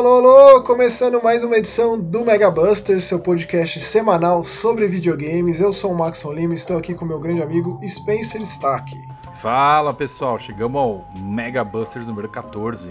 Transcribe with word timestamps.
Alô, 0.00 0.14
alô! 0.14 0.62
Começando 0.62 1.22
mais 1.22 1.44
uma 1.44 1.58
edição 1.58 2.00
do 2.00 2.24
Mega 2.24 2.50
Buster, 2.50 3.02
seu 3.02 3.20
podcast 3.20 3.82
semanal 3.82 4.42
sobre 4.42 4.88
videogames. 4.88 5.60
Eu 5.60 5.74
sou 5.74 5.92
o 5.92 5.94
Maxon 5.94 6.32
Lima 6.32 6.54
e 6.54 6.56
estou 6.56 6.78
aqui 6.78 6.94
com 6.94 7.04
meu 7.04 7.20
grande 7.20 7.42
amigo 7.42 7.78
Spencer 7.86 8.40
Stack. 8.40 8.90
Fala 9.34 9.92
pessoal, 9.92 10.38
chegamos 10.38 10.80
ao 10.80 11.06
Mega 11.22 11.62
Busters 11.62 12.08
número 12.08 12.30
14. 12.30 12.90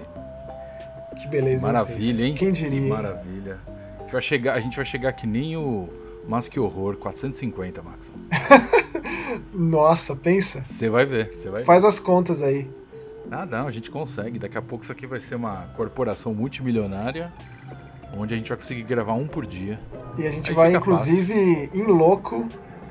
Que 1.19 1.27
beleza, 1.27 1.65
Maravilha, 1.65 2.25
hein? 2.25 2.35
Quem 2.35 2.51
diria? 2.51 2.79
Que 2.79 2.87
maravilha. 2.87 3.57
A 3.97 4.01
gente 4.03 4.11
vai 4.11 4.21
chegar, 4.21 4.53
a 4.53 4.59
gente 4.59 4.75
vai 4.75 4.85
chegar 4.85 5.11
que 5.13 5.25
nem 5.25 5.57
o 5.57 5.89
Mas 6.27 6.47
que 6.47 6.59
Horror, 6.59 6.95
450, 6.97 7.81
Maxon. 7.81 8.13
Nossa, 9.51 10.15
pensa. 10.15 10.63
Você 10.63 10.91
vai 10.91 11.07
ver, 11.07 11.33
você 11.35 11.49
vai 11.49 11.63
Faz 11.63 11.83
as 11.83 11.97
contas 11.97 12.43
aí. 12.43 12.69
Ah, 13.31 13.45
não, 13.45 13.67
a 13.67 13.71
gente 13.71 13.91
consegue. 13.91 14.39
Daqui 14.39 14.57
a 14.57 14.61
pouco 14.61 14.83
isso 14.83 14.91
aqui 14.91 15.05
vai 15.05 15.19
ser 15.19 15.35
uma 15.35 15.67
corporação 15.75 16.33
multimilionária, 16.33 17.31
onde 18.17 18.33
a 18.33 18.37
gente 18.37 18.49
vai 18.49 18.57
conseguir 18.57 18.83
gravar 18.83 19.13
um 19.13 19.27
por 19.27 19.45
dia. 19.45 19.79
E 20.17 20.25
a 20.25 20.29
gente 20.31 20.49
Aí 20.49 20.55
vai, 20.55 20.73
inclusive, 20.73 21.69
em 21.73 21.83
louco, 21.83 22.47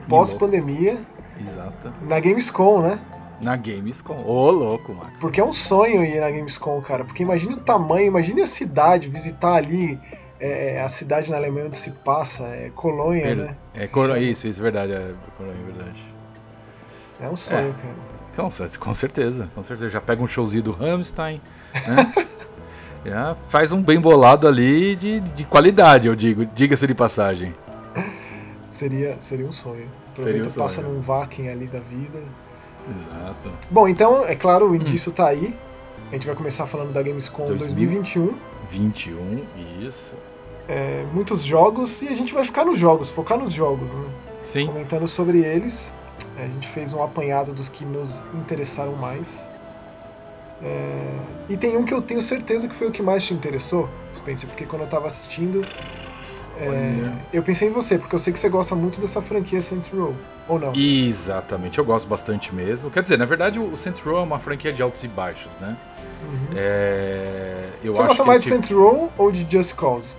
pós-pandemia, 0.08 1.00
Exato. 1.40 1.92
na 2.02 2.20
Gamescom, 2.20 2.82
né? 2.82 3.00
Na 3.40 3.56
Gamescom. 3.56 4.22
Ô, 4.24 4.50
louco, 4.50 4.92
Max. 4.92 5.20
Porque 5.20 5.40
é 5.40 5.44
um 5.44 5.52
sonho 5.52 6.04
ir 6.04 6.20
na 6.20 6.30
Gamescom, 6.30 6.80
cara. 6.80 7.04
Porque 7.04 7.22
imagine 7.22 7.54
o 7.54 7.58
tamanho, 7.60 8.06
imagine 8.06 8.42
a 8.42 8.46
cidade, 8.46 9.08
visitar 9.08 9.54
ali 9.54 9.98
é, 10.40 10.80
a 10.80 10.88
cidade 10.88 11.30
na 11.30 11.36
Alemanha 11.36 11.66
onde 11.66 11.76
se 11.76 11.90
passa, 11.92 12.44
é 12.44 12.70
Colônia, 12.74 13.22
Per- 13.22 13.36
né? 13.36 13.56
É, 13.74 13.86
chama. 13.86 14.18
Isso, 14.18 14.46
isso 14.48 14.60
é 14.60 14.62
verdade. 14.62 14.92
É, 14.92 15.14
Coro- 15.36 15.50
é 15.50 15.72
verdade. 15.72 16.04
É 17.20 17.28
um 17.28 17.36
sonho, 17.36 17.74
cara. 17.74 18.17
Então, 18.38 18.48
com 18.78 18.94
certeza, 18.94 19.48
com 19.52 19.64
certeza. 19.64 19.90
Já 19.90 20.00
pega 20.00 20.22
um 20.22 20.26
showzinho 20.28 20.62
do 20.62 20.70
Rammstein, 20.70 21.40
né? 21.74 22.26
Já 23.04 23.36
faz 23.48 23.72
um 23.72 23.82
bem 23.82 24.00
bolado 24.00 24.46
ali 24.46 24.94
de, 24.94 25.18
de 25.20 25.44
qualidade, 25.44 26.06
eu 26.06 26.14
digo. 26.14 26.46
Diga-se 26.46 26.86
de 26.86 26.94
passagem. 26.94 27.52
Seria, 28.70 29.16
seria 29.20 29.44
um 29.44 29.50
sonho. 29.50 29.88
Seria 30.14 30.42
Aproveita, 30.42 30.46
um 30.46 30.48
sonho. 30.50 30.64
passa 30.66 30.82
num 30.82 31.00
Wacken 31.00 31.48
ali 31.48 31.66
da 31.66 31.80
vida. 31.80 32.22
Exato. 32.96 33.50
Bom, 33.68 33.88
então, 33.88 34.24
é 34.24 34.36
claro, 34.36 34.66
Hum. 34.66 34.70
o 34.70 34.76
indício 34.76 35.10
tá 35.10 35.26
aí. 35.26 35.52
A 36.10 36.14
gente 36.14 36.26
vai 36.26 36.36
começar 36.36 36.64
falando 36.66 36.92
da 36.92 37.02
Gamescom 37.02 37.44
2000. 37.44 37.58
2021. 37.58 38.34
21, 38.70 39.42
isso. 39.80 40.14
É, 40.68 41.04
muitos 41.12 41.42
jogos 41.42 42.02
e 42.02 42.08
a 42.08 42.14
gente 42.14 42.32
vai 42.32 42.44
ficar 42.44 42.64
nos 42.64 42.78
jogos, 42.78 43.10
focar 43.10 43.36
nos 43.36 43.52
jogos, 43.52 43.90
né? 43.90 44.06
Sim, 44.44 44.66
Comentando 44.66 45.08
sobre 45.08 45.40
eles. 45.40 45.92
É, 46.36 46.44
A 46.44 46.48
gente 46.48 46.68
fez 46.68 46.92
um 46.92 47.02
apanhado 47.02 47.52
dos 47.52 47.68
que 47.68 47.84
nos 47.84 48.22
interessaram 48.34 48.96
mais. 48.96 49.48
É, 50.62 51.18
E 51.48 51.56
tem 51.56 51.76
um 51.76 51.84
que 51.84 51.94
eu 51.94 52.02
tenho 52.02 52.20
certeza 52.20 52.68
que 52.68 52.74
foi 52.74 52.88
o 52.88 52.90
que 52.90 53.02
mais 53.02 53.24
te 53.24 53.32
interessou, 53.32 53.88
Spencer, 54.12 54.48
porque 54.48 54.66
quando 54.66 54.82
eu 54.82 54.88
tava 54.88 55.06
assistindo, 55.06 55.64
é, 56.60 57.12
eu 57.32 57.42
pensei 57.42 57.68
em 57.68 57.70
você, 57.70 57.98
porque 57.98 58.14
eu 58.14 58.18
sei 58.18 58.32
que 58.32 58.38
você 58.38 58.48
gosta 58.48 58.74
muito 58.74 59.00
dessa 59.00 59.22
franquia 59.22 59.62
Saints 59.62 59.88
Row, 59.88 60.14
ou 60.48 60.58
não? 60.58 60.72
exatamente. 60.74 61.78
Eu 61.78 61.84
gosto 61.84 62.08
bastante 62.08 62.52
mesmo. 62.52 62.90
Quer 62.90 63.02
dizer, 63.02 63.16
na 63.16 63.24
verdade, 63.24 63.60
o 63.60 63.76
Saints 63.76 64.00
Row 64.00 64.18
é 64.18 64.22
uma 64.22 64.40
franquia 64.40 64.72
de 64.72 64.82
altos 64.82 65.04
e 65.04 65.08
baixos, 65.08 65.56
né? 65.58 65.76
Uhum. 66.20 66.48
É... 66.56 67.70
Eu 67.82 67.94
Você 67.94 68.02
gosta 68.02 68.22
que 68.22 68.26
mais 68.26 68.42
de 68.42 68.48
Saints 68.48 68.70
Row 68.70 69.12
ou 69.16 69.30
de 69.30 69.46
Just 69.48 69.76
Cause? 69.76 70.16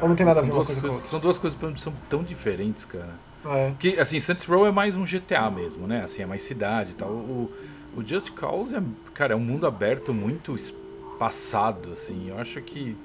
Ou 0.00 0.08
não 0.08 0.16
tem 0.16 0.26
nada 0.26 0.40
a 0.40 0.42
ver 0.42 0.50
uma 0.50 0.64
coisa 0.64 0.74
com 0.74 0.80
coisas, 0.80 0.96
outra? 0.96 1.10
São 1.10 1.20
duas 1.20 1.38
coisas 1.38 1.58
que 1.58 1.80
são 1.80 1.92
tão 2.08 2.22
diferentes, 2.22 2.84
cara. 2.84 3.14
É. 3.54 3.70
Porque, 3.70 3.96
assim, 3.98 4.18
Saints 4.20 4.44
Row 4.44 4.66
é 4.66 4.72
mais 4.72 4.96
um 4.96 5.04
GTA 5.04 5.50
mesmo, 5.50 5.86
né? 5.86 6.02
Assim, 6.04 6.22
é 6.22 6.26
mais 6.26 6.42
cidade 6.42 6.92
e 6.92 6.94
tal. 6.94 7.08
O, 7.08 7.50
o 7.96 8.04
Just 8.04 8.30
Cause 8.32 8.74
é, 8.76 8.82
cara, 9.14 9.34
é 9.34 9.36
um 9.36 9.40
mundo 9.40 9.66
aberto 9.66 10.12
muito 10.12 10.54
espaçado, 10.54 11.92
assim. 11.92 12.28
Eu 12.28 12.38
acho 12.38 12.60
que... 12.62 12.96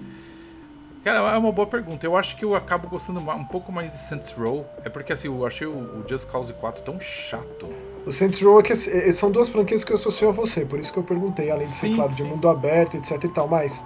Cara, 1.03 1.33
é 1.33 1.37
uma 1.37 1.51
boa 1.51 1.67
pergunta. 1.67 2.05
Eu 2.05 2.15
acho 2.15 2.37
que 2.37 2.45
eu 2.45 2.55
acabo 2.55 2.87
gostando 2.87 3.19
um 3.19 3.43
pouco 3.45 3.71
mais 3.71 3.91
de 3.91 3.97
Saints 3.97 4.31
Row. 4.33 4.65
É 4.83 4.89
porque, 4.89 5.11
assim, 5.11 5.27
eu 5.27 5.45
achei 5.45 5.65
o, 5.65 6.03
Just 6.07 6.27
Cause 6.29 6.53
4 6.53 6.83
tão 6.83 6.99
chato. 6.99 7.67
O 8.05 8.11
Saints 8.11 8.41
Row 8.41 8.59
é 8.59 8.63
que 8.63 8.71
é- 8.73 9.11
são 9.11 9.31
duas 9.31 9.49
franquias 9.49 9.83
que 9.83 9.91
eu 9.91 9.95
associo 9.95 10.29
a 10.29 10.31
você, 10.31 10.63
por 10.65 10.79
isso 10.79 10.91
que 10.93 10.99
eu 10.99 11.03
perguntei, 11.03 11.49
além 11.51 11.63
de 11.65 11.71
ser, 11.71 11.87
Sim, 11.89 11.95
claro, 11.95 12.11
de 12.11 12.23
sim. 12.23 12.29
mundo 12.29 12.47
aberto, 12.49 12.97
etc 12.97 13.23
e 13.23 13.27
tal, 13.29 13.47
mas 13.47 13.83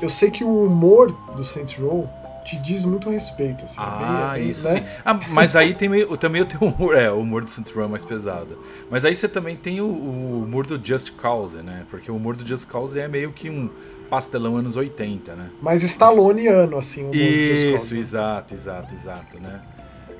eu 0.00 0.08
sei 0.08 0.30
que 0.30 0.44
o 0.44 0.64
humor 0.66 1.12
do 1.34 1.42
Saints 1.42 1.76
Row 1.78 2.08
te 2.44 2.58
diz 2.58 2.84
muito 2.84 3.10
respeito, 3.10 3.64
assim. 3.64 3.80
é 3.80 3.84
Ah, 3.84 4.32
é 4.34 4.40
bem, 4.40 4.50
isso 4.50 4.64
né? 4.64 4.74
sim. 4.80 4.84
Ah, 5.04 5.14
mas 5.14 5.56
aí 5.56 5.74
tem 5.74 5.88
meio, 5.88 6.16
também 6.16 6.40
eu 6.40 6.46
tenho 6.46 6.62
o 6.62 6.74
humor, 6.74 6.96
é, 6.96 7.10
o 7.10 7.20
humor 7.20 7.44
do 7.44 7.50
Saints 7.50 7.72
Row 7.72 7.84
é 7.84 7.88
mais 7.88 8.04
pesado. 8.04 8.58
Mas 8.90 9.04
aí 9.04 9.14
você 9.16 9.28
também 9.28 9.56
tem 9.56 9.80
o, 9.80 9.86
o 9.86 10.42
humor 10.44 10.66
do 10.66 10.78
Just 10.84 11.12
Cause, 11.16 11.58
né? 11.62 11.84
Porque 11.90 12.10
o 12.10 12.16
humor 12.16 12.36
do 12.36 12.46
Just 12.46 12.68
Cause 12.68 12.98
é 13.00 13.08
meio 13.08 13.32
que 13.32 13.48
um 13.48 13.70
pastelão 14.10 14.56
anos 14.56 14.76
80, 14.76 15.34
né? 15.34 15.50
Mais 15.60 15.82
Stalloniano, 15.82 16.76
assim, 16.76 17.02
o 17.04 17.10
humor 17.10 17.14
do 17.14 17.46
Just 17.46 17.64
Isso, 17.64 17.72
Cause. 17.72 17.98
exato, 17.98 18.54
exato, 18.54 18.94
exato, 18.94 19.40
né? 19.40 19.60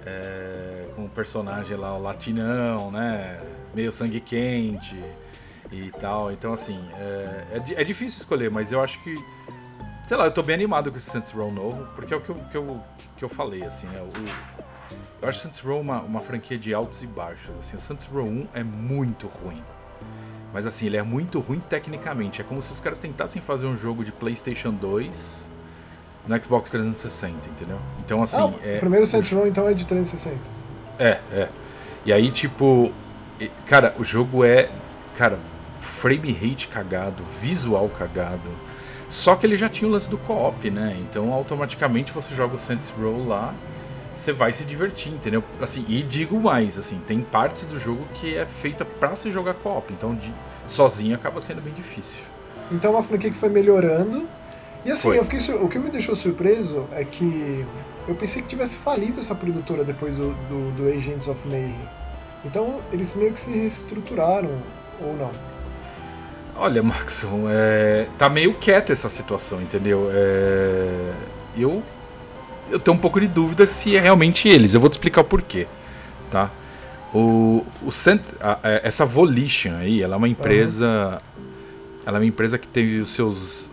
É, 0.07 0.87
com 0.97 1.05
o 1.05 1.09
personagem 1.09 1.77
lá, 1.77 1.97
o 1.97 2.03
latinão, 2.03 2.91
né? 2.91 3.41
Meio 3.75 3.93
sangue 3.93 4.21
quente 4.21 4.97
e 5.71 5.91
tal. 6.01 6.33
Então, 6.33 6.53
assim, 6.53 6.79
é, 6.99 7.45
é, 7.77 7.81
é 7.81 7.85
difícil 7.85 8.19
escolher, 8.19 8.51
mas 8.51 8.73
eu 8.73 8.81
acho 8.81 9.03
que. 9.03 9.15
Sei 10.07 10.17
lá, 10.17 10.27
eu 10.27 10.31
tô 10.31 10.43
bem 10.43 10.55
animado 10.55 10.91
com 10.91 10.97
esse 10.99 11.11
Saints 11.11 11.31
Row 11.33 11.51
novo, 11.51 11.87
porque 11.95 12.13
é 12.13 12.17
o 12.17 12.21
que 12.21 12.29
eu, 12.29 12.35
que 12.51 12.57
eu, 12.57 12.81
que 13.17 13.25
eu 13.25 13.29
falei, 13.29 13.65
assim, 13.65 13.87
né? 13.87 14.01
O, 14.03 14.13
eu 15.23 15.29
acho 15.29 15.39
Saints 15.39 15.61
Row 15.61 15.81
uma, 15.81 16.01
uma 16.03 16.21
franquia 16.21 16.59
de 16.59 16.75
altos 16.75 17.03
e 17.03 17.07
baixos, 17.07 17.57
assim. 17.59 17.77
O 17.77 17.81
Saints 17.81 18.07
Row 18.07 18.27
1 18.27 18.49
é 18.53 18.63
muito 18.63 19.27
ruim. 19.27 19.63
Mas 20.53 20.67
assim, 20.67 20.87
ele 20.87 20.97
é 20.97 21.03
muito 21.03 21.41
ruim 21.41 21.59
tecnicamente. 21.59 22.41
É 22.41 22.45
como 22.45 22.61
se 22.63 22.71
os 22.71 22.79
caras 22.81 23.01
tentassem 23.01 23.41
fazer 23.43 23.67
um 23.67 23.75
jogo 23.75 24.05
de 24.05 24.13
PlayStation 24.13 24.71
2 24.73 25.49
no 26.29 26.43
Xbox 26.43 26.71
360, 26.71 27.49
entendeu? 27.49 27.79
Então 28.05 28.23
assim, 28.23 28.41
Ah, 28.41 28.53
é, 28.63 28.77
o 28.77 28.81
primeiro 28.81 29.07
Saints 29.07 29.33
Row, 29.33 29.47
então, 29.47 29.67
é 29.69 29.75
de 29.75 29.85
360. 29.85 30.39
é, 30.99 31.21
é. 31.33 31.49
E 32.07 32.13
aí, 32.13 32.31
tipo, 32.31 32.93
cara, 33.67 33.95
o 33.99 34.05
jogo 34.05 34.45
é, 34.45 34.69
cara, 35.17 35.39
frame 35.81 36.31
rate 36.33 36.69
cagado, 36.69 37.23
visual 37.41 37.89
cagado. 37.89 38.51
Só 39.15 39.37
que 39.37 39.47
ele 39.47 39.57
já 39.57 39.69
tinha 39.69 39.89
o 39.89 39.93
lance 39.93 40.11
do 40.11 40.19
co-op, 40.19 40.69
né? 40.73 40.97
Então, 41.09 41.33
automaticamente 41.33 42.11
você 42.11 42.35
joga 42.35 42.57
o 42.57 42.59
Saints 42.59 42.91
Row 42.99 43.25
lá, 43.29 43.55
você 44.13 44.33
vai 44.33 44.53
se 44.53 44.65
divertir, 44.65 45.13
entendeu? 45.13 45.41
Assim, 45.61 45.85
e 45.89 46.03
digo 46.03 46.41
mais, 46.41 46.77
assim, 46.77 47.01
tem 47.07 47.21
partes 47.21 47.65
do 47.69 47.79
jogo 47.79 48.05
que 48.15 48.37
é 48.37 48.45
feita 48.45 48.85
pra 48.85 49.15
se 49.15 49.31
jogar 49.31 49.55
co-op, 49.55 49.93
então 49.93 50.17
de, 50.17 50.35
sozinho 50.67 51.15
acaba 51.15 51.41
sendo 51.41 51.63
bem 51.63 51.73
difícil. 51.73 52.23
Então 52.73 52.91
é 52.91 52.95
uma 52.97 53.05
franquia 53.05 53.31
que 53.31 53.37
foi 53.37 53.51
melhorando. 53.51 54.29
E 54.85 54.91
assim, 54.91 55.11
Foi. 55.11 55.19
eu 55.21 55.23
fiquei 55.23 55.39
sur- 55.39 55.63
o 55.63 55.69
que 55.69 55.79
me 55.79 55.91
deixou 55.91 56.17
surpreso 56.17 56.89
é 56.91 57.05
que 57.05 57.65
eu 58.09 58.17
pensei 58.17 58.43
que 58.43 58.49
tivesse 58.49 58.79
falido 58.79 59.21
essa 59.21 59.35
produtora 59.35 59.85
depois 59.85 60.17
do, 60.17 60.31
do, 60.49 60.73
do 60.77 60.89
Agents 60.89 61.29
of 61.29 61.47
Mayhem. 61.47 61.89
Então 62.45 62.81
eles 62.93 63.15
meio 63.15 63.33
que 63.33 63.41
se 63.41 63.53
reestruturaram, 63.53 64.51
ou 65.01 65.17
não. 65.17 65.54
Olha, 66.57 66.83
Maxon, 66.83 67.47
é, 67.49 68.07
tá 68.17 68.29
meio 68.29 68.55
quieto 68.55 68.91
essa 68.93 69.09
situação, 69.11 69.61
entendeu? 69.61 70.09
É, 70.13 71.13
eu, 71.57 71.83
eu 72.71 72.79
tenho 72.79 72.97
um 72.97 73.01
pouco 73.01 73.19
de 73.21 73.27
dúvida 73.27 73.67
se 73.67 73.97
é 73.97 74.01
realmente 74.01 74.49
eles. 74.49 74.73
Eu 74.75 74.81
vou 74.81 74.89
te 74.89 74.93
explicar 74.95 75.23
o 75.23 75.25
porquê, 75.25 75.67
tá? 76.31 76.51
O, 77.13 77.65
o 77.85 77.91
Cent, 77.91 78.23
a- 78.41 78.59
a- 78.63 78.71
essa 78.85 79.05
Volition 79.05 79.75
aí, 79.77 80.01
ela 80.03 80.15
é 80.15 80.17
uma 80.17 80.29
empresa, 80.29 81.21
ela 82.07 82.19
é 82.19 82.21
uma 82.21 82.27
empresa 82.27 82.57
que 82.57 82.69
teve 82.69 83.01
os 83.01 83.11
seus, 83.11 83.69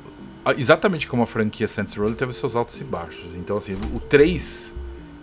exatamente 0.57 1.07
como 1.07 1.21
a 1.23 1.27
franquia 1.27 1.67
Saints 1.67 1.95
Row, 1.95 2.11
teve 2.13 2.31
os 2.31 2.37
seus 2.37 2.55
altos 2.55 2.79
e 2.81 2.83
baixos. 2.83 3.35
Então 3.35 3.57
assim, 3.57 3.73
o 3.93 3.99
3 3.99 4.73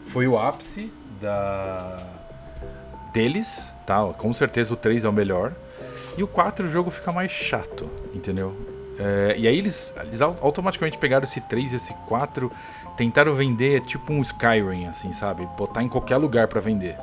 foi 0.06 0.28
o 0.28 0.38
ápice 0.38 0.92
da 1.20 1.98
deles, 3.12 3.74
tá? 3.86 4.04
Com 4.16 4.32
certeza 4.32 4.74
o 4.74 4.76
3 4.76 5.04
é 5.04 5.08
o 5.08 5.12
melhor. 5.12 5.52
E 6.18 6.22
o 6.22 6.26
4 6.26 6.66
o 6.66 6.68
jogo 6.68 6.90
fica 6.90 7.12
mais 7.12 7.30
chato, 7.30 7.88
entendeu? 8.12 8.52
É, 8.98 9.36
e 9.38 9.46
aí 9.46 9.56
eles, 9.56 9.94
eles 10.02 10.20
au- 10.20 10.36
automaticamente 10.40 10.98
pegaram 10.98 11.22
esse 11.22 11.40
3 11.42 11.72
e 11.72 11.76
esse 11.76 11.94
4, 12.08 12.50
tentaram 12.96 13.32
vender 13.34 13.82
tipo 13.82 14.12
um 14.12 14.20
Skyrim, 14.20 14.86
assim, 14.86 15.12
sabe? 15.12 15.46
Botar 15.56 15.82
em 15.84 15.88
qualquer 15.88 16.16
lugar 16.16 16.48
pra 16.48 16.60
vender. 16.60 16.96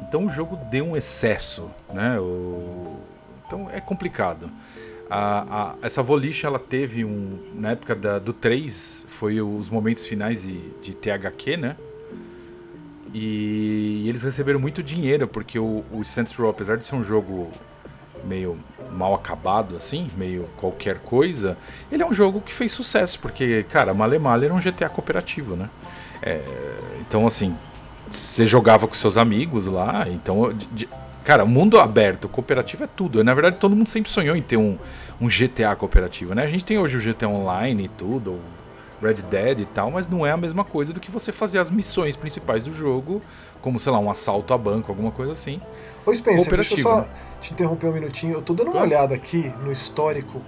Então 0.00 0.26
o 0.26 0.30
jogo 0.30 0.56
deu 0.70 0.84
um 0.86 0.96
excesso, 0.96 1.68
né? 1.92 2.18
O- 2.20 2.96
Então 3.46 3.68
é 3.70 3.80
complicado. 3.80 4.48
A, 5.10 5.42
a- 5.72 5.74
essa 5.82 6.02
Volition, 6.02 6.46
ela 6.46 6.58
teve 6.58 7.04
um. 7.04 7.38
Na 7.54 7.72
época 7.72 7.94
da- 7.94 8.18
do 8.18 8.32
3, 8.32 9.04
foi 9.08 9.40
os 9.40 9.68
momentos 9.68 10.06
finais 10.06 10.42
de, 10.42 10.60
de 10.80 10.94
THQ, 10.94 11.56
né? 11.56 11.76
E 13.12 14.04
eles 14.08 14.22
receberam 14.22 14.58
muito 14.58 14.82
dinheiro, 14.82 15.28
porque 15.28 15.58
o, 15.58 15.84
o 15.92 16.02
Saints 16.04 16.34
Row, 16.34 16.50
apesar 16.50 16.76
de 16.76 16.84
ser 16.84 16.94
um 16.96 17.02
jogo 17.02 17.50
meio 18.26 18.58
mal 18.92 19.14
acabado, 19.14 19.76
assim, 19.76 20.08
meio 20.16 20.48
qualquer 20.56 20.98
coisa, 21.00 21.56
ele 21.90 22.02
é 22.02 22.06
um 22.06 22.12
jogo 22.14 22.40
que 22.40 22.52
fez 22.54 22.72
sucesso, 22.72 23.18
porque, 23.18 23.64
cara, 23.68 23.92
Male 23.92 24.18
Male 24.18 24.44
era 24.46 24.54
um 24.54 24.60
GTA 24.60 24.88
cooperativo, 24.88 25.56
né? 25.56 25.68
É, 26.22 26.40
então, 27.00 27.26
assim, 27.26 27.54
você 28.08 28.46
jogava 28.46 28.86
com 28.86 28.94
seus 28.94 29.16
amigos 29.16 29.66
lá, 29.66 30.06
então 30.08 30.52
de- 30.52 30.66
de- 30.66 30.88
Cara, 31.24 31.46
mundo 31.46 31.80
aberto, 31.80 32.28
cooperativo 32.28 32.84
é 32.84 32.86
tudo. 32.86 33.24
Na 33.24 33.32
verdade, 33.32 33.56
todo 33.56 33.74
mundo 33.74 33.88
sempre 33.88 34.10
sonhou 34.10 34.36
em 34.36 34.42
ter 34.42 34.58
um, 34.58 34.76
um 35.18 35.26
GTA 35.30 35.74
cooperativo, 35.74 36.34
né? 36.34 36.42
A 36.42 36.48
gente 36.48 36.66
tem 36.66 36.76
hoje 36.76 36.98
o 36.98 37.00
GTA 37.00 37.30
Online 37.30 37.84
e 37.84 37.88
tudo, 37.88 38.38
Red 39.02 39.14
Dead 39.14 39.60
e 39.60 39.66
tal, 39.66 39.90
mas 39.90 40.08
não 40.08 40.26
é 40.26 40.30
a 40.30 40.36
mesma 40.36 40.64
coisa 40.64 40.92
do 40.92 41.00
que 41.00 41.10
você 41.10 41.32
fazer 41.32 41.58
as 41.58 41.70
missões 41.70 42.16
principais 42.16 42.64
do 42.64 42.74
jogo, 42.74 43.20
como, 43.60 43.78
sei 43.78 43.92
lá, 43.92 43.98
um 43.98 44.10
assalto 44.10 44.52
a 44.54 44.58
banco, 44.58 44.90
alguma 44.90 45.10
coisa 45.10 45.32
assim. 45.32 45.60
Ô 46.06 46.14
Spencer, 46.14 46.54
deixa 46.54 46.74
eu 46.74 46.78
só 46.78 47.00
né? 47.00 47.08
te 47.40 47.52
interromper 47.52 47.88
um 47.88 47.92
minutinho. 47.92 48.34
Eu 48.34 48.42
tô 48.42 48.54
dando 48.54 48.68
uma 48.68 48.72
claro. 48.72 48.88
olhada 48.88 49.14
aqui 49.14 49.52
no 49.62 49.72
histórico 49.72 50.40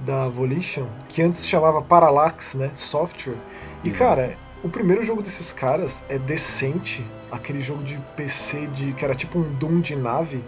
da 0.00 0.28
Volition, 0.28 0.86
que 1.08 1.22
antes 1.22 1.40
se 1.40 1.48
chamava 1.48 1.82
Parallax, 1.82 2.54
né? 2.54 2.70
Software. 2.74 3.36
E, 3.84 3.90
cara, 3.90 4.36
o 4.62 4.68
primeiro 4.68 5.02
jogo 5.02 5.22
desses 5.22 5.52
caras 5.52 6.04
é 6.08 6.18
decente. 6.18 7.04
Aquele 7.30 7.60
jogo 7.60 7.82
de 7.82 7.98
PC 8.16 8.66
de 8.68 8.92
que 8.94 9.04
era 9.04 9.14
tipo 9.14 9.38
um 9.38 9.52
Doom 9.54 9.80
de 9.80 9.94
nave. 9.94 10.42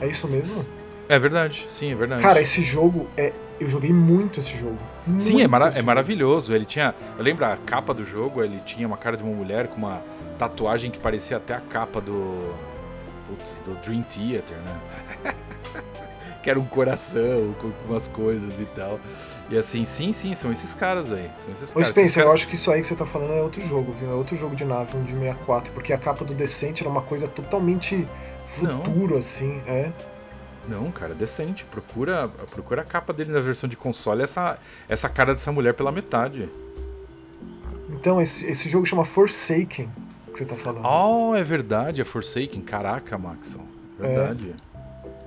É 0.00 0.06
isso 0.06 0.26
mesmo? 0.28 0.70
É 1.08 1.18
verdade, 1.18 1.66
sim, 1.68 1.92
é 1.92 1.94
verdade. 1.94 2.22
Cara, 2.22 2.40
esse 2.40 2.62
jogo 2.62 3.08
é. 3.16 3.32
Eu 3.60 3.68
joguei 3.68 3.92
muito 3.92 4.38
esse 4.38 4.56
jogo. 4.56 4.78
Muito 5.06 5.22
sim, 5.22 5.42
é, 5.42 5.48
mara 5.48 5.68
é 5.74 5.82
maravilhoso. 5.82 6.54
Ele 6.54 6.64
tinha. 6.64 6.94
Eu 7.16 7.24
lembro 7.24 7.44
a 7.44 7.56
capa 7.56 7.92
do 7.92 8.04
jogo, 8.04 8.42
ele 8.42 8.60
tinha 8.64 8.86
uma 8.86 8.96
cara 8.96 9.16
de 9.16 9.22
uma 9.22 9.34
mulher 9.34 9.68
com 9.68 9.76
uma 9.76 10.02
tatuagem 10.38 10.90
que 10.90 10.98
parecia 10.98 11.36
até 11.36 11.54
a 11.54 11.60
capa 11.60 12.00
do. 12.00 12.54
Putz, 13.26 13.60
do 13.64 13.74
Dream 13.82 14.02
Theater, 14.02 14.56
né? 14.56 15.34
que 16.42 16.48
era 16.50 16.58
um 16.58 16.64
coração 16.64 17.54
com, 17.60 17.70
umas 17.88 18.08
coisas 18.08 18.58
e 18.60 18.64
tal. 18.66 18.98
E 19.50 19.56
assim, 19.58 19.84
sim, 19.84 20.12
sim, 20.12 20.34
são 20.34 20.52
esses 20.52 20.72
caras 20.72 21.12
aí. 21.12 21.28
São 21.38 21.52
esses 21.52 21.70
Ô, 21.70 21.74
caras. 21.74 21.88
Spencer, 21.88 22.14
caras... 22.14 22.28
eu 22.30 22.34
acho 22.34 22.48
que 22.48 22.54
isso 22.54 22.70
aí 22.70 22.80
que 22.80 22.86
você 22.86 22.96
tá 22.96 23.06
falando 23.06 23.32
é 23.32 23.42
outro 23.42 23.60
jogo, 23.66 23.92
viu? 23.92 24.10
É 24.10 24.14
outro 24.14 24.36
jogo 24.36 24.54
de 24.54 24.64
nave, 24.64 24.96
um 24.96 25.02
de 25.02 25.12
64, 25.12 25.72
porque 25.72 25.92
a 25.92 25.98
capa 25.98 26.24
do 26.24 26.32
Decente 26.34 26.82
era 26.82 26.90
uma 26.90 27.02
coisa 27.02 27.26
totalmente 27.26 28.06
futuro, 28.46 29.12
Não. 29.12 29.18
assim, 29.18 29.60
é. 29.66 29.92
Não, 30.68 30.90
cara, 30.90 31.14
decente. 31.14 31.64
Procura, 31.64 32.28
procura 32.50 32.82
a 32.82 32.84
capa 32.84 33.12
dele 33.12 33.32
na 33.32 33.40
versão 33.40 33.68
de 33.68 33.76
console, 33.76 34.22
essa, 34.22 34.58
essa 34.88 35.08
cara 35.08 35.32
dessa 35.32 35.50
mulher 35.50 35.74
pela 35.74 35.90
metade. 35.90 36.48
Então, 37.90 38.20
esse, 38.20 38.46
esse 38.46 38.68
jogo 38.68 38.84
chama 38.84 39.04
Forsaken, 39.04 39.90
que 40.32 40.38
você 40.38 40.44
tá 40.44 40.56
falando. 40.56 40.84
Oh, 40.84 41.34
é 41.34 41.42
verdade, 41.42 42.02
é 42.02 42.04
Forsaken. 42.04 42.60
Caraca, 42.60 43.16
Maxon. 43.16 43.64
Verdade. 43.98 44.54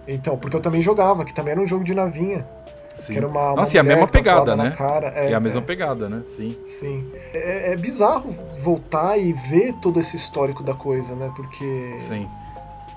É. 0.07 0.13
Então, 0.13 0.37
porque 0.37 0.55
eu 0.55 0.61
também 0.61 0.81
jogava, 0.81 1.25
que 1.25 1.33
também 1.33 1.53
era 1.53 1.61
um 1.61 1.67
jogo 1.67 1.83
de 1.83 1.93
navinha. 1.93 2.47
Sim. 2.95 3.13
Que 3.13 3.17
era 3.19 3.27
uma, 3.27 3.55
Nossa, 3.55 3.71
uma 3.71 3.77
e 3.77 3.79
a 3.79 3.83
mesma 3.83 4.07
pegada, 4.07 4.55
né? 4.55 4.71
Cara. 4.71 5.11
É, 5.15 5.31
é 5.31 5.33
a 5.33 5.39
mesma 5.39 5.61
é. 5.61 5.63
pegada, 5.63 6.09
né? 6.09 6.23
Sim. 6.27 6.57
Sim. 6.79 7.09
É, 7.33 7.71
é, 7.71 7.75
bizarro 7.77 8.35
voltar 8.59 9.17
e 9.17 9.33
ver 9.33 9.73
todo 9.81 9.99
esse 9.99 10.15
histórico 10.15 10.61
da 10.61 10.73
coisa, 10.73 11.15
né? 11.15 11.31
Porque. 11.35 11.95
Sim. 11.99 12.27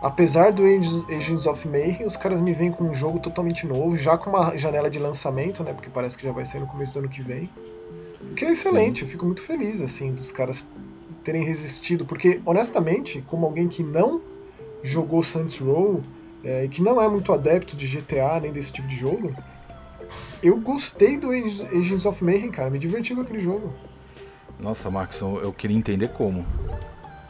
Apesar 0.04 0.52
do 0.52 0.64
Agents 0.64 1.46
of 1.46 1.66
Mayhem, 1.66 2.04
os 2.04 2.14
caras 2.14 2.38
me 2.38 2.52
vêm 2.52 2.70
com 2.70 2.84
um 2.84 2.92
jogo 2.92 3.18
totalmente 3.18 3.66
novo, 3.66 3.96
já 3.96 4.18
com 4.18 4.28
uma 4.28 4.54
janela 4.54 4.90
de 4.90 4.98
lançamento, 4.98 5.64
né? 5.64 5.72
Porque 5.72 5.88
parece 5.88 6.18
que 6.18 6.24
já 6.24 6.30
vai 6.30 6.44
sair 6.44 6.60
no 6.60 6.66
começo 6.66 6.92
do 6.92 6.98
ano 6.98 7.08
que 7.08 7.22
vem. 7.22 7.48
O 8.20 8.34
que 8.34 8.44
é 8.44 8.50
excelente, 8.50 8.98
Sim. 8.98 9.06
eu 9.06 9.10
fico 9.10 9.24
muito 9.24 9.40
feliz, 9.40 9.80
assim, 9.80 10.12
dos 10.12 10.30
caras 10.30 10.68
terem 11.24 11.42
resistido. 11.42 12.04
Porque, 12.04 12.38
honestamente, 12.44 13.24
como 13.26 13.46
alguém 13.46 13.66
que 13.66 13.82
não 13.82 14.20
jogou 14.82 15.22
Saints 15.22 15.56
Row 15.56 16.02
é, 16.44 16.66
e 16.66 16.68
que 16.68 16.82
não 16.82 17.00
é 17.00 17.08
muito 17.08 17.32
adepto 17.32 17.74
de 17.74 17.86
GTA 17.86 18.40
nem 18.42 18.52
desse 18.52 18.74
tipo 18.74 18.86
de 18.86 18.96
jogo, 18.96 19.34
eu 20.42 20.60
gostei 20.60 21.16
do 21.16 21.30
Agents 21.30 22.04
of 22.04 22.22
Mayhem, 22.22 22.50
cara. 22.50 22.68
Me 22.68 22.78
diverti 22.78 23.14
com 23.14 23.22
aquele 23.22 23.40
jogo. 23.40 23.72
Nossa, 24.60 24.90
Max, 24.90 25.18
eu 25.22 25.50
queria 25.54 25.78
entender 25.78 26.08
como. 26.08 26.44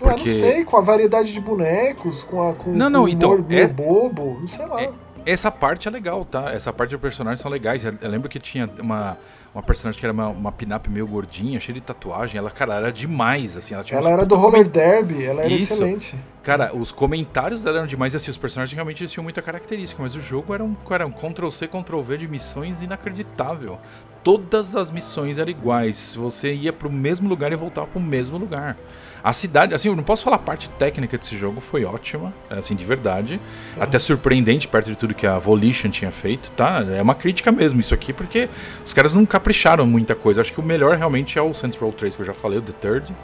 Porque... 0.05 0.29
Ah, 0.29 0.33
não 0.33 0.39
sei, 0.39 0.65
com 0.65 0.77
a 0.77 0.81
variedade 0.81 1.33
de 1.33 1.41
bonecos, 1.41 2.23
com, 2.23 2.49
a, 2.49 2.55
com, 2.55 2.71
não, 2.73 2.91
não, 2.91 3.03
com 3.03 3.09
então, 3.09 3.35
humor 3.35 3.53
é... 3.53 3.67
bobo, 3.67 4.39
não 4.41 4.47
sei 4.47 4.67
lá. 4.67 4.83
É, 4.83 4.91
essa 5.27 5.51
parte 5.51 5.89
é 5.89 5.91
legal, 5.91 6.25
tá? 6.25 6.53
Essa 6.53 6.73
parte 6.73 6.91
dos 6.91 7.01
personagens 7.01 7.41
são 7.41 7.51
legais. 7.51 7.85
Eu, 7.85 7.95
lembro 8.03 8.29
que 8.29 8.39
tinha 8.39 8.69
uma, 8.79 9.17
uma 9.55 9.62
personagem 9.62 9.99
que 9.99 10.05
era 10.05 10.12
uma, 10.12 10.29
uma 10.29 10.53
pin-up 10.53 10.89
meio 10.91 11.06
gordinha, 11.06 11.59
cheia 11.59 11.75
de 11.75 11.81
tatuagem. 11.81 12.39
Ela, 12.39 12.51
cara, 12.51 12.75
era 12.75 12.93
demais, 12.93 13.56
assim. 13.56 13.75
Ela, 13.75 13.85
ela 13.91 14.11
era 14.11 14.27
do 14.27 14.35
roller 14.35 14.69
derby, 14.69 15.25
ela 15.25 15.43
era 15.43 15.53
Isso. 15.53 15.75
excelente. 15.75 16.15
Cara, 16.43 16.77
os 16.77 16.93
comentários 16.93 17.62
dela 17.62 17.79
eram 17.79 17.87
demais, 17.87 18.15
assim, 18.15 18.31
os 18.31 18.37
personagens 18.37 18.75
realmente 18.75 19.03
eles 19.03 19.11
tinham 19.11 19.25
muita 19.25 19.41
característica, 19.41 20.03
mas 20.03 20.15
o 20.15 20.21
jogo 20.21 20.53
era 20.53 20.62
um, 20.62 20.77
era 20.91 21.06
um 21.06 21.11
Ctrl-C, 21.11 21.69
Ctrl-V 21.69 22.19
de 22.19 22.29
missões 22.29 22.83
inacreditável. 22.83 23.79
Todas 24.23 24.77
as 24.77 24.91
missões 24.91 25.39
eram 25.39 25.51
iguais. 25.51 26.15
Você 26.15 26.53
ia 26.53 26.73
pro 26.73 26.91
mesmo 26.91 27.29
lugar 27.29 27.51
e 27.51 27.56
voltava 27.56 27.87
pro 27.87 28.01
mesmo 28.01 28.37
lugar. 28.37 28.77
A 29.25 29.32
cidade, 29.32 29.73
assim, 29.73 29.88
eu 29.88 29.97
não 29.97 30.03
posso 30.03 30.23
falar 30.23 30.37
a 30.37 30.38
parte 30.38 30.69
técnica 30.79 31.17
desse 31.17 31.35
jogo, 31.35 31.59
foi 31.59 31.82
ótima, 31.87 32.31
assim, 32.50 32.75
de 32.75 32.85
verdade. 32.85 33.41
Uhum. 33.75 33.82
Até 33.82 33.99
surpreendente 33.99 34.69
perto 34.69 34.91
de 34.91 34.97
tudo 34.97 35.15
que 35.15 35.26
a 35.26 35.38
Volition 35.38 35.88
tinha 35.88 36.11
feito, 36.11 36.50
tá? 36.50 36.85
É 36.94 37.00
uma 37.00 37.15
crítica 37.15 37.50
mesmo 37.50 37.81
isso 37.81 37.94
aqui, 37.94 38.12
porque 38.12 38.50
os 38.85 38.93
caras 38.93 39.15
não 39.15 39.25
capricharam 39.25 39.87
muita 39.87 40.15
coisa. 40.15 40.43
Acho 40.43 40.53
que 40.53 40.61
o 40.61 40.62
melhor 40.62 40.99
realmente 40.99 41.38
é 41.38 41.43
o 41.43 41.55
Saints 41.55 41.79
Row 41.79 41.91
3, 41.91 42.17
que 42.17 42.21
eu 42.21 42.26
já 42.26 42.35
falei, 42.35 42.59
o 42.59 42.62
The 42.62 42.73
Third. 42.79 43.15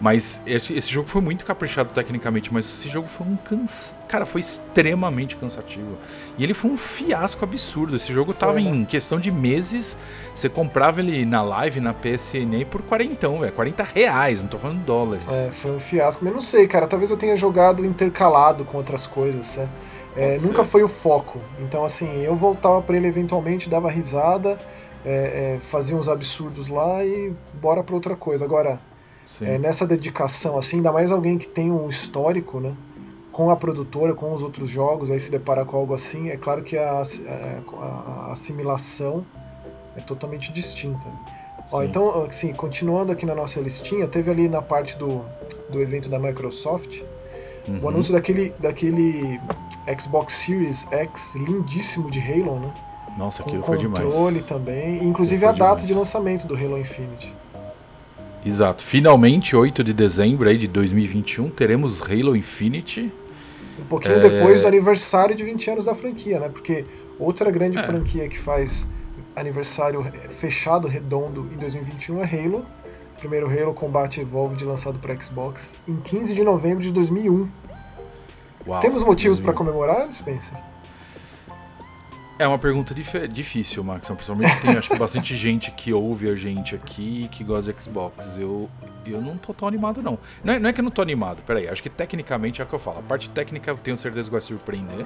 Mas 0.00 0.40
esse, 0.46 0.74
esse, 0.74 0.88
jogo 0.88 1.08
foi 1.08 1.20
muito 1.20 1.44
caprichado 1.44 1.90
tecnicamente, 1.92 2.52
mas 2.52 2.66
esse 2.66 2.88
jogo 2.88 3.08
foi 3.08 3.26
um 3.26 3.36
cansa... 3.36 3.96
Cara, 4.06 4.24
foi 4.24 4.40
extremamente 4.40 5.34
cansativo. 5.36 5.98
E 6.38 6.44
ele 6.44 6.54
foi 6.54 6.70
um 6.70 6.76
fiasco 6.76 7.44
absurdo. 7.44 7.96
Esse 7.96 8.12
jogo 8.12 8.32
foi, 8.32 8.40
tava 8.40 8.60
né? 8.60 8.70
em 8.70 8.84
questão 8.84 9.18
de 9.18 9.30
meses. 9.32 9.98
Você 10.32 10.48
comprava 10.48 11.00
ele 11.00 11.26
na 11.26 11.42
live, 11.42 11.80
na 11.80 11.92
PSN 11.92 12.64
por 12.70 12.82
40, 12.82 13.28
velho. 13.28 13.52
40 13.52 13.82
reais, 13.82 14.40
não 14.40 14.48
tô 14.48 14.58
falando 14.58 14.84
dólares. 14.84 15.30
É, 15.30 15.50
foi 15.50 15.72
um 15.72 15.80
fiasco. 15.80 16.24
Mas 16.24 16.32
não 16.32 16.40
sei, 16.40 16.68
cara. 16.68 16.86
Talvez 16.86 17.10
eu 17.10 17.16
tenha 17.16 17.36
jogado 17.36 17.84
intercalado 17.84 18.64
com 18.64 18.78
outras 18.78 19.06
coisas, 19.06 19.56
né? 19.56 19.68
É, 20.16 20.38
nunca 20.40 20.64
foi 20.64 20.82
o 20.82 20.88
foco. 20.88 21.40
Então, 21.60 21.84
assim, 21.84 22.22
eu 22.22 22.34
voltava 22.34 22.80
para 22.82 22.96
ele 22.96 23.06
eventualmente, 23.06 23.68
dava 23.68 23.90
risada, 23.90 24.58
é, 25.04 25.56
é, 25.56 25.58
fazia 25.60 25.96
uns 25.96 26.08
absurdos 26.08 26.68
lá 26.68 27.04
e 27.04 27.32
bora 27.54 27.82
pra 27.84 27.94
outra 27.94 28.16
coisa. 28.16 28.44
Agora 28.44 28.80
é, 29.40 29.58
nessa 29.58 29.86
dedicação, 29.86 30.58
assim, 30.58 30.76
ainda 30.76 30.92
mais 30.92 31.10
alguém 31.10 31.38
que 31.38 31.46
tem 31.46 31.70
um 31.70 31.88
histórico, 31.88 32.60
né? 32.60 32.74
Com 33.30 33.50
a 33.50 33.56
produtora, 33.56 34.14
com 34.14 34.32
os 34.32 34.42
outros 34.42 34.68
jogos, 34.68 35.10
aí 35.10 35.20
se 35.20 35.30
deparar 35.30 35.64
com 35.64 35.76
algo 35.76 35.94
assim, 35.94 36.30
é 36.30 36.36
claro 36.36 36.62
que 36.62 36.76
a, 36.76 37.02
é, 37.26 37.60
a, 37.74 37.84
a 38.28 38.32
assimilação 38.32 39.24
é 39.96 40.00
totalmente 40.00 40.52
distinta. 40.52 41.06
Ó, 41.70 41.82
então, 41.82 42.24
assim, 42.24 42.52
continuando 42.52 43.12
aqui 43.12 43.26
na 43.26 43.34
nossa 43.34 43.60
listinha, 43.60 44.08
teve 44.08 44.30
ali 44.30 44.48
na 44.48 44.62
parte 44.62 44.96
do, 44.96 45.22
do 45.68 45.80
evento 45.80 46.08
da 46.08 46.18
Microsoft 46.18 47.02
uhum. 47.68 47.80
o 47.82 47.88
anúncio 47.88 48.12
daquele, 48.12 48.54
daquele 48.58 49.40
Xbox 50.00 50.34
Series 50.34 50.88
X 50.90 51.34
lindíssimo 51.36 52.10
de 52.10 52.20
Halo, 52.20 52.58
né? 52.58 52.74
Nossa, 53.16 53.42
aquilo 53.42 53.62
foi 53.62 53.78
demais. 53.78 54.04
controle 54.04 54.42
também, 54.42 55.02
inclusive 55.02 55.44
a 55.44 55.52
data 55.52 55.58
demais. 55.58 55.86
de 55.86 55.94
lançamento 55.94 56.46
do 56.46 56.54
Halo 56.54 56.78
Infinite. 56.78 57.34
Exato. 58.44 58.82
Finalmente, 58.82 59.54
8 59.54 59.82
de 59.82 59.92
dezembro 59.92 60.48
aí 60.48 60.56
de 60.56 60.68
2021, 60.68 61.50
teremos 61.50 62.02
Halo 62.02 62.36
Infinite. 62.36 63.12
Um 63.78 63.84
pouquinho 63.84 64.16
é... 64.16 64.20
depois 64.20 64.62
do 64.62 64.68
aniversário 64.68 65.34
de 65.34 65.44
20 65.44 65.70
anos 65.70 65.84
da 65.84 65.94
franquia, 65.94 66.38
né? 66.38 66.48
Porque 66.48 66.84
outra 67.18 67.50
grande 67.50 67.78
é. 67.78 67.82
franquia 67.82 68.28
que 68.28 68.38
faz 68.38 68.86
aniversário 69.34 70.04
fechado, 70.28 70.88
redondo, 70.88 71.48
em 71.52 71.56
2021 71.56 72.22
é 72.22 72.24
Halo. 72.24 72.66
Primeiro 73.18 73.48
Halo 73.48 73.74
Combat 73.74 74.16
Evolved 74.20 74.64
lançado 74.64 74.98
para 75.00 75.20
Xbox 75.20 75.74
em 75.88 75.96
15 75.96 76.34
de 76.34 76.44
novembro 76.44 76.82
de 76.82 76.92
2001. 76.92 77.48
Uau, 78.66 78.80
Temos 78.80 79.02
motivos 79.02 79.40
para 79.40 79.52
comemorar, 79.52 80.12
Spencer? 80.12 80.56
É 82.38 82.46
uma 82.46 82.58
pergunta 82.58 82.94
difícil, 82.94 83.82
Max. 83.82 84.06
Principalmente 84.06 84.60
tem 84.60 84.76
acho 84.76 84.88
que 84.88 84.96
bastante 84.96 85.36
gente 85.36 85.72
que 85.72 85.92
ouve 85.92 86.30
a 86.30 86.36
gente 86.36 86.76
aqui 86.76 87.24
e 87.24 87.28
que 87.28 87.42
gosta 87.42 87.72
de 87.72 87.82
Xbox. 87.82 88.38
Eu, 88.38 88.70
eu 89.04 89.20
não 89.20 89.36
tô 89.36 89.52
tão 89.52 89.66
animado, 89.66 90.00
não. 90.00 90.16
Não 90.44 90.54
é, 90.54 90.58
não 90.60 90.70
é 90.70 90.72
que 90.72 90.80
eu 90.80 90.84
não 90.84 90.90
tô 90.90 91.02
animado, 91.02 91.42
peraí. 91.44 91.68
Acho 91.68 91.82
que 91.82 91.90
tecnicamente 91.90 92.60
é 92.60 92.64
o 92.64 92.66
que 92.68 92.74
eu 92.74 92.78
falo. 92.78 93.00
A 93.00 93.02
parte 93.02 93.28
técnica 93.30 93.72
eu 93.72 93.76
tenho 93.76 93.98
certeza 93.98 94.28
que 94.28 94.32
vai 94.32 94.40
surpreender. 94.40 95.04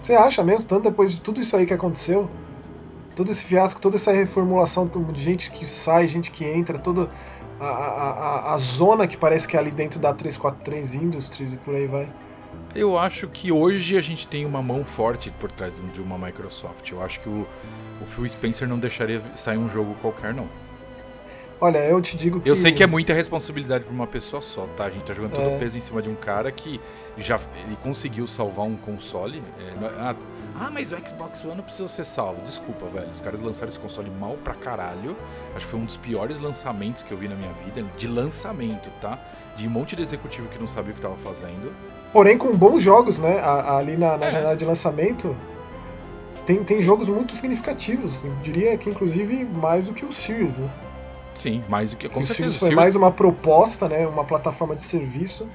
Você 0.00 0.14
acha 0.14 0.44
mesmo, 0.44 0.68
tanto 0.68 0.84
depois 0.84 1.12
de 1.12 1.20
tudo 1.20 1.40
isso 1.40 1.56
aí 1.56 1.66
que 1.66 1.74
aconteceu? 1.74 2.30
Todo 3.16 3.30
esse 3.30 3.44
fiasco, 3.44 3.80
toda 3.80 3.96
essa 3.96 4.12
reformulação 4.12 4.86
de 4.86 5.22
gente 5.22 5.50
que 5.50 5.66
sai, 5.66 6.06
gente 6.06 6.30
que 6.30 6.44
entra, 6.44 6.78
toda 6.78 7.10
a, 7.60 7.66
a, 7.66 8.10
a, 8.10 8.54
a 8.54 8.56
zona 8.56 9.08
que 9.08 9.16
parece 9.16 9.48
que 9.48 9.56
é 9.56 9.60
ali 9.60 9.72
dentro 9.72 9.98
da 9.98 10.14
343 10.14 10.94
Industries 10.94 11.54
e 11.54 11.56
por 11.56 11.74
aí 11.74 11.88
vai. 11.88 12.08
Eu 12.74 12.98
acho 12.98 13.28
que 13.28 13.52
hoje 13.52 13.96
a 13.96 14.00
gente 14.00 14.26
tem 14.26 14.46
uma 14.46 14.62
mão 14.62 14.84
forte 14.84 15.30
por 15.38 15.50
trás 15.52 15.78
de 15.92 16.00
uma 16.00 16.16
Microsoft. 16.16 16.90
Eu 16.90 17.02
acho 17.02 17.20
que 17.20 17.28
o, 17.28 17.46
o 18.00 18.06
Phil 18.06 18.28
Spencer 18.28 18.66
não 18.66 18.78
deixaria 18.78 19.20
sair 19.34 19.58
um 19.58 19.68
jogo 19.68 19.94
qualquer, 20.00 20.32
não. 20.32 20.48
Olha, 21.60 21.78
eu 21.78 22.02
te 22.02 22.16
digo 22.16 22.40
que. 22.40 22.50
Eu 22.50 22.56
sei 22.56 22.72
que 22.72 22.82
é 22.82 22.88
muita 22.88 23.14
responsabilidade 23.14 23.84
para 23.84 23.92
uma 23.94 24.06
pessoa 24.06 24.42
só, 24.42 24.66
tá? 24.76 24.86
A 24.86 24.90
gente 24.90 25.04
tá 25.04 25.14
jogando 25.14 25.30
todo 25.36 25.46
o 25.46 25.54
é. 25.54 25.58
peso 25.58 25.78
em 25.78 25.80
cima 25.80 26.02
de 26.02 26.08
um 26.08 26.14
cara 26.16 26.50
que 26.50 26.80
já 27.16 27.38
ele 27.64 27.76
conseguiu 27.76 28.26
salvar 28.26 28.66
um 28.66 28.74
console. 28.74 29.40
É, 29.60 29.62
é, 29.62 29.88
ah, 30.00 30.16
ah, 30.58 30.70
mas 30.72 30.90
o 30.90 30.96
Xbox 31.06 31.44
One 31.44 31.54
não 31.54 31.62
precisou 31.62 31.86
ser 31.86 32.04
salvo. 32.04 32.42
Desculpa, 32.42 32.86
velho. 32.86 33.08
Os 33.10 33.20
caras 33.20 33.40
lançaram 33.40 33.68
esse 33.68 33.78
console 33.78 34.10
mal 34.10 34.36
pra 34.42 34.54
caralho. 34.54 35.16
Acho 35.54 35.64
que 35.64 35.70
foi 35.70 35.78
um 35.78 35.84
dos 35.84 35.96
piores 35.96 36.40
lançamentos 36.40 37.04
que 37.04 37.12
eu 37.12 37.18
vi 37.18 37.28
na 37.28 37.36
minha 37.36 37.52
vida. 37.64 37.84
De 37.96 38.08
lançamento, 38.08 38.90
tá? 39.00 39.16
De 39.56 39.68
um 39.68 39.70
monte 39.70 39.94
de 39.94 40.02
executivo 40.02 40.48
que 40.48 40.58
não 40.58 40.66
sabia 40.66 40.90
o 40.90 40.94
que 40.96 41.00
tava 41.00 41.16
fazendo. 41.16 41.72
Porém, 42.12 42.36
com 42.36 42.54
bons 42.56 42.82
jogos, 42.82 43.18
né? 43.18 43.40
Ali 43.40 43.96
na, 43.96 44.16
na 44.18 44.26
É. 44.26 44.30
janela 44.30 44.56
de 44.56 44.64
lançamento, 44.64 45.34
tem, 46.44 46.62
tem 46.62 46.82
jogos 46.82 47.08
muito 47.08 47.34
significativos. 47.34 48.24
Eu 48.24 48.32
diria 48.42 48.76
que, 48.76 48.90
inclusive, 48.90 49.44
mais 49.44 49.86
do 49.86 49.94
que 49.94 50.04
o 50.04 50.12
Series, 50.12 50.58
né? 50.58 50.68
Sim, 51.34 51.62
mais 51.68 51.90
do 51.90 51.96
que. 51.96 52.08
Com 52.08 52.20
o 52.20 52.24
certeza. 52.24 52.34
Series 52.36 52.56
o 52.56 52.58
foi 52.58 52.66
Series- 52.68 52.76
mais 52.82 52.96
uma 52.96 53.10
proposta, 53.10 53.88
né? 53.88 54.06
Uma 54.06 54.24
plataforma 54.24 54.76
de 54.76 54.82
serviço 54.84 55.48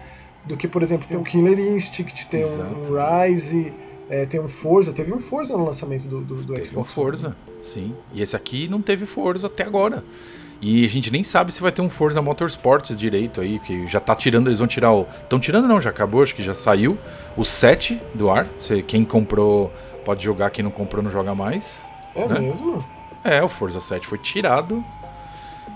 do 0.46 0.58
que, 0.58 0.68
por 0.68 0.82
exemplo, 0.82 1.08
tem 1.08 1.18
um 1.18 1.24
Killer 1.24 1.60
Instinct, 1.60 2.28
tem 2.28 2.44
um, 2.44 2.48
Exato. 2.48 2.76
um 2.94 3.26
Rise, 3.28 3.74
é, 4.10 4.26
tem 4.26 4.40
um 4.40 4.48
Forza. 4.48 4.92
Teve 4.94 5.14
um 5.14 5.20
Forza 5.20 5.56
no 5.56 5.64
lançamento 5.66 6.08
do, 6.08 6.22
do, 6.22 6.36
do 6.36 6.54
Teve 6.54 6.62
um 6.62 6.66
Xbox. 6.84 6.92
Forza, 6.94 7.36
sim. 7.62 7.94
E 8.14 8.22
esse 8.22 8.36
aqui 8.36 8.68
não 8.68 8.82
teve 8.82 9.06
Forza 9.06 9.48
até 9.48 9.64
agora. 9.64 10.04
E 10.62 10.84
a 10.86 10.90
gente 10.90 11.12
nem 11.12 11.24
sabe 11.24 11.52
se 11.52 11.62
vai 11.62 11.72
ter 11.72 11.82
um 11.82 11.90
Forza 11.90 12.22
Motorsports 12.22 12.98
direito 12.98 13.42
aí, 13.42 13.60
que 13.60 13.86
já 13.88 14.00
tá 14.00 14.16
tirando, 14.16 14.48
eles 14.48 14.60
vão 14.60 14.68
tirar 14.68 14.92
o. 14.92 15.06
Estão 15.22 15.40
tirando 15.40 15.68
não, 15.68 15.80
já 15.80 15.92
acabou, 15.92 16.24
acho 16.24 16.34
que 16.34 16.44
já 16.44 16.56
saiu. 16.56 16.98
O 17.36 17.46
7 17.46 18.00
do 18.16 18.30
ar. 18.30 18.48
Você, 18.58 18.82
quem 18.82 19.06
comprou 19.06 19.72
pode 20.04 20.24
jogar, 20.24 20.50
quem 20.50 20.64
não 20.64 20.72
comprou 20.72 21.04
não 21.04 21.12
joga 21.12 21.36
mais. 21.36 21.88
É 22.16 22.28
né? 22.28 22.40
mesmo? 22.40 22.84
É, 23.24 23.44
o 23.44 23.48
Forza 23.48 23.80
7 23.80 24.08
foi 24.08 24.18
tirado. 24.18 24.84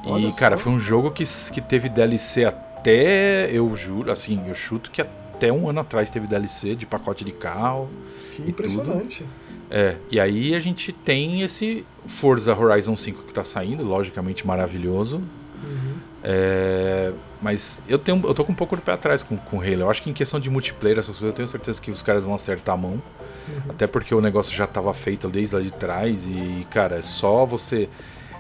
Olha 0.06 0.28
E, 0.28 0.32
só. 0.32 0.38
cara, 0.38 0.58
foi 0.58 0.72
um 0.72 0.80
jogo 0.80 1.12
que, 1.12 1.24
que 1.52 1.62
teve 1.62 1.88
DLC 1.88 2.46
até, 2.46 3.52
eu 3.52 3.76
juro, 3.76 4.12
assim, 4.12 4.42
eu 4.48 4.56
chuto 4.56 4.90
que 4.90 5.02
até 5.02 5.52
um 5.52 5.70
ano 5.70 5.82
atrás 5.82 6.10
teve 6.10 6.26
DLC 6.26 6.76
de 6.76 6.86
pacote 6.86 7.24
de 7.24 7.32
carro. 7.32 7.90
Que 8.36 8.42
E 8.42 8.50
impressionante. 8.50 9.26
É, 9.74 9.96
e 10.12 10.20
aí 10.20 10.54
a 10.54 10.60
gente 10.60 10.92
tem 10.92 11.42
esse 11.42 11.86
Forza 12.06 12.54
Horizon 12.54 12.96
5 12.98 13.24
que 13.24 13.34
tá 13.34 13.44
saindo, 13.44 13.84
logicamente 13.84 14.46
maravilhoso. 14.46 15.18
Uhum. 15.64 15.94
É, 16.22 17.14
mas 17.42 17.82
eu, 17.88 17.98
tenho, 17.98 18.22
eu 18.26 18.34
tô 18.34 18.44
com 18.44 18.52
um 18.52 18.56
pouco 18.56 18.76
de 18.76 18.82
pé 18.82 18.92
atrás 18.92 19.24
com, 19.24 19.38
com 19.38 19.62
Halo. 19.62 19.82
Eu 19.82 19.90
acho 19.90 20.02
que 20.04 20.10
em 20.10 20.14
questão 20.14 20.42
de 20.42 20.50
multiplayer, 20.50 21.00
essas 21.00 21.16
coisas, 21.16 21.30
eu 21.30 21.34
tenho 21.34 21.48
certeza 21.48 21.82
que 21.82 21.90
os 21.90 22.02
caras 22.02 22.26
vão 22.26 22.36
acertar 22.36 22.76
a 22.76 22.78
mão. 22.78 23.02
Uhum. 23.48 23.62
Até 23.70 23.88
porque 23.88 24.14
o 24.14 24.20
negócio 24.20 24.56
já 24.56 24.68
tava 24.68 24.94
feito 24.94 25.30
desde 25.30 25.56
lá 25.56 25.62
de 25.62 25.72
trás. 25.72 26.28
E, 26.28 26.68
cara, 26.70 26.98
é 26.98 27.02
só 27.02 27.46
você 27.46 27.88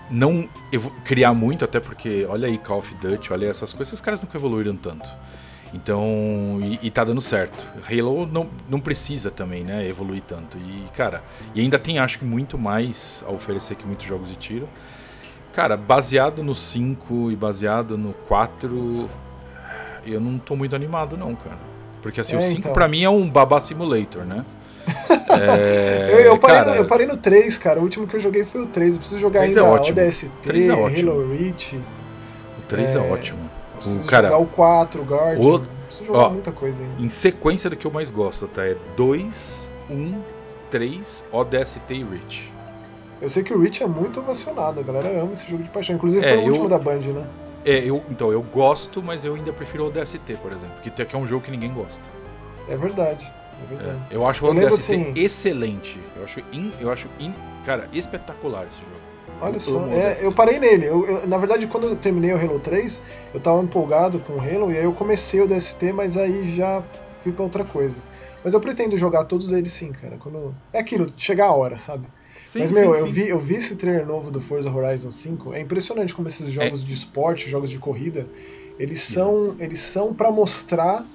não 0.10 0.50
criar 1.06 1.34
muito, 1.34 1.64
até 1.64 1.80
porque, 1.80 2.26
olha 2.30 2.48
aí, 2.48 2.58
Call 2.58 2.80
of 2.80 2.94
Duty, 2.96 3.32
olha 3.32 3.46
aí 3.46 3.50
essas 3.50 3.72
coisas, 3.72 3.94
esses 3.94 4.02
caras 4.02 4.22
nunca 4.22 4.38
evoluíram 4.38 4.76
tanto. 4.76 5.10
Então, 5.74 6.60
e, 6.62 6.80
e 6.84 6.92
tá 6.92 7.04
dando 7.04 7.22
certo. 7.22 7.66
Halo 7.90 8.26
não, 8.26 8.48
não 8.70 8.80
precisa 8.80 9.32
também, 9.32 9.64
né, 9.64 9.88
evoluir 9.88 10.22
tanto. 10.22 10.58
E, 10.58 10.90
cara, 10.96 11.24
e 11.56 11.62
ainda 11.62 11.80
tem, 11.80 11.98
acho 12.00 12.20
que, 12.20 12.26
muito 12.26 12.58
mais 12.58 13.24
a 13.28 13.32
oferecer 13.32 13.76
que 13.76 13.86
muitos 13.86 14.06
jogos 14.06 14.30
de 14.30 14.36
tiro. 14.36 14.68
Cara, 15.54 15.76
baseado 15.76 16.44
no 16.44 16.56
5 16.56 17.32
e 17.32 17.36
baseado 17.36 17.98
no 17.98 18.14
4, 18.14 19.10
eu 20.06 20.20
não 20.20 20.38
tô 20.38 20.56
muito 20.56 20.76
animado, 20.76 21.18
não, 21.18 21.36
cara. 21.36 21.58
Porque 22.02 22.22
assim, 22.22 22.36
É, 22.36 22.40
o 22.40 22.42
5 22.42 22.60
então. 22.60 22.74
pra 22.74 22.88
mim 22.88 23.04
é 23.04 23.10
um 23.10 23.30
Babá 23.30 23.60
Simulator, 23.60 24.24
né? 24.24 24.46
É, 25.32 26.10
eu, 26.12 26.20
eu 26.20 26.38
parei 26.38 26.58
cara, 26.58 26.72
no, 26.72 26.76
eu 26.76 26.86
parei 26.86 27.08
no 27.08 27.16
3, 27.16 27.58
cara. 27.58 27.80
O 27.80 27.84
último 27.84 28.06
que 28.06 28.16
eu 28.18 28.20
joguei 28.20 28.44
foi 28.44 28.64
o 28.64 28.68
3. 28.68 28.96
Eu 28.96 29.00
preciso 29.00 29.20
jogar 29.20 29.40
3 29.40 29.56
ainda 29.58 29.68
é 29.68 29.72
ótimo. 29.72 30.02
ODST, 30.02 30.32
3 30.44 30.68
é 30.68 30.74
ótimo. 30.74 31.12
Halo 31.12 31.38
Reach. 31.38 31.76
o 31.78 32.62
3 32.68 32.96
é, 32.96 32.98
é, 32.98 33.02
ótimo. 33.02 33.51
O 33.86 34.06
cara, 34.06 34.28
jogar 34.30 34.40
o 34.42 34.48
4, 34.48 35.02
o 35.02 35.06
Guardian. 35.06 35.48
o- 35.56 35.60
Preciso 35.88 36.06
jogar 36.08 36.20
ó, 36.28 36.30
muita 36.30 36.52
coisa 36.52 36.84
ainda. 36.84 37.02
em 37.04 37.10
sequência 37.10 37.70
do 37.70 37.76
que 37.76 37.86
eu 37.86 37.92
mais 37.92 38.10
gosto, 38.10 38.48
tá? 38.48 38.64
É 38.66 38.76
2, 38.96 39.70
1, 39.90 40.14
3, 40.70 41.24
ODST 41.32 41.94
e 41.94 42.04
Reach. 42.04 42.52
Eu 43.22 43.30
sei 43.30 43.44
que 43.44 43.54
o 43.54 43.60
Reach 43.62 43.84
é 43.84 43.88
muito 43.88 44.20
ovacionado, 44.20 44.80
a 44.80 44.84
galera 44.84 45.10
ama 45.22 45.34
esse 45.34 45.50
jogo 45.50 45.64
de 45.64 45.70
paixão. 45.70 45.96
Inclusive 45.96 46.26
É, 46.26 46.30
foi 46.30 46.38
o 46.38 46.42
eu- 46.42 46.48
último 46.48 46.70
da 46.70 46.80
Band, 46.80 47.00
né? 47.00 47.26
É, 47.64 47.78
eu, 47.88 48.02
então, 48.10 48.32
eu 48.32 48.42
gosto, 48.42 49.04
mas 49.04 49.24
eu 49.24 49.36
ainda 49.36 49.52
prefiro 49.54 49.84
o 49.84 49.88
ODST, 49.88 50.36
por 50.42 50.52
exemplo. 50.52 50.76
Que 50.82 51.16
é 51.16 51.20
um 51.20 51.28
jogo 51.28 51.44
que 51.46 51.52
ninguém 51.52 51.72
gosta. 51.74 52.04
É 52.68 52.76
verdade. 52.76 53.32
É 53.64 53.76
verdade. 53.76 54.00
É, 54.10 54.16
eu 54.16 54.26
acho 54.26 54.44
o 54.44 54.48
Eu 54.48 54.54
lembro, 54.54 54.74
ODST 54.74 54.94
assim- 54.94 55.14
excelente. 55.16 56.00
Eu 56.16 56.24
acho, 56.24 56.40
in- 56.52 56.72
eu 56.80 56.92
acho 56.92 57.08
in- 57.20 57.36
cara, 57.66 57.88
espetacular 57.94 58.66
esse 58.68 58.80
jogo. 58.80 59.01
Olha 59.42 59.56
eu 59.56 59.60
só, 59.60 59.88
é, 59.88 60.26
eu 60.26 60.32
parei 60.34 60.60
nele. 60.60 60.86
Eu, 60.86 61.06
eu- 61.08 61.28
na 61.28 61.38
verdade, 61.38 61.66
quando 61.68 61.88
eu 61.88 61.96
terminei 61.96 62.32
o 62.32 62.38
Halo 62.38 62.60
3, 62.60 63.02
eu 63.34 63.40
tava 63.40 63.62
empolgado 63.62 64.20
com 64.20 64.34
o 64.34 64.40
Halo 64.40 64.72
e 64.72 64.78
aí 64.78 64.84
eu 64.84 64.94
comecei 64.94 65.42
o 65.42 65.48
DST, 65.48 65.92
mas 65.92 66.16
aí 66.16 66.56
já 66.56 66.84
fui 67.18 67.32
pra 67.32 67.44
outra 67.44 67.64
coisa. 67.64 68.02
Mas 68.44 68.54
eu 68.54 68.60
pretendo 68.60 68.98
jogar 68.98 69.26
todos 69.26 69.52
eles 69.52 69.72
sim, 69.72 69.92
cara. 69.92 70.18
Quando... 70.18 70.56
É 70.72 70.80
aquilo, 70.80 71.12
chegar 71.18 71.48
a 71.48 71.52
hora, 71.54 71.78
sabe? 71.78 72.08
Sim, 72.46 72.60
mas, 72.60 72.70
sim, 72.70 72.76
meu, 72.76 72.96
eu 72.96 73.06
sim. 73.06 73.12
vi, 73.12 73.30
eu 73.30 73.40
vi 73.40 73.56
esse 73.56 73.76
trailer 73.76 74.06
novo 74.06 74.30
do 74.32 74.42
Forza 74.42 74.70
Horizon 74.70 75.12
5. 75.12 75.54
É 75.54 75.60
impressionante 75.60 76.14
como 76.14 76.28
esses 76.28 76.50
jogos 76.52 76.84
de 76.84 76.94
esporte, 76.94 77.50
jogos 77.50 77.70
de 77.70 77.80
corrida, 77.80 78.28
eles 78.80 79.02
são, 79.02 79.56
eles 79.60 79.80
são 79.80 80.14
para 80.14 80.32
mostrar 80.32 81.06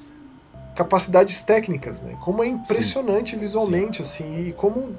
capacidades 0.75 1.43
técnicas, 1.43 2.01
né? 2.01 2.17
Como 2.21 2.43
é 2.43 2.47
impressionante 2.47 3.35
visualmente, 3.35 4.03
assim, 4.03 4.49
e 4.49 4.53
como 4.53 4.97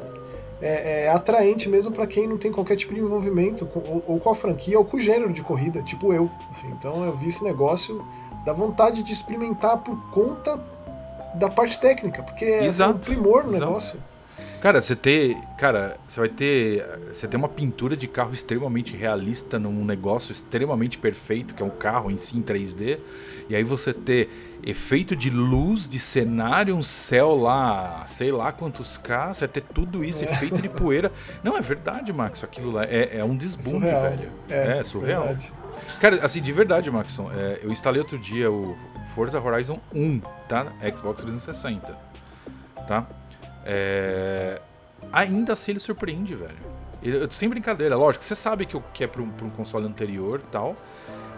é, 0.61 1.03
é 1.05 1.09
atraente 1.09 1.69
mesmo 1.69 1.91
para 1.91 2.07
quem 2.07 2.27
não 2.27 2.37
tem 2.37 2.51
qualquer 2.51 2.75
tipo 2.75 2.93
de 2.93 2.99
envolvimento 2.99 3.65
com, 3.65 3.79
ou, 3.79 4.03
ou 4.07 4.19
com 4.19 4.29
a 4.29 4.35
franquia 4.35 4.77
ou 4.77 4.85
com 4.85 4.97
o 4.97 4.99
gênero 4.99 5.31
de 5.31 5.41
corrida, 5.41 5.81
tipo 5.81 6.13
eu. 6.13 6.29
assim. 6.51 6.67
então 6.69 7.05
eu 7.05 7.15
vi 7.17 7.27
esse 7.27 7.43
negócio, 7.43 8.05
dá 8.45 8.53
vontade 8.53 9.03
de 9.03 9.13
experimentar 9.13 9.77
por 9.77 9.95
conta 10.09 10.59
da 11.35 11.49
parte 11.49 11.79
técnica, 11.79 12.23
porque 12.23 12.45
é 12.45 12.65
Exato, 12.65 12.95
o 12.95 12.99
primor 12.99 13.43
no 13.43 13.49
exato. 13.51 13.65
negócio. 13.65 13.99
Cara, 14.61 14.81
você 14.81 14.95
ter. 14.95 15.37
Cara, 15.57 15.97
você 16.07 16.19
vai 16.19 16.29
ter. 16.29 16.83
Você 17.13 17.27
tem 17.27 17.37
uma 17.37 17.47
pintura 17.47 17.95
de 17.95 18.07
carro 18.07 18.33
extremamente 18.33 18.95
realista 18.97 19.59
num 19.59 19.85
negócio 19.85 20.31
extremamente 20.31 20.97
perfeito, 20.97 21.53
que 21.53 21.61
é 21.61 21.65
um 21.65 21.69
carro 21.69 22.09
em 22.09 22.17
si 22.17 22.37
em 22.37 22.41
3D. 22.41 22.97
E 23.47 23.55
aí 23.55 23.63
você 23.63 23.93
ter 23.93 24.57
efeito 24.63 25.15
de 25.15 25.29
luz, 25.29 25.87
de 25.87 25.99
cenário, 25.99 26.75
um 26.75 26.81
céu 26.81 27.35
lá, 27.35 28.03
sei 28.07 28.31
lá 28.31 28.51
quantos 28.51 28.97
K, 28.97 29.31
você 29.33 29.41
vai 29.45 29.53
ter 29.53 29.61
tudo 29.61 30.03
isso, 30.03 30.25
É. 30.25 30.31
efeito 30.31 30.59
de 30.59 30.69
poeira. 30.69 31.11
Não, 31.43 31.55
é 31.55 31.61
verdade, 31.61 32.11
Max. 32.11 32.43
Aquilo 32.43 32.71
lá 32.71 32.83
é, 32.83 33.19
é 33.19 33.23
um 33.23 33.35
desbunde, 33.37 33.85
velho. 33.85 34.29
É, 34.49 34.83
surreal. 34.83 35.23
verdade. 35.23 35.53
Cara, 36.01 36.25
assim, 36.25 36.41
de 36.41 36.51
verdade, 36.51 36.89
Maxon, 36.89 37.29
é, 37.31 37.59
eu 37.61 37.71
instalei 37.71 38.01
outro 38.01 38.17
dia 38.17 38.51
o 38.51 38.75
Forza 39.13 39.39
Horizon 39.39 39.79
1, 39.93 40.19
tá? 40.49 40.65
Xbox 40.95 41.21
360. 41.21 41.95
Tá? 42.87 43.05
É, 43.67 44.61
Ainda 45.11 45.53
assim 45.53 45.71
ele 45.71 45.79
surpreende, 45.79 46.33
velho. 46.35 46.57
Eu- 47.03 47.29
sem 47.29 47.47
brincadeira, 47.47 47.95
lógico, 47.95 48.23
você 48.23 48.35
sabe 48.35 48.65
que, 48.65 48.79
que 48.93 49.03
é 49.03 49.07
pra 49.07 49.21
um, 49.21 49.31
um 49.43 49.49
console 49.49 49.85
anterior 49.85 50.39
e 50.39 50.47
tal, 50.51 50.75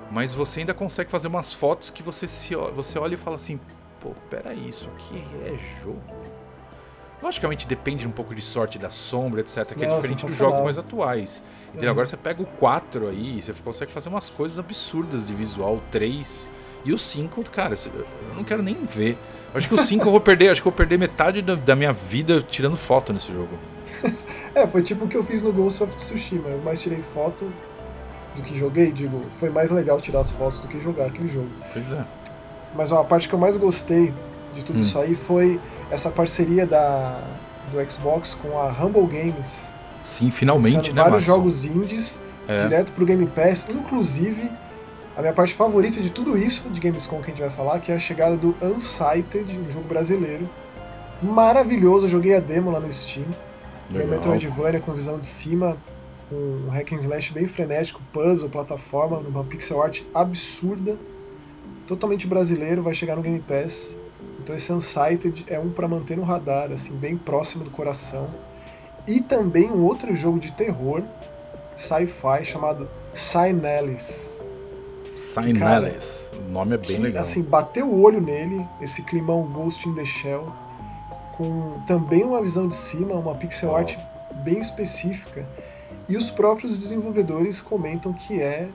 mas 0.09 0.33
você 0.33 0.61
ainda 0.61 0.73
consegue 0.73 1.11
fazer 1.11 1.27
umas 1.27 1.51
fotos 1.51 1.91
que 1.91 2.01
você, 2.01 2.27
se, 2.27 2.55
você 2.55 2.97
olha 2.97 3.15
e 3.15 3.17
fala 3.17 3.35
assim, 3.35 3.59
pô, 3.99 4.11
peraí, 4.29 4.69
isso 4.69 4.89
aqui 4.95 5.21
é 5.43 5.83
jogo? 5.83 6.01
Logicamente 7.21 7.67
depende 7.67 8.07
um 8.07 8.11
pouco 8.11 8.33
de 8.33 8.41
sorte 8.41 8.79
da 8.79 8.89
sombra, 8.89 9.41
etc, 9.41 9.65
que 9.75 9.83
é 9.83 9.87
Não, 9.87 9.97
diferente 9.97 10.25
dos 10.25 10.35
jogos 10.35 10.61
mais 10.61 10.77
atuais. 10.77 11.43
Entendeu? 11.67 11.87
Uhum. 11.87 11.91
Agora 11.91 12.05
você 12.05 12.15
pega 12.15 12.41
o 12.41 12.45
4 12.45 13.09
aí, 13.09 13.41
você 13.41 13.53
consegue 13.61 13.91
fazer 13.91 14.07
umas 14.07 14.29
coisas 14.29 14.57
absurdas 14.57 15.27
de 15.27 15.33
visual, 15.33 15.75
o 15.75 15.81
3 15.91 16.49
e 16.85 16.93
o 16.93 16.97
5, 16.97 17.43
cara, 17.51 17.75
eu 17.93 18.35
não 18.35 18.43
quero 18.45 18.63
nem 18.63 18.75
ver. 18.85 19.17
Acho 19.53 19.67
que 19.67 19.73
o 19.73 19.77
5 19.77 20.07
eu 20.07 20.11
vou 20.11 20.21
perder, 20.21 20.49
acho 20.49 20.61
que 20.61 20.67
eu 20.67 20.71
vou 20.71 20.77
perder 20.77 20.97
metade 20.97 21.41
da, 21.41 21.55
da 21.55 21.75
minha 21.75 21.91
vida 21.93 22.41
tirando 22.41 22.75
foto 22.77 23.11
nesse 23.13 23.31
jogo. 23.31 23.49
É, 24.55 24.65
foi 24.65 24.81
tipo 24.81 25.05
o 25.05 25.07
que 25.07 25.15
eu 25.15 25.23
fiz 25.23 25.43
no 25.43 25.53
Ghost 25.53 25.83
of 25.83 25.95
Tsushima. 25.95 26.49
Eu 26.49 26.59
mais 26.63 26.81
tirei 26.81 26.99
foto 27.01 27.47
do 28.35 28.41
que 28.41 28.57
joguei, 28.57 28.91
digo, 28.91 29.21
foi 29.37 29.47
mais 29.51 29.69
legal 29.69 30.01
tirar 30.01 30.21
as 30.21 30.31
fotos 30.31 30.59
do 30.59 30.67
que 30.67 30.81
jogar 30.81 31.05
aquele 31.05 31.29
jogo. 31.29 31.49
Pois 31.71 31.91
é. 31.91 32.03
Mas 32.75 32.91
ó, 32.91 32.99
a 33.01 33.03
parte 33.03 33.29
que 33.29 33.35
eu 33.35 33.39
mais 33.39 33.55
gostei 33.55 34.11
de 34.55 34.65
tudo 34.65 34.77
Hum. 34.79 34.81
isso 34.81 34.97
aí 34.97 35.13
foi 35.13 35.59
essa 35.91 36.09
parceria 36.09 36.65
da, 36.65 37.21
do 37.71 37.91
Xbox 37.91 38.33
com 38.41 38.57
a 38.59 38.69
Humble 38.71 39.05
Games. 39.05 39.69
Sim, 40.03 40.31
finalmente, 40.31 40.91
né, 40.91 41.01
vários 41.03 41.21
Maxon? 41.27 41.35
jogos 41.35 41.65
indies 41.65 42.19
É. 42.47 42.57
direto 42.57 42.91
pro 42.93 43.05
Game 43.05 43.27
Pass, 43.27 43.67
inclusive 43.69 44.49
a 45.19 45.21
minha 45.21 45.33
parte 45.33 45.53
favorita 45.53 45.99
de 45.99 46.09
tudo 46.09 46.37
isso 46.37 46.69
de 46.69 46.79
Gamescom 46.79 47.17
que 47.17 47.25
a 47.25 47.29
gente 47.31 47.41
vai 47.41 47.49
falar, 47.49 47.81
que 47.81 47.91
é 47.91 47.95
a 47.95 47.99
chegada 47.99 48.37
do 48.37 48.55
Unsighted, 48.61 49.59
um 49.59 49.69
jogo 49.69 49.85
brasileiro. 49.85 50.49
Maravilhoso, 51.21 52.05
eu 52.05 52.09
joguei 52.09 52.33
a 52.35 52.39
demo 52.39 52.71
lá 52.71 52.79
no 52.79 52.89
Steam. 52.89 53.25
É 53.89 53.97
Legal. 53.97 54.11
Metroidvania 54.11 54.79
com 54.79 54.93
visão 54.93 55.19
de 55.19 55.27
cima, 55.27 55.75
um 56.31 56.69
hack 56.69 56.93
and 56.93 57.01
slash 57.01 57.33
bem 57.33 57.45
frenético, 57.45 58.01
puzzle, 58.13 58.47
plataforma, 58.47 59.19
numa 59.19 59.43
pixel 59.43 59.81
art 59.81 60.03
absurda, 60.13 60.97
totalmente 61.85 62.25
brasileiro, 62.25 62.81
vai 62.81 62.93
chegar 62.93 63.17
no 63.17 63.21
Game 63.21 63.41
Pass. 63.41 63.97
Então 64.41 64.55
esse 64.55 64.71
Unsighted 64.71 65.43
é 65.49 65.59
um 65.59 65.69
para 65.69 65.85
manter 65.85 66.15
no 66.15 66.23
radar, 66.23 66.71
assim, 66.71 66.95
bem 66.95 67.17
próximo 67.17 67.65
do 67.65 67.71
coração. 67.71 68.29
E 69.05 69.19
também 69.19 69.69
um 69.69 69.83
outro 69.83 70.15
jogo 70.15 70.39
de 70.39 70.53
terror, 70.53 71.03
sci-fi, 71.75 72.45
chamado 72.45 72.89
Signalis. 73.13 74.38
Signalis. 75.19 76.25
O 76.33 76.51
nome 76.51 76.75
é 76.75 76.77
bem 76.77 76.95
que, 76.95 77.01
legal. 77.01 77.21
assim, 77.21 77.41
bateu 77.41 77.87
o 77.87 78.01
olho 78.01 78.21
nele, 78.21 78.65
esse 78.81 79.03
climão 79.03 79.43
Ghost 79.43 79.87
in 79.87 79.93
the 79.93 80.05
Shell, 80.05 80.51
com 81.33 81.79
também 81.85 82.23
uma 82.23 82.41
visão 82.41 82.67
de 82.67 82.75
cima, 82.75 83.13
uma 83.15 83.35
pixel 83.35 83.71
Ó. 83.71 83.77
art 83.77 83.97
bem 84.43 84.59
específica. 84.59 85.45
E 86.07 86.15
os 86.17 86.31
próprios 86.31 86.77
desenvolvedores 86.77 87.61
comentam 87.61 88.13
que 88.13 88.41
é 88.41 88.69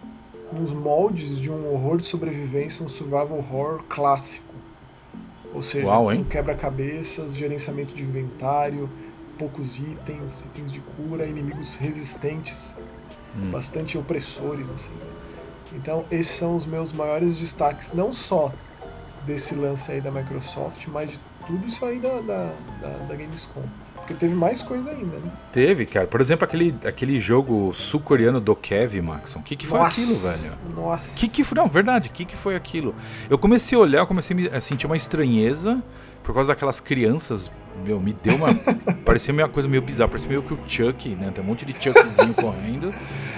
nos 0.52 0.72
moldes 0.72 1.38
de 1.40 1.50
um 1.50 1.72
horror 1.72 1.96
de 1.96 2.06
sobrevivência, 2.06 2.84
um 2.84 2.88
survival 2.88 3.38
horror 3.38 3.82
clássico. 3.88 4.54
Ou 5.52 5.62
seja, 5.62 5.86
Uau, 5.86 6.10
um 6.10 6.24
quebra-cabeças, 6.24 7.34
gerenciamento 7.34 7.94
de 7.94 8.02
inventário, 8.04 8.88
poucos 9.38 9.78
itens, 9.78 10.44
itens 10.44 10.70
de 10.70 10.80
cura, 10.80 11.26
inimigos 11.26 11.74
resistentes, 11.74 12.74
Hum. 13.36 13.50
bastante 13.50 13.98
opressores, 13.98 14.70
assim. 14.70 14.92
Então, 15.74 16.04
esses 16.10 16.34
são 16.34 16.56
os 16.56 16.64
meus 16.66 16.92
maiores 16.92 17.36
destaques, 17.36 17.92
não 17.92 18.12
só 18.12 18.52
desse 19.26 19.54
lance 19.54 19.90
aí 19.90 20.00
da 20.00 20.10
Microsoft, 20.10 20.86
mas 20.88 21.12
de 21.12 21.20
tudo 21.46 21.66
isso 21.66 21.84
aí 21.84 21.98
da, 21.98 22.20
da, 22.20 22.52
da, 22.80 22.88
da 23.08 23.14
Gamescom. 23.14 23.62
Porque 23.96 24.12
teve 24.12 24.34
mais 24.34 24.60
coisa 24.60 24.90
ainda, 24.90 25.16
né? 25.16 25.32
Teve, 25.50 25.86
cara. 25.86 26.06
Por 26.06 26.20
exemplo, 26.20 26.44
aquele, 26.44 26.74
aquele 26.84 27.18
jogo 27.18 27.72
sul-coreano 27.72 28.38
do 28.38 28.54
Kev, 28.54 29.00
Maxon. 29.00 29.38
O 29.38 29.42
que, 29.42 29.56
que 29.56 29.66
foi 29.66 29.78
Nossa, 29.78 29.98
aquilo, 29.98 30.18
velho? 30.18 30.52
Nossa. 30.76 31.16
Que 31.16 31.26
que 31.26 31.42
foi? 31.42 31.56
Não, 31.56 31.66
verdade. 31.66 32.10
O 32.10 32.12
que, 32.12 32.26
que 32.26 32.36
foi 32.36 32.54
aquilo? 32.54 32.94
Eu 33.30 33.38
comecei 33.38 33.76
a 33.78 33.80
olhar, 33.80 34.00
eu 34.00 34.06
comecei 34.06 34.50
a 34.52 34.60
sentir 34.60 34.84
uma 34.84 34.96
estranheza 34.96 35.82
por 36.22 36.34
causa 36.34 36.48
daquelas 36.52 36.80
crianças. 36.80 37.50
Meu, 37.82 37.98
me 37.98 38.12
deu 38.12 38.36
uma. 38.36 38.48
parecia 39.06 39.32
uma 39.32 39.48
coisa 39.48 39.66
meio 39.66 39.80
bizarra. 39.80 40.10
Parecia 40.10 40.28
meio 40.28 40.42
que 40.42 40.52
o 40.52 40.58
Chuck, 40.66 41.08
né? 41.14 41.30
Tem 41.34 41.42
um 41.42 41.46
monte 41.46 41.64
de 41.64 41.72
Chuckzinho 41.72 42.34
correndo. 42.36 42.92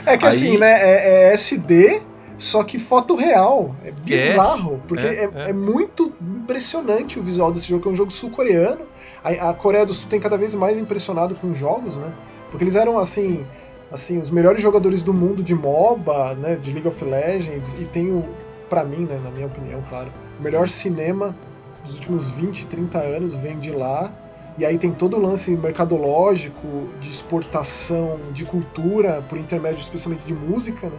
É 0.04 0.16
que 0.18 0.24
Aí- 0.24 0.28
assim, 0.28 0.58
né? 0.58 0.72
É, 0.72 1.28
é 1.28 1.32
SD, 1.32 2.02
só 2.38 2.62
que 2.62 2.78
foto 2.78 3.16
real. 3.16 3.74
É 3.84 3.90
bizarro. 3.90 4.80
porque 4.86 5.06
é, 5.06 5.24
é, 5.24 5.30
é. 5.34 5.50
é 5.50 5.52
muito 5.52 6.12
impressionante 6.20 7.18
o 7.18 7.22
visual 7.22 7.50
desse 7.50 7.68
jogo, 7.68 7.82
que 7.82 7.88
é 7.88 7.92
um 7.92 7.96
jogo 7.96 8.10
sul-coreano. 8.10 8.82
A, 9.24 9.50
a 9.50 9.54
Coreia 9.54 9.86
do 9.86 9.94
Sul 9.94 10.08
tem 10.08 10.20
cada 10.20 10.36
vez 10.36 10.54
mais 10.54 10.78
impressionado 10.78 11.34
com 11.34 11.54
jogos, 11.54 11.96
né? 11.96 12.12
Porque 12.50 12.64
eles 12.64 12.74
eram 12.74 12.98
assim. 12.98 13.44
Assim, 13.90 14.18
os 14.18 14.30
melhores 14.30 14.60
jogadores 14.60 15.00
do 15.00 15.14
mundo 15.14 15.44
de 15.44 15.54
MOBA, 15.54 16.34
né, 16.34 16.56
de 16.56 16.72
League 16.72 16.88
of 16.88 17.04
Legends, 17.04 17.74
e 17.74 17.84
tem 17.84 18.10
o, 18.10 18.24
pra 18.68 18.82
mim, 18.82 19.04
né, 19.04 19.16
na 19.22 19.30
minha 19.30 19.46
opinião, 19.46 19.80
claro, 19.88 20.08
o 20.40 20.42
melhor 20.42 20.68
cinema 20.68 21.36
dos 21.84 21.94
últimos 21.94 22.28
20, 22.30 22.66
30 22.66 22.98
anos 22.98 23.34
vem 23.34 23.56
de 23.56 23.70
lá. 23.70 24.12
E 24.58 24.66
aí 24.66 24.76
tem 24.76 24.90
todo 24.90 25.16
o 25.16 25.20
lance 25.20 25.52
mercadológico, 25.52 26.88
de 27.00 27.10
exportação 27.10 28.18
de 28.32 28.44
cultura, 28.44 29.22
por 29.28 29.38
intermédio 29.38 29.80
especialmente 29.80 30.24
de 30.26 30.34
música, 30.34 30.88
né? 30.88 30.98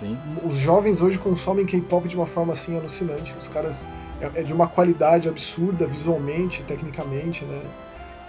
Sim. 0.00 0.18
Os 0.42 0.56
jovens 0.56 1.02
hoje 1.02 1.18
consomem 1.18 1.66
K-pop 1.66 2.08
de 2.08 2.16
uma 2.16 2.24
forma 2.24 2.54
assim 2.54 2.76
alucinante. 2.76 3.34
Os 3.38 3.48
caras 3.48 3.86
é, 4.18 4.40
é 4.40 4.42
de 4.42 4.52
uma 4.52 4.66
qualidade 4.66 5.28
absurda 5.28 5.86
visualmente, 5.86 6.64
tecnicamente, 6.64 7.44
né? 7.44 7.62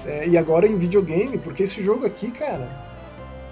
É, 0.06 0.28
e 0.28 0.38
agora 0.38 0.68
em 0.68 0.78
videogame, 0.78 1.38
porque 1.38 1.63
esse 1.63 1.82
jogo 1.82 2.06
aqui, 2.06 2.30
cara, 2.30 2.68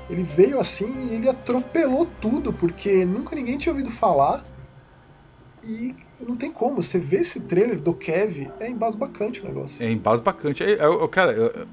ele 0.10 0.24
veio 0.24 0.60
assim 0.60 1.10
e 1.10 1.14
ele 1.16 1.30
atropelou 1.30 2.08
tudo, 2.20 2.52
porque 2.52 3.06
nunca 3.06 3.36
ninguém 3.36 3.58
tinha 3.58 3.72
ouvido 3.72 3.90
falar. 3.90 4.44
E 5.64 5.96
não 6.20 6.36
tem 6.36 6.52
como, 6.52 6.82
você 6.82 7.00
vê 7.00 7.18
esse 7.18 7.42
trailer 7.42 7.80
do 7.80 7.94
Kev, 7.94 8.50
é 8.60 8.70
embasbacante 8.70 9.42
o 9.42 9.46
negócio. 9.46 9.86
É 9.86 9.90
embasbacante. 9.90 10.64
É, 10.64 10.74
é, 10.74 11.08
cara, 11.10 11.68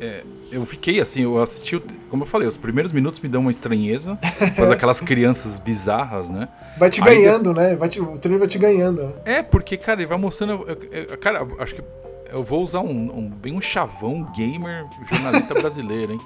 é, 0.00 0.22
eu 0.50 0.64
fiquei 0.66 1.00
assim, 1.00 1.22
eu 1.22 1.40
assisti, 1.40 1.80
como 2.10 2.22
eu 2.22 2.26
falei, 2.26 2.46
os 2.48 2.56
primeiros 2.56 2.92
minutos 2.92 3.20
me 3.20 3.28
dão 3.28 3.40
uma 3.42 3.50
estranheza, 3.50 4.16
por 4.38 4.54
causa 4.56 4.72
daquelas 4.72 5.00
crianças 5.00 5.58
bizarras, 5.58 6.28
né? 6.30 6.48
Vai 6.76 6.90
te 6.90 7.00
Aí 7.02 7.16
ganhando, 7.16 7.52
né? 7.54 7.74
Vai 7.76 7.88
te- 7.88 8.00
o 8.00 8.18
trailer 8.18 8.38
vai 8.40 8.48
te 8.48 8.58
ganhando. 8.58 9.14
É, 9.24 9.42
porque, 9.42 9.76
cara, 9.76 10.00
ele 10.00 10.08
vai 10.08 10.18
mostrando. 10.18 10.64
eu- 10.68 10.78
eu- 10.90 11.18
Cara, 11.18 11.46
acho 11.58 11.74
que 11.74 11.82
eu 12.30 12.42
vou 12.42 12.62
usar 12.62 12.80
um, 12.80 13.18
um- 13.18 13.28
bem 13.28 13.54
um 13.54 13.60
chavão 13.60 14.24
gamer 14.34 14.86
jornalista 15.10 15.52
brasileiro, 15.60 16.12
hein? 16.14 16.20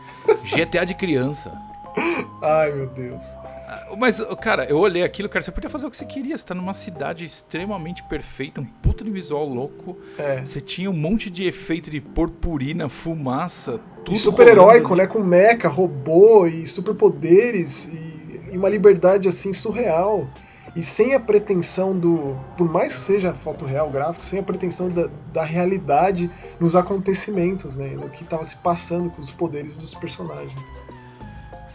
GTA 0.44 0.85
de 0.85 0.94
criança. 0.94 1.52
Ai, 2.42 2.73
meu 2.73 2.87
Deus. 2.87 3.25
Mas, 3.99 4.23
cara, 4.40 4.64
eu 4.64 4.78
olhei 4.78 5.02
aquilo, 5.02 5.28
cara, 5.28 5.43
você 5.43 5.50
podia 5.50 5.69
fazer 5.69 5.86
o 5.86 5.90
que 5.90 5.97
você 5.97 6.04
queria. 6.04 6.36
Você 6.36 6.45
tá 6.45 6.54
numa 6.54 6.75
cidade 6.75 7.25
extremamente 7.25 8.02
perfeita, 8.04 8.60
um 8.60 8.64
puta 8.64 9.02
de 9.02 9.10
visual 9.10 9.49
louco. 9.49 9.99
É. 10.19 10.45
Você 10.45 10.60
tinha 10.60 10.90
um 10.90 10.97
monte 10.97 11.28
de 11.28 11.47
efeito 11.47 11.90
de 11.90 12.00
purpurina, 12.00 12.88
fumaça, 12.88 13.80
tudo. 14.04 14.14
E 14.14 14.19
super-heróico, 14.19 14.95
né? 14.95 15.06
Com 15.06 15.21
mecha, 15.21 15.69
robô 15.69 16.47
e 16.47 16.67
superpoderes 16.67 17.86
e, 17.86 18.52
e 18.52 18.56
uma 18.56 18.69
liberdade 18.69 19.28
assim 19.28 19.52
surreal. 19.52 20.28
E 20.76 20.82
sem 20.82 21.14
a 21.14 21.21
pretensão 21.21 21.99
do. 21.99 22.36
Por 22.56 22.71
mais 22.71 22.95
que 22.95 23.00
seja 23.00 23.32
foto 23.32 23.64
real, 23.64 23.90
gráfico, 23.90 24.25
sem 24.25 24.38
a 24.38 24.43
pretensão 24.43 24.90
da, 24.90 25.08
da 25.32 25.43
realidade 25.43 26.30
nos 26.60 26.76
acontecimentos, 26.76 27.76
né? 27.76 27.88
No 27.88 28.10
que 28.10 28.23
estava 28.23 28.45
se 28.45 28.56
passando 28.56 29.08
com 29.08 29.21
os 29.21 29.30
poderes 29.30 29.75
dos 29.75 29.95
personagens. 29.95 30.60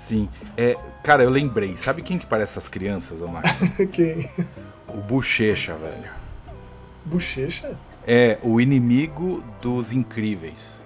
Sim. 0.02 0.28
É, 0.58 0.76
cara, 1.04 1.22
eu 1.24 1.30
lembrei. 1.30 1.78
Sabe 1.78 2.02
quem 2.02 2.18
que 2.18 2.26
parece 2.26 2.54
essas 2.54 2.68
crianças, 2.68 3.22
ô 3.22 3.28
Max? 3.28 3.60
Quem? 3.94 4.28
o 4.88 4.98
Bochecha, 4.98 5.76
velho. 5.76 6.10
Bochecha? 7.06 7.76
É 8.06 8.40
o 8.42 8.60
inimigo 8.60 9.44
dos 9.62 9.92
incríveis. 9.92 10.84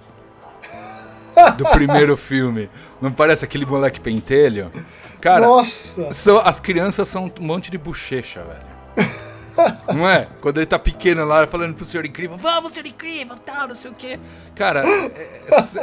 Do 1.56 1.64
primeiro 1.70 2.14
filme. 2.18 2.68
Não 3.00 3.10
parece 3.10 3.42
aquele 3.42 3.64
moleque 3.64 4.00
pentelho? 4.00 4.70
Cara, 5.18 5.46
Nossa! 5.46 6.12
são, 6.12 6.38
as 6.44 6.60
crianças 6.60 7.08
são 7.08 7.32
um 7.40 7.44
monte 7.44 7.70
de 7.70 7.78
bochecha, 7.78 8.44
velho. 8.44 9.08
Não 9.94 10.08
é? 10.08 10.26
Quando 10.40 10.58
ele 10.58 10.66
tá 10.66 10.78
pequeno 10.78 11.24
lá, 11.24 11.46
falando 11.46 11.74
pro 11.74 11.84
senhor 11.84 12.04
incrível, 12.04 12.36
vamos, 12.36 12.72
senhor 12.72 12.86
incrível, 12.86 13.36
tal, 13.44 13.68
não 13.68 13.74
sei 13.74 13.90
o 13.90 13.94
quê. 13.94 14.18
Cara, 14.54 14.84
é, 14.86 15.10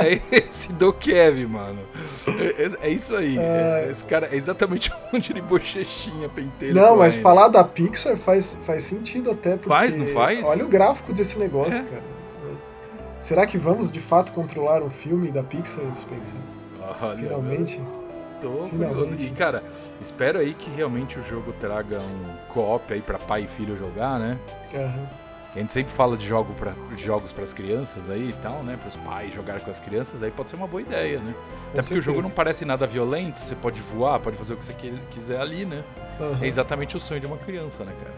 é 0.08 0.22
esse 0.48 0.72
do 0.74 0.94
Kev, 0.94 1.46
mano. 1.48 1.80
É, 2.28 2.64
é- 2.64 2.88
é 2.88 2.90
isso 2.90 3.16
aí. 3.16 3.38
É- 3.38 3.88
esse 3.90 4.04
cara 4.06 4.30
é 4.32 4.36
exatamente 4.36 4.92
um 4.92 5.16
monte 5.16 5.34
de 5.34 5.42
bochechinha 5.42 6.30
pentelho. 6.30 6.76
Não, 6.76 6.96
mas 6.98 7.14
correndo. 7.14 7.24
falar 7.24 7.48
da 7.48 7.64
Pixar 7.64 8.16
faz, 8.18 8.58
faz 8.66 8.84
sentido 8.84 9.32
até. 9.32 9.52
Porque 9.58 9.70
Faz, 9.70 9.96
não 9.96 10.08
faz? 10.08 10.46
Olha 10.46 10.66
o 10.66 10.68
gráfico 10.68 11.14
desse 11.14 11.40
negócio, 11.40 11.80
É. 11.80 11.84
cara. 11.84 12.04
Será 13.20 13.46
que 13.48 13.58
vamos 13.58 13.90
de 13.90 14.02
fato 14.02 14.34
controlar 14.34 14.84
um 14.84 14.90
filme 14.90 15.32
da 15.32 15.42
Pixar, 15.42 15.84
Spencer? 15.96 16.36
Olha, 17.02 17.18
Finalmente? 17.18 17.82
Tô 18.50 18.68
Finalmente. 18.68 18.96
curioso. 19.04 19.28
E, 19.28 19.30
cara, 19.32 19.64
espero 20.02 20.40
aí 20.40 20.54
que 20.54 20.70
realmente 20.72 21.20
o 21.20 21.24
jogo 21.24 21.54
traga 21.60 22.00
um 22.00 22.36
co-op 22.54 22.92
aí 22.94 23.02
pra 23.02 23.18
pai 23.18 23.44
e 23.44 23.48
filho 23.48 23.78
jogar, 23.78 24.20
né? 24.20 24.38
Aham. 24.74 25.08
A 25.56 25.60
gente 25.60 25.72
sempre 25.72 25.94
fala 25.94 26.18
de, 26.18 26.26
jogo 26.26 26.52
pra, 26.56 26.74
de 26.96 27.04
jogos 27.04 27.32
pras 27.32 27.54
crianças 27.54 28.10
aí 28.10 28.30
e 28.30 28.34
tal, 28.42 28.64
né? 28.64 28.76
Pros 28.82 28.96
pais 28.96 29.32
jogar 29.32 29.60
com 29.62 29.70
as 29.70 29.80
crianças, 29.80 30.24
aí 30.24 30.32
pode 30.32 30.50
ser 30.50 30.56
uma 30.56 30.66
boa 30.66 30.82
ideia, 30.82 31.20
né? 31.20 31.36
Até 31.72 31.82
porque 31.84 31.94
o 31.94 32.02
jogo 32.02 32.16
certeza. 32.16 32.28
não 32.28 32.32
parece 32.36 32.66
nada 32.66 32.88
violento, 32.88 33.40
você 33.40 33.54
pode 33.54 33.80
voar, 33.80 34.20
pode 34.20 34.36
fazer 34.36 34.56
o 34.56 34.58
que 34.58 34.66
você 34.66 34.74
qui- 34.74 35.00
quiser 35.12 35.40
ali, 35.40 35.64
né? 35.64 35.84
Aham. 36.20 36.40
É 36.42 36.48
exatamente 36.48 36.98
o 36.98 37.00
sonho 37.00 37.20
de 37.22 37.28
uma 37.28 37.38
criança, 37.38 37.84
né, 37.84 37.94
cara? 38.00 38.14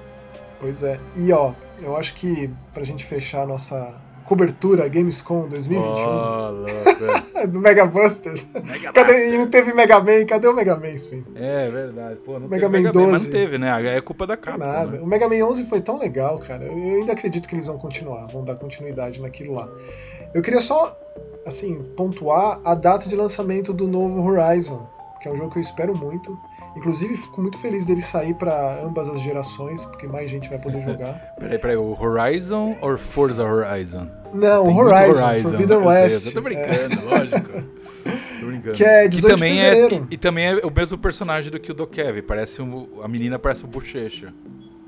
Pois 0.61 0.81
é. 0.81 0.97
E 1.17 1.33
ó, 1.33 1.51
eu 1.81 1.97
acho 1.97 2.13
que 2.13 2.49
pra 2.73 2.85
gente 2.85 3.03
fechar 3.03 3.41
a 3.43 3.45
nossa 3.45 3.93
cobertura 4.25 4.87
Gamescom 4.89 5.47
2021 5.47 6.03
Ó, 6.05 6.49
louco. 6.49 7.47
do 7.47 7.59
Mega 7.59 7.85
Busters. 7.85 8.45
Mega 8.53 8.91
Cadê, 8.91 9.11
Master. 9.13 9.33
e 9.33 9.37
não 9.37 9.47
teve 9.47 9.73
Mega 9.73 9.99
Man? 9.99 10.25
Cadê 10.25 10.47
o 10.47 10.53
Mega 10.53 10.75
Man, 10.75 10.97
Spencer? 10.97 11.33
É 11.35 11.69
verdade. 11.69 12.15
Pô, 12.25 12.39
não 12.39 12.47
Mega 12.47 12.67
teve 12.69 12.83
Man 12.83 12.83
Mega 12.83 12.99
Man, 12.99 13.11
mas 13.11 13.21
12. 13.21 13.25
não 13.25 13.31
teve, 13.31 13.57
né? 13.57 13.95
É 13.97 14.01
culpa 14.01 14.25
da 14.25 14.35
Capcom, 14.35 14.59
Nada. 14.65 14.91
né? 14.91 14.99
O 15.01 15.05
Mega 15.05 15.29
Man 15.29 15.45
11 15.45 15.65
foi 15.65 15.79
tão 15.81 15.97
legal, 15.99 16.39
cara. 16.39 16.65
Eu 16.65 16.73
ainda 16.73 17.13
acredito 17.13 17.47
que 17.47 17.55
eles 17.55 17.67
vão 17.67 17.77
continuar, 17.77 18.25
vão 18.27 18.43
dar 18.43 18.55
continuidade 18.55 19.21
naquilo 19.21 19.53
lá. 19.55 19.69
Eu 20.33 20.41
queria 20.41 20.59
só, 20.61 20.97
assim, 21.45 21.83
pontuar 21.95 22.59
a 22.65 22.73
data 22.73 23.07
de 23.07 23.15
lançamento 23.15 23.71
do 23.71 23.87
novo 23.87 24.21
Horizon, 24.21 24.87
que 25.21 25.27
é 25.27 25.31
um 25.31 25.35
jogo 25.35 25.51
que 25.51 25.57
eu 25.59 25.61
espero 25.61 25.95
muito. 25.95 26.37
Inclusive, 26.75 27.15
fico 27.15 27.41
muito 27.41 27.57
feliz 27.57 27.85
dele 27.85 28.01
sair 28.01 28.33
pra 28.33 28.81
ambas 28.83 29.07
as 29.07 29.21
gerações, 29.21 29.85
porque 29.85 30.07
mais 30.07 30.29
gente 30.29 30.49
vai 30.49 30.59
poder 30.59 30.81
jogar. 30.81 31.13
Peraí, 31.39 31.57
peraí, 31.57 31.77
o 31.77 31.97
Horizon 31.99 32.75
ou 32.81 32.97
Forza 32.97 33.43
Horizon? 33.43 34.07
Não, 34.33 34.65
Tem 34.65 34.73
muito 34.73 34.89
Horizon, 34.89 35.39
Forbidden 35.41 35.77
eu 35.77 35.83
sei, 35.83 36.01
West. 36.01 36.25
eu 36.25 36.33
tô 36.33 36.39
é, 36.39 36.41
brincando, 36.41 37.05
lógico. 37.05 37.63
Tô 38.39 38.45
brincando. 38.45 38.75
que 38.75 38.83
é 38.83 39.07
18 39.07 39.33
também 39.33 39.53
de 39.53 39.59
é 39.59 39.93
e, 39.93 40.03
e 40.11 40.17
também 40.17 40.47
é 40.47 40.65
o 40.65 40.71
mesmo 40.71 40.97
personagem 40.97 41.49
do 41.49 41.59
que 41.59 41.71
o 41.71 41.73
do 41.73 41.87
Kevin. 41.87 42.21
Parece 42.21 42.61
um, 42.61 42.87
a 43.01 43.07
menina 43.07 43.39
parece 43.39 43.65
um 43.65 43.69
bochecha. 43.69 44.33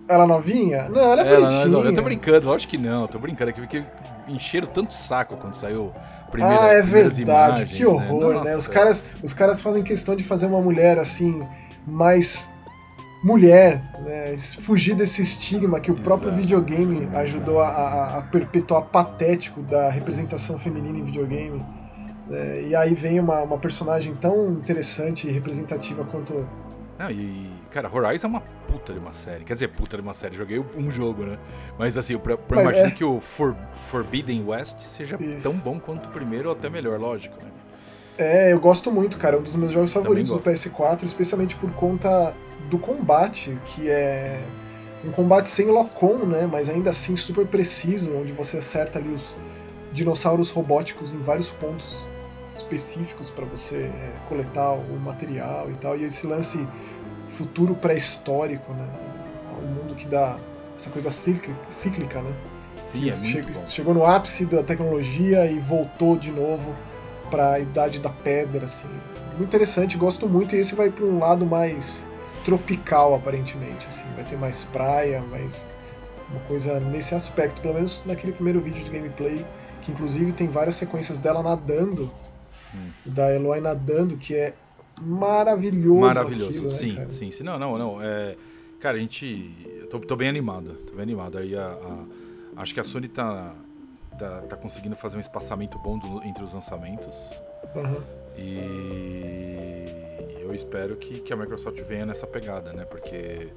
Ela 0.08 0.26
novinha? 0.26 0.88
Não, 0.90 1.02
ela 1.02 1.22
é 1.22 1.34
Ela, 1.34 1.48
bonitinha. 1.48 1.68
não, 1.68 1.84
eu 1.84 1.94
tô 1.94 2.02
brincando, 2.02 2.48
lógico 2.48 2.72
que 2.72 2.78
não, 2.78 3.08
tô 3.08 3.20
brincando 3.20 3.50
aqui 3.50 3.60
porque 3.60 3.84
encheram 4.28 4.68
tanto 4.68 4.94
saco 4.94 5.36
quando 5.36 5.56
saiu 5.56 5.92
a 6.26 6.32
primeira, 6.32 6.64
ah, 6.64 6.74
é 6.74 6.82
verdade, 6.82 7.22
imagens, 7.22 7.78
que 7.78 7.86
horror, 7.86 8.36
né? 8.36 8.40
Nossa. 8.40 8.58
Os 8.58 8.68
caras, 8.68 9.06
os 9.22 9.34
caras 9.34 9.62
fazem 9.62 9.84
questão 9.84 10.16
de 10.16 10.24
fazer 10.24 10.46
uma 10.46 10.62
mulher 10.62 10.98
assim, 10.98 11.46
mais 11.88 12.50
mulher, 13.24 13.82
né? 14.04 14.38
Fugir 14.38 14.94
desse 14.96 15.22
estigma 15.22 15.80
que 15.80 15.90
o 15.92 15.96
próprio 15.96 16.30
Exato. 16.30 16.42
videogame 16.42 17.10
ajudou 17.16 17.60
a, 17.60 17.68
a- 17.68 18.18
a 18.18 18.22
perpetuar 18.22 18.84
patético 18.84 19.62
da 19.64 19.90
representação 19.90 20.58
feminina 20.58 21.00
em 21.00 21.04
videogame. 21.04 21.66
né? 22.28 22.62
E 22.64 22.76
aí 22.76 22.94
vem 22.94 23.20
uma, 23.20 23.42
uma 23.42 23.58
personagem 23.58 24.14
tão 24.16 24.52
interessante 24.52 25.28
e 25.28 25.32
representativa 25.32 26.04
quanto. 26.06 26.48
Não, 27.00 27.10
e, 27.12 27.50
cara, 27.72 27.90
Horizon 27.94 28.28
é 28.28 28.30
uma 28.30 28.42
puta 28.42 28.92
de 28.94 29.00
uma 29.00 29.14
série. 29.14 29.44
Quer 29.44 29.54
dizer, 29.54 29.68
puta 29.70 29.98
de 29.98 30.04
uma 30.04 30.14
série. 30.14 30.36
Joguei 30.36 30.64
um 30.76 30.90
jogo, 30.92 31.24
né? 31.24 31.38
Mas 31.78 31.96
assim, 31.98 32.14
eu, 32.14 32.22
eu 32.26 32.40
imagino 32.62 32.88
é. 32.88 32.92
que 32.92 33.04
o 33.04 33.20
For- 33.20 33.56
Forbidden 33.86 34.44
West 34.46 34.80
seja 34.80 35.16
Isso. 35.20 35.44
tão 35.50 35.58
bom 35.60 35.80
quanto 35.80 36.08
o 36.08 36.12
primeiro 36.12 36.50
ou 36.50 36.56
até 36.56 36.70
melhor, 36.70 37.00
lógico, 37.00 37.36
né? 37.44 37.50
É, 38.18 38.52
eu 38.52 38.60
gosto 38.60 38.92
muito, 38.92 39.18
cara. 39.18 39.36
É 39.36 39.40
um 39.40 39.44
dos 39.44 39.56
meus 39.56 39.72
jogos 39.72 39.94
favoritos 39.94 40.32
do 40.32 40.40
gosto. 40.40 40.50
PS4, 40.50 41.04
especialmente 41.04 41.56
por 41.56 41.72
conta 41.74 42.34
do 42.70 42.78
combate, 42.78 43.58
que 43.66 43.90
é 43.90 44.42
um 45.06 45.12
combate 45.12 45.48
sem 45.48 45.68
lock-on, 45.68 46.26
né? 46.26 46.48
Mas 46.52 46.68
ainda 46.70 46.90
assim 46.90 47.16
super 47.16 47.46
preciso, 47.46 48.12
onde 48.16 48.32
você 48.32 48.58
acerta 48.58 48.98
ali 49.00 49.10
os 49.10 49.36
dinossauros 49.94 50.50
robóticos 50.50 51.14
em 51.14 51.20
vários 51.20 51.50
pontos 51.50 52.10
específicos 52.54 53.30
para 53.30 53.46
você 53.46 53.84
é, 53.84 54.12
coletar 54.28 54.74
o 54.74 55.00
material 55.00 55.70
e 55.70 55.76
tal. 55.76 55.98
E 55.98 56.04
esse 56.04 56.26
lance 56.26 56.68
futuro 57.28 57.76
pré-histórico, 57.76 58.74
né? 58.74 58.88
Um 59.62 59.68
mundo 59.68 59.96
que 59.96 60.08
dá 60.08 60.38
essa 60.76 60.90
coisa 60.90 61.12
cíclica, 61.12 62.22
né? 62.22 62.34
Sim, 62.84 63.10
é 63.10 63.24
chegou, 63.24 63.66
chegou 63.66 63.94
no 63.94 64.06
ápice 64.06 64.46
da 64.46 64.64
tecnologia 64.64 65.46
e 65.46 65.60
voltou 65.60 66.16
de 66.18 66.32
novo 66.32 66.74
para 67.30 67.54
a 67.54 67.60
idade 67.60 68.00
da 68.00 68.10
pedra, 68.10 68.66
assim. 68.66 68.90
Muito 69.38 69.44
interessante, 69.44 69.98
gosto 69.98 70.28
muito. 70.28 70.56
E 70.56 70.60
esse 70.60 70.76
vai 70.76 70.90
para 70.90 71.06
um 71.06 71.20
lado 71.20 71.46
mais 71.46 72.06
tropical, 72.44 73.14
aparentemente, 73.14 73.88
assim. 73.88 74.06
Vai 74.16 74.24
ter 74.26 74.38
mais 74.38 74.64
praia, 74.66 75.22
mais 75.30 75.68
uma 76.30 76.40
coisa 76.42 76.80
nesse 76.80 77.16
aspecto, 77.16 77.62
pelo 77.62 77.74
menos 77.74 78.04
naquele 78.06 78.34
primeiro 78.34 78.60
vídeo 78.60 78.84
de 78.84 78.90
gameplay, 78.90 79.46
que 79.82 79.92
inclusive 79.92 80.34
tem 80.34 80.48
várias 80.48 80.76
sequências 80.76 81.20
dela 81.20 81.42
nadando, 81.42 82.12
hum. 82.74 82.90
da 83.06 83.34
Eloy 83.34 83.62
nadando, 83.62 84.18
que 84.18 84.36
é 84.36 84.54
maravilhoso. 85.02 86.02
Maravilhoso, 86.02 86.50
aquilo, 86.50 86.70
sim, 86.70 86.94
né, 86.94 87.06
sim, 87.10 87.32
sim. 87.32 87.44
Não, 87.44 87.58
não, 87.58 87.78
não. 87.78 88.02
É, 88.02 88.36
cara, 88.80 88.98
a 88.98 89.00
gente. 89.00 89.54
Eu 89.82 89.88
tô, 89.88 90.00
tô 90.00 90.16
bem 90.16 90.28
animado, 90.28 90.74
tô 90.86 90.94
bem 90.94 91.04
animado. 91.04 91.38
Aí 91.38 91.56
a, 91.56 91.66
a, 91.66 92.62
acho 92.62 92.74
que 92.74 92.80
a 92.80 92.84
Sony 92.84 93.08
tá, 93.08 93.54
tá, 94.18 94.42
tá 94.42 94.56
conseguindo 94.56 94.96
fazer 94.96 95.18
um 95.18 95.20
espaçamento 95.20 95.78
bom 95.80 95.98
do, 95.98 96.24
entre 96.24 96.44
os 96.44 96.54
lançamentos. 96.54 97.32
Uhum. 97.76 98.02
E 98.38 99.86
eu 100.42 100.54
espero 100.54 100.96
que, 100.96 101.20
que 101.20 101.34
a 101.34 101.36
Microsoft 101.36 101.80
venha 101.82 102.06
nessa 102.06 102.26
pegada, 102.28 102.74
né? 102.74 102.86
Porque 102.86 103.52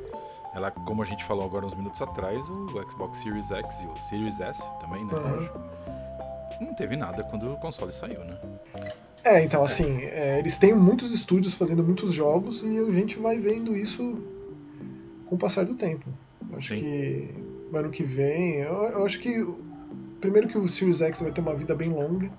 ela, 0.54 0.70
como 0.70 1.02
a 1.02 1.04
gente 1.04 1.24
falou 1.24 1.44
agora 1.44 1.66
uns 1.66 1.74
minutos 1.74 2.00
atrás, 2.02 2.48
o 2.48 2.90
Xbox 2.90 3.18
Series 3.18 3.50
X 3.50 3.80
e 3.82 3.86
o 3.86 3.96
Series 3.96 4.40
S 4.40 4.62
também, 4.80 5.04
né? 5.04 5.14
Uhum. 5.14 5.34
Lógico. 5.36 5.60
Não 6.60 6.74
teve 6.74 6.96
nada 6.96 7.22
quando 7.24 7.52
o 7.52 7.56
console 7.56 7.92
saiu, 7.92 8.24
né? 8.24 8.38
É, 9.22 9.42
então 9.44 9.62
assim, 9.62 10.02
é, 10.02 10.38
eles 10.38 10.58
têm 10.58 10.74
muitos 10.74 11.12
estúdios 11.12 11.54
fazendo 11.54 11.82
muitos 11.82 12.12
jogos 12.12 12.62
e 12.62 12.78
a 12.78 12.90
gente 12.90 13.18
vai 13.18 13.38
vendo 13.38 13.76
isso 13.76 14.22
com 15.26 15.34
o 15.34 15.38
passar 15.38 15.64
do 15.64 15.74
tempo. 15.74 16.08
Eu 16.50 16.58
acho 16.58 16.74
Sim. 16.74 16.80
que 16.80 17.34
ano 17.72 17.90
que 17.90 18.02
vem, 18.02 18.56
eu, 18.56 18.74
eu, 18.74 19.04
acho 19.04 19.18
que 19.20 19.46
primeiro 20.20 20.48
que 20.48 20.59
o 20.59 20.68
Series 20.68 21.00
X 21.00 21.22
vai 21.22 21.33
ter 21.33 21.40
uma 21.40 21.54
vida 21.54 21.74
bem 21.74 21.90
longa. 21.90 22.30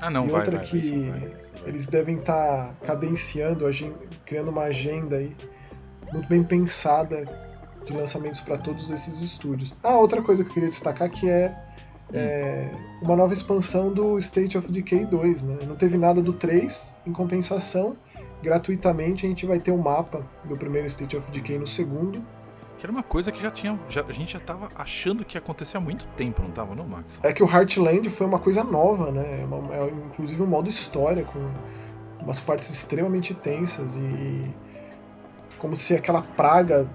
Ah, 0.00 0.10
não, 0.10 0.26
e 0.26 0.28
vai, 0.28 0.40
outra 0.40 0.56
vai, 0.56 0.66
que 0.66 0.90
vai, 0.90 1.20
vai, 1.20 1.32
eles 1.66 1.86
devem 1.86 2.18
estar 2.18 2.68
tá 2.68 2.74
cadenciando, 2.84 3.64
criando 4.24 4.50
uma 4.50 4.62
agenda 4.62 5.16
aí 5.16 5.36
muito 6.12 6.28
bem 6.28 6.42
pensada 6.42 7.24
de 7.84 7.92
lançamentos 7.92 8.40
para 8.40 8.58
todos 8.58 8.90
esses 8.90 9.22
estúdios. 9.22 9.74
Ah, 9.82 9.96
outra 9.96 10.22
coisa 10.22 10.44
que 10.44 10.50
eu 10.50 10.54
queria 10.54 10.68
destacar 10.68 11.10
que 11.10 11.28
é 11.28 11.54
é, 12.12 12.70
uma 13.02 13.16
nova 13.16 13.32
expansão 13.32 13.92
do 13.92 14.18
State 14.18 14.56
of 14.56 14.70
Decay 14.70 15.04
2. 15.06 15.42
Né? 15.44 15.58
Não 15.66 15.76
teve 15.76 15.98
nada 15.98 16.22
do 16.22 16.32
3, 16.32 16.96
em 17.06 17.12
compensação, 17.12 17.96
gratuitamente 18.42 19.26
a 19.26 19.28
gente 19.28 19.46
vai 19.46 19.58
ter 19.58 19.70
o 19.70 19.74
um 19.74 19.82
mapa 19.82 20.24
do 20.44 20.56
primeiro 20.56 20.86
State 20.86 21.16
of 21.16 21.30
Decay 21.30 21.58
no 21.58 21.66
segundo. 21.66 22.24
Que 22.78 22.86
era 22.86 22.92
uma 22.92 23.02
coisa 23.02 23.32
que 23.32 23.42
já 23.42 23.50
tinha. 23.50 23.78
Já, 23.88 24.04
a 24.08 24.12
gente 24.12 24.32
já 24.32 24.40
tava 24.40 24.68
achando 24.74 25.24
que 25.24 25.36
ia 25.36 25.40
acontecer 25.40 25.76
há 25.76 25.80
muito 25.80 26.06
tempo, 26.16 26.42
não 26.42 26.50
tava, 26.50 26.74
não, 26.74 26.86
Max? 26.86 27.18
É 27.22 27.32
que 27.32 27.42
o 27.42 27.46
Heartland 27.46 28.08
foi 28.08 28.26
uma 28.26 28.38
coisa 28.38 28.62
nova, 28.62 29.10
né? 29.10 29.42
É 29.42 29.44
uma, 29.44 29.74
é, 29.74 29.90
inclusive 30.06 30.40
um 30.42 30.46
modo 30.46 30.68
história, 30.68 31.24
com 31.24 31.50
umas 32.22 32.38
partes 32.38 32.70
extremamente 32.70 33.34
tensas 33.34 33.96
e. 33.96 34.48
como 35.58 35.74
se 35.74 35.94
aquela 35.94 36.22
praga 36.22 36.88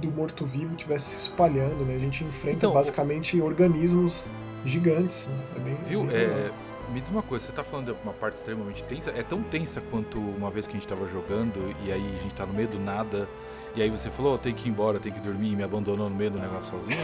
do 0.00 0.10
morto-vivo 0.12 0.76
tivesse 0.76 1.10
se 1.10 1.28
espalhando, 1.28 1.84
né? 1.84 1.96
A 1.96 1.98
gente 1.98 2.22
enfrenta 2.22 2.58
então, 2.58 2.72
basicamente 2.72 3.40
organismos 3.40 4.30
gigantes. 4.64 5.26
Né? 5.26 5.38
É 5.56 5.58
bem, 5.58 5.76
Viu? 5.86 6.04
Bem 6.04 6.16
é, 6.16 6.50
me 6.92 7.00
diz 7.00 7.10
uma 7.10 7.22
coisa, 7.22 7.46
você 7.46 7.52
tá 7.52 7.64
falando 7.64 7.86
de 7.86 8.02
uma 8.04 8.12
parte 8.12 8.36
extremamente 8.36 8.82
tensa, 8.84 9.10
é 9.10 9.22
tão 9.22 9.42
tensa 9.42 9.82
quanto 9.90 10.18
uma 10.18 10.50
vez 10.50 10.66
que 10.66 10.72
a 10.72 10.76
gente 10.76 10.86
tava 10.86 11.08
jogando 11.08 11.74
e 11.84 11.90
aí 11.90 12.16
a 12.20 12.22
gente 12.22 12.34
tá 12.34 12.46
no 12.46 12.52
meio 12.52 12.68
do 12.68 12.78
nada. 12.78 13.28
E 13.76 13.82
aí 13.82 13.90
você 13.90 14.08
falou, 14.10 14.34
oh, 14.34 14.38
tem 14.38 14.54
que 14.54 14.66
ir 14.66 14.70
embora, 14.70 14.98
tem 14.98 15.12
que 15.12 15.20
dormir 15.20 15.52
e 15.52 15.56
me 15.56 15.62
abandonou 15.62 16.08
no 16.08 16.16
meio 16.16 16.30
do 16.30 16.38
negócio 16.38 16.70
sozinho? 16.70 16.98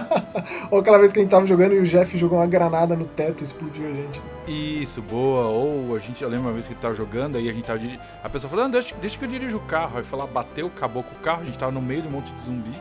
Ou 0.72 0.78
aquela 0.78 0.98
vez 0.98 1.12
que 1.12 1.18
a 1.18 1.22
gente 1.22 1.30
tava 1.30 1.46
jogando 1.46 1.74
e 1.74 1.80
o 1.80 1.84
Jeff 1.84 2.16
jogou 2.16 2.38
uma 2.38 2.46
granada 2.46 2.96
no 2.96 3.04
teto 3.04 3.42
e 3.42 3.44
explodiu 3.44 3.86
a 3.86 3.92
gente. 3.92 4.22
Isso, 4.46 5.02
boa. 5.02 5.48
Ou 5.48 5.94
a 5.94 5.98
gente, 5.98 6.22
eu 6.22 6.30
lembro 6.30 6.46
uma 6.46 6.54
vez 6.54 6.66
que 6.66 6.74
tava 6.74 6.94
jogando, 6.94 7.36
aí 7.36 7.46
a 7.46 7.52
gente 7.52 7.66
tava. 7.66 7.78
A 8.24 8.28
pessoa 8.30 8.50
falou, 8.50 8.66
deixa, 8.70 8.94
deixa 8.96 9.18
que 9.18 9.24
eu 9.26 9.28
dirijo 9.28 9.58
o 9.58 9.60
carro. 9.60 9.98
Aí 9.98 10.04
lá, 10.10 10.26
bateu, 10.26 10.68
acabou 10.68 11.02
com 11.02 11.14
o 11.14 11.18
carro, 11.18 11.42
a 11.42 11.44
gente 11.44 11.58
tava 11.58 11.72
no 11.72 11.82
meio 11.82 12.00
de 12.00 12.08
um 12.08 12.10
monte 12.12 12.32
de 12.32 12.40
zumbi. 12.40 12.72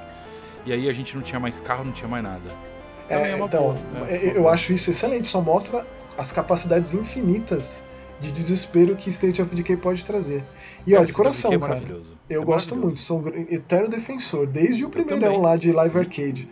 E 0.65 0.71
aí 0.71 0.87
a 0.87 0.93
gente 0.93 1.13
não 1.13 1.21
tinha 1.21 1.39
mais 1.39 1.59
carro, 1.59 1.83
não 1.83 1.91
tinha 1.91 2.07
mais 2.07 2.23
nada. 2.23 2.49
Então, 3.07 3.17
é, 3.17 3.31
é 3.31 3.37
então 3.37 3.61
boa, 3.61 4.09
é, 4.09 4.37
eu 4.37 4.47
acho 4.47 4.71
isso 4.71 4.89
excelente, 4.89 5.27
só 5.27 5.41
mostra 5.41 5.85
as 6.17 6.31
capacidades 6.31 6.93
infinitas 6.93 7.83
de 8.21 8.31
desespero 8.31 8.95
que 8.95 9.09
State 9.09 9.41
of 9.41 9.53
Decay 9.53 9.75
pode 9.77 10.03
trazer. 10.05 10.43
E 10.88 10.95
ó, 10.95 11.04
de 11.04 11.12
coração, 11.12 11.52
é 11.52 11.60
cara, 11.60 11.84
eu 12.30 12.41
é 12.41 12.45
gosto 12.45 12.73
muito, 12.73 12.97
sou 12.97 13.21
um 13.21 13.28
eterno 13.28 13.89
defensor, 13.89 14.47
desde 14.47 14.86
o 14.86 14.89
primeirão 14.89 15.41
lá 15.41 15.58
de 15.58 15.71
Live 15.73 15.93
Sim. 15.93 16.00
Arcade. 16.00 16.50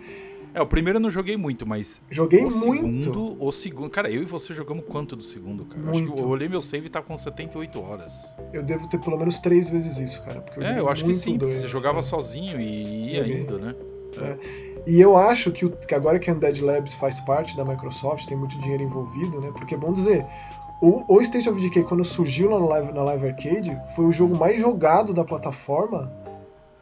É, 0.54 0.62
o 0.62 0.65
primeiro 0.65 0.98
eu 0.98 1.02
não 1.02 1.10
joguei 1.10 1.36
muito, 1.36 1.65
mas. 1.65 2.02
Joguei 2.10 2.43
o 2.45 2.50
muito. 2.50 3.04
Segundo, 3.04 3.38
o 3.43 3.52
segundo. 3.52 3.89
Cara, 3.89 4.10
eu 4.10 4.21
e 4.21 4.26
você 4.26 4.54
jogamos 4.54 4.86
quanto 4.88 5.15
do 5.15 5.24
segundo, 5.24 5.65
cara? 5.65 5.82
Muito. 5.82 6.08
Acho 6.08 6.15
que 6.15 6.21
eu 6.21 6.28
olhei 6.28 6.48
meu 6.48 6.62
save 6.62 6.88
e 6.88 6.89
tá 6.89 7.02
com 7.02 7.15
78 7.15 7.82
horas. 7.82 8.36
Eu 8.54 8.63
devo 8.63 8.88
ter 8.88 8.98
pelo 9.00 9.17
menos 9.17 9.39
três 9.39 9.69
vezes 9.69 10.00
isso, 10.00 10.24
cara. 10.24 10.39
Porque 10.39 10.60
eu 10.60 10.63
é, 10.63 10.80
eu 10.80 10.88
acho 10.88 11.04
que 11.04 11.13
sim, 11.13 11.38
porque 11.38 11.58
você 11.58 11.67
jogava 11.67 12.02
sozinho 12.02 12.60
e 12.60 13.12
ia 13.12 13.24
Joguei. 13.24 13.41
indo, 13.41 13.60
né? 13.60 13.76
É. 14.17 14.21
É. 14.21 14.38
E 14.88 15.02
eu 15.02 15.17
acho 15.17 15.52
que, 15.52 15.65
o, 15.65 15.71
que 15.71 15.93
agora 15.93 16.19
que 16.19 16.30
a 16.30 16.34
Undead 16.34 16.63
Labs 16.63 16.93
faz 16.93 17.19
parte 17.19 17.58
da 17.58 17.65
Microsoft, 17.65 18.26
tem 18.28 18.38
muito 18.38 18.58
dinheiro 18.60 18.84
envolvido, 18.84 19.41
né? 19.41 19.52
Porque 19.54 19.76
é 19.76 19.78
bom 19.78 19.91
dizer, 19.91 20.26
o, 20.86 21.15
o 21.15 21.21
State 21.21 21.50
of 21.50 21.60
Decay, 21.60 21.84
quando 21.84 22.04
surgiu 22.04 22.52
lá 22.52 22.60
no 22.60 22.67
Live, 22.67 22.91
na 22.91 23.02
Live 23.02 23.28
Arcade, 23.30 23.76
foi 23.95 24.06
o 24.06 24.12
jogo 24.12 24.38
mais 24.38 24.60
jogado 24.60 25.15
da 25.15 25.24
plataforma, 25.24 26.13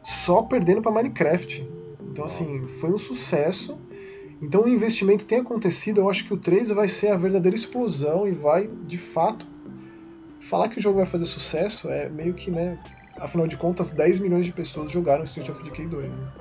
só 0.02 0.42
perdendo 0.42 0.82
para 0.82 0.92
Minecraft. 0.92 1.66
Então, 2.12 2.26
assim, 2.26 2.66
foi 2.68 2.92
um 2.92 2.98
sucesso. 2.98 3.78
Então 4.42 4.64
o 4.64 4.68
investimento 4.68 5.24
tem 5.24 5.38
acontecido, 5.38 6.02
eu 6.02 6.10
acho 6.10 6.26
que 6.26 6.34
o 6.34 6.36
3 6.36 6.68
vai 6.68 6.86
ser 6.86 7.08
a 7.08 7.16
verdadeira 7.16 7.56
explosão 7.56 8.28
e 8.28 8.32
vai, 8.32 8.68
de 8.86 8.98
fato, 8.98 9.46
falar 10.38 10.68
que 10.68 10.78
o 10.78 10.82
jogo 10.82 10.98
vai 10.98 11.06
fazer 11.06 11.24
sucesso 11.24 11.88
é 11.88 12.10
meio 12.10 12.34
que, 12.34 12.50
né, 12.50 12.78
afinal 13.16 13.46
de 13.46 13.56
contas, 13.56 13.92
10 13.92 14.18
milhões 14.18 14.44
de 14.44 14.52
pessoas 14.52 14.90
jogaram 14.90 15.24
State 15.24 15.50
of 15.50 15.62
Decay 15.62 15.86
2, 15.86 16.10
né? 16.10 16.32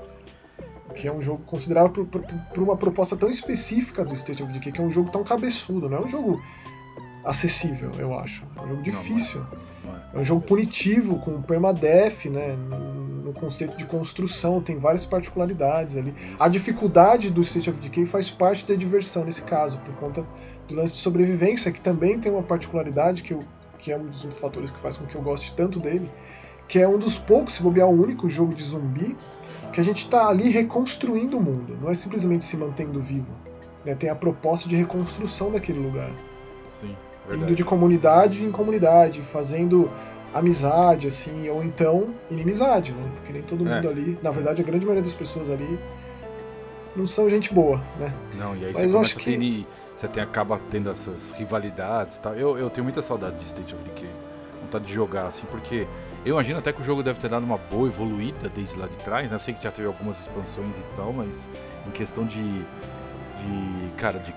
Que 0.93 1.07
é 1.07 1.13
um 1.13 1.21
jogo 1.21 1.41
considerável 1.45 1.91
por, 1.91 2.05
por, 2.07 2.21
por, 2.21 2.61
uma 2.61 2.75
proposta 2.75 3.15
tão 3.15 3.29
específica 3.29 4.03
do 4.03 4.13
State 4.15 4.43
of 4.43 4.51
Decay, 4.51 4.73
que 4.73 4.81
é 4.81 4.83
um 4.83 4.91
jogo 4.91 5.09
tão 5.09 5.23
cabeçudo, 5.23 5.89
não 5.89 5.99
é 5.99 6.01
um 6.01 6.09
jogo 6.09 6.41
acessível, 7.25 7.91
eu 7.97 8.17
acho. 8.17 8.45
É 8.57 8.61
um 8.61 8.67
jogo 8.69 8.81
difícil. 8.81 9.41
Não, 9.83 9.91
é. 9.91 9.95
Não 9.95 9.95
é. 9.95 10.09
é 10.13 10.19
um 10.19 10.23
jogo 10.23 10.41
punitivo, 10.41 11.19
com 11.19 11.41
permadeath, 11.41 12.25
né? 12.25 12.55
No 13.23 13.33
conceito 13.33 13.77
de 13.77 13.85
construção, 13.85 14.61
tem 14.61 14.77
várias 14.77 15.05
particularidades 15.05 15.95
ali. 15.95 16.13
A 16.39 16.47
dificuldade 16.47 17.29
do 17.29 17.41
State 17.41 17.69
of 17.69 17.79
Decay 17.79 18.05
faz 18.05 18.29
parte 18.29 18.65
da 18.65 18.75
diversão 18.75 19.23
nesse 19.23 19.41
caso, 19.41 19.79
por 19.79 19.93
conta 19.95 20.25
do 20.67 20.75
lance 20.75 20.93
de 20.93 20.99
sobrevivência, 20.99 21.71
que 21.71 21.79
também 21.79 22.19
tem 22.19 22.31
uma 22.31 22.43
particularidade 22.43 23.23
que, 23.23 23.33
eu, 23.33 23.43
que 23.79 23.91
é 23.91 23.97
um 23.97 24.05
dos 24.05 24.23
fatores 24.39 24.69
que 24.69 24.79
faz 24.79 24.97
com 24.97 25.05
que 25.05 25.15
eu 25.15 25.21
goste 25.21 25.53
tanto 25.53 25.79
dele, 25.79 26.09
que 26.67 26.79
é 26.79 26.87
um 26.87 26.97
dos 26.97 27.17
poucos, 27.17 27.53
se 27.53 27.63
bobear 27.63 27.87
o 27.87 28.01
único 28.01 28.29
jogo 28.29 28.53
de 28.53 28.63
zumbi, 28.63 29.17
que 29.71 29.79
a 29.79 29.83
gente 29.83 29.97
está 29.97 30.27
ali 30.27 30.49
reconstruindo 30.49 31.37
o 31.37 31.41
mundo, 31.41 31.77
não 31.81 31.89
é 31.89 31.93
simplesmente 31.93 32.45
se 32.45 32.55
mantendo 32.55 33.01
vivo. 33.01 33.31
Né? 33.83 33.95
Tem 33.95 34.09
a 34.09 34.15
proposta 34.15 34.69
de 34.69 34.75
reconstrução 34.75 35.51
daquele 35.51 35.79
lugar. 35.79 36.11
Sim. 36.79 36.95
Verdade. 37.27 37.43
Indo 37.43 37.55
de 37.55 37.63
comunidade 37.63 38.43
em 38.43 38.51
comunidade, 38.51 39.21
fazendo 39.21 39.89
amizade, 40.33 41.07
assim, 41.07 41.47
ou 41.49 41.63
então 41.63 42.13
inimizade, 42.29 42.91
né? 42.91 43.11
Porque 43.15 43.31
nem 43.31 43.41
todo 43.41 43.63
mundo 43.63 43.87
é. 43.87 43.91
ali, 43.91 44.17
na 44.21 44.31
verdade, 44.31 44.61
a 44.61 44.65
grande 44.65 44.85
maioria 44.85 45.03
das 45.03 45.13
pessoas 45.13 45.49
ali 45.49 45.79
não 46.95 47.07
são 47.07 47.29
gente 47.29 47.53
boa, 47.53 47.81
né? 47.99 48.13
Não, 48.37 48.55
e 48.55 48.65
aí 48.65 48.73
Mas 48.73 48.91
você 48.91 48.93
começa 48.93 49.19
que... 49.19 49.37
ter, 49.37 49.67
você 49.95 50.07
tem, 50.07 50.23
acaba 50.23 50.59
tendo 50.69 50.89
essas 50.89 51.31
rivalidades 51.31 52.17
e 52.17 52.19
tal. 52.19 52.35
Eu, 52.35 52.57
eu 52.57 52.69
tenho 52.69 52.83
muita 52.83 53.01
saudade 53.01 53.37
de 53.37 53.43
State 53.43 53.73
of 53.75 53.83
Decay, 53.83 54.09
vontade 54.61 54.85
de 54.85 54.93
jogar, 54.93 55.27
assim, 55.27 55.45
porque 55.49 55.87
eu 56.25 56.33
imagino 56.33 56.59
até 56.59 56.71
que 56.71 56.81
o 56.81 56.83
jogo 56.83 57.03
deve 57.03 57.19
ter 57.19 57.29
dado 57.29 57.43
uma 57.43 57.57
boa 57.57 57.87
evoluída 57.87 58.49
desde 58.49 58.77
lá 58.77 58.87
de 58.87 58.95
trás, 58.97 59.29
né? 59.29 59.35
Eu 59.35 59.39
sei 59.39 59.53
que 59.53 59.63
já 59.63 59.71
teve 59.71 59.87
algumas 59.87 60.19
expansões 60.21 60.75
e 60.77 60.95
tal, 60.95 61.13
mas 61.13 61.49
em 61.87 61.91
questão 61.91 62.25
de, 62.25 62.41
de 62.41 63.91
cara, 63.97 64.19
de 64.19 64.33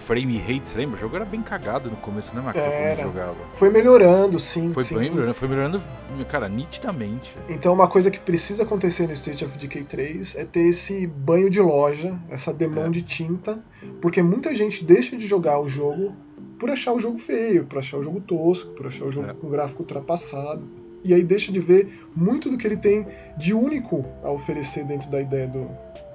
frame 0.00 0.38
rate, 0.38 0.66
você 0.66 0.78
lembra? 0.78 0.96
O 0.96 1.00
jogo 1.00 1.16
era 1.16 1.24
bem 1.24 1.42
cagado 1.42 1.90
no 1.90 1.96
começo, 1.96 2.34
né, 2.34 2.40
Max? 2.40 2.58
Quando 2.58 3.02
jogava. 3.02 3.36
Foi 3.54 3.70
melhorando, 3.70 4.38
sim. 4.38 4.72
Foi 4.72 4.82
sim. 4.82 4.98
bem 4.98 5.10
melhorando, 5.10 5.34
foi 5.34 5.48
melhorando, 5.48 5.82
cara, 6.28 6.48
nitidamente. 6.48 7.36
Então 7.48 7.72
uma 7.72 7.86
coisa 7.86 8.10
que 8.10 8.18
precisa 8.18 8.62
acontecer 8.62 9.06
no 9.06 9.12
State 9.12 9.44
of 9.44 9.56
Decay 9.58 9.84
3 9.84 10.36
é 10.36 10.44
ter 10.44 10.62
esse 10.62 11.06
banho 11.06 11.50
de 11.50 11.60
loja, 11.60 12.18
essa 12.28 12.52
demão 12.52 12.86
é. 12.86 12.90
de 12.90 13.02
tinta, 13.02 13.62
porque 14.00 14.22
muita 14.22 14.54
gente 14.54 14.84
deixa 14.84 15.16
de 15.16 15.26
jogar 15.26 15.60
o 15.60 15.68
jogo 15.68 16.14
por 16.58 16.70
achar 16.70 16.92
o 16.92 16.98
jogo 16.98 17.16
feio, 17.16 17.64
por 17.64 17.78
achar 17.78 17.98
o 17.98 18.02
jogo 18.02 18.20
tosco, 18.20 18.72
por 18.72 18.86
achar 18.86 19.04
o 19.04 19.10
jogo 19.12 19.30
é. 19.30 19.34
com 19.34 19.48
gráfico 19.48 19.82
ultrapassado. 19.82 20.62
e 21.04 21.14
aí 21.14 21.22
deixa 21.22 21.50
de 21.50 21.60
ver 21.60 22.06
muito 22.14 22.50
do 22.50 22.58
que 22.58 22.66
ele 22.66 22.76
tem 22.76 23.06
de 23.36 23.54
único 23.54 24.04
a 24.22 24.30
oferecer 24.30 24.84
dentro 24.84 25.10
da 25.10 25.20
ideia 25.20 25.46
do, 25.48 25.70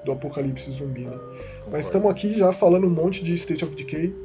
do 0.05 0.11
apocalipse 0.11 0.71
zumbi. 0.71 1.05
Né? 1.05 1.17
Mas 1.69 1.85
estamos 1.85 2.09
aqui 2.09 2.37
já 2.37 2.53
falando 2.53 2.87
um 2.87 2.89
monte 2.89 3.23
de 3.23 3.33
State 3.33 3.65
of 3.65 3.75
Decay, 3.75 4.15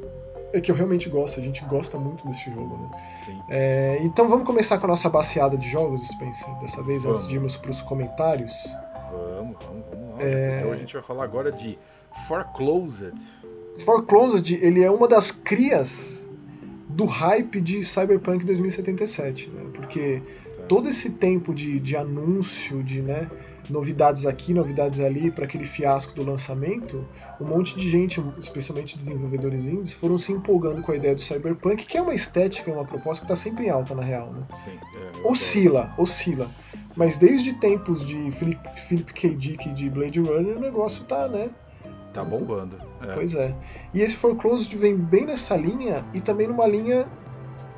é 0.53 0.61
que 0.61 0.71
eu 0.71 0.75
realmente 0.75 1.09
gosto, 1.09 1.39
a 1.39 1.43
gente 1.43 1.63
gosta 1.65 1.97
muito 1.97 2.25
desse 2.27 2.45
jogo, 2.51 2.77
né? 2.77 3.45
É, 3.49 3.97
então 4.01 4.27
vamos 4.27 4.45
começar 4.45 4.77
com 4.77 4.85
a 4.85 4.89
nossa 4.89 5.09
baseada 5.09 5.57
de 5.57 5.69
jogos, 5.69 6.07
Spencer, 6.07 6.53
dessa 6.59 6.83
vez, 6.83 7.03
vamos. 7.03 7.19
antes 7.19 7.29
de 7.29 7.35
irmos 7.35 7.55
para 7.55 7.71
os 7.71 7.81
comentários. 7.81 8.51
Vamos, 9.11 9.55
vamos, 9.65 9.85
vamos 9.89 10.09
lá. 10.11 10.23
É... 10.23 10.59
Então 10.59 10.71
a 10.73 10.77
gente 10.77 10.93
vai 10.93 11.03
falar 11.03 11.23
agora 11.23 11.51
de 11.51 11.79
Foreclosed. 12.27 13.13
Foreclosed, 13.85 14.53
ele 14.61 14.83
é 14.83 14.91
uma 14.91 15.07
das 15.07 15.31
crias 15.31 16.21
do 16.89 17.05
hype 17.05 17.61
de 17.61 17.85
Cyberpunk 17.85 18.45
2077, 18.45 19.49
né? 19.49 19.63
Porque 19.73 20.21
tá. 20.57 20.63
todo 20.67 20.89
esse 20.89 21.11
tempo 21.11 21.53
de, 21.53 21.79
de 21.79 21.95
anúncio, 21.95 22.83
de, 22.83 23.01
né, 23.01 23.29
novidades 23.71 24.25
aqui, 24.25 24.53
novidades 24.53 24.99
ali, 24.99 25.31
para 25.31 25.45
aquele 25.45 25.65
fiasco 25.65 26.13
do 26.13 26.23
lançamento, 26.23 27.07
um 27.39 27.45
monte 27.45 27.75
de 27.75 27.89
gente, 27.89 28.23
especialmente 28.37 28.97
desenvolvedores 28.97 29.65
indies, 29.65 29.93
foram 29.93 30.17
se 30.17 30.31
empolgando 30.31 30.81
com 30.81 30.91
a 30.91 30.95
ideia 30.95 31.15
do 31.15 31.21
Cyberpunk, 31.21 31.85
que 31.85 31.97
é 31.97 32.01
uma 32.01 32.13
estética, 32.13 32.71
uma 32.71 32.85
proposta 32.85 33.25
que 33.25 33.31
está 33.31 33.41
sempre 33.41 33.65
em 33.65 33.69
alta, 33.69 33.95
na 33.95 34.03
real. 34.03 34.31
Né? 34.31 34.43
Sim, 34.63 34.71
é, 34.71 35.27
oscila, 35.27 35.93
oscila. 35.97 36.51
Mas 36.95 37.17
desde 37.17 37.53
tempos 37.53 38.05
de 38.05 38.31
Philip, 38.31 38.59
Philip 38.87 39.13
K. 39.13 39.35
Dick 39.35 39.69
e 39.69 39.73
de 39.73 39.89
Blade 39.89 40.19
Runner, 40.19 40.57
o 40.57 40.59
negócio 40.59 41.05
tá, 41.05 41.27
né? 41.27 41.49
Tá 42.13 42.23
bombando. 42.23 42.77
É. 43.01 43.13
Pois 43.13 43.35
é. 43.35 43.55
E 43.93 44.01
esse 44.01 44.15
Foreclosed 44.17 44.75
vem 44.75 44.95
bem 44.95 45.25
nessa 45.25 45.55
linha 45.55 46.05
e 46.13 46.19
também 46.19 46.47
numa 46.47 46.67
linha 46.67 47.07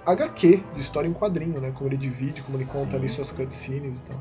HQ, 0.05 0.63
de 0.73 0.81
história 0.81 1.07
em 1.07 1.13
quadrinho, 1.13 1.61
né? 1.61 1.71
Como 1.71 1.87
ele 1.87 1.97
divide, 1.97 2.41
como 2.41 2.57
ele 2.57 2.65
conta 2.65 2.91
Sim. 2.91 2.97
ali 2.97 3.09
suas 3.09 3.31
cutscenes 3.31 3.99
e 3.99 4.01
tal. 4.01 4.19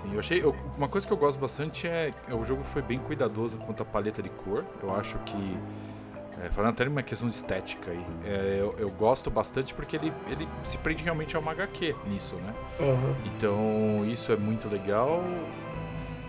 Sim, 0.00 0.12
eu 0.12 0.20
achei. 0.20 0.42
Eu, 0.42 0.54
uma 0.76 0.88
coisa 0.88 1.06
que 1.06 1.12
eu 1.12 1.16
gosto 1.16 1.38
bastante 1.38 1.86
é, 1.86 2.12
é. 2.28 2.34
O 2.34 2.44
jogo 2.44 2.62
foi 2.64 2.82
bem 2.82 2.98
cuidadoso 2.98 3.56
quanto 3.58 3.82
à 3.82 3.86
paleta 3.86 4.22
de 4.22 4.28
cor. 4.28 4.64
Eu 4.82 4.94
acho 4.94 5.18
que. 5.20 5.56
É, 6.42 6.48
falando 6.50 6.70
até 6.70 6.86
uma 6.86 7.02
questão 7.02 7.28
de 7.28 7.34
estética 7.34 7.90
aí, 7.90 8.06
é, 8.24 8.58
eu, 8.60 8.72
eu, 8.78 8.90
gosto 8.90 9.28
bastante 9.28 9.74
porque 9.74 9.96
ele, 9.96 10.12
ele 10.28 10.48
se 10.62 10.78
prende 10.78 11.02
realmente 11.02 11.34
a 11.34 11.40
uma 11.40 11.50
HQ 11.50 11.96
nisso, 12.06 12.36
né? 12.36 12.54
Uhum. 12.78 13.14
Então 13.24 14.06
isso 14.06 14.30
é 14.32 14.36
muito 14.36 14.68
legal. 14.68 15.24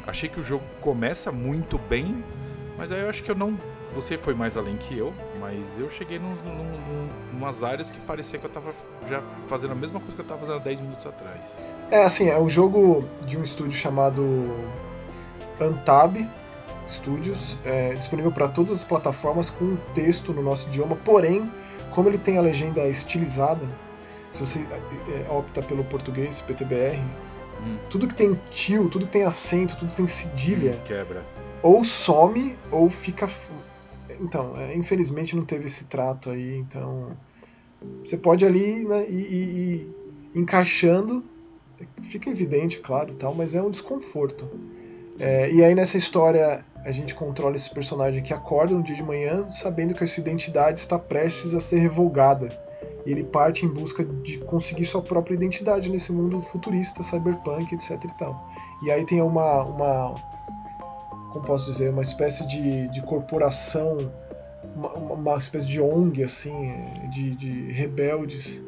Achei 0.07 0.27
que 0.27 0.39
o 0.39 0.43
jogo 0.43 0.63
começa 0.79 1.31
muito 1.31 1.77
bem, 1.77 2.23
mas 2.75 2.91
aí 2.91 3.01
eu 3.01 3.09
acho 3.09 3.21
que 3.21 3.29
eu 3.29 3.35
não 3.35 3.55
você 3.93 4.17
foi 4.17 4.33
mais 4.33 4.55
além 4.55 4.77
que 4.77 4.97
eu, 4.97 5.13
mas 5.39 5.77
eu 5.77 5.89
cheguei 5.89 6.19
num, 6.19 6.35
num, 6.35 7.09
numas 7.33 7.63
áreas 7.63 7.89
que 7.89 7.99
parecia 8.01 8.37
que 8.37 8.45
eu 8.45 8.49
tava 8.49 8.71
já 9.07 9.21
fazendo 9.47 9.71
a 9.71 9.75
mesma 9.75 9.99
coisa 9.99 10.15
que 10.15 10.21
eu 10.21 10.25
tava 10.25 10.41
fazendo 10.41 10.57
há 10.57 10.63
10 10.63 10.79
minutos 10.81 11.05
atrás. 11.05 11.61
É, 11.89 12.03
assim, 12.03 12.29
é 12.29 12.39
um 12.39 12.49
jogo 12.49 13.07
de 13.25 13.37
um 13.37 13.43
estúdio 13.43 13.73
chamado 13.73 14.53
Antab 15.59 16.27
Studios, 16.87 17.57
é, 17.63 17.93
disponível 17.93 18.31
para 18.31 18.47
todas 18.47 18.71
as 18.71 18.83
plataformas 18.83 19.49
com 19.49 19.75
texto 19.93 20.33
no 20.33 20.41
nosso 20.41 20.67
idioma, 20.67 20.95
porém, 20.95 21.51
como 21.91 22.09
ele 22.09 22.17
tem 22.17 22.37
a 22.37 22.41
legenda 22.41 22.85
estilizada, 22.87 23.67
se 24.31 24.39
você 24.39 24.59
é, 24.59 25.25
é 25.27 25.31
opta 25.31 25.61
pelo 25.61 25.83
português, 25.83 26.41
PTBR, 26.41 26.99
hum. 27.61 27.77
tudo 27.89 28.07
que 28.07 28.15
tem 28.15 28.39
tio, 28.49 28.89
tudo 28.89 29.05
que 29.05 29.11
tem 29.11 29.23
acento, 29.23 29.75
tudo 29.75 29.89
que 29.89 29.95
tem 29.95 30.07
cedilha. 30.07 30.79
Quebra. 30.85 31.23
Ou 31.61 31.83
some, 31.83 32.57
ou 32.71 32.89
fica 32.89 33.27
então, 34.19 34.53
é, 34.57 34.75
infelizmente 34.75 35.35
não 35.35 35.45
teve 35.45 35.65
esse 35.65 35.85
trato 35.85 36.29
aí, 36.29 36.57
então 36.57 37.17
você 38.03 38.17
pode 38.17 38.45
ali 38.45 38.85
né, 38.85 39.09
ir, 39.09 39.89
encaixando, 40.35 41.23
fica 42.03 42.29
evidente, 42.29 42.79
claro, 42.79 43.13
tal, 43.13 43.33
mas 43.33 43.55
é 43.55 43.61
um 43.61 43.69
desconforto. 43.69 44.49
É, 45.19 45.51
e 45.51 45.63
aí 45.63 45.73
nessa 45.75 45.97
história 45.97 46.63
a 46.83 46.91
gente 46.91 47.13
controla 47.13 47.55
esse 47.55 47.69
personagem 47.69 48.23
que 48.23 48.33
acorda 48.33 48.73
um 48.73 48.81
dia 48.81 48.95
de 48.95 49.03
manhã 49.03 49.49
sabendo 49.51 49.93
que 49.93 50.03
a 50.03 50.07
sua 50.07 50.21
identidade 50.21 50.79
está 50.79 50.97
prestes 50.97 51.53
a 51.53 51.59
ser 51.59 51.79
revogada. 51.79 52.49
E 53.05 53.11
ele 53.11 53.23
parte 53.23 53.65
em 53.65 53.69
busca 53.69 54.03
de 54.03 54.37
conseguir 54.39 54.85
sua 54.85 55.01
própria 55.01 55.33
identidade 55.33 55.89
nesse 55.89 56.11
mundo 56.11 56.39
futurista, 56.41 57.01
cyberpunk, 57.01 57.73
etc 57.73 58.03
e 58.03 58.17
tal. 58.17 58.49
E 58.83 58.91
aí 58.91 59.05
tem 59.05 59.21
uma, 59.21 59.63
uma 59.63 60.15
como 61.31 61.45
posso 61.45 61.65
dizer, 61.71 61.89
uma 61.89 62.01
espécie 62.01 62.47
de, 62.47 62.87
de 62.89 63.01
corporação, 63.01 64.11
uma, 64.75 64.93
uma 64.93 65.37
espécie 65.37 65.67
de 65.67 65.81
ONG, 65.81 66.23
assim, 66.23 66.73
de, 67.11 67.35
de 67.35 67.71
rebeldes 67.71 68.61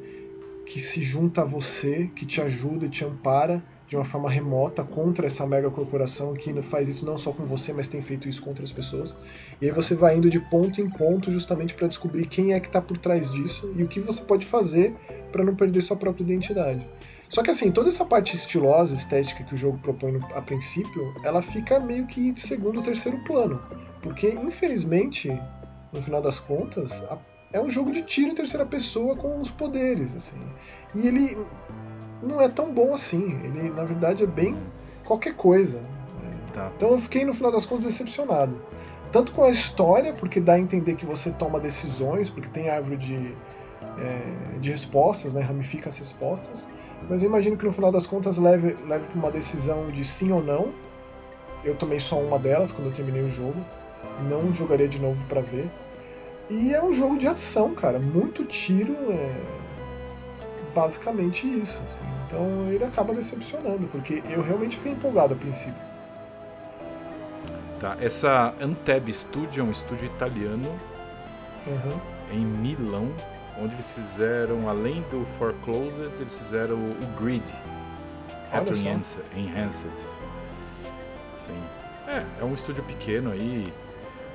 que 0.65 0.79
se 0.79 1.01
junta 1.01 1.41
a 1.41 1.45
você, 1.45 2.09
que 2.15 2.25
te 2.25 2.41
ajuda 2.41 2.85
e 2.85 2.89
te 2.89 3.03
ampara 3.03 3.61
de 3.87 3.97
uma 3.97 4.05
forma 4.05 4.29
remota 4.29 4.85
contra 4.85 5.27
essa 5.27 5.45
mega 5.45 5.69
corporação 5.69 6.33
que 6.33 6.61
faz 6.61 6.87
isso 6.87 7.05
não 7.05 7.17
só 7.17 7.33
com 7.33 7.43
você, 7.43 7.73
mas 7.73 7.89
tem 7.89 8.01
feito 8.01 8.29
isso 8.29 8.41
com 8.41 8.49
outras 8.49 8.71
pessoas. 8.71 9.17
E 9.59 9.65
aí 9.65 9.71
você 9.73 9.93
vai 9.95 10.15
indo 10.15 10.29
de 10.29 10.39
ponto 10.39 10.79
em 10.79 10.89
ponto 10.89 11.29
justamente 11.29 11.73
para 11.73 11.89
descobrir 11.89 12.25
quem 12.25 12.53
é 12.53 12.59
que 12.61 12.67
está 12.67 12.81
por 12.81 12.97
trás 12.97 13.29
disso 13.29 13.69
e 13.75 13.83
o 13.83 13.89
que 13.89 13.99
você 13.99 14.23
pode 14.23 14.45
fazer 14.45 14.95
para 15.29 15.43
não 15.43 15.55
perder 15.55 15.81
sua 15.81 15.97
própria 15.97 16.23
identidade. 16.23 16.87
Só 17.31 17.41
que 17.41 17.49
assim, 17.49 17.71
toda 17.71 17.87
essa 17.87 18.03
parte 18.03 18.35
estilosa, 18.35 18.93
estética 18.93 19.41
que 19.41 19.53
o 19.53 19.57
jogo 19.57 19.77
propõe 19.77 20.11
no, 20.11 20.25
a 20.35 20.41
princípio, 20.41 21.13
ela 21.23 21.41
fica 21.41 21.79
meio 21.79 22.05
que 22.05 22.29
de 22.33 22.41
segundo 22.41 22.77
ou 22.77 22.83
terceiro 22.83 23.17
plano. 23.23 23.61
Porque, 24.01 24.27
infelizmente, 24.31 25.31
no 25.93 26.01
final 26.01 26.21
das 26.21 26.41
contas, 26.41 27.01
a, 27.09 27.17
é 27.53 27.61
um 27.61 27.69
jogo 27.69 27.93
de 27.93 28.01
tiro 28.01 28.31
em 28.31 28.35
terceira 28.35 28.65
pessoa 28.65 29.15
com 29.15 29.39
os 29.39 29.49
poderes, 29.49 30.13
assim. 30.13 30.41
E 30.93 31.07
ele 31.07 31.37
não 32.21 32.41
é 32.41 32.49
tão 32.49 32.73
bom 32.73 32.93
assim. 32.93 33.39
Ele, 33.45 33.69
na 33.69 33.85
verdade, 33.85 34.25
é 34.25 34.27
bem 34.27 34.57
qualquer 35.05 35.33
coisa. 35.33 35.79
Né? 35.79 36.37
Tá. 36.53 36.69
Então 36.75 36.91
eu 36.91 36.99
fiquei, 36.99 37.23
no 37.23 37.33
final 37.33 37.51
das 37.51 37.65
contas, 37.65 37.85
decepcionado. 37.85 38.61
Tanto 39.09 39.31
com 39.31 39.45
a 39.45 39.49
história, 39.49 40.13
porque 40.13 40.41
dá 40.41 40.53
a 40.53 40.59
entender 40.59 40.95
que 40.95 41.05
você 41.05 41.31
toma 41.31 41.61
decisões, 41.61 42.29
porque 42.29 42.49
tem 42.49 42.69
árvore 42.69 42.97
de, 42.97 43.33
é, 43.97 44.59
de 44.59 44.69
respostas, 44.69 45.33
né? 45.33 45.41
ramifica 45.41 45.87
as 45.87 45.97
respostas 45.97 46.67
mas 47.09 47.21
eu 47.21 47.29
imagino 47.29 47.57
que 47.57 47.65
no 47.65 47.71
final 47.71 47.91
das 47.91 48.05
contas 48.05 48.37
leve, 48.37 48.77
leve 48.87 49.05
para 49.07 49.19
uma 49.19 49.31
decisão 49.31 49.87
de 49.87 50.03
sim 50.03 50.31
ou 50.31 50.43
não. 50.43 50.71
Eu 51.63 51.75
tomei 51.75 51.99
só 51.99 52.19
uma 52.19 52.39
delas 52.39 52.71
quando 52.71 52.87
eu 52.87 52.93
terminei 52.93 53.21
o 53.21 53.29
jogo. 53.29 53.59
Não 54.29 54.53
jogaria 54.53 54.87
de 54.87 54.99
novo 54.99 55.23
para 55.25 55.41
ver. 55.41 55.69
E 56.49 56.73
é 56.73 56.83
um 56.83 56.93
jogo 56.93 57.17
de 57.17 57.27
ação, 57.27 57.73
cara. 57.73 57.99
Muito 57.99 58.43
tiro, 58.43 58.95
é 59.09 59.35
basicamente 60.73 61.47
isso. 61.47 61.81
Assim. 61.85 62.03
Então 62.25 62.67
ele 62.71 62.83
acaba 62.83 63.13
decepcionando, 63.13 63.87
porque 63.87 64.23
eu 64.29 64.41
realmente 64.41 64.77
fiquei 64.77 64.93
empolgado 64.93 65.33
a 65.33 65.37
princípio. 65.37 65.91
Tá, 67.79 67.97
essa 67.99 68.53
Anteb 68.61 69.11
Studio 69.11 69.61
é 69.61 69.63
um 69.63 69.71
estúdio 69.71 70.05
italiano 70.05 70.69
uhum. 71.65 71.99
em 72.31 72.45
Milão, 72.45 73.11
onde 73.61 73.75
eles 73.75 73.91
fizeram, 73.91 74.67
além 74.67 75.01
do 75.11 75.25
Foreclosed, 75.37 76.11
eles 76.19 76.37
fizeram 76.37 76.75
o 76.75 77.21
Grid. 77.21 77.43
Retro 78.51 78.75
Enhanced. 78.75 79.21
Sim. 81.45 81.63
É, 82.07 82.25
é 82.41 82.43
um 82.43 82.53
estúdio 82.53 82.83
pequeno 82.83 83.31
aí, 83.31 83.63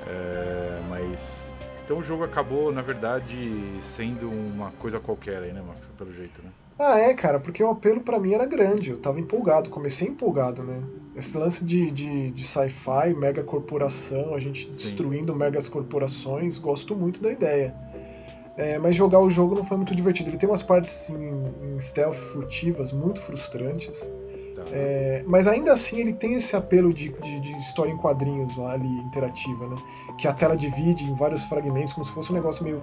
é, 0.07 0.81
mas. 0.89 1.53
Então 1.85 1.99
o 1.99 2.03
jogo 2.03 2.23
acabou, 2.23 2.71
na 2.71 2.81
verdade, 2.81 3.77
sendo 3.81 4.29
uma 4.29 4.71
coisa 4.71 4.99
qualquer 4.99 5.43
aí, 5.43 5.53
né, 5.53 5.61
Max? 5.65 5.87
Pelo 5.97 6.11
jeito, 6.11 6.41
né? 6.41 6.49
Ah, 6.79 6.99
é, 6.99 7.13
cara, 7.13 7.39
porque 7.39 7.63
o 7.63 7.69
apelo 7.69 8.01
para 8.01 8.19
mim 8.19 8.33
era 8.33 8.45
grande, 8.45 8.91
eu 8.91 8.97
tava 8.97 9.19
empolgado, 9.19 9.69
comecei 9.69 10.07
empolgado, 10.07 10.63
né? 10.63 10.83
Esse 11.15 11.35
lance 11.35 11.65
de, 11.65 11.89
de, 11.89 12.29
de 12.29 12.43
sci-fi, 12.45 13.15
mega 13.15 13.43
corporação, 13.43 14.35
a 14.35 14.39
gente 14.39 14.65
Sim. 14.65 14.71
destruindo 14.71 15.35
megas 15.35 15.67
corporações, 15.67 16.59
gosto 16.59 16.95
muito 16.95 17.19
da 17.19 17.31
ideia. 17.31 17.73
É, 18.57 18.79
mas 18.79 18.95
jogar 18.95 19.19
o 19.19 19.29
jogo 19.29 19.53
não 19.55 19.63
foi 19.63 19.77
muito 19.77 19.95
divertido. 19.95 20.31
Ele 20.31 20.37
tem 20.37 20.49
umas 20.49 20.63
partes 20.63 21.11
em, 21.11 21.43
em 21.61 21.79
stealth 21.79 22.15
furtivas 22.15 22.91
muito 22.91 23.21
frustrantes. 23.21 24.09
Tá. 24.55 24.63
É, 24.71 25.23
mas 25.27 25.47
ainda 25.47 25.71
assim 25.71 25.99
ele 25.99 26.13
tem 26.13 26.33
esse 26.33 26.55
apelo 26.55 26.91
de, 26.91 27.09
de, 27.09 27.39
de, 27.39 27.51
história 27.59 27.91
em 27.91 27.97
quadrinhos 27.97 28.57
ali, 28.57 28.87
interativa, 28.87 29.67
né? 29.67 29.75
Que 30.17 30.27
a 30.27 30.33
tela 30.33 30.57
divide 30.57 31.03
em 31.03 31.13
vários 31.13 31.43
fragmentos, 31.43 31.93
como 31.93 32.03
se 32.03 32.11
fosse 32.11 32.31
um 32.31 32.35
negócio 32.35 32.63
meio 32.63 32.81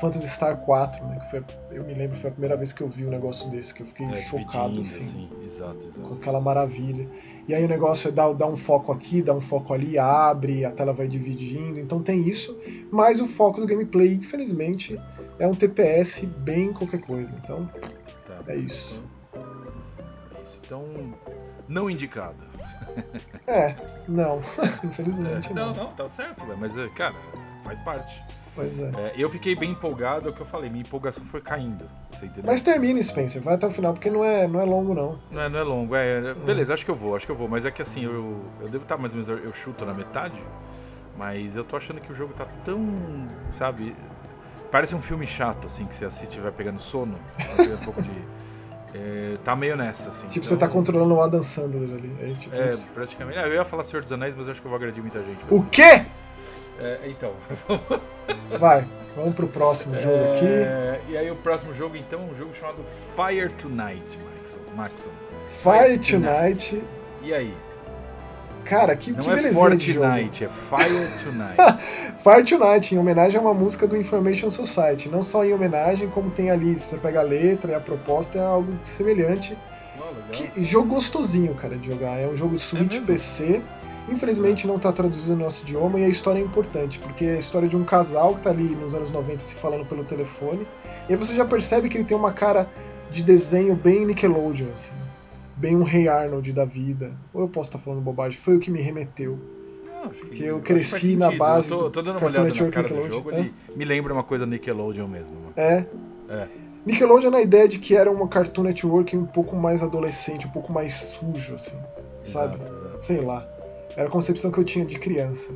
Phantasy 0.00 0.28
Star 0.28 0.56
4, 0.58 1.04
né? 1.06 1.18
Que 1.18 1.30
foi, 1.30 1.44
eu 1.72 1.82
me 1.82 1.94
lembro, 1.94 2.16
foi 2.16 2.30
a 2.30 2.32
primeira 2.32 2.56
vez 2.56 2.72
que 2.72 2.82
eu 2.82 2.88
vi 2.88 3.04
um 3.04 3.10
negócio 3.10 3.50
desse, 3.50 3.74
que 3.74 3.82
eu 3.82 3.86
fiquei 3.86 4.06
é, 4.06 4.16
chocado, 4.16 4.80
assim, 4.80 5.00
assim. 5.00 5.28
Exato, 5.44 5.88
exato. 5.88 6.00
Com 6.00 6.14
aquela 6.14 6.40
maravilha. 6.40 7.08
E 7.48 7.54
aí 7.54 7.64
o 7.64 7.68
negócio 7.68 8.08
é 8.08 8.12
dar, 8.12 8.30
dar 8.34 8.46
um 8.46 8.56
foco 8.56 8.92
aqui, 8.92 9.22
dar 9.22 9.32
um 9.32 9.40
foco 9.40 9.72
ali, 9.72 9.98
abre, 9.98 10.66
a 10.66 10.70
tela 10.70 10.92
vai 10.92 11.08
dividindo. 11.08 11.80
Então 11.80 12.02
tem 12.02 12.28
isso, 12.28 12.60
mas 12.92 13.20
o 13.20 13.26
foco 13.26 13.58
do 13.58 13.66
gameplay, 13.66 14.12
infelizmente, 14.12 15.00
é 15.38 15.46
um 15.48 15.54
TPS 15.54 16.26
bem 16.26 16.74
qualquer 16.74 17.00
coisa. 17.00 17.34
Então, 17.42 17.66
tá, 18.26 18.42
é 18.48 18.56
isso. 18.56 19.02
Então, 19.30 19.44
é 20.36 20.42
isso. 20.42 20.60
Então, 20.62 20.84
não 21.66 21.88
indicado. 21.88 22.46
É, 23.46 23.74
não. 24.06 24.40
Infelizmente. 24.84 25.50
É, 25.50 25.54
não, 25.54 25.72
não, 25.72 25.92
tá 25.92 26.06
certo, 26.06 26.44
mas, 26.58 26.74
cara, 26.94 27.14
faz 27.64 27.80
parte. 27.80 28.22
Pois 28.58 28.78
é. 28.80 28.90
É, 28.96 29.12
eu 29.16 29.30
fiquei 29.30 29.54
bem 29.54 29.70
empolgado, 29.70 30.28
é 30.28 30.30
o 30.30 30.34
que 30.34 30.40
eu 30.40 30.46
falei, 30.46 30.68
minha 30.68 30.82
empolgação 30.82 31.24
foi 31.24 31.40
caindo. 31.40 31.84
Você 32.10 32.26
entendeu? 32.26 32.44
Mas 32.50 32.60
termine, 32.60 33.00
Spencer, 33.02 33.40
vai 33.40 33.54
até 33.54 33.66
o 33.66 33.70
final, 33.70 33.92
porque 33.92 34.10
não 34.10 34.24
é, 34.24 34.48
não 34.48 34.58
é 34.60 34.64
longo, 34.64 34.94
não. 34.94 35.18
Não 35.30 35.40
é, 35.42 35.48
não 35.48 35.58
é 35.58 35.62
longo, 35.62 35.94
é, 35.94 36.30
é- 36.30 36.34
Beleza, 36.34 36.74
acho 36.74 36.84
que 36.84 36.90
eu 36.90 36.96
vou, 36.96 37.14
acho 37.14 37.24
que 37.24 37.30
eu 37.30 37.36
vou. 37.36 37.46
Mas 37.48 37.64
é 37.64 37.70
que 37.70 37.80
assim, 37.80 38.04
eu, 38.04 38.42
eu 38.60 38.68
devo 38.68 38.82
estar 38.82 38.96
mais 38.96 39.12
ou 39.12 39.20
menos, 39.22 39.44
eu 39.44 39.52
chuto 39.52 39.86
na 39.86 39.94
metade, 39.94 40.42
mas 41.16 41.56
eu 41.56 41.62
tô 41.62 41.76
achando 41.76 42.00
que 42.00 42.10
o 42.10 42.14
jogo 42.14 42.34
tá 42.34 42.46
tão, 42.64 42.84
sabe... 43.52 43.94
Parece 44.70 44.94
um 44.94 45.00
filme 45.00 45.26
chato, 45.26 45.66
assim, 45.66 45.86
que 45.86 45.94
você 45.94 46.04
assiste 46.04 46.36
e 46.36 46.40
vai 46.40 46.50
pegando 46.52 46.78
sono. 46.80 47.16
vai 47.38 47.56
pegando 47.56 47.80
um 47.80 47.84
pouco 47.84 48.02
de... 48.02 48.10
é, 48.94 49.34
tá 49.42 49.54
meio 49.56 49.76
nessa, 49.76 50.10
assim. 50.10 50.26
Tipo, 50.26 50.44
você 50.46 50.56
tá 50.56 50.66
então- 50.66 50.76
controlando 50.76 51.14
o 51.14 51.20
Adam 51.22 51.42
Sandler 51.42 51.90
ali. 51.96 52.14
É, 52.20 52.32
tipo 52.34 52.54
É, 52.54 52.76
praticamente. 52.92 53.38
Ah, 53.38 53.46
eu 53.46 53.54
ia 53.54 53.64
falar 53.64 53.82
Senhor 53.84 54.02
dos 54.02 54.12
Anéis, 54.12 54.34
mas 54.34 54.46
eu 54.46 54.52
acho 54.52 54.60
que 54.60 54.66
eu 54.66 54.70
vou 54.70 54.76
agredir 54.76 55.02
muita 55.02 55.22
gente. 55.22 55.38
O 55.48 55.62
quê? 55.62 56.04
É, 56.78 57.00
então. 57.06 57.32
Vai, 58.58 58.86
vamos 59.16 59.34
pro 59.34 59.48
próximo 59.48 59.98
jogo 59.98 60.32
aqui. 60.32 60.46
É, 60.46 61.00
e 61.08 61.16
aí 61.16 61.30
o 61.30 61.36
próximo 61.36 61.74
jogo, 61.74 61.96
então, 61.96 62.20
um 62.20 62.34
jogo 62.34 62.54
chamado 62.54 62.84
Fire 63.14 63.50
Tonight, 63.50 64.18
Maxon. 64.18 64.60
Maxon. 64.76 65.10
Fire 65.48 65.98
Fire 65.98 65.98
Tonight. 65.98 66.84
E 67.22 67.34
aí? 67.34 67.54
Cara, 68.64 68.94
que, 68.94 69.12
Não 69.12 69.20
que 69.20 69.30
é 69.30 69.36
jogo. 69.38 69.54
Fortnite, 69.54 70.44
é 70.44 70.48
Fire 70.48 71.08
Tonight. 71.24 71.82
Fire 72.22 72.44
Tonight, 72.44 72.94
em 72.94 72.98
homenagem 72.98 73.38
a 73.38 73.40
uma 73.40 73.54
música 73.54 73.86
do 73.86 73.96
Information 73.96 74.50
Society. 74.50 75.08
Não 75.08 75.22
só 75.22 75.44
em 75.44 75.54
homenagem, 75.54 76.08
como 76.10 76.30
tem 76.30 76.50
ali, 76.50 76.76
você 76.78 76.98
pega 76.98 77.20
a 77.20 77.22
letra 77.22 77.72
e 77.72 77.74
a 77.74 77.80
proposta 77.80 78.38
é 78.38 78.44
algo 78.44 78.72
semelhante. 78.84 79.56
Legal. 80.30 80.52
Que 80.52 80.62
jogo 80.62 80.94
gostosinho, 80.94 81.54
cara, 81.54 81.76
de 81.76 81.86
jogar. 81.86 82.18
É 82.18 82.26
um 82.26 82.36
jogo 82.36 82.56
de 82.56 82.60
Switch 82.60 82.94
mesmo? 82.94 83.06
PC. 83.06 83.62
Infelizmente 84.10 84.66
não 84.66 84.78
tá 84.78 84.90
traduzido 84.92 85.36
no 85.36 85.44
nosso 85.44 85.62
idioma 85.62 86.00
e 86.00 86.04
a 86.04 86.08
história 86.08 86.38
é 86.38 86.42
importante, 86.42 86.98
porque 86.98 87.24
é 87.24 87.34
a 87.34 87.38
história 87.38 87.68
de 87.68 87.76
um 87.76 87.84
casal 87.84 88.34
que 88.34 88.42
tá 88.42 88.50
ali 88.50 88.74
nos 88.74 88.94
anos 88.94 89.12
90 89.12 89.40
se 89.40 89.54
falando 89.54 89.84
pelo 89.84 90.04
telefone. 90.04 90.66
E 91.08 91.12
aí 91.12 91.16
você 91.16 91.34
já 91.34 91.44
percebe 91.44 91.88
que 91.88 91.96
ele 91.96 92.04
tem 92.04 92.16
uma 92.16 92.32
cara 92.32 92.68
de 93.10 93.22
desenho 93.22 93.74
bem 93.74 94.06
Nickelodeon, 94.06 94.68
assim. 94.72 94.92
Bem 95.56 95.76
um 95.76 95.82
Rei 95.82 96.08
Arnold 96.08 96.52
da 96.52 96.64
vida. 96.64 97.12
Ou 97.34 97.42
eu 97.42 97.48
posso 97.48 97.70
estar 97.70 97.78
falando 97.78 98.00
bobagem, 98.00 98.38
foi 98.38 98.56
o 98.56 98.60
que 98.60 98.70
me 98.70 98.80
remeteu. 98.80 99.38
Não, 99.84 100.10
acho 100.10 100.20
Porque 100.20 100.44
eu 100.44 100.60
que 100.60 100.72
cresci 100.72 101.16
na 101.16 101.32
base 101.32 101.70
Eu 101.70 101.78
tô, 101.78 101.84
do 101.84 101.90
tô 101.90 102.02
dando 102.02 102.18
uma 102.18 102.26
olhada 102.26 102.38
na 102.40 102.44
Network 102.46 102.72
cara 102.72 102.88
do 102.88 103.08
jogo, 103.08 103.30
é. 103.32 103.50
me 103.74 103.84
lembra 103.84 104.12
uma 104.12 104.22
coisa 104.22 104.46
Nickelodeon 104.46 105.08
mesmo. 105.08 105.36
É. 105.56 105.84
É. 106.28 106.46
Nickelodeon 106.86 107.30
na 107.30 107.40
ideia 107.40 107.68
de 107.68 107.78
que 107.78 107.96
era 107.96 108.10
uma 108.10 108.28
Cartoon 108.28 108.62
Network 108.62 109.16
um 109.16 109.26
pouco 109.26 109.56
mais 109.56 109.82
adolescente, 109.82 110.46
um 110.46 110.50
pouco 110.50 110.72
mais 110.72 110.94
sujo, 110.94 111.54
assim. 111.54 111.76
Sabe? 112.22 112.54
Exato, 112.54 112.72
exato. 112.72 113.04
sei 113.04 113.20
lá. 113.20 113.57
Era 113.98 114.06
a 114.06 114.10
concepção 114.12 114.52
que 114.52 114.58
eu 114.58 114.64
tinha 114.64 114.84
de 114.84 114.96
criança. 114.96 115.50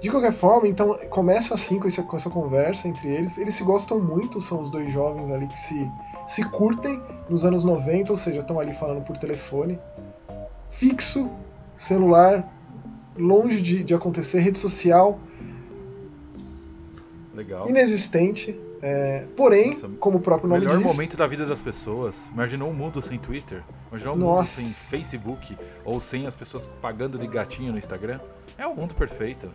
De 0.00 0.10
qualquer 0.10 0.32
forma, 0.32 0.66
então, 0.66 0.96
começa 1.10 1.52
assim 1.52 1.78
com 1.78 1.86
essa, 1.86 2.02
com 2.02 2.16
essa 2.16 2.30
conversa 2.30 2.88
entre 2.88 3.06
eles. 3.06 3.36
Eles 3.36 3.54
se 3.54 3.62
gostam 3.62 4.00
muito, 4.00 4.40
são 4.40 4.62
os 4.62 4.70
dois 4.70 4.90
jovens 4.90 5.30
ali 5.30 5.46
que 5.46 5.58
se, 5.58 5.86
se 6.26 6.42
curtem 6.42 6.98
nos 7.28 7.44
anos 7.44 7.64
90, 7.64 8.10
ou 8.10 8.16
seja, 8.16 8.40
estão 8.40 8.58
ali 8.58 8.72
falando 8.72 9.04
por 9.04 9.18
telefone. 9.18 9.78
Fixo, 10.66 11.28
celular, 11.76 12.50
longe 13.14 13.60
de, 13.60 13.84
de 13.84 13.94
acontecer, 13.94 14.40
rede 14.40 14.56
social 14.56 15.20
Legal. 17.34 17.68
inexistente. 17.68 18.58
É, 18.84 19.26
porém, 19.36 19.70
Nossa, 19.70 19.88
como 20.00 20.18
o 20.18 20.20
próprio 20.20 20.48
nome 20.48 20.60
melhor 20.66 20.76
diz, 20.76 20.84
momento 20.86 21.16
da 21.16 21.26
vida 21.28 21.46
das 21.46 21.62
pessoas. 21.62 22.26
Imaginou 22.26 22.68
um 22.68 22.74
mundo 22.74 23.00
sem 23.00 23.16
Twitter? 23.16 23.62
Imaginou 23.88 24.14
um 24.14 24.18
mundo 24.18 24.28
Nossa. 24.30 24.60
sem 24.60 24.68
Facebook? 24.68 25.56
Ou 25.84 26.00
sem 26.00 26.26
as 26.26 26.34
pessoas 26.34 26.66
pagando 26.80 27.16
de 27.16 27.26
gatinho 27.28 27.70
no 27.72 27.78
Instagram? 27.78 28.18
É 28.58 28.66
o 28.66 28.74
mundo 28.74 28.94
perfeito. 28.94 29.48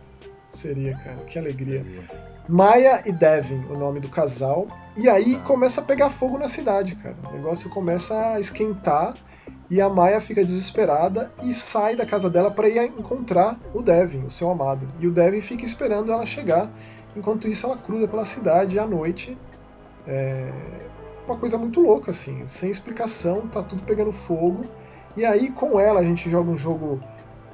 seria, 0.48 0.96
cara, 0.96 1.16
que 1.26 1.38
alegria. 1.38 1.84
Seria. 1.84 2.28
Maya 2.48 3.02
e 3.04 3.12
Devin, 3.12 3.62
o 3.68 3.76
nome 3.76 4.00
do 4.00 4.08
casal. 4.08 4.66
E 4.96 5.06
aí 5.06 5.36
Tá. 5.36 5.42
começa 5.42 5.82
a 5.82 5.84
pegar 5.84 6.08
fogo 6.08 6.38
na 6.38 6.48
cidade, 6.48 6.94
cara. 6.96 7.14
O 7.28 7.32
negócio 7.34 7.68
começa 7.68 8.32
a 8.32 8.40
esquentar 8.40 9.12
e 9.68 9.78
a 9.82 9.90
Maya 9.90 10.18
fica 10.22 10.42
desesperada 10.42 11.30
e 11.42 11.52
sai 11.52 11.94
da 11.94 12.06
casa 12.06 12.30
dela 12.30 12.50
para 12.50 12.66
ir 12.66 12.78
encontrar 12.98 13.60
o 13.74 13.82
Devin, 13.82 14.24
o 14.24 14.30
seu 14.30 14.48
amado. 14.48 14.88
E 14.98 15.06
o 15.06 15.10
Devin 15.10 15.42
fica 15.42 15.66
esperando 15.66 16.10
ela 16.10 16.24
chegar. 16.24 16.70
Enquanto 17.18 17.48
isso, 17.48 17.66
ela 17.66 17.76
cruza 17.76 18.06
pela 18.06 18.24
cidade 18.24 18.78
à 18.78 18.86
noite. 18.86 19.36
É 20.06 20.52
uma 21.26 21.36
coisa 21.36 21.58
muito 21.58 21.80
louca, 21.80 22.12
assim, 22.12 22.46
sem 22.46 22.70
explicação, 22.70 23.48
tá 23.48 23.62
tudo 23.62 23.82
pegando 23.82 24.12
fogo. 24.12 24.64
E 25.16 25.24
aí, 25.24 25.50
com 25.50 25.78
ela, 25.78 26.00
a 26.00 26.04
gente 26.04 26.30
joga 26.30 26.48
um 26.48 26.56
jogo 26.56 27.00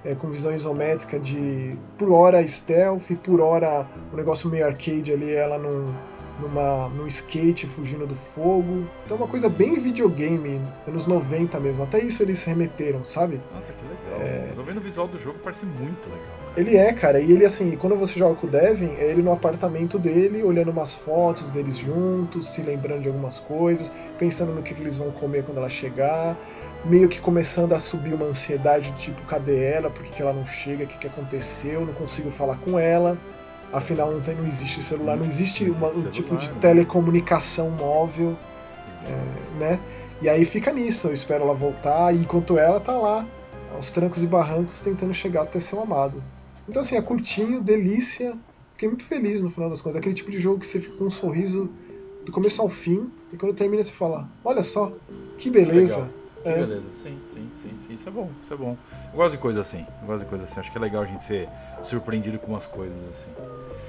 é, 0.05 0.15
com 0.15 0.29
visão 0.29 0.55
isométrica 0.55 1.19
de 1.19 1.77
por 1.97 2.13
hora 2.13 2.47
stealth, 2.47 3.11
por 3.23 3.41
hora 3.41 3.89
um 4.13 4.17
negócio 4.17 4.51
meio 4.51 4.67
arcade 4.67 5.13
ali, 5.13 5.35
ela 5.35 5.59
num, 5.59 5.93
numa, 6.41 6.89
num 6.89 7.07
skate 7.07 7.67
fugindo 7.67 8.07
do 8.07 8.15
fogo. 8.15 8.87
Então 9.05 9.17
uma 9.17 9.27
coisa 9.27 9.49
bem 9.49 9.79
videogame, 9.79 10.61
anos 10.87 11.07
90 11.07 11.59
mesmo. 11.61 11.85
Até 11.85 12.01
isso 12.01 12.23
eles 12.23 12.43
remeteram, 12.45 13.05
sabe? 13.05 13.41
Nossa, 13.55 13.73
que 13.73 13.85
legal. 13.85 14.49
Eu 14.49 14.55
tô 14.55 14.63
vendo 14.63 14.79
o 14.79 14.81
visual 14.81 15.07
do 15.07 15.19
jogo, 15.19 15.39
parece 15.43 15.65
muito 15.65 16.09
legal. 16.09 16.25
cara. 16.45 16.61
Ele 16.61 16.77
é, 16.77 16.93
cara, 16.93 17.21
e 17.21 17.33
ele 17.33 17.45
assim, 17.45 17.77
quando 17.77 17.97
você 17.97 18.19
joga 18.19 18.37
com 18.37 18.47
o 18.47 18.51
Devin, 18.51 18.91
é 18.99 19.11
ele 19.11 19.23
no 19.23 19.33
apartamento 19.33 19.99
dele, 19.99 20.43
olhando 20.43 20.71
umas 20.71 20.93
fotos 20.93 21.51
deles 21.51 21.77
juntos, 21.77 22.53
se 22.53 22.63
lembrando 22.63 23.03
de 23.03 23.09
algumas 23.09 23.41
coisas, 23.41 23.93
pensando 24.19 24.53
no 24.53 24.63
que 24.63 24.73
eles 24.73 24.97
vão 24.97 25.11
comer 25.11 25.45
quando 25.45 25.59
ela 25.59 25.69
chegar, 25.69 26.37
meio 26.85 27.09
que 27.09 27.21
começando 27.21 27.73
a 27.73 27.81
subir 27.81 28.15
uma 28.15 28.27
ansiedade, 28.27 28.93
tipo, 28.93 29.21
cadê 29.23 29.65
ela? 29.65 29.91
Por 29.91 30.03
que, 30.03 30.13
que 30.13 30.23
ela 30.23 30.33
não 30.33 30.47
chega? 30.47 30.85
O 30.85 30.87
que, 30.87 30.99
que 30.99 31.07
aconteceu? 31.07 31.85
Não 31.85 31.95
consigo 31.95 32.31
falar 32.31 32.57
com 32.59 32.79
ela. 32.79 33.19
Afinal, 33.77 34.13
não, 34.13 34.21
tem, 34.21 34.37
não 34.37 34.47
existe 34.47 34.83
celular, 34.83 35.17
não 35.17 35.27
existe 35.27 35.65
Não 35.65 35.75
uma- 35.77 35.87
existe 35.89 36.07
um 36.07 36.11
tipo 36.11 36.37
de 36.37 36.43
celular, 36.45 36.55
né? 36.55 36.61
telecomunicação 36.61 37.71
móvel, 37.71 38.37
né? 39.59 39.81
E 40.23 40.29
aí 40.29 40.45
fica 40.45 40.73
nisso, 40.73 41.09
eu 41.09 41.13
espero 41.13 41.43
ela 41.45 41.55
voltar, 41.55 42.15
e 42.15 42.19
enquanto 42.21 42.57
ela 42.57 42.79
tá 42.81 42.97
lá, 42.97 43.27
aos 43.75 43.91
trancos 43.91 44.23
e 44.23 44.27
barrancos, 44.27 44.81
tentando 44.81 45.13
chegar 45.13 45.43
até 45.43 45.59
seu 45.59 45.81
amado. 45.81 46.23
Então, 46.69 46.81
assim, 46.81 46.97
é 46.97 47.03
curtinho, 47.03 47.61
delícia. 47.61 48.37
Fiquei 48.73 48.89
muito 48.89 49.05
feliz 49.05 49.43
no 49.43 49.51
final 49.51 49.69
das 49.69 49.83
contas. 49.83 49.97
Aquele 49.97 50.15
tipo 50.15 50.31
de 50.31 50.39
jogo 50.41 50.61
que 50.61 50.67
você 50.67 50.81
fica 50.81 50.97
com 50.97 51.05
um 51.05 51.11
sorriso 51.11 51.69
do 52.25 52.33
começo 52.33 52.63
ao 52.63 52.69
fim, 52.69 53.11
e 53.33 53.37
quando 53.37 53.55
termina 53.55 53.83
você 53.83 53.93
fala: 53.93 54.29
Olha 54.45 54.63
só, 54.63 54.93
que 55.37 55.51
beleza. 55.51 55.97
Legal. 55.97 56.09
Que 56.45 56.49
É. 56.51 56.57
beleza. 56.59 56.89
Sim, 56.93 57.19
sim, 57.33 57.51
sim, 57.61 57.71
sim. 57.79 57.95
Isso 57.95 58.09
é 58.09 58.13
bom, 58.13 58.31
isso 58.43 58.55
é 58.55 58.57
bom. 58.57 58.77
Eu 59.13 59.17
gosto 59.17 59.33
de 59.33 59.39
coisa 59.41 59.61
assim. 59.63 59.85
Eu 60.03 60.07
gosto 60.07 60.25
de 60.25 60.29
coisa 60.31 60.45
assim. 60.45 60.61
Acho 60.61 60.71
que 60.71 60.79
é 60.79 60.81
legal 60.81 61.03
a 61.03 61.07
gente 61.07 61.25
ser 61.25 61.49
surpreendido 61.83 62.39
com 62.39 62.53
umas 62.53 62.67
coisas 62.67 62.99
assim. 63.11 63.31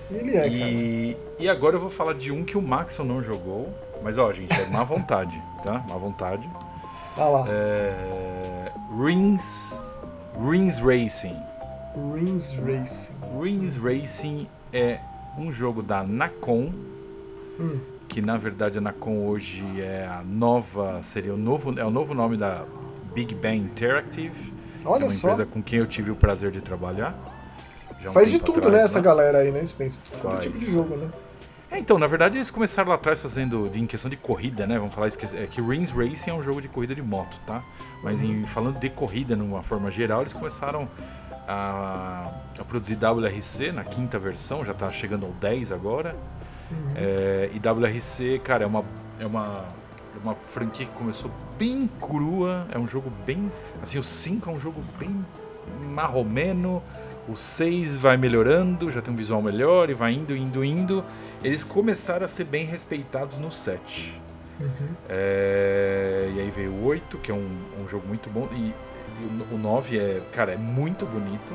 E 0.10 0.16
ele 0.16 0.32
é, 0.32 0.42
cara. 0.42 0.48
E, 0.50 1.18
e 1.38 1.50
agora 1.50 1.76
eu 1.76 1.80
vou 1.80 1.90
falar 1.90 2.14
de 2.14 2.32
um 2.32 2.44
que 2.44 2.58
o 2.58 2.62
Maxon 2.62 3.04
não 3.04 3.22
jogou. 3.22 3.72
Mas 4.02 4.18
ó, 4.18 4.32
gente, 4.32 4.54
é 4.54 4.66
má 4.68 4.84
vontade, 4.84 5.40
tá? 5.64 5.84
Má 5.88 5.98
vontade. 5.98 6.50
Olha 7.18 7.28
lá, 7.30 7.46
É... 7.50 8.72
Rings. 8.98 9.84
Rings 10.50 10.80
Racing. 10.80 11.36
Rings 12.14 12.54
Racing. 12.58 13.14
Rings 13.42 13.78
Racing 13.78 14.48
é 14.74 15.00
um 15.38 15.52
jogo 15.52 15.82
da 15.84 16.04
Nacon, 16.04 16.72
Hum. 17.60 17.80
Que 18.08 18.22
na 18.22 18.38
verdade 18.38 18.78
a 18.78 18.82
Nacon 18.82 19.26
hoje 19.26 19.64
é 19.82 20.08
a 20.08 20.24
nova, 20.24 21.02
seria 21.04 21.34
o 21.34 21.38
novo, 21.38 21.78
é 21.80 21.84
o 21.86 21.90
novo 21.90 22.14
nome 22.14 22.38
da 22.38 22.64
Big 23.14 23.34
Bang 23.36 23.58
Interactive. 23.58 24.54
é 24.84 24.88
Olha 24.88 25.06
uma 25.06 25.12
só. 25.12 25.28
empresa 25.30 25.46
com 25.46 25.62
quem 25.62 25.80
eu 25.80 25.88
tive 25.88 26.12
o 26.12 26.16
prazer 26.16 26.52
de 26.52 26.62
trabalhar. 26.62 27.16
um 28.06 28.12
Faz 28.12 28.30
de 28.30 28.40
tudo, 28.40 28.60
atrás, 28.60 28.74
né, 28.78 28.84
essa 28.84 29.02
galera 29.02 29.40
aí, 29.40 29.52
né, 29.52 29.66
Spencer? 29.66 30.04
Todo 30.22 30.40
tipo 30.40 30.58
de 30.58 30.72
jogo, 30.72 30.96
né? 30.96 31.10
É, 31.72 31.80
então, 31.80 31.98
na 31.98 32.08
verdade 32.08 32.38
eles 32.38 32.52
começaram 32.52 32.90
lá 32.90 32.96
atrás 32.96 33.22
fazendo 33.22 33.68
de, 33.68 33.82
em 33.82 33.88
questão 33.88 34.10
de 34.10 34.16
corrida, 34.16 34.68
né? 34.68 34.78
Vamos 34.78 34.94
falar 34.94 35.08
é 35.08 35.48
que 35.48 35.60
Rings 35.62 35.92
Racing 35.92 36.30
é 36.30 36.34
um 36.34 36.44
jogo 36.44 36.62
de 36.62 36.68
corrida 36.68 36.94
de 36.94 37.02
moto, 37.02 37.40
tá? 37.46 37.64
Mas 38.04 38.22
Uhum. 38.22 38.42
em, 38.44 38.46
falando 38.46 38.78
de 38.80 38.90
corrida 38.90 39.36
numa 39.36 39.64
forma 39.64 39.90
geral, 39.90 40.22
eles 40.22 40.32
começaram 40.34 40.88
a, 41.48 42.32
a 42.60 42.64
produzir 42.64 42.98
WRC 42.98 43.72
na 43.72 43.84
quinta 43.84 44.20
versão, 44.20 44.64
já 44.64 44.74
tá 44.74 44.92
chegando 44.92 45.26
ao 45.26 45.32
10 45.34 45.72
agora. 45.72 46.16
Uhum. 46.72 46.94
É, 46.96 47.50
e 47.54 47.60
WRC, 47.60 48.40
cara, 48.44 48.64
é 48.64 48.68
uma, 48.68 48.84
é 49.20 49.26
uma 49.26 49.66
é 50.16 50.20
uma 50.24 50.34
franquia 50.34 50.86
que 50.86 50.94
começou 50.94 51.30
bem 51.60 51.90
crua, 52.00 52.66
é 52.72 52.80
um 52.80 52.88
jogo 52.88 53.12
bem, 53.26 53.52
assim, 53.82 54.00
o 54.00 54.04
5 54.04 54.50
é 54.50 54.54
um 54.54 54.60
jogo 54.60 54.84
bem 54.98 55.26
marromeno, 55.90 56.82
o 57.28 57.36
6 57.36 57.98
vai 57.98 58.18
melhorando, 58.18 58.90
já 58.90 59.02
tem 59.02 59.14
um 59.14 59.18
visual 59.18 59.42
melhor 59.42 59.90
e 59.90 59.94
vai 59.94 60.14
indo, 60.14 60.36
indo, 60.36 60.64
indo. 60.64 61.04
Eles 61.44 61.64
começaram 61.64 62.24
a 62.24 62.28
ser 62.28 62.46
bem 62.46 62.66
respeitados 62.66 63.38
no 63.38 63.52
7. 63.52 64.22
Uhum. 64.60 64.70
É, 65.10 66.32
e 66.36 66.40
aí 66.40 66.50
veio 66.50 66.72
o 66.72 66.86
8, 66.86 67.18
que 67.18 67.32
é 67.32 67.34
um, 67.34 67.50
um 67.84 67.88
jogo 67.88 68.08
muito 68.08 68.30
bom. 68.30 68.48
E, 68.54 68.74
e 69.22 69.54
o 69.54 69.58
9 69.58 69.98
é, 69.98 70.22
cara, 70.32 70.54
é 70.54 70.58
muito 70.58 71.06
bonito. 71.06 71.54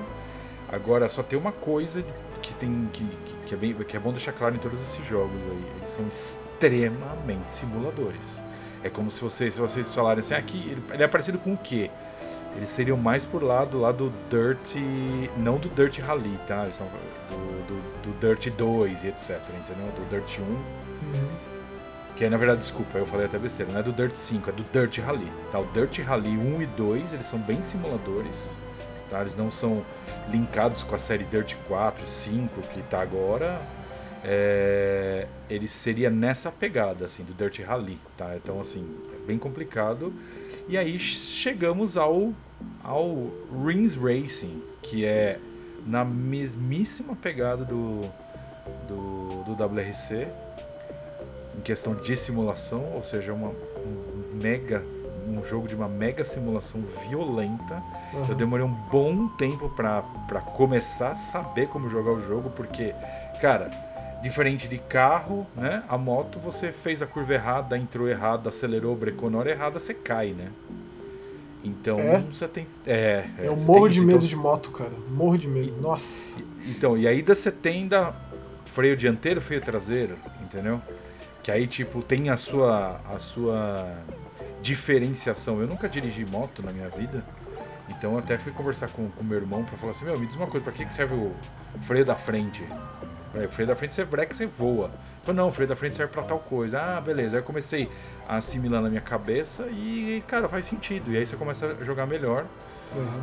Agora 0.68 1.08
só 1.08 1.22
tem 1.22 1.38
uma 1.38 1.52
coisa 1.52 2.04
que 2.52 2.60
tem 2.60 2.88
que, 2.92 3.06
que, 3.46 3.54
é 3.54 3.56
bem, 3.56 3.74
que 3.74 3.96
é 3.96 4.00
bom 4.00 4.12
deixar 4.12 4.32
claro 4.32 4.54
em 4.54 4.58
todos 4.58 4.80
esses 4.80 5.06
jogos 5.06 5.40
aí. 5.42 5.64
Eles 5.76 5.90
são 5.90 6.06
extremamente 6.06 7.50
simuladores. 7.50 8.42
É 8.82 8.90
como 8.90 9.10
se 9.10 9.20
vocês, 9.20 9.54
se 9.54 9.60
vocês 9.60 9.94
falarem 9.94 10.20
assim, 10.20 10.34
aqui 10.34 10.70
ele, 10.70 10.82
ele 10.92 11.02
é 11.02 11.08
parecido 11.08 11.38
com 11.38 11.54
o 11.54 11.58
quê? 11.58 11.90
eles 12.56 12.68
seriam 12.68 12.96
mais 12.96 13.24
por 13.24 13.42
lá 13.42 13.64
do 13.64 13.78
lado 13.78 14.10
do 14.10 14.28
Dirt. 14.28 14.76
Não 15.38 15.58
do 15.58 15.68
Dirt 15.68 15.98
Rally, 16.00 16.38
tá? 16.46 16.64
Eles 16.64 16.76
são 16.76 16.86
do, 16.86 17.66
do, 17.66 18.12
do 18.12 18.20
Dirt 18.20 18.48
2 18.54 19.04
e 19.04 19.08
etc. 19.08 19.40
Entendeu? 19.48 19.86
Do 19.96 20.08
Dirt 20.08 20.38
1. 20.38 20.42
Uhum. 20.42 21.28
Que 22.16 22.24
é, 22.24 22.28
na 22.28 22.36
verdade, 22.36 22.60
desculpa, 22.60 22.98
eu 22.98 23.06
falei 23.06 23.26
até 23.26 23.38
besteira, 23.38 23.72
não 23.72 23.80
é 23.80 23.82
do 23.82 23.92
Dirt 23.92 24.14
5, 24.14 24.50
é 24.50 24.52
do 24.52 24.62
Dirt 24.64 24.98
Rally. 24.98 25.30
Tá? 25.50 25.58
O 25.58 25.64
Dirt 25.72 26.00
Rally 26.00 26.36
1 26.36 26.62
e 26.62 26.66
2, 26.66 27.14
eles 27.14 27.26
são 27.26 27.38
bem 27.38 27.62
simuladores. 27.62 28.56
Tá? 29.10 29.20
Eles 29.20 29.34
não 29.34 29.50
são 29.50 29.84
linkados 30.30 30.84
com 30.84 30.94
a 30.94 30.98
série 30.98 31.24
Dirt 31.24 31.56
4, 31.66 32.06
5 32.06 32.62
que 32.62 32.80
tá 32.82 33.02
agora. 33.02 33.60
É, 34.22 35.26
ele 35.48 35.66
seria 35.66 36.10
nessa 36.10 36.52
pegada, 36.52 37.06
assim, 37.06 37.24
do 37.24 37.34
Dirt 37.34 37.60
Rally, 37.60 37.98
tá? 38.16 38.36
Então, 38.36 38.60
assim, 38.60 38.86
é 39.12 39.26
bem 39.26 39.38
complicado. 39.38 40.12
E 40.68 40.78
aí 40.78 40.98
chegamos 40.98 41.96
ao, 41.96 42.32
ao 42.84 43.30
Rings 43.64 43.96
Racing, 43.96 44.62
que 44.82 45.04
é 45.04 45.38
na 45.86 46.04
mesmíssima 46.04 47.16
pegada 47.16 47.64
do, 47.64 48.02
do, 48.86 49.44
do 49.44 49.64
WRC, 49.64 50.28
em 51.58 51.60
questão 51.62 51.94
de 51.94 52.14
simulação, 52.16 52.92
ou 52.94 53.02
seja, 53.02 53.32
uma 53.32 53.48
um 53.48 54.36
mega 54.40 54.84
um 55.38 55.42
jogo 55.42 55.68
de 55.68 55.74
uma 55.74 55.88
mega 55.88 56.24
simulação 56.24 56.82
violenta. 57.08 57.82
Uhum. 58.12 58.26
Eu 58.28 58.34
demorei 58.34 58.64
um 58.64 58.72
bom 58.72 59.28
tempo 59.28 59.68
para 59.68 60.02
começar 60.54 61.10
a 61.10 61.14
saber 61.14 61.68
como 61.68 61.88
jogar 61.88 62.12
o 62.12 62.20
jogo, 62.20 62.50
porque, 62.50 62.94
cara, 63.40 63.70
diferente 64.22 64.68
de 64.68 64.78
carro, 64.78 65.46
né? 65.56 65.82
A 65.88 65.96
moto 65.96 66.38
você 66.38 66.72
fez 66.72 67.02
a 67.02 67.06
curva 67.06 67.34
errada, 67.34 67.76
entrou 67.76 68.08
errado, 68.08 68.48
acelerou, 68.48 68.94
brecou 68.94 69.30
na 69.30 69.38
hora 69.38 69.50
errada, 69.50 69.78
você 69.78 69.94
cai, 69.94 70.30
né? 70.32 70.48
Então 71.62 71.98
é? 71.98 72.20
você 72.20 72.48
tem. 72.48 72.66
É, 72.86 73.24
é 73.38 73.46
eu 73.46 73.56
morro 73.56 73.88
de 73.88 74.00
medo 74.00 74.16
então, 74.16 74.28
de 74.28 74.36
moto, 74.36 74.70
cara. 74.70 74.92
Morro 75.10 75.36
de 75.36 75.48
medo. 75.48 75.68
E, 75.68 75.80
Nossa. 75.80 76.40
Então, 76.66 76.96
e 76.96 77.06
ainda 77.06 77.34
você 77.34 77.50
tem 77.50 77.86
da 77.86 78.14
freio 78.64 78.96
dianteiro, 78.96 79.40
freio 79.40 79.60
traseiro, 79.60 80.16
entendeu? 80.42 80.80
Que 81.42 81.50
aí, 81.50 81.66
tipo, 81.66 82.02
tem 82.02 82.30
a 82.30 82.36
sua, 82.36 83.00
a 83.12 83.18
sua 83.18 83.96
diferenciação. 84.60 85.60
Eu 85.60 85.66
nunca 85.66 85.88
dirigi 85.88 86.24
moto 86.24 86.62
na 86.62 86.72
minha 86.72 86.88
vida, 86.88 87.24
então 87.88 88.12
eu 88.12 88.18
até 88.18 88.38
fui 88.38 88.52
conversar 88.52 88.88
com 88.88 89.10
o 89.18 89.24
meu 89.24 89.38
irmão 89.38 89.64
para 89.64 89.76
falar 89.76 89.92
assim: 89.92 90.04
Meu, 90.04 90.18
me 90.18 90.26
diz 90.26 90.36
uma 90.36 90.46
coisa, 90.46 90.64
para 90.64 90.72
que, 90.72 90.84
que 90.84 90.92
serve 90.92 91.14
o 91.14 91.34
freio 91.82 92.04
da 92.04 92.14
frente? 92.14 92.64
O 93.34 93.48
freio 93.48 93.68
da 93.68 93.76
frente 93.76 93.94
você 93.94 94.04
breca 94.04 94.32
e 94.32 94.36
você 94.36 94.46
voa. 94.46 94.90
Falei, 95.22 95.40
não, 95.40 95.48
o 95.48 95.52
freio 95.52 95.68
da 95.68 95.76
frente 95.76 95.94
serve 95.94 96.12
pra 96.12 96.22
tal 96.22 96.40
coisa. 96.40 96.80
Ah, 96.80 97.00
beleza. 97.00 97.36
Aí 97.36 97.40
eu 97.40 97.44
comecei 97.46 97.88
a 98.28 98.36
assimilar 98.36 98.82
na 98.82 98.88
minha 98.88 99.00
cabeça 99.00 99.68
e, 99.68 100.22
cara, 100.26 100.48
faz 100.48 100.64
sentido. 100.64 101.12
E 101.12 101.16
aí 101.16 101.24
você 101.24 101.36
começa 101.36 101.76
a 101.80 101.84
jogar 101.84 102.06
melhor. 102.06 102.44
Uhum. 102.94 103.22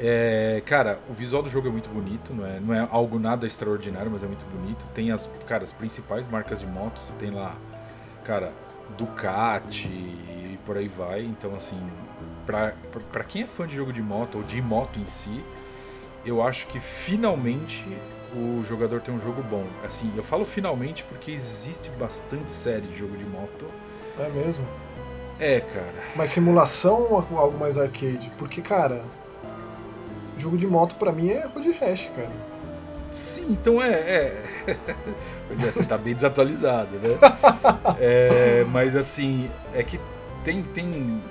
É, 0.00 0.62
cara, 0.64 1.00
o 1.10 1.12
visual 1.12 1.42
do 1.42 1.50
jogo 1.50 1.66
é 1.66 1.70
muito 1.72 1.88
bonito, 1.88 2.32
não 2.32 2.46
é, 2.46 2.60
não 2.60 2.72
é 2.72 2.86
algo 2.88 3.18
nada 3.18 3.44
extraordinário, 3.44 4.08
mas 4.08 4.22
é 4.22 4.26
muito 4.26 4.44
bonito. 4.44 4.84
Tem 4.94 5.10
as, 5.10 5.28
cara, 5.44 5.64
as 5.64 5.72
principais 5.72 6.28
marcas 6.28 6.60
de 6.60 6.66
motos, 6.66 7.02
você 7.02 7.12
tem 7.14 7.32
lá, 7.32 7.56
cara, 8.22 8.52
Ducati 8.96 9.88
e 9.88 10.58
por 10.64 10.76
aí 10.76 10.88
vai. 10.88 11.22
Então, 11.22 11.54
assim, 11.54 11.78
pra, 12.46 12.74
pra 13.12 13.24
quem 13.24 13.42
é 13.42 13.46
fã 13.46 13.66
de 13.66 13.76
jogo 13.76 13.92
de 13.92 14.02
moto 14.02 14.38
ou 14.38 14.44
de 14.44 14.60
moto 14.62 14.98
em 14.98 15.06
si, 15.06 15.44
eu 16.24 16.42
acho 16.42 16.66
que 16.66 16.80
finalmente 16.80 17.84
o 18.34 18.64
jogador 18.64 19.00
tem 19.00 19.14
um 19.14 19.20
jogo 19.20 19.42
bom. 19.42 19.64
Assim, 19.84 20.12
eu 20.16 20.22
falo 20.22 20.44
finalmente 20.44 21.02
porque 21.04 21.30
existe 21.30 21.90
bastante 21.90 22.50
série 22.50 22.86
de 22.86 22.98
jogo 22.98 23.16
de 23.16 23.24
moto. 23.24 23.66
É 24.18 24.28
mesmo? 24.28 24.64
É, 25.38 25.60
cara. 25.60 25.94
Mas 26.16 26.30
simulação 26.30 27.06
ou 27.10 27.38
algo 27.38 27.58
mais 27.58 27.78
arcade? 27.78 28.30
Porque, 28.36 28.60
cara, 28.60 29.04
jogo 30.36 30.58
de 30.58 30.66
moto 30.66 30.96
para 30.96 31.12
mim 31.12 31.30
é 31.30 31.46
Road 31.46 31.70
Rash, 31.72 32.10
cara. 32.14 32.30
Sim, 33.10 33.46
então 33.50 33.80
é. 33.82 33.92
é. 33.92 34.44
pois 35.48 35.62
é, 35.62 35.70
você 35.70 35.84
tá 35.84 35.96
bem 35.96 36.14
desatualizado, 36.14 36.96
né? 36.96 37.18
é, 37.98 38.64
mas 38.70 38.94
assim, 38.94 39.50
é 39.74 39.82
que 39.82 39.98
tem, 40.44 40.62
tem. 40.62 41.22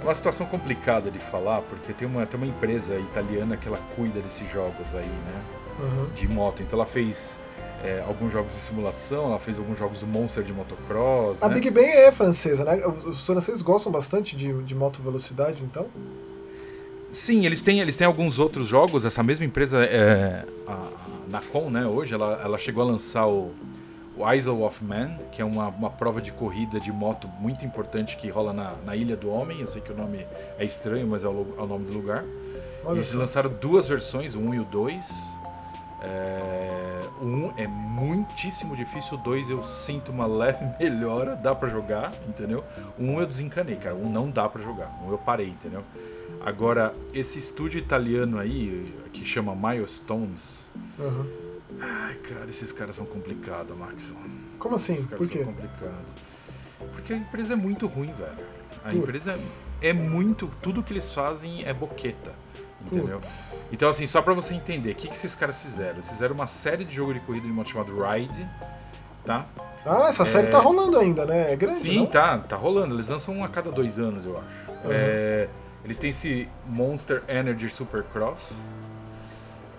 É 0.00 0.02
uma 0.02 0.14
situação 0.14 0.46
complicada 0.46 1.10
de 1.10 1.18
falar, 1.18 1.60
porque 1.62 1.92
tem 1.92 2.08
uma, 2.08 2.24
tem 2.24 2.40
uma 2.40 2.46
empresa 2.46 2.98
italiana 2.98 3.56
que 3.56 3.68
ela 3.68 3.78
cuida 3.94 4.20
desses 4.20 4.50
jogos 4.50 4.94
aí, 4.94 5.04
né? 5.04 5.42
Uhum. 5.78 6.08
De 6.14 6.28
moto. 6.28 6.62
Então 6.62 6.78
ela 6.78 6.86
fez 6.86 7.40
é, 7.82 8.02
alguns 8.06 8.32
jogos 8.32 8.52
de 8.52 8.60
simulação, 8.60 9.26
ela 9.26 9.38
fez 9.38 9.58
alguns 9.58 9.78
jogos 9.78 10.00
do 10.00 10.06
Monster 10.06 10.44
de 10.44 10.52
motocross. 10.52 11.42
A 11.42 11.48
né? 11.48 11.54
Big 11.54 11.70
Bang 11.70 11.86
é 11.86 12.12
francesa, 12.12 12.64
né? 12.64 12.86
Os 12.86 13.26
franceses 13.26 13.62
gostam 13.62 13.90
bastante 13.90 14.36
de, 14.36 14.52
de 14.62 14.74
moto 14.74 15.02
velocidade, 15.02 15.62
então? 15.62 15.86
Sim, 17.10 17.44
eles 17.44 17.60
têm, 17.60 17.80
eles 17.80 17.96
têm 17.96 18.06
alguns 18.06 18.38
outros 18.38 18.68
jogos. 18.68 19.04
Essa 19.04 19.22
mesma 19.22 19.44
empresa, 19.44 19.84
é, 19.84 20.44
a 20.66 20.88
Nacon, 21.28 21.68
né, 21.70 21.84
hoje, 21.84 22.14
ela, 22.14 22.40
ela 22.42 22.56
chegou 22.56 22.82
a 22.82 22.86
lançar 22.86 23.26
o, 23.26 23.52
o 24.16 24.32
Isle 24.32 24.62
of 24.62 24.84
Man, 24.84 25.16
que 25.32 25.42
é 25.42 25.44
uma, 25.44 25.68
uma 25.68 25.90
prova 25.90 26.20
de 26.20 26.30
corrida 26.30 26.78
de 26.78 26.92
moto 26.92 27.26
muito 27.40 27.64
importante 27.64 28.16
que 28.16 28.28
rola 28.28 28.52
na, 28.52 28.74
na 28.84 28.94
Ilha 28.94 29.16
do 29.16 29.28
Homem. 29.28 29.60
Eu 29.60 29.66
sei 29.66 29.82
que 29.82 29.90
o 29.90 29.96
nome 29.96 30.24
é 30.58 30.64
estranho, 30.64 31.06
mas 31.06 31.24
é 31.24 31.28
o, 31.28 31.54
é 31.58 31.62
o 31.62 31.66
nome 31.66 31.86
do 31.86 31.92
lugar. 31.92 32.24
Olha 32.84 32.96
eles 32.96 33.12
lançaram 33.12 33.50
duas 33.50 33.88
versões, 33.88 34.34
o 34.34 34.38
1 34.38 34.54
e 34.54 34.60
o 34.60 34.64
2. 34.64 35.40
É, 36.02 37.00
o 37.20 37.24
1 37.24 37.52
é 37.58 37.66
muitíssimo 37.66 38.74
difícil, 38.74 39.18
o 39.18 39.20
2 39.20 39.50
eu 39.50 39.62
sinto 39.62 40.10
uma 40.12 40.24
leve 40.28 40.64
melhora, 40.78 41.34
dá 41.34 41.54
para 41.54 41.68
jogar, 41.68 42.12
entendeu? 42.26 42.64
O 42.98 43.02
1 43.02 43.20
eu 43.20 43.26
desencanei, 43.26 43.76
cara, 43.76 43.94
o 43.94 44.06
1 44.06 44.10
não 44.10 44.30
dá 44.30 44.48
para 44.48 44.62
jogar, 44.62 44.96
o 45.02 45.08
1 45.08 45.10
eu 45.10 45.18
parei, 45.18 45.48
entendeu? 45.48 45.84
Agora, 46.40 46.94
esse 47.12 47.38
estúdio 47.38 47.78
italiano 47.78 48.38
aí, 48.38 48.94
que 49.12 49.26
chama 49.26 49.54
Milestones. 49.54 50.66
Uhum. 50.98 51.26
Ai, 51.80 52.14
cara, 52.16 52.48
esses 52.48 52.72
caras 52.72 52.96
são 52.96 53.04
complicados, 53.04 53.76
Maxon. 53.76 54.16
Como 54.58 54.74
assim? 54.74 55.04
Por 55.04 55.28
quê? 55.28 55.46
Porque 56.92 57.12
a 57.12 57.16
empresa 57.16 57.52
é 57.52 57.56
muito 57.56 57.86
ruim, 57.86 58.12
velho. 58.12 58.46
A 58.82 58.88
Putz. 58.88 58.94
empresa 58.94 59.38
é, 59.82 59.88
é, 59.90 59.92
muito. 59.92 60.50
Tudo 60.62 60.82
que 60.82 60.92
eles 60.92 61.12
fazem 61.12 61.64
é 61.64 61.74
boqueta. 61.74 62.32
Entendeu? 62.80 63.20
Putz. 63.20 63.64
Então, 63.70 63.88
assim, 63.88 64.06
só 64.06 64.22
pra 64.22 64.32
você 64.32 64.54
entender, 64.54 64.92
o 64.92 64.94
que, 64.94 65.08
que 65.08 65.14
esses 65.14 65.34
caras 65.34 65.62
fizeram? 65.62 65.96
Eles 65.96 66.08
fizeram 66.08 66.34
uma 66.34 66.46
série 66.46 66.84
de 66.84 66.94
jogo 66.94 67.12
de 67.12 67.20
corrida 67.20 67.46
de 67.46 67.52
moto 67.52 67.70
chamado 67.70 67.92
Ride, 68.02 68.48
tá? 69.24 69.46
Ah, 69.84 70.08
essa 70.08 70.22
é... 70.22 70.26
série 70.26 70.48
tá 70.48 70.58
rolando 70.58 70.98
ainda, 70.98 71.26
né? 71.26 71.52
É 71.52 71.56
grande. 71.56 71.78
Sim, 71.78 71.98
não? 71.98 72.06
tá, 72.06 72.38
tá 72.38 72.56
rolando. 72.56 72.94
Eles 72.94 73.08
lançam 73.08 73.36
um 73.36 73.44
a 73.44 73.48
cada 73.48 73.70
dois 73.70 73.98
anos, 73.98 74.24
eu 74.24 74.38
acho. 74.38 74.70
Uhum. 74.70 74.90
É... 74.90 75.48
Eles 75.84 75.98
têm 75.98 76.10
esse 76.10 76.48
Monster 76.66 77.22
Energy 77.28 77.68
Supercross. 77.68 78.68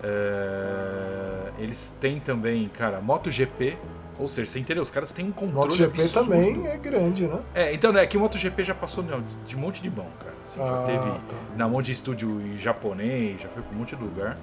É... 0.02 1.52
Eles 1.58 1.94
têm 2.00 2.18
também, 2.18 2.68
cara, 2.68 3.00
MotoGP. 3.00 3.76
Ou 4.18 4.28
seja, 4.28 4.50
você 4.50 4.58
entendeu? 4.58 4.82
Os 4.82 4.90
caras 4.90 5.12
têm 5.12 5.26
um 5.26 5.32
controle 5.32 5.70
MotoGP 5.70 6.02
absurdo. 6.02 6.28
também 6.28 6.66
é 6.66 6.76
grande, 6.76 7.26
né? 7.26 7.40
É, 7.54 7.72
então 7.72 7.96
é 7.96 8.06
que 8.06 8.16
o 8.16 8.20
MotoGP 8.20 8.62
já 8.62 8.74
passou 8.74 9.02
não, 9.02 9.22
de 9.44 9.56
um 9.56 9.58
monte 9.58 9.80
de 9.80 9.90
mão, 9.90 10.06
cara. 10.18 10.34
Assim, 10.42 10.60
ah, 10.60 10.66
já 10.66 10.86
teve 10.86 10.98
tá. 10.98 11.36
na 11.56 11.68
mão 11.68 11.80
de 11.80 11.92
estúdio 11.92 12.58
japonês, 12.58 13.40
já 13.40 13.48
foi 13.48 13.62
pra 13.62 13.74
um 13.74 13.78
monte 13.78 13.96
de 13.96 14.02
lugar. 14.02 14.36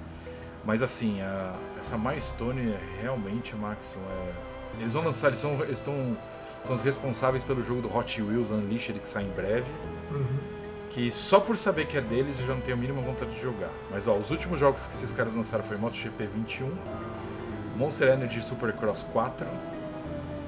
Mas 0.64 0.82
assim, 0.82 1.20
a, 1.22 1.54
essa 1.78 1.96
Milestone 1.96 2.72
é 2.72 3.02
realmente, 3.02 3.54
Max, 3.54 3.96
é, 3.96 4.80
eles 4.80 4.92
vão 4.92 5.04
lançar, 5.04 5.28
eles 5.28 5.38
são, 5.38 5.52
eles 5.62 5.78
estão, 5.78 6.16
são 6.64 6.74
os 6.74 6.82
responsáveis 6.82 7.44
pelo 7.44 7.64
jogo 7.64 7.80
do 7.80 7.96
Hot 7.96 8.20
Wheels 8.20 8.50
Unleashed 8.50 8.98
que 8.98 9.08
sai 9.08 9.24
em 9.24 9.30
breve. 9.30 9.66
Uhum 10.10 10.59
que 10.90 11.10
só 11.10 11.38
por 11.38 11.56
saber 11.56 11.86
que 11.86 11.96
é 11.96 12.00
deles 12.00 12.40
eu 12.40 12.46
já 12.46 12.54
não 12.54 12.60
tenho 12.60 12.76
a 12.76 12.80
mínima 12.80 13.00
vontade 13.00 13.30
de 13.32 13.40
jogar. 13.40 13.70
Mas 13.90 14.08
ó, 14.08 14.14
os 14.16 14.30
últimos 14.30 14.58
jogos 14.58 14.86
que 14.86 14.94
esses 14.94 15.12
caras 15.12 15.34
lançaram 15.34 15.64
foi 15.64 15.76
MotoGP 15.76 16.26
21, 16.26 16.70
Monster 17.76 18.08
Energy 18.08 18.42
Supercross 18.42 19.04
4, 19.12 19.46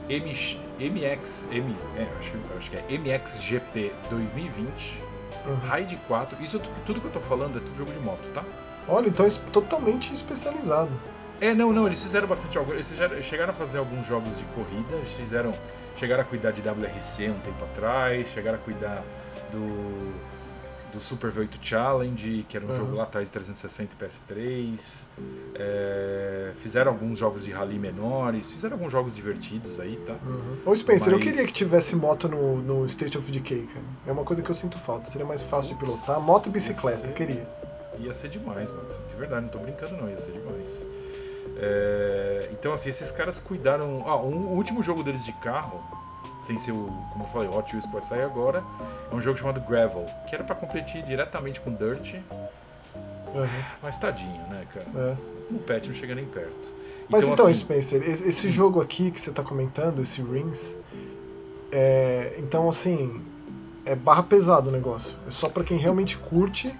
M, 0.08 0.34
MX, 0.78 1.48
M, 1.52 1.76
é, 1.96 2.06
acho, 2.18 2.32
acho, 2.58 2.70
que 2.70 2.76
é 2.76 2.98
MXGP 2.98 3.92
2020, 4.10 5.00
uhum. 5.46 5.56
Raid 5.66 5.98
4, 6.08 6.42
isso 6.42 6.60
tudo 6.84 7.00
que 7.00 7.06
eu 7.06 7.12
tô 7.12 7.20
falando 7.20 7.58
é 7.58 7.60
tudo 7.60 7.76
jogo 7.76 7.92
de 7.92 8.00
moto, 8.00 8.28
tá? 8.34 8.44
Olha, 8.88 9.08
então 9.08 9.24
é 9.24 9.30
totalmente 9.52 10.12
especializado. 10.12 10.90
É, 11.40 11.54
não, 11.54 11.72
não, 11.72 11.86
eles 11.86 12.02
fizeram 12.02 12.26
bastante 12.26 12.56
eles 12.56 12.92
chegaram 13.24 13.52
a 13.52 13.54
fazer 13.54 13.78
alguns 13.78 14.06
jogos 14.06 14.36
de 14.36 14.44
corrida, 14.46 14.96
eles 14.96 15.12
fizeram, 15.12 15.54
chegaram 15.96 16.22
a 16.22 16.24
cuidar 16.24 16.50
de 16.50 16.60
WRC 16.60 17.30
um 17.30 17.38
tempo 17.40 17.64
atrás, 17.64 18.28
chegaram 18.28 18.58
a 18.58 18.60
cuidar 18.60 19.02
do 19.52 20.12
do 20.92 21.00
Super 21.00 21.32
V8 21.32 21.58
Challenge, 21.62 22.46
que 22.48 22.56
era 22.56 22.66
um 22.66 22.68
uhum. 22.68 22.74
jogo 22.74 22.96
lá 22.96 23.04
atrás 23.04 23.28
de 23.28 23.32
360 23.32 23.94
e 23.94 24.04
PS3. 24.04 25.06
É, 25.54 26.52
fizeram 26.56 26.92
alguns 26.92 27.18
jogos 27.18 27.44
de 27.44 27.50
rally 27.50 27.78
menores, 27.78 28.50
fizeram 28.50 28.76
alguns 28.76 28.92
jogos 28.92 29.14
divertidos 29.14 29.80
aí, 29.80 29.96
tá? 30.06 30.12
Uhum. 30.24 30.58
Ô 30.66 30.76
Spencer, 30.76 31.12
Mas... 31.12 31.20
eu 31.20 31.32
queria 31.32 31.46
que 31.46 31.52
tivesse 31.52 31.96
moto 31.96 32.28
no, 32.28 32.58
no 32.58 32.86
State 32.86 33.16
of 33.16 33.30
Decay, 33.30 33.66
cara. 33.66 33.84
É 34.06 34.12
uma 34.12 34.24
coisa 34.24 34.42
que 34.42 34.50
eu 34.50 34.54
sinto 34.54 34.78
falta, 34.78 35.10
seria 35.10 35.26
mais 35.26 35.42
fácil 35.42 35.74
de 35.74 35.82
pilotar. 35.82 36.20
Moto 36.20 36.48
e 36.48 36.52
bicicleta, 36.52 36.98
ser... 36.98 37.08
eu 37.08 37.14
queria. 37.14 37.48
Ia 37.98 38.12
ser 38.12 38.28
demais, 38.28 38.70
mano. 38.70 38.88
De 39.08 39.16
verdade, 39.16 39.42
não 39.42 39.48
tô 39.48 39.58
brincando 39.58 39.96
não, 39.96 40.08
ia 40.08 40.18
ser 40.18 40.32
demais. 40.32 40.86
É, 41.56 42.50
então, 42.52 42.72
assim, 42.72 42.90
esses 42.90 43.10
caras 43.10 43.38
cuidaram. 43.38 44.04
Ah, 44.06 44.16
um, 44.16 44.48
o 44.48 44.56
último 44.56 44.82
jogo 44.82 45.02
deles 45.02 45.24
de 45.24 45.32
carro 45.34 45.82
sem 46.42 46.58
ser 46.58 46.72
o, 46.72 46.92
como 47.10 47.24
eu 47.24 47.28
falei, 47.28 47.48
o 47.48 47.56
Hot 47.56 47.72
Wheels 47.72 47.86
que 47.86 47.92
vai 47.92 48.02
sair 48.02 48.22
agora. 48.22 48.62
É 49.10 49.14
um 49.14 49.20
jogo 49.20 49.38
chamado 49.38 49.60
Gravel, 49.60 50.06
que 50.28 50.34
era 50.34 50.44
para 50.44 50.54
competir 50.54 51.02
diretamente 51.02 51.60
com 51.60 51.72
Dirt. 51.72 52.14
Uhum. 53.34 53.46
Mas 53.82 53.96
tadinho, 53.96 54.42
né, 54.48 54.66
cara? 54.72 54.86
É. 54.94 55.16
O 55.54 55.58
patch 55.58 55.86
não 55.86 55.94
chega 55.94 56.14
nem 56.14 56.26
perto. 56.26 56.74
Mas 57.08 57.24
então, 57.24 57.34
então 57.34 57.46
assim, 57.46 57.60
Spencer, 57.60 58.02
esse 58.02 58.48
jogo 58.48 58.80
aqui 58.80 59.10
que 59.10 59.20
você 59.20 59.30
está 59.30 59.42
comentando, 59.42 60.00
esse 60.00 60.22
Rings, 60.22 60.76
é, 61.70 62.36
então 62.38 62.68
assim, 62.68 63.22
é 63.84 63.94
barra 63.94 64.22
pesado 64.22 64.68
o 64.70 64.72
negócio. 64.72 65.16
É 65.26 65.30
só 65.30 65.48
para 65.48 65.64
quem 65.64 65.76
realmente 65.78 66.16
curte 66.16 66.74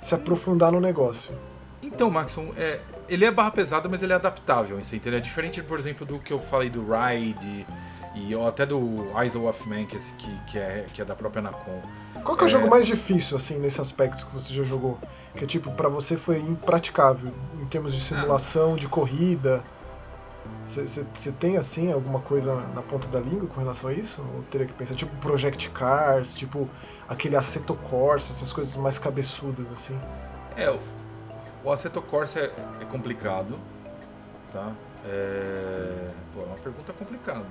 se 0.00 0.14
aprofundar 0.14 0.72
no 0.72 0.80
negócio. 0.80 1.34
Então, 1.82 2.10
Maxon, 2.10 2.52
é, 2.56 2.80
ele 3.08 3.24
é 3.24 3.30
barra 3.30 3.50
pesada, 3.50 3.88
mas 3.88 4.02
ele 4.02 4.12
é 4.12 4.16
adaptável, 4.16 4.78
isso 4.78 4.94
Ele 4.94 5.16
é 5.16 5.20
diferente, 5.20 5.62
por 5.62 5.78
exemplo, 5.78 6.06
do 6.06 6.18
que 6.18 6.32
eu 6.32 6.40
falei 6.40 6.70
do 6.70 6.82
Ride 6.82 7.66
e 8.14 8.34
ou 8.34 8.46
até 8.46 8.64
do 8.64 9.06
Eyes 9.18 9.34
of 9.34 9.68
Man, 9.68 9.84
que, 9.86 9.98
que, 9.98 10.40
que, 10.46 10.58
é, 10.58 10.86
que 10.92 11.02
é 11.02 11.04
da 11.04 11.14
própria 11.14 11.42
Nacon. 11.42 11.82
Qual 12.22 12.36
que 12.36 12.44
é 12.44 12.46
o 12.46 12.48
é... 12.48 12.50
jogo 12.50 12.68
mais 12.68 12.86
difícil, 12.86 13.36
assim, 13.36 13.58
nesse 13.58 13.80
aspecto 13.80 14.26
que 14.26 14.32
você 14.32 14.54
já 14.54 14.62
jogou? 14.62 14.98
Que, 15.34 15.46
tipo, 15.46 15.70
para 15.72 15.88
você 15.88 16.16
foi 16.16 16.38
impraticável, 16.38 17.32
em 17.60 17.66
termos 17.66 17.92
de 17.92 18.00
simulação, 18.00 18.74
ah. 18.74 18.78
de 18.78 18.88
corrida? 18.88 19.62
Você 20.62 21.32
tem, 21.32 21.56
assim, 21.56 21.92
alguma 21.92 22.20
coisa 22.20 22.54
na 22.74 22.82
ponta 22.82 23.08
da 23.08 23.18
língua 23.18 23.48
com 23.48 23.60
relação 23.60 23.90
a 23.90 23.92
isso? 23.92 24.24
Ou 24.34 24.42
teria 24.44 24.66
que 24.66 24.72
pensar, 24.72 24.94
tipo, 24.94 25.14
Project 25.16 25.70
Cars, 25.70 26.34
tipo, 26.34 26.68
aquele 27.08 27.36
Assetto 27.36 27.74
Corsa, 27.74 28.32
essas 28.32 28.52
coisas 28.52 28.76
mais 28.76 28.98
cabeçudas, 28.98 29.70
assim? 29.70 29.98
É, 30.56 30.70
o 31.64 31.72
Assetto 31.72 32.00
Corsa 32.00 32.40
é, 32.40 32.52
é 32.80 32.84
complicado, 32.84 33.58
tá? 34.52 34.72
É... 35.06 36.08
Pô, 36.34 36.40
é 36.40 36.44
uma 36.44 36.56
pergunta 36.56 36.92
complicada. 36.92 37.44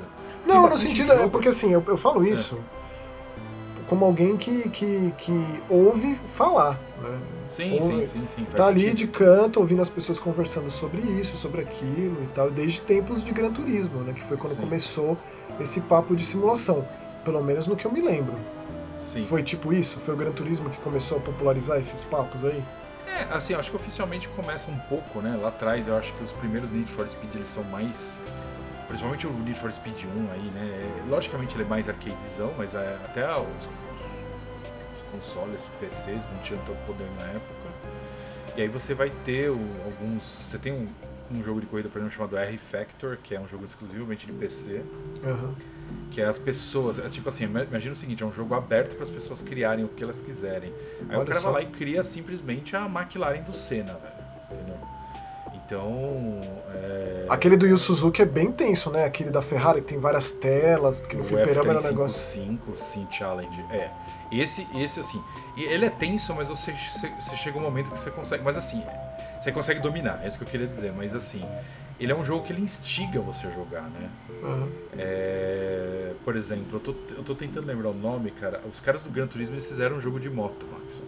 Não, 0.45 0.67
no 0.67 0.77
sentido, 0.77 1.11
é 1.11 1.15
jogo... 1.15 1.27
é 1.27 1.29
porque 1.29 1.49
assim, 1.49 1.71
eu, 1.71 1.83
eu 1.87 1.97
falo 1.97 2.25
isso 2.25 2.57
é. 2.57 3.83
como 3.87 4.05
alguém 4.05 4.35
que, 4.35 4.69
que, 4.69 5.13
que 5.17 5.61
ouve 5.69 6.15
falar, 6.33 6.79
né? 7.01 7.19
Sim, 7.47 7.73
ouve, 7.73 8.05
sim, 8.07 8.25
sim, 8.25 8.27
sim. 8.27 8.45
tá 8.55 8.67
ali 8.67 8.93
de 8.93 9.07
canto, 9.07 9.59
ouvindo 9.59 9.81
as 9.81 9.89
pessoas 9.89 10.19
conversando 10.19 10.69
sobre 10.69 11.01
isso, 11.01 11.37
sobre 11.37 11.61
aquilo 11.61 12.23
e 12.23 12.27
tal, 12.33 12.49
desde 12.49 12.81
tempos 12.81 13.23
de 13.23 13.31
Gran 13.31 13.51
Turismo, 13.51 14.01
né? 14.01 14.13
Que 14.13 14.23
foi 14.23 14.37
quando 14.37 14.55
sim. 14.55 14.61
começou 14.61 15.17
esse 15.59 15.79
papo 15.81 16.15
de 16.15 16.25
simulação. 16.25 16.85
Pelo 17.23 17.41
menos 17.41 17.67
no 17.67 17.75
que 17.75 17.85
eu 17.85 17.91
me 17.91 18.01
lembro. 18.01 18.35
Sim. 19.01 19.23
Foi 19.23 19.43
tipo 19.43 19.71
isso? 19.73 19.99
Foi 19.99 20.13
o 20.13 20.17
Gran 20.17 20.31
Turismo 20.31 20.69
que 20.69 20.77
começou 20.79 21.17
a 21.17 21.21
popularizar 21.21 21.77
esses 21.77 22.03
papos 22.03 22.43
aí? 22.43 22.63
É, 23.07 23.27
assim, 23.33 23.53
acho 23.53 23.69
que 23.69 23.75
oficialmente 23.75 24.27
começa 24.29 24.71
um 24.71 24.79
pouco, 24.79 25.21
né? 25.21 25.37
Lá 25.39 25.49
atrás 25.49 25.87
eu 25.87 25.97
acho 25.97 26.13
que 26.13 26.23
os 26.23 26.31
primeiros 26.31 26.71
Need 26.71 26.91
for 26.91 27.07
Speed 27.07 27.35
eles 27.35 27.47
são 27.47 27.63
mais. 27.65 28.19
Principalmente 28.87 29.27
o 29.27 29.33
Need 29.33 29.59
for 29.59 29.71
Speed 29.71 30.05
1 30.05 30.31
aí, 30.31 30.51
né? 30.51 31.03
Logicamente 31.09 31.55
ele 31.55 31.63
é 31.63 31.67
mais 31.67 31.89
arcadezão, 31.89 32.53
mas 32.57 32.75
é, 32.75 32.97
até 33.05 33.25
os, 33.33 33.39
os, 33.39 34.95
os, 34.95 35.01
consoles, 35.11 35.69
PCs 35.79 36.25
não 36.31 36.39
tinham 36.41 36.63
tanto 36.65 36.77
poder 36.85 37.07
na 37.17 37.27
época. 37.27 37.53
E 38.55 38.61
aí 38.61 38.67
você 38.67 38.93
vai 38.93 39.09
ter 39.25 39.49
o, 39.49 39.59
alguns. 39.85 40.23
Você 40.23 40.57
tem 40.57 40.73
um, 40.73 40.87
um 41.31 41.41
jogo 41.43 41.59
de 41.59 41.67
corrida, 41.67 41.89
por 41.89 41.99
exemplo, 41.99 42.15
chamado 42.15 42.37
R 42.37 42.57
Factor, 42.57 43.17
que 43.21 43.35
é 43.35 43.39
um 43.39 43.47
jogo 43.47 43.65
exclusivamente 43.65 44.25
de 44.25 44.31
PC. 44.31 44.83
Uhum. 45.23 45.55
Que 46.11 46.21
é 46.21 46.25
as 46.25 46.37
pessoas. 46.37 46.99
É 46.99 47.07
tipo 47.09 47.27
assim, 47.29 47.45
imagina 47.45 47.91
o 47.91 47.95
seguinte: 47.95 48.23
é 48.23 48.25
um 48.25 48.31
jogo 48.31 48.53
aberto 48.53 48.95
para 48.95 49.03
as 49.03 49.09
pessoas 49.09 49.41
criarem 49.41 49.83
o 49.83 49.87
que 49.87 50.03
elas 50.03 50.21
quiserem. 50.21 50.73
Aí 51.09 51.15
Olha 51.15 51.23
o 51.23 51.25
cara 51.25 51.39
só. 51.39 51.51
vai 51.51 51.63
lá 51.63 51.69
e 51.69 51.71
cria 51.71 52.03
simplesmente 52.03 52.75
a 52.75 52.85
McLaren 52.85 53.41
do 53.41 53.53
Senna, 53.53 53.93
velho. 53.93 54.13
Entendeu? 54.51 54.77
Então. 55.65 56.41
É... 56.73 57.25
Aquele 57.29 57.57
do 57.57 57.65
Yu 57.65 57.77
Suzuki 57.77 58.21
é 58.21 58.25
bem 58.25 58.51
tenso, 58.51 58.91
né? 58.91 59.05
Aquele 59.05 59.31
da 59.31 59.41
Ferrari 59.41 59.81
que 59.81 59.87
tem 59.87 59.97
várias 59.97 60.31
telas, 60.31 60.99
que 61.01 61.17
no 61.17 61.23
fliperama 61.23 61.71
era 61.71 61.79
um 61.79 61.83
negócio. 61.83 62.19
5 62.19 62.75
Sim 62.75 63.07
Challenge. 63.09 63.65
É. 63.71 63.89
Esse, 64.31 64.67
esse 64.75 64.99
assim. 64.99 65.23
Ele 65.55 65.85
é 65.85 65.89
tenso, 65.89 66.33
mas 66.35 66.49
você, 66.49 66.73
você 67.19 67.35
chega 67.35 67.57
um 67.57 67.61
momento 67.61 67.91
que 67.91 67.99
você 67.99 68.11
consegue. 68.11 68.43
Mas 68.43 68.57
assim, 68.57 68.83
você 69.39 69.51
consegue 69.51 69.79
dominar, 69.79 70.21
é 70.23 70.27
isso 70.27 70.37
que 70.37 70.43
eu 70.43 70.47
queria 70.47 70.67
dizer. 70.67 70.93
Mas 70.93 71.13
assim, 71.13 71.43
ele 71.99 72.11
é 72.11 72.15
um 72.15 72.23
jogo 72.23 72.45
que 72.45 72.51
ele 72.51 72.61
instiga 72.61 73.19
você 73.19 73.47
a 73.47 73.51
jogar, 73.51 73.83
né? 73.83 74.09
Uhum. 74.41 74.69
É, 74.97 76.13
por 76.23 76.35
exemplo, 76.35 76.77
eu 76.77 76.79
tô, 76.79 76.95
eu 77.15 77.23
tô 77.23 77.35
tentando 77.35 77.67
lembrar 77.67 77.89
o 77.89 77.93
nome, 77.93 78.31
cara. 78.31 78.61
Os 78.69 78.79
caras 78.79 79.03
do 79.03 79.09
Gran 79.09 79.27
Turismo 79.27 79.55
eles 79.55 79.67
fizeram 79.67 79.97
um 79.97 80.01
jogo 80.01 80.19
de 80.19 80.29
moto, 80.29 80.65
Max. 80.71 81.01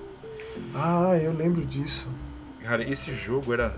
Ah, 0.73 1.17
eu 1.17 1.33
lembro 1.33 1.65
disso. 1.65 2.09
Cara, 2.63 2.83
esse 2.83 3.13
jogo 3.13 3.53
era. 3.53 3.77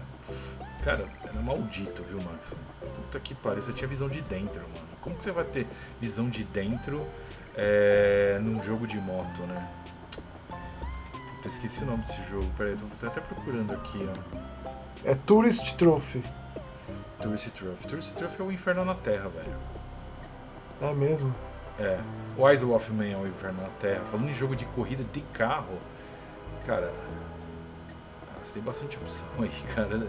Cara, 0.84 1.08
era 1.24 1.42
maldito, 1.42 2.04
viu, 2.04 2.22
Max? 2.22 2.56
Puta 2.80 3.20
que 3.20 3.34
pariu, 3.36 3.62
você 3.62 3.74
tinha 3.74 3.88
visão 3.88 4.08
de 4.08 4.22
dentro, 4.22 4.62
mano. 4.62 4.88
Como 5.02 5.16
que 5.16 5.24
você 5.24 5.32
vai 5.32 5.44
ter 5.44 5.68
visão 6.00 6.30
de 6.30 6.44
dentro 6.44 7.06
é, 7.56 8.40
num 8.42 8.62
jogo 8.62 8.86
de 8.86 8.98
moto, 8.98 9.42
né? 9.44 9.68
Puta, 11.36 11.48
esqueci 11.48 11.84
o 11.84 11.86
nome 11.86 12.00
desse 12.00 12.22
jogo. 12.30 12.46
Peraí, 12.58 12.76
tô, 12.76 12.86
tô 13.00 13.08
até 13.08 13.22
procurando 13.22 13.74
aqui, 13.74 14.00
ó. 14.08 14.38
É 15.04 15.16
Tourist 15.16 15.76
Trophy. 15.76 16.24
Tourist 17.22 17.50
Trophy. 17.52 17.88
Tourist 17.88 18.14
Trophy 18.16 18.42
é 18.42 18.46
o 18.46 18.52
inferno 18.52 18.86
na 18.86 18.96
Terra, 18.96 19.30
velho. 19.30 19.56
É 20.82 20.94
mesmo? 20.94 21.34
É. 21.80 21.98
O 22.38 22.50
Isle 22.50 22.72
of 22.72 22.92
Man 22.92 23.08
é 23.08 23.18
o 23.18 23.28
inferno 23.28 23.62
na 23.62 23.70
Terra. 23.80 24.02
Falando 24.12 24.30
em 24.30 24.34
jogo 24.34 24.56
de 24.56 24.66
corrida 24.66 25.04
de 25.12 25.22
carro, 25.34 25.78
cara. 26.66 26.92
Você 28.44 28.54
tem 28.54 28.64
bastante 28.64 28.96
opção 28.98 29.28
aí, 29.40 29.52
cara. 29.76 30.00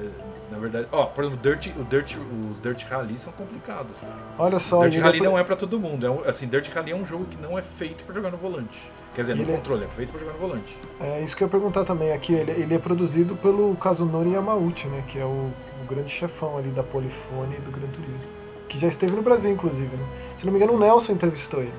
Na 0.51 0.59
verdade, 0.59 0.87
ó, 0.93 1.07
por 1.07 1.25
exemplo, 1.25 1.43
Dirt, 1.43 1.73
o 1.77 1.85
Dirt, 1.85 2.17
os 2.51 2.61
Dirt 2.61 2.85
Rally 2.85 3.19
são 3.19 3.33
complicados. 3.33 4.01
Cara. 4.01 4.15
Olha 4.39 4.59
só, 4.59 4.87
Dirt 4.87 5.03
Rally 5.03 5.21
não 5.21 5.39
é 5.39 5.43
para 5.43 5.57
todo 5.57 5.79
mundo. 5.81 6.07
É 6.07 6.11
um, 6.11 6.21
assim, 6.29 6.47
Dirt 6.47 6.69
Rally 6.73 6.93
é 6.93 6.95
um 6.95 7.05
jogo 7.05 7.25
que 7.25 7.37
não 7.37 7.59
é 7.59 7.63
feito 7.63 8.05
para 8.05 8.15
jogar 8.15 8.31
no 8.31 8.37
volante. 8.37 8.93
Quer 9.15 9.23
dizer, 9.23 9.35
no 9.35 9.43
ele... 9.43 9.53
É- 9.53 9.57
controle, 9.57 9.85
é 9.85 9.89
feito 9.89 10.11
para 10.11 10.21
jogar 10.21 10.33
no 10.35 10.39
volante. 10.39 10.77
É 11.01 11.21
isso 11.21 11.37
que 11.37 11.43
eu 11.43 11.47
ia 11.47 11.51
perguntar 11.51 11.85
também. 11.85 12.13
Aqui 12.13 12.35
ele, 12.35 12.53
ele 12.53 12.75
é 12.75 12.79
produzido 12.79 13.35
pelo 13.35 13.75
Kazunori 13.77 14.31
Yamauchi, 14.35 14.87
né? 14.87 15.03
Que 15.09 15.19
é 15.19 15.25
o 15.25 15.51
grande 15.89 16.11
chefão 16.11 16.59
ali 16.59 16.71
da 16.71 16.83
Polifone 16.83 17.57
e 17.57 17.61
do 17.61 17.71
Gran 17.71 17.89
Turismo. 17.89 18.39
Que 18.69 18.79
já 18.79 18.89
esteve 18.89 19.15
no 19.15 19.23
Brasil, 19.23 19.51
inclusive, 19.51 19.97
né? 19.97 20.07
Se 20.37 20.45
não 20.45 20.53
me 20.53 20.59
engano, 20.59 20.75
o 20.75 20.79
Nelson 20.79 21.13
entrevistou 21.13 21.61
ele. 21.61 21.73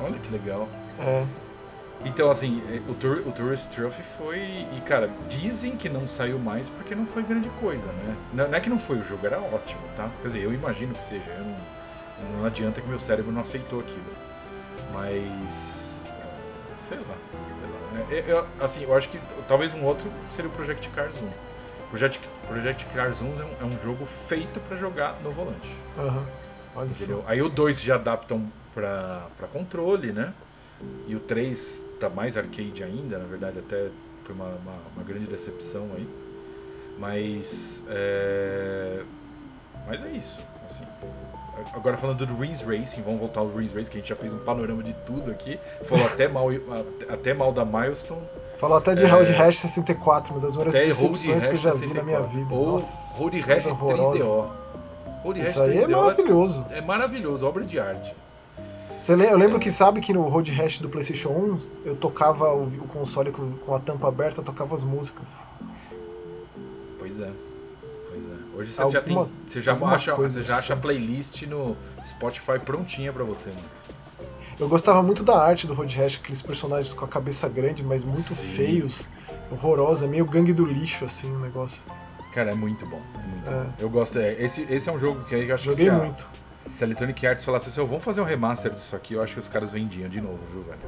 Olha 0.00 0.18
que 0.18 0.32
legal. 0.32 0.68
É. 0.98 1.24
Então, 2.04 2.30
assim, 2.30 2.62
é, 2.68 2.90
o, 2.90 2.94
Tour, 2.94 3.22
o 3.26 3.32
Tourist 3.32 3.68
Trophy 3.70 4.02
foi. 4.02 4.38
E, 4.40 4.82
cara, 4.84 5.10
dizem 5.28 5.76
que 5.76 5.88
não 5.88 6.06
saiu 6.08 6.38
mais 6.38 6.68
porque 6.68 6.94
não 6.94 7.06
foi 7.06 7.22
grande 7.22 7.48
coisa, 7.60 7.86
né? 7.86 8.16
Não, 8.32 8.48
não 8.48 8.54
é 8.54 8.60
que 8.60 8.68
não 8.68 8.78
foi, 8.78 8.98
o 8.98 9.04
jogo 9.04 9.26
era 9.26 9.38
ótimo, 9.38 9.80
tá? 9.96 10.10
Quer 10.20 10.26
dizer, 10.26 10.42
eu 10.42 10.52
imagino 10.52 10.94
que 10.94 11.02
seja. 11.02 11.24
Não, 11.38 12.38
não 12.38 12.46
adianta 12.46 12.80
que 12.80 12.88
meu 12.88 12.98
cérebro 12.98 13.32
não 13.32 13.42
aceitou 13.42 13.80
aquilo. 13.80 14.04
Mas 14.92 16.02
sei 16.84 16.98
lá. 16.98 17.16
Sei 17.58 17.68
lá. 17.68 18.06
É, 18.10 18.24
eu, 18.26 18.46
assim, 18.60 18.84
eu 18.84 18.94
acho 18.94 19.08
que 19.08 19.18
talvez 19.48 19.72
um 19.72 19.84
outro 19.84 20.10
seria 20.30 20.50
o 20.50 20.52
Project 20.52 20.88
Cars 20.90 21.14
1. 21.16 21.53
Project, 21.94 22.28
Project 22.48 22.84
Cars 22.86 23.22
1 23.22 23.24
é 23.24 23.28
um, 23.28 23.50
é 23.60 23.64
um 23.64 23.80
jogo 23.80 24.04
feito 24.04 24.58
para 24.58 24.76
jogar 24.76 25.16
no 25.22 25.30
volante. 25.30 25.72
Uhum. 25.96 26.24
Olha 26.74 26.88
Entendeu? 26.88 27.24
Aí 27.24 27.40
o 27.40 27.48
2 27.48 27.80
já 27.80 27.94
adaptam 27.94 28.50
para 28.74 29.28
controle, 29.52 30.12
né? 30.12 30.34
E 31.06 31.14
o 31.14 31.20
3 31.20 31.84
tá 32.00 32.10
mais 32.10 32.36
arcade 32.36 32.82
ainda, 32.82 33.16
na 33.16 33.26
verdade 33.26 33.60
até 33.60 33.90
foi 34.24 34.34
uma, 34.34 34.46
uma, 34.46 34.74
uma 34.96 35.04
grande 35.04 35.26
decepção 35.26 35.88
aí. 35.96 36.08
Mas 36.98 37.86
é... 37.88 39.04
Mas 39.86 40.02
é 40.02 40.08
isso. 40.08 40.40
Assim, 40.66 40.84
Agora 41.72 41.96
falando 41.96 42.26
do 42.26 42.36
Rings 42.36 42.60
Racing, 42.60 43.02
vamos 43.02 43.20
voltar 43.20 43.38
ao 43.38 43.48
Rings 43.48 43.72
Racing, 43.72 43.90
que 43.90 43.98
a 43.98 44.00
gente 44.00 44.08
já 44.08 44.16
fez 44.16 44.32
um 44.32 44.38
panorama 44.38 44.82
de 44.82 44.92
tudo 45.06 45.30
aqui. 45.30 45.60
Falou 45.84 46.04
até 46.06 46.26
mal, 46.26 46.48
até 47.08 47.32
mal 47.32 47.52
da 47.52 47.64
Milestone. 47.64 48.26
Falou 48.64 48.78
até 48.78 48.94
de 48.94 49.04
é... 49.04 49.08
Road 49.08 49.30
Rash 49.30 49.58
64, 49.58 50.32
uma 50.32 50.40
das 50.40 50.56
maiores 50.56 50.72
decepções 50.72 51.46
que 51.46 51.52
eu 51.52 51.56
já 51.56 51.72
64. 51.72 51.88
vi 51.88 51.94
na 51.94 52.02
minha 52.02 52.22
vida. 52.22 52.54
Ou 52.54 52.72
Nossa, 52.72 53.18
Road 53.18 53.40
Rash 53.40 53.64
3DO. 53.64 54.50
Road 55.22 55.42
Isso 55.42 55.62
aí 55.62 55.78
é 55.78 55.86
maravilhoso. 55.86 56.66
É, 56.70 56.78
é 56.78 56.80
maravilhoso, 56.80 57.46
obra 57.46 57.62
de 57.64 57.78
arte. 57.78 58.14
Eu 59.06 59.36
lembro 59.36 59.58
que 59.60 59.70
sabe 59.70 60.00
que 60.00 60.14
no 60.14 60.22
Road 60.28 60.50
Rash 60.50 60.78
do 60.78 60.88
PlayStation 60.88 61.28
1 61.28 61.58
eu 61.84 61.94
tocava 61.94 62.54
o, 62.54 62.66
console 62.88 63.30
com 63.30 63.74
a 63.74 63.78
tampa 63.78 64.08
aberta, 64.08 64.40
eu 64.40 64.44
tocava 64.44 64.74
as 64.74 64.82
músicas. 64.82 65.28
Pois 66.98 67.20
é. 67.20 67.30
Hoje 68.56 68.70
você 68.70 68.90
já 68.90 69.02
tem. 69.02 69.28
Você 69.46 69.60
já, 69.60 69.74
acha, 69.74 70.14
você 70.14 70.44
já 70.44 70.56
acha 70.58 70.72
a 70.72 70.76
playlist 70.76 71.42
no 71.42 71.76
Spotify 72.04 72.58
prontinha 72.64 73.12
para 73.12 73.24
você, 73.24 73.50
Max. 73.50 74.03
Eu 74.58 74.68
gostava 74.68 75.02
muito 75.02 75.22
da 75.22 75.36
arte 75.36 75.66
do 75.66 75.74
Road 75.74 75.96
Rash, 75.96 76.20
aqueles 76.22 76.40
personagens 76.40 76.92
com 76.92 77.04
a 77.04 77.08
cabeça 77.08 77.48
grande, 77.48 77.82
mas 77.82 78.04
muito 78.04 78.20
Sim. 78.20 78.56
feios, 78.56 79.08
horrorosa, 79.50 80.06
meio 80.06 80.24
gangue 80.24 80.52
do 80.52 80.64
lixo, 80.64 81.04
assim, 81.04 81.30
o 81.32 81.38
negócio. 81.38 81.82
Cara, 82.32 82.52
é 82.52 82.54
muito 82.54 82.86
bom. 82.86 83.00
É 83.14 83.26
muito 83.26 83.50
é. 83.50 83.54
bom. 83.54 83.72
Eu 83.78 83.90
gosto. 83.90 84.18
É, 84.18 84.32
esse, 84.42 84.62
esse 84.70 84.88
é 84.88 84.92
um 84.92 84.98
jogo 84.98 85.24
que 85.24 85.34
eu 85.34 85.54
acho 85.54 85.64
Joguei 85.64 85.86
que. 85.86 85.90
muito. 85.90 86.28
A, 86.66 86.74
se 86.74 86.82
a 86.82 86.86
Electronic 86.86 87.26
Arts 87.26 87.44
falasse 87.44 87.68
assim, 87.68 87.84
vamos 87.84 88.02
fazer 88.02 88.20
um 88.20 88.24
remaster 88.24 88.70
disso 88.70 88.96
aqui, 88.96 89.14
eu 89.14 89.22
acho 89.22 89.34
que 89.34 89.40
os 89.40 89.48
caras 89.48 89.70
vendiam 89.70 90.08
de 90.08 90.20
novo, 90.20 90.40
viu, 90.50 90.62
velho? 90.62 90.78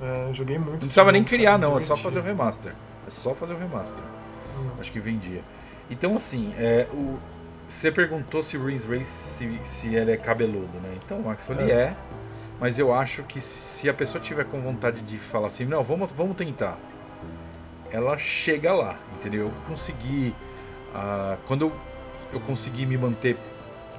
É, 0.00 0.32
joguei 0.32 0.56
muito. 0.58 0.72
Não 0.72 0.78
precisava 0.78 1.12
nem 1.12 1.24
criar, 1.24 1.58
não, 1.58 1.76
é 1.76 1.80
só 1.80 1.96
fazer 1.96 2.20
o 2.20 2.22
remaster. 2.22 2.72
É 3.06 3.10
só 3.10 3.34
fazer 3.34 3.54
o 3.54 3.58
remaster. 3.58 4.02
Hum. 4.58 4.70
Acho 4.78 4.92
que 4.92 5.00
vendia. 5.00 5.42
Então, 5.90 6.14
assim, 6.14 6.54
é, 6.58 6.86
o, 6.92 7.18
você 7.68 7.92
perguntou 7.92 8.42
se 8.42 8.56
o 8.56 8.64
Rins 8.64 8.84
Race 8.84 9.04
se, 9.04 9.60
se 9.62 9.94
ele 9.94 10.12
é 10.12 10.16
cabeludo, 10.16 10.78
né? 10.80 10.96
Então, 11.04 11.20
Max, 11.20 11.48
ele 11.50 11.70
é. 11.70 11.74
é. 11.74 11.96
Mas 12.60 12.78
eu 12.78 12.92
acho 12.92 13.22
que 13.22 13.40
se 13.40 13.88
a 13.88 13.94
pessoa 13.94 14.22
tiver 14.22 14.44
com 14.44 14.60
vontade 14.60 15.02
de 15.02 15.18
falar 15.18 15.46
assim, 15.46 15.64
não, 15.64 15.82
vamos, 15.82 16.10
vamos 16.12 16.36
tentar, 16.36 16.76
ela 17.90 18.16
chega 18.18 18.72
lá, 18.72 18.96
entendeu? 19.14 19.46
Eu 19.46 19.52
consegui. 19.66 20.34
Uh, 20.94 21.36
quando 21.46 21.62
eu, 21.62 21.72
eu 22.32 22.40
consegui 22.40 22.84
me 22.84 22.96
manter 22.96 23.36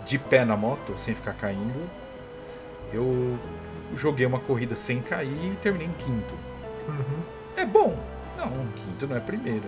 de 0.06 0.18
pé 0.18 0.44
na 0.44 0.58
moto, 0.58 0.98
sem 0.98 1.16
ficar 1.16 1.34
caindo, 1.34 1.90
eu 2.92 3.38
joguei 3.96 4.26
uma 4.26 4.40
corrida 4.40 4.76
sem 4.76 5.02
cair 5.02 5.54
e 5.54 5.56
terminei 5.62 5.88
em 5.88 5.94
quinto. 5.94 6.36
Uhum. 6.88 7.22
É 7.56 7.66
bom. 7.66 7.98
Não, 8.38 8.50
quinto 8.76 9.08
não 9.08 9.16
é 9.16 9.20
primeiro, 9.20 9.66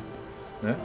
né? 0.61 0.75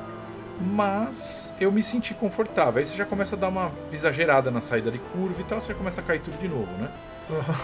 Mas 0.61 1.55
eu 1.61 1.71
me 1.71 1.83
senti 1.83 2.15
confortável. 2.15 2.79
Aí 2.79 2.87
você 2.87 2.97
já 2.97 3.05
começa 3.05 3.37
a 3.37 3.39
dar 3.39 3.49
uma 3.49 3.71
exagerada 3.93 4.51
na 4.51 4.61
saída 4.61 4.91
de 4.91 4.99
curva 4.99 5.41
e 5.41 5.45
tal, 5.45 5.61
você 5.61 5.69
já 5.69 5.75
começa 5.75 6.01
a 6.01 6.05
cair 6.05 6.21
tudo 6.21 6.39
de 6.39 6.49
novo, 6.49 6.71
né? 6.79 6.91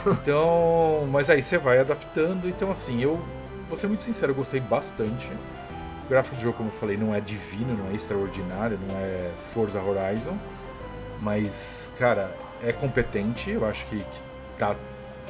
Então, 0.07 1.09
mas 1.11 1.31
aí 1.31 1.43
você 1.43 1.59
vai 1.59 1.79
adaptando. 1.79 2.49
Então, 2.49 2.71
assim, 2.71 3.03
eu 3.03 3.21
vou 3.69 3.77
ser 3.77 3.87
muito 3.87 4.03
sincero, 4.03 4.33
eu 4.33 4.37
gostei 4.37 4.61
bastante. 4.61 5.29
O 6.05 6.09
gráfico 6.09 6.37
do 6.37 6.43
jogo, 6.43 6.57
como 6.57 6.71
eu 6.71 6.75
falei, 6.75 6.97
não 6.97 7.15
é 7.15 7.21
divino, 7.21 7.77
não 7.77 7.91
é 7.91 7.95
extraordinário, 7.95 8.79
não 8.89 8.97
é 8.97 9.31
Forza 9.53 9.81
Horizon. 9.81 10.37
Mas, 11.21 11.93
cara, 11.99 12.35
é 12.63 12.73
competente. 12.73 13.51
Eu 13.51 13.67
acho 13.67 13.87
que, 13.87 13.99
que 13.99 14.21
tá, 14.59 14.75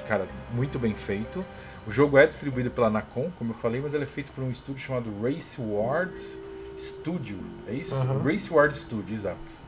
cara, 0.06 0.26
muito 0.52 0.78
bem 0.78 0.94
feito. 0.94 1.44
O 1.86 1.90
jogo 1.90 2.16
é 2.16 2.26
distribuído 2.26 2.70
pela 2.70 2.88
Nacon, 2.88 3.30
como 3.36 3.50
eu 3.50 3.54
falei, 3.54 3.80
mas 3.80 3.92
ele 3.92 4.04
é 4.04 4.06
feito 4.06 4.30
por 4.32 4.44
um 4.44 4.50
estúdio 4.50 4.82
chamado 4.82 5.10
Race 5.20 5.60
Wards 5.60 6.38
Studio. 6.78 7.38
É 7.68 7.72
isso? 7.72 7.94
Uhum. 7.94 8.22
Race 8.22 8.52
Ward 8.52 8.76
Studio, 8.76 9.14
exato. 9.14 9.62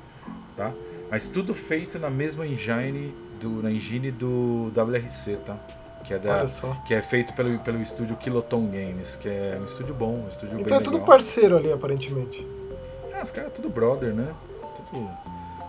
Tá? 0.56 0.72
Mas 1.10 1.26
tudo 1.26 1.52
feito 1.54 1.98
na 1.98 2.08
mesma 2.08 2.46
engine 2.46 3.14
do, 3.40 3.62
na 3.62 3.70
engine 3.70 4.10
do 4.10 4.72
WRC, 4.76 5.36
tá? 5.44 5.56
Que 6.04 6.14
é, 6.14 6.18
da, 6.18 6.44
que 6.84 6.92
é 6.92 7.00
feito 7.00 7.32
pelo, 7.32 7.58
pelo 7.60 7.80
estúdio 7.80 8.14
Kiloton 8.16 8.66
Games, 8.66 9.16
que 9.16 9.26
é 9.26 9.58
um 9.58 9.64
estúdio 9.64 9.94
bom, 9.94 10.24
um 10.24 10.28
estúdio 10.28 10.60
Então 10.60 10.76
é 10.76 10.80
tudo 10.80 11.00
parceiro 11.00 11.56
ali, 11.56 11.72
aparentemente. 11.72 12.46
É, 13.10 13.22
os 13.22 13.30
caras 13.30 13.50
é 13.50 13.54
tudo 13.54 13.70
brother, 13.70 14.12
né? 14.12 14.34
Tudo 14.76 15.08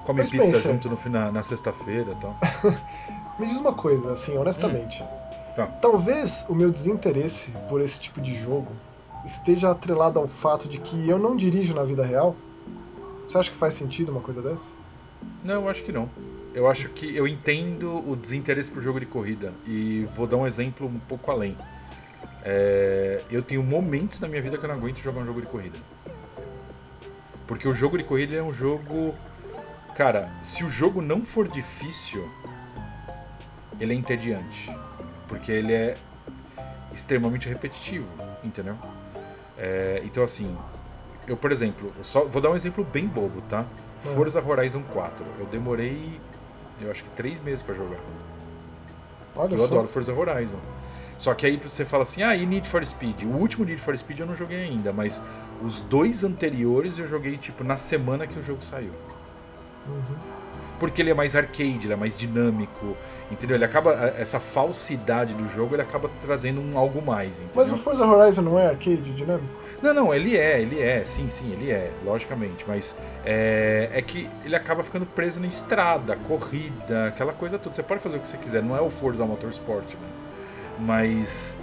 come 0.06 0.20
Mas 0.20 0.30
pizza 0.30 0.46
pensa. 0.46 0.72
junto 0.72 0.90
no, 0.90 0.98
na, 1.10 1.32
na 1.32 1.44
sexta-feira 1.44 2.12
e 2.12 2.16
tal. 2.16 2.38
Me 3.40 3.46
diz 3.48 3.58
uma 3.58 3.74
coisa, 3.74 4.14
assim, 4.14 4.38
honestamente. 4.38 5.04
Hum. 5.04 5.08
Tá. 5.56 5.68
Talvez 5.68 6.46
o 6.50 6.54
meu 6.54 6.70
desinteresse 6.70 7.54
por 7.70 7.80
esse 7.82 8.00
tipo 8.00 8.20
de 8.20 8.36
jogo 8.36 8.72
esteja 9.26 9.72
atrelado 9.72 10.20
ao 10.20 10.28
fato 10.28 10.68
de 10.68 10.80
que 10.80 11.10
eu 11.10 11.18
não 11.18 11.36
dirijo 11.36 11.74
na 11.74 11.84
vida 11.84 12.06
real. 12.06 12.36
Você 13.26 13.38
acha 13.38 13.50
que 13.50 13.56
faz 13.56 13.74
sentido 13.74 14.12
uma 14.12 14.22
coisa 14.22 14.42
dessa? 14.42 14.74
Não, 15.44 15.64
eu 15.64 15.70
acho 15.70 15.82
que 15.84 15.92
não. 15.92 16.10
Eu 16.56 16.70
acho 16.70 16.88
que 16.88 17.14
eu 17.14 17.28
entendo 17.28 18.10
o 18.10 18.16
desinteresse 18.16 18.72
por 18.72 18.82
jogo 18.82 18.98
de 18.98 19.06
corrida 19.06 19.54
e 19.68 20.08
vou 20.16 20.26
dar 20.26 20.38
um 20.38 20.48
exemplo 20.48 20.88
um 20.88 21.00
pouco 21.00 21.30
além. 21.30 21.58
É, 22.46 23.22
eu 23.30 23.44
tenho 23.44 23.62
momentos 23.62 24.22
na 24.22 24.28
minha 24.30 24.42
vida 24.42 24.58
que 24.58 24.64
eu 24.64 24.70
não 24.70 24.76
aguento 24.76 25.00
jogar 25.00 25.20
um 25.20 25.26
jogo 25.26 25.42
de 25.42 25.48
corrida. 25.48 25.78
Porque 27.46 27.68
o 27.68 27.74
jogo 27.74 27.98
de 27.98 28.06
corrida 28.06 28.38
é 28.38 28.42
um 28.42 28.54
jogo. 28.54 29.14
Cara, 29.98 30.32
se 30.42 30.64
o 30.64 30.70
jogo 30.70 31.02
não 31.02 31.26
for 31.26 31.46
difícil, 31.46 32.26
ele 33.78 33.94
é 33.94 33.98
entediante. 33.98 34.74
Porque 35.28 35.52
ele 35.52 35.74
é 35.74 35.98
extremamente 36.94 37.50
repetitivo, 37.50 38.08
entendeu? 38.42 38.78
É, 39.58 40.02
então, 40.06 40.24
assim, 40.24 40.58
eu, 41.28 41.36
por 41.36 41.52
exemplo, 41.52 41.94
só 42.02 42.24
vou 42.24 42.42
dar 42.42 42.50
um 42.50 42.56
exemplo 42.56 42.82
bem 42.82 43.08
bobo, 43.08 43.42
tá? 43.42 43.66
É. 44.06 44.08
Forza 44.14 44.42
Horizon 44.42 44.84
4. 44.94 45.26
Eu 45.40 45.46
demorei, 45.48 46.20
eu 46.82 46.92
acho 46.92 47.04
que 47.04 47.10
três 47.12 47.40
meses 47.42 47.62
para 47.64 47.76
jogar. 47.76 48.00
Olha 49.36 49.54
eu 49.54 49.60
só. 49.60 49.66
adoro 49.66 49.88
Forza 49.88 50.14
Horizon. 50.14 50.60
Só 51.18 51.34
que 51.34 51.46
aí 51.46 51.58
você 51.58 51.86
fala 51.86 52.04
assim, 52.04 52.24
ah, 52.24 52.36
e 52.36 52.46
Need 52.46 52.68
for 52.68 52.86
Speed? 52.86 53.24
O 53.24 53.38
último 53.38 53.64
Need 53.64 53.82
for 53.82 53.98
Speed 53.98 54.20
eu 54.20 54.26
não 54.26 54.36
joguei 54.36 54.64
ainda, 54.64 54.92
mas 54.92 55.22
os 55.62 55.80
dois 55.80 56.24
anteriores 56.24 57.00
eu 57.00 57.08
joguei, 57.08 57.38
tipo, 57.38 57.64
na 57.64 57.78
semana 57.78 58.28
que 58.28 58.38
o 58.38 58.44
jogo 58.44 58.62
saiu. 58.62 58.92
Uhum 59.88 60.45
porque 60.80 61.02
ele 61.02 61.12
é 61.12 61.14
mais 61.14 61.36
arcade, 61.36 61.86
ele 61.86 61.94
é 61.94 61.96
mais 61.96 62.18
dinâmico, 62.18 62.98
entendeu? 63.32 63.56
Ele 63.56 63.66
acaba 63.66 63.94
essa 64.18 64.40
falsidade 64.40 65.34
do 65.34 65.48
jogo, 65.48 65.76
ele 65.76 65.82
acaba 65.82 66.10
trazendo 66.22 66.62
um 66.62 66.78
algo 66.78 67.02
mais, 67.02 67.40
entendeu? 67.40 67.52
Mas 67.56 67.72
o 67.72 67.78
Forza 67.78 68.06
Horizon 68.06 68.42
não 68.42 68.60
é 68.60 68.68
arcade 68.68 68.98
dinâmico? 69.14 69.66
Não, 69.82 69.94
não, 69.94 70.14
ele 70.14 70.38
é, 70.38 70.62
ele 70.62 70.82
é, 70.82 71.04
sim, 71.04 71.30
sim, 71.30 71.52
ele 71.52 71.72
é, 71.72 71.92
logicamente, 72.04 72.66
mas 72.68 72.98
é, 73.26 73.90
é 73.94 74.02
que 74.02 74.30
ele 74.44 74.56
acaba 74.56 74.84
ficando 74.84 75.06
preso 75.06 75.40
na 75.40 75.48
estrada, 75.48 76.16
corrida, 76.16 77.08
aquela 77.08 77.34
coisa 77.34 77.60
toda. 77.60 77.76
Você 77.76 77.84
pode 77.84 78.02
fazer 78.02 78.18
o 78.18 78.20
que 78.20 78.28
você 78.28 78.38
quiser, 78.38 78.64
não 78.64 78.76
é 78.76 78.82
o 78.82 78.90
Forza 78.90 79.26
Motorsport, 79.26 79.94
né? 79.94 80.08
Mas 80.80 81.58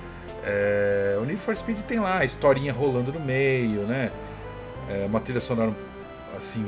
é, 0.44 1.16
o 1.20 1.24
Need 1.24 1.40
for 1.40 1.56
Speed 1.56 1.78
tem 1.80 2.00
lá 2.00 2.18
a 2.18 2.24
historinha 2.24 2.72
rolando 2.72 3.12
no 3.12 3.20
meio, 3.20 3.82
né? 3.82 4.10
É, 4.88 5.06
uma 5.06 5.20
trilha 5.20 5.40
sonora 5.40 5.72
assim 6.36 6.64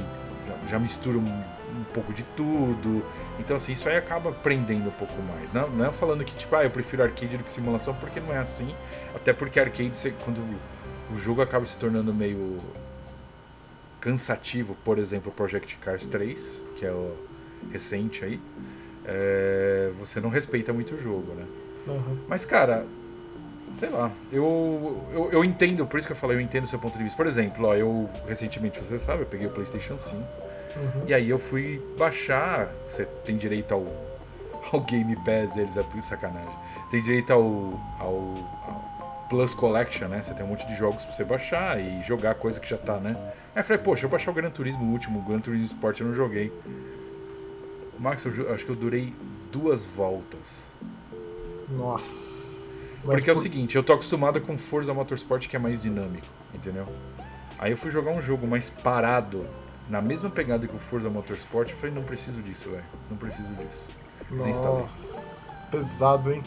já, 0.47 0.71
já 0.71 0.79
mistura 0.79 1.19
um 1.19 1.25
um 1.25 1.54
pouco 1.95 2.13
de 2.13 2.25
tudo. 2.37 3.05
Então, 3.39 3.57
assim, 3.57 3.73
isso 3.73 3.89
aí 3.89 3.97
acaba 3.97 4.33
prendendo 4.33 4.89
um 4.89 4.93
pouco 4.93 5.15
mais. 5.23 5.53
Não, 5.53 5.71
não 5.71 5.87
é 5.87 5.93
falando 5.93 6.25
que, 6.25 6.35
tipo, 6.35 6.55
ah, 6.57 6.65
eu 6.65 6.71
prefiro 6.71 7.03
arcade 7.03 7.37
do 7.37 7.45
que 7.45 7.51
simulação, 7.51 7.95
porque 7.95 8.21
não 8.21 8.35
é 8.35 8.39
assim. 8.39 8.75
Até 9.15 9.33
porque 9.33 9.61
arcade, 9.61 9.97
você, 9.97 10.13
quando 10.25 10.41
o 11.13 11.17
jogo 11.17 11.41
acaba 11.41 11.65
se 11.65 11.79
tornando 11.79 12.13
meio 12.13 12.61
cansativo, 14.01 14.77
por 14.85 14.99
exemplo, 14.99 15.33
Project 15.33 15.77
Cars 15.77 16.07
3, 16.07 16.63
que 16.77 16.85
é 16.85 16.91
o 16.91 17.17
recente 17.73 18.25
aí, 18.25 18.41
é, 19.07 19.91
você 19.99 20.21
não 20.21 20.29
respeita 20.29 20.73
muito 20.73 20.95
o 20.95 20.99
jogo, 21.01 21.33
né? 21.35 21.47
Uhum. 21.87 22.19
Mas, 22.29 22.45
cara, 22.45 22.87
sei 23.75 23.89
lá, 23.91 24.11
eu, 24.33 25.03
eu, 25.13 25.33
eu 25.33 25.45
entendo, 25.45 25.87
por 25.87 25.99
isso 25.99 26.07
que 26.07 26.13
eu 26.13 26.17
falei, 26.17 26.37
eu 26.37 26.41
entendo 26.41 26.65
o 26.65 26.67
seu 26.67 26.79
ponto 26.79 26.97
de 26.97 27.05
vista. 27.05 27.17
Por 27.17 27.27
exemplo, 27.27 27.67
ó, 27.67 27.75
eu 27.75 28.09
recentemente, 28.27 28.79
você 28.83 28.99
sabe, 28.99 29.23
eu 29.23 29.27
peguei 29.27 29.47
o 29.47 29.51
PlayStation 29.51 29.97
5 29.97 30.44
Uhum. 30.77 31.05
E 31.07 31.15
aí 31.15 31.31
eu 31.31 31.39
fui 31.39 31.83
baixar. 31.99 32.69
Você 32.87 33.05
tem 33.25 33.37
direito 33.37 33.73
ao, 33.73 33.87
ao 34.73 34.81
Game 34.81 35.15
Pass 35.17 35.53
deles, 35.55 35.77
é 35.77 35.83
por 35.83 36.01
sacanagem. 36.03 36.49
Você 36.85 36.91
tem 36.91 37.03
direito 37.03 37.33
ao, 37.33 37.81
ao, 37.99 38.15
ao, 38.67 39.27
Plus 39.29 39.55
Collection, 39.55 40.09
né? 40.09 40.23
Você 40.23 40.35
tem 40.35 40.45
um 40.45 40.49
monte 40.49 40.67
de 40.67 40.75
jogos 40.75 41.05
pra 41.05 41.15
você 41.15 41.25
baixar 41.25 41.81
e 41.81 42.03
jogar 42.03 42.35
coisa 42.35 42.61
que 42.61 42.69
já 42.69 42.77
tá, 42.77 42.99
né? 42.99 43.17
Aí 43.55 43.61
eu 43.61 43.65
falei, 43.65 43.83
poxa, 43.83 44.05
eu 44.05 44.11
baixar 44.11 44.31
o 44.31 44.35
Gran 44.35 44.51
Turismo 44.51 44.85
último, 44.93 45.21
o 45.21 45.23
Gran 45.23 45.41
Turismo 45.41 45.67
Sport 45.67 46.01
eu 46.01 46.07
não 46.09 46.15
joguei. 46.15 46.53
Max, 47.99 48.25
eu 48.25 48.53
acho 48.53 48.65
que 48.65 48.71
eu 48.71 48.77
durei 48.77 49.15
duas 49.51 49.85
voltas. 49.85 50.71
Nossa. 51.71 52.45
Mas 53.05 53.17
Porque 53.17 53.25
por... 53.25 53.31
é 53.31 53.33
o 53.33 53.37
seguinte, 53.37 53.77
eu 53.77 53.83
tô 53.83 53.93
acostumado 53.93 54.41
com 54.41 54.57
Forza 54.59 54.93
Motorsport 54.93 55.49
que 55.49 55.57
é 55.57 55.59
mais 55.59 55.83
dinâmico, 55.83 56.27
entendeu? 56.53 56.87
Aí 57.59 57.71
eu 57.71 57.77
fui 57.77 57.91
jogar 57.91 58.11
um 58.11 58.21
jogo 58.21 58.47
mais 58.47 58.69
parado, 58.69 59.47
na 59.89 60.01
mesma 60.01 60.31
pegada 60.31 60.67
que 60.67 60.75
o 60.75 60.79
Forza 60.79 61.11
Motorsport, 61.11 61.71
eu 61.71 61.77
falei, 61.77 61.95
não 61.95 62.03
preciso 62.03 62.41
disso, 62.41 62.71
velho. 62.71 62.85
Não 63.11 63.17
preciso 63.17 63.55
disso. 63.55 63.89
Nossa, 64.31 65.51
pesado, 65.71 66.33
hein? 66.33 66.43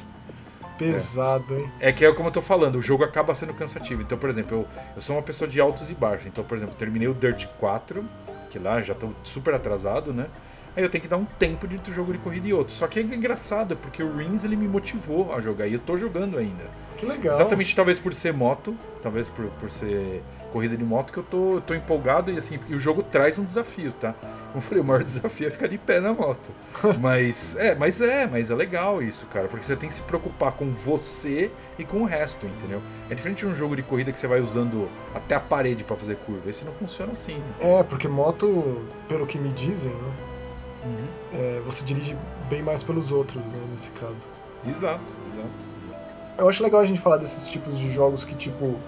Pesado, 0.78 1.56
é. 1.56 1.60
hein? 1.60 1.72
É 1.80 1.92
que 1.92 2.06
é 2.06 2.14
como 2.14 2.30
eu 2.30 2.34
tô 2.34 2.42
falando, 2.42 2.76
o 2.76 2.82
jogo 2.82 3.04
acaba 3.04 3.34
sendo 3.36 3.54
cansativo. 3.54 4.02
Então, 4.02 4.18
por 4.18 4.30
exemplo, 4.30 4.60
eu, 4.60 4.68
eu 4.96 5.02
sou 5.02 5.16
uma 5.16 5.22
pessoa 5.22 5.48
de 5.48 5.60
altos 5.60 5.90
e 5.90 5.94
baixos. 5.94 6.28
Então, 6.28 6.44
por 6.44 6.58
exemplo, 6.58 6.76
terminei 6.76 7.08
o 7.08 7.14
Dirt 7.14 7.46
4, 7.58 8.04
que 8.50 8.60
lá 8.60 8.82
já 8.82 8.94
tô 8.94 9.10
super 9.24 9.54
atrasado, 9.54 10.14
né? 10.14 10.28
Aí 10.76 10.84
eu 10.84 10.90
tenho 10.90 11.02
que 11.02 11.08
dar 11.08 11.18
um 11.18 11.26
tempo 11.26 11.66
entre 11.66 11.92
um 11.92 11.94
jogo 11.94 12.14
de 12.14 12.20
corrida 12.20 12.48
e 12.48 12.54
outro. 12.54 12.72
Só 12.72 12.86
que 12.86 13.00
é 13.00 13.02
engraçado, 13.02 13.76
porque 13.76 14.04
o 14.04 14.16
Rings 14.16 14.44
ele 14.44 14.56
me 14.56 14.68
motivou 14.68 15.34
a 15.34 15.42
jogar 15.42 15.66
e 15.68 15.74
eu 15.74 15.80
tô 15.80 15.98
jogando 15.98 16.38
ainda. 16.38 16.66
Que 16.98 17.06
legal. 17.06 17.34
Exatamente, 17.34 17.76
talvez 17.76 17.98
por 17.98 18.14
ser 18.14 18.32
moto, 18.32 18.78
talvez 19.02 19.28
por, 19.28 19.46
por 19.60 19.72
ser 19.72 20.22
corrida 20.58 20.76
de 20.76 20.84
moto 20.84 21.14
que 21.14 21.20
eu 21.20 21.24
tô, 21.24 21.62
tô 21.62 21.76
empolgado 21.76 22.32
e 22.32 22.38
assim, 22.40 22.58
porque 22.58 22.74
o 22.74 22.80
jogo 22.80 23.04
traz 23.04 23.38
um 23.38 23.44
desafio, 23.44 23.92
tá? 23.92 24.14
Como 24.14 24.56
eu 24.56 24.62
falei, 24.62 24.82
o 24.82 24.84
maior 24.84 25.04
desafio 25.06 25.48
é 25.48 25.52
ficar 25.52 25.68
de 25.68 25.78
pé 25.78 26.00
na 26.00 26.12
moto. 26.12 26.50
mas 27.00 27.56
é, 27.58 27.76
mas 27.76 28.02
é, 28.02 28.26
mas 28.26 28.50
é 28.50 28.56
legal 28.56 29.04
isso, 29.04 29.28
cara, 29.28 29.48
porque 29.48 29.64
você 29.64 29.76
tem 29.76 29.88
que 29.88 29.94
se 29.94 30.02
preocupar 30.02 30.54
com 30.54 30.72
você 30.72 31.52
e 31.78 31.86
com 31.86 32.02
o 32.02 32.06
resto, 32.06 32.48
entendeu? 32.48 32.82
É 33.08 33.14
diferente 33.14 33.40
de 33.40 33.46
um 33.46 33.54
jogo 33.54 33.76
de 33.76 33.84
corrida 33.84 34.12
que 34.12 34.18
você 34.18 34.26
vai 34.26 34.42
usando 34.42 34.90
até 35.14 35.36
a 35.36 35.40
parede 35.40 35.84
para 35.84 35.96
fazer 35.96 36.16
curva. 36.16 36.50
Esse 36.50 36.66
não 36.66 36.74
funciona 36.74 37.12
assim. 37.12 37.36
Né? 37.36 37.80
É, 37.80 37.84
porque 37.84 38.08
moto, 38.08 38.82
pelo 39.08 39.28
que 39.28 39.38
me 39.38 39.50
dizem, 39.50 39.92
né? 39.92 40.12
Uhum. 40.86 41.08
É, 41.34 41.62
você 41.64 41.86
dirige 41.86 42.18
bem 42.50 42.64
mais 42.64 42.82
pelos 42.82 43.12
outros, 43.12 43.46
né, 43.46 43.60
nesse 43.70 43.92
caso. 43.92 44.28
Exato, 44.68 45.14
exato. 45.32 45.78
Eu 46.36 46.50
acho 46.50 46.64
legal 46.64 46.82
a 46.82 46.86
gente 46.86 47.00
falar 47.00 47.18
desses 47.18 47.48
tipos 47.48 47.78
de 47.78 47.92
jogos 47.92 48.26
que, 48.26 48.34
tipo, 48.34 48.80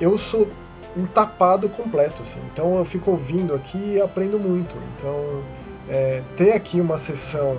eu 0.00 0.16
sou 0.18 0.48
um 0.96 1.06
tapado 1.06 1.68
completo, 1.68 2.22
assim. 2.22 2.40
Então 2.52 2.78
eu 2.78 2.84
fico 2.84 3.10
ouvindo 3.10 3.54
aqui 3.54 3.94
e 3.94 4.00
aprendo 4.00 4.38
muito. 4.38 4.76
Então, 4.96 5.42
é, 5.88 6.22
ter 6.36 6.52
aqui 6.52 6.80
uma 6.80 6.98
sessão 6.98 7.58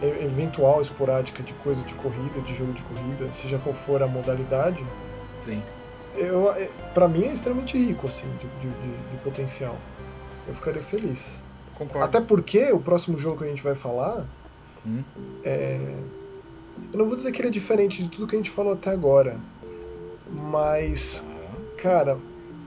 eventual, 0.00 0.80
esporádica 0.80 1.42
de 1.42 1.52
coisa 1.54 1.82
de 1.84 1.94
corrida, 1.94 2.40
de 2.40 2.54
jogo 2.54 2.72
de 2.72 2.82
corrida, 2.82 3.32
seja 3.32 3.58
qual 3.58 3.74
for 3.74 4.02
a 4.02 4.06
modalidade, 4.06 4.84
sim. 5.36 5.60
Eu, 6.16 6.52
é, 6.52 6.68
para 6.94 7.08
mim 7.08 7.24
é 7.24 7.32
extremamente 7.32 7.76
rico, 7.76 8.06
assim, 8.06 8.26
de, 8.38 8.46
de, 8.60 8.68
de, 8.68 9.16
potencial. 9.22 9.76
Eu 10.46 10.54
ficaria 10.54 10.82
Concordo. 11.74 12.04
Até 12.04 12.20
porque 12.20 12.72
o 12.72 12.80
próximo 12.80 13.18
jogo 13.18 13.38
que 13.38 13.44
a 13.44 13.48
gente 13.48 13.62
vai 13.62 13.74
falar 13.74 14.26
hum. 14.84 15.02
é, 15.44 15.78
Eu 16.92 16.98
não 16.98 17.06
vou 17.06 17.14
dizer 17.14 17.30
que 17.30 17.40
ele 17.40 17.48
é 17.48 17.52
diferente 17.52 18.02
de 18.02 18.08
tudo 18.08 18.26
que 18.26 18.34
a 18.34 18.38
gente 18.38 18.50
falou 18.50 18.72
até 18.72 18.90
agora, 18.90 19.36
mas, 20.30 21.26
cara, 21.78 22.18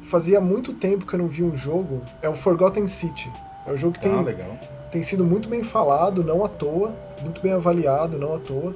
fazia 0.03 0.41
muito 0.41 0.73
tempo 0.73 1.05
que 1.05 1.13
eu 1.13 1.19
não 1.19 1.27
vi 1.27 1.43
um 1.43 1.55
jogo. 1.55 2.01
É 2.21 2.29
o 2.29 2.33
Forgotten 2.33 2.87
City. 2.87 3.31
É 3.65 3.71
um 3.71 3.77
jogo 3.77 3.93
que 3.93 3.99
tem, 3.99 4.11
Ah, 4.11 4.21
legal. 4.21 4.57
tem 4.89 5.03
sido 5.03 5.23
muito 5.23 5.47
bem 5.47 5.63
falado, 5.63 6.23
não 6.23 6.43
à 6.43 6.47
toa, 6.47 6.95
muito 7.21 7.41
bem 7.41 7.53
avaliado, 7.53 8.17
não 8.17 8.33
à 8.33 8.39
toa. 8.39 8.75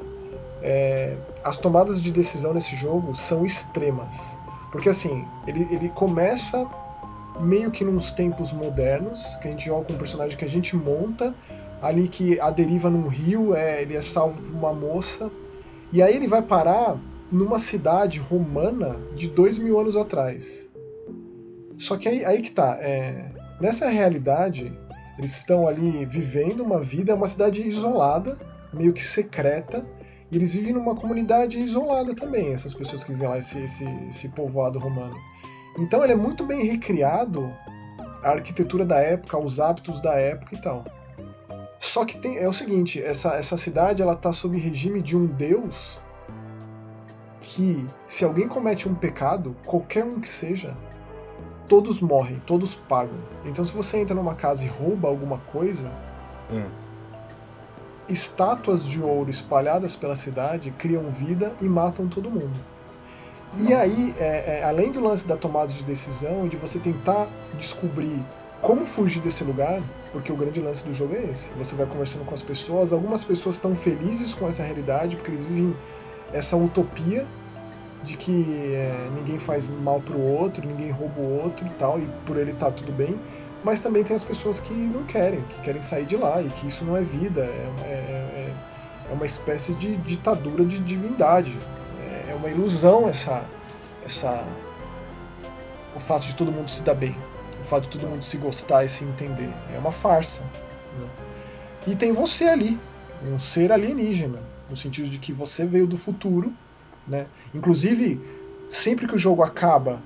É, 0.62 1.16
as 1.44 1.58
tomadas 1.58 2.02
de 2.02 2.12
decisão 2.12 2.54
nesse 2.54 2.76
jogo 2.76 3.16
são 3.16 3.46
extremas. 3.46 4.38
Porque 4.72 4.90
assim, 4.90 5.26
ele, 5.48 5.68
ele 5.72 5.90
começa 5.90 6.68
meio 7.40 7.72
que 7.72 7.84
nos 7.84 8.12
tempos 8.12 8.52
modernos, 8.52 9.36
que 9.42 9.48
a 9.48 9.52
gente 9.52 9.66
joga 9.66 9.86
com 9.86 9.94
um 9.94 9.98
personagem 9.98 10.38
que 10.38 10.46
a 10.46 10.50
gente 10.50 10.76
monta, 10.76 11.34
ali 11.82 12.08
que 12.08 12.40
a 12.40 12.50
deriva 12.50 12.90
num 12.90 13.08
rio, 13.08 13.54
é, 13.56 13.82
ele 13.82 13.96
é 13.96 14.02
salvo 14.02 14.38
por 14.42 14.56
uma 14.58 14.74
moça, 14.74 15.30
e 15.92 16.02
aí 16.02 16.16
ele 16.16 16.28
vai 16.28 16.42
parar 16.42 16.98
numa 17.32 17.60
cidade 17.60 18.20
romana 18.20 18.98
de 19.16 19.28
dois 19.28 19.58
mil 19.58 19.80
anos 19.80 19.96
atrás. 19.96 20.70
Só 21.78 21.98
que 21.98 22.08
aí, 22.08 22.24
aí 22.24 22.42
que 22.42 22.52
tá, 22.52 22.78
é, 22.80 23.32
nessa 23.60 23.90
realidade, 23.90 24.72
eles 25.18 25.36
estão 25.36 25.68
ali 25.68 26.06
vivendo 26.06 26.62
uma 26.62 26.80
vida, 26.80 27.12
é 27.12 27.16
uma 27.16 27.28
cidade 27.28 27.62
isolada, 27.62 28.38
meio 28.74 28.94
que 28.94 29.04
secreta, 29.04 29.86
e 30.32 30.36
eles 30.36 30.54
vivem 30.54 30.74
numa 30.74 30.96
comunidade 30.96 31.60
isolada 31.60 32.16
também, 32.16 32.54
essas 32.54 32.74
pessoas 32.74 33.04
que 33.04 33.12
vivem 33.12 33.28
lá, 33.28 33.38
esse, 33.38 33.62
esse, 33.62 33.86
esse 34.10 34.30
povoado 34.30 34.80
romano. 34.80 35.16
Então 35.78 36.04
ele 36.04 36.14
é 36.14 36.16
muito 36.16 36.46
bem 36.46 36.64
recriado, 36.64 37.54
a 38.24 38.32
arquitetura 38.32 38.86
da 38.86 38.98
época, 38.98 39.38
os 39.38 39.60
hábitos 39.60 40.02
da 40.02 40.14
época 40.16 40.56
e 40.56 40.62
tal. 40.62 40.84
Só 41.80 42.06
que 42.06 42.18
tem, 42.18 42.38
é 42.38 42.48
o 42.48 42.54
seguinte, 42.54 43.02
essa, 43.02 43.36
essa 43.36 43.58
cidade 43.58 44.02
ela 44.02 44.16
tá 44.16 44.34
sob 44.34 44.58
regime 44.58 45.02
de 45.02 45.16
um 45.16 45.28
deus 45.28 46.02
que, 47.46 47.88
se 48.08 48.26
alguém 48.26 48.48
comete 48.48 48.89
um 48.89 48.96
pecado, 48.96 49.56
qualquer 49.66 50.04
um 50.04 50.20
que 50.20 50.28
seja, 50.28 50.76
todos 51.68 52.02
morrem, 52.02 52.41
todos 52.46 52.74
pagam. 52.74 53.18
Então 53.46 53.64
se 53.64 53.72
você 53.72 54.00
entra 54.00 54.16
numa 54.16 54.34
casa 54.34 54.66
e 54.66 54.68
rouba 54.68 55.08
alguma 55.08 55.38
coisa, 55.38 55.91
Hum. 56.52 56.66
estátuas 58.10 58.88
de 58.88 59.02
ouro 59.02 59.30
espalhadas 59.30 59.96
pela 59.96 60.16
cidade 60.16 60.72
criam 60.72 61.10
vida 61.12 61.54
e 61.62 61.66
matam 61.66 62.08
todo 62.08 62.30
mundo. 62.30 62.60
E 63.58 63.64
Nossa. 63.64 63.78
aí, 63.78 64.16
é, 64.20 64.60
é, 64.60 64.64
além 64.64 64.91
do 64.91 65.00
lance 65.00 65.28
da 65.28 65.38
tomada 65.38 65.72
de 65.72 65.84
decisão 65.84 66.46
e 66.46 66.50
de 66.50 66.58
você 66.58 66.78
tentar 66.80 67.28
descobrir 67.58 68.24
como 68.62 68.86
fugir 68.86 69.22
desse 69.22 69.43
lugar, 69.43 69.82
porque 70.12 70.32
o 70.32 70.36
grande 70.36 70.60
lance 70.60 70.84
do 70.84 70.93
jogo 70.93 71.16
é 71.16 71.24
esse. 71.32 71.52
Você 71.54 71.76
vai 71.76 71.86
conversando 71.86 72.26
com 72.26 72.34
as 72.34 72.41
pessoas, 72.41 72.91
algumas 72.91 73.24
pessoas 73.24 73.56
estão 73.56 73.76
felizes 73.76 74.34
com 74.34 74.48
essa 74.48 74.64
realidade, 74.64 75.16
porque 75.16 75.32
eles 75.32 75.43
vivem 75.43 75.76
essa 76.36 76.58
utopia 76.58 77.26
de 78.04 78.18
que 78.18 78.74
é, 78.76 79.10
ninguém 79.16 79.40
faz 79.40 79.70
mal 79.70 80.02
pro 80.02 80.20
outro, 80.20 80.68
ninguém 80.68 80.92
rouba 80.92 81.20
o 81.20 81.42
outro 81.44 81.66
e 81.66 81.70
tal, 81.72 81.98
e 82.00 82.06
por 82.26 82.38
ele 82.38 82.54
tá 82.54 82.70
tudo 82.70 82.92
bem. 82.92 83.18
Mas 83.64 83.82
também 83.82 84.04
tem 84.04 84.16
as 84.16 84.24
pessoas 84.24 84.60
que 84.60 84.74
não 84.74 85.04
querem, 85.06 85.42
que 85.50 85.62
querem 85.62 85.82
sair 85.82 86.06
de 86.06 86.16
lá, 86.18 86.42
e 86.42 86.50
que 86.50 86.68
isso 86.68 86.86
não 86.86 86.96
é 86.96 87.02
vida, 87.02 87.42
é, 87.42 87.72
é, 87.84 87.88
é- 87.88 88.54
é 89.10 89.14
uma 89.14 89.26
espécie 89.26 89.74
de 89.76 89.96
ditadura 89.98 90.66
de 90.66 90.80
divindade. 90.80 91.58
É, 92.28 92.32
é 92.32 92.36
uma 92.36 92.50
ilusão 92.50 93.08
essa, 93.08 93.44
essa. 94.06 94.44
o 95.96 96.00
fato 96.00 96.28
de 96.28 96.36
todo 96.36 96.52
mundo 96.52 96.70
se 96.70 96.84
dar 96.84 96.96
bem, 96.96 97.16
o 97.60 97.64
fato 97.64 97.84
de 97.84 97.98
todo 97.98 98.08
mundo 98.10 98.24
se 98.24 98.38
gostar 98.38 98.84
e 98.84 98.90
se 98.90 99.04
entender. 99.06 99.50
É 99.74 99.80
uma 99.80 99.92
farsa. 99.92 100.44
né? 101.00 101.08
E 101.88 101.96
tem 101.96 102.12
você 102.12 102.46
ali, 102.46 102.78
um 103.26 103.40
ser 103.40 103.72
alienígena, 103.72 104.40
no 104.70 104.76
sentido 104.76 105.09
de 105.09 105.20
que 105.20 105.32
você 105.32 105.66
veio 105.66 105.88
do 105.88 105.97
futuro, 105.97 106.51
né? 107.07 107.28
Inclusive, 107.53 108.20
sempre 108.68 109.07
que 109.07 109.16
o 109.16 109.18
jogo 109.18 109.43
acaba, 109.43 110.01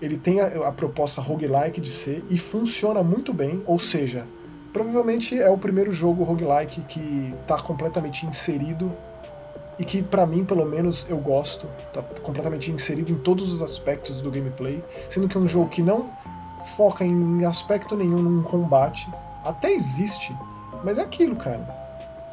ele 0.00 0.16
tem 0.16 0.40
a, 0.40 0.68
a 0.68 0.72
proposta 0.72 1.20
roguelike 1.20 1.80
de 1.80 1.90
ser 1.90 2.24
e 2.28 2.38
funciona 2.38 3.02
muito 3.02 3.32
bem, 3.32 3.62
ou 3.66 3.78
seja, 3.78 4.26
provavelmente 4.72 5.38
é 5.38 5.48
o 5.48 5.58
primeiro 5.58 5.92
jogo 5.92 6.24
roguelike 6.24 6.80
que 6.82 7.34
está 7.42 7.58
completamente 7.58 8.26
inserido 8.26 8.92
e 9.78 9.84
que 9.84 10.02
pra 10.02 10.26
mim, 10.26 10.44
pelo 10.44 10.64
menos, 10.64 11.06
eu 11.08 11.16
gosto, 11.16 11.66
tá 11.92 12.02
completamente 12.22 12.70
inserido 12.70 13.10
em 13.10 13.16
todos 13.16 13.52
os 13.52 13.62
aspectos 13.62 14.20
do 14.20 14.30
gameplay, 14.30 14.82
sendo 15.08 15.28
que 15.28 15.36
é 15.36 15.40
um 15.40 15.48
jogo 15.48 15.68
que 15.68 15.82
não 15.82 16.10
foca 16.76 17.04
em 17.04 17.44
aspecto 17.44 17.96
nenhum 17.96 18.18
num 18.18 18.42
combate, 18.42 19.08
até 19.44 19.72
existe, 19.72 20.36
mas 20.84 20.98
é 20.98 21.02
aquilo, 21.02 21.36
cara. 21.36 21.66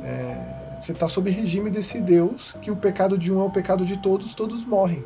É, 0.03 0.58
você 0.79 0.93
tá 0.93 1.09
sob 1.09 1.29
regime 1.29 1.69
desse 1.69 1.99
Deus 1.99 2.55
que 2.61 2.71
o 2.71 2.75
pecado 2.75 3.17
de 3.17 3.33
um 3.33 3.41
é 3.41 3.43
o 3.43 3.49
pecado 3.49 3.85
de 3.85 3.97
todos, 3.97 4.33
todos 4.33 4.63
morrem 4.63 5.03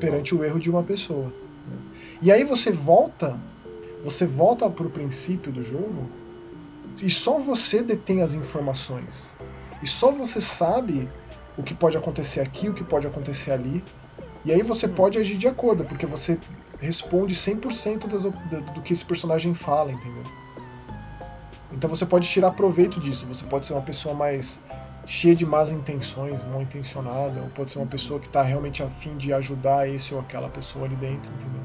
perante 0.00 0.34
o 0.34 0.44
erro 0.44 0.58
de 0.58 0.70
uma 0.70 0.82
pessoa. 0.82 1.26
né? 1.68 1.78
E 2.22 2.32
aí 2.32 2.44
você 2.44 2.70
volta, 2.70 3.38
você 4.02 4.24
volta 4.24 4.68
pro 4.70 4.88
princípio 4.90 5.52
do 5.52 5.62
jogo 5.62 6.08
e 7.02 7.10
só 7.10 7.38
você 7.38 7.82
detém 7.82 8.22
as 8.22 8.32
informações. 8.32 9.36
E 9.82 9.86
só 9.86 10.10
você 10.10 10.40
sabe 10.40 11.08
o 11.56 11.62
que 11.62 11.74
pode 11.74 11.96
acontecer 11.96 12.40
aqui, 12.40 12.68
o 12.68 12.74
que 12.74 12.84
pode 12.84 13.06
acontecer 13.06 13.50
ali. 13.50 13.84
E 14.44 14.52
aí 14.52 14.62
você 14.62 14.88
pode 14.88 15.18
agir 15.18 15.36
de 15.36 15.48
acordo, 15.48 15.84
porque 15.84 16.06
você 16.06 16.38
responde 16.78 17.34
100% 17.34 18.06
das, 18.06 18.22
do 18.22 18.82
que 18.82 18.92
esse 18.92 19.04
personagem 19.04 19.52
fala, 19.54 19.92
entendeu? 19.92 20.24
Então 21.76 21.90
você 21.90 22.06
pode 22.06 22.28
tirar 22.28 22.52
proveito 22.52 22.98
disso. 22.98 23.26
Você 23.26 23.44
pode 23.44 23.66
ser 23.66 23.74
uma 23.74 23.82
pessoa 23.82 24.14
mais 24.14 24.60
cheia 25.04 25.36
de 25.36 25.46
más 25.46 25.70
intenções, 25.70 26.42
mal 26.44 26.62
intencionada, 26.62 27.40
ou 27.40 27.48
pode 27.50 27.70
ser 27.70 27.78
uma 27.78 27.86
pessoa 27.86 28.18
que 28.18 28.26
está 28.26 28.42
realmente 28.42 28.82
afim 28.82 29.16
de 29.16 29.32
ajudar 29.32 29.88
esse 29.88 30.14
ou 30.14 30.20
aquela 30.20 30.48
pessoa 30.48 30.86
ali 30.86 30.96
dentro, 30.96 31.30
entendeu? 31.34 31.60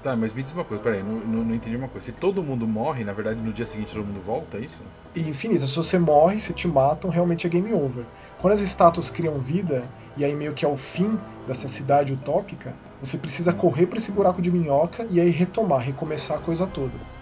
Tá, 0.00 0.14
mas 0.14 0.32
me 0.32 0.44
diz 0.44 0.52
uma 0.52 0.64
coisa, 0.64 0.80
peraí, 0.80 1.02
não, 1.02 1.14
não, 1.14 1.44
não 1.44 1.54
entendi 1.54 1.74
uma 1.74 1.88
coisa. 1.88 2.06
Se 2.06 2.12
todo 2.12 2.40
mundo 2.40 2.68
morre, 2.68 3.02
na 3.02 3.12
verdade 3.12 3.40
no 3.40 3.52
dia 3.52 3.66
seguinte 3.66 3.92
todo 3.92 4.06
mundo 4.06 4.22
volta, 4.24 4.58
é 4.58 4.60
isso? 4.60 4.80
Infinita, 5.16 5.66
se 5.66 5.74
você 5.74 5.98
morre, 5.98 6.38
se 6.38 6.52
te 6.52 6.68
matam, 6.68 7.10
realmente 7.10 7.46
é 7.46 7.50
game 7.50 7.72
over. 7.72 8.04
Quando 8.38 8.52
as 8.52 8.60
estátuas 8.60 9.10
criam 9.10 9.40
vida, 9.40 9.82
e 10.16 10.24
aí 10.24 10.36
meio 10.36 10.54
que 10.54 10.64
é 10.64 10.68
o 10.68 10.76
fim 10.76 11.18
dessa 11.48 11.66
cidade 11.66 12.12
utópica, 12.12 12.72
você 13.00 13.18
precisa 13.18 13.52
correr 13.52 13.86
para 13.86 13.98
esse 13.98 14.12
buraco 14.12 14.40
de 14.40 14.52
minhoca 14.52 15.04
e 15.10 15.20
aí 15.20 15.30
retomar, 15.30 15.80
recomeçar 15.80 16.38
a 16.38 16.40
coisa 16.40 16.64
toda. 16.64 17.17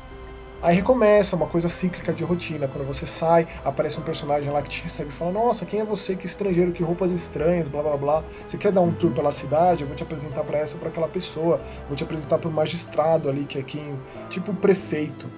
Aí 0.67 0.75
recomeça, 0.75 1.37
uma 1.37 1.47
coisa 1.47 1.69
cíclica 1.69 2.13
de 2.13 2.25
rotina. 2.25 2.67
Quando 2.67 2.85
você 2.85 3.07
sai, 3.07 3.47
aparece 3.65 4.01
um 4.01 4.03
personagem 4.03 4.51
lá 4.51 4.61
que 4.61 4.69
te 4.69 4.83
recebe 4.83 5.11
e 5.11 5.13
fala: 5.13 5.31
Nossa, 5.31 5.65
quem 5.65 5.79
é 5.79 5.85
você? 5.85 6.17
Que 6.17 6.27
estrangeiro, 6.27 6.73
que 6.73 6.83
roupas 6.83 7.13
estranhas, 7.13 7.69
blá 7.69 7.85
blá 7.85 7.97
blá. 7.97 8.25
Você 8.45 8.59
quer 8.59 8.73
dar 8.73 8.81
um 8.81 8.93
tour 8.93 9.13
pela 9.13 9.31
cidade? 9.31 9.83
Eu 9.83 9.87
vou 9.87 9.95
te 9.95 10.03
apresentar 10.03 10.43
para 10.43 10.59
essa 10.59 10.75
ou 10.75 10.81
para 10.81 10.89
aquela 10.89 11.07
pessoa. 11.07 11.61
Vou 11.87 11.97
te 11.97 12.03
apresentar 12.03 12.39
para 12.39 12.49
o 12.49 12.53
magistrado 12.53 13.29
ali, 13.29 13.45
que 13.45 13.61
é 13.61 13.63
quem. 13.63 13.97
Tipo 14.29 14.51
o 14.51 14.57
prefeito, 14.57 15.31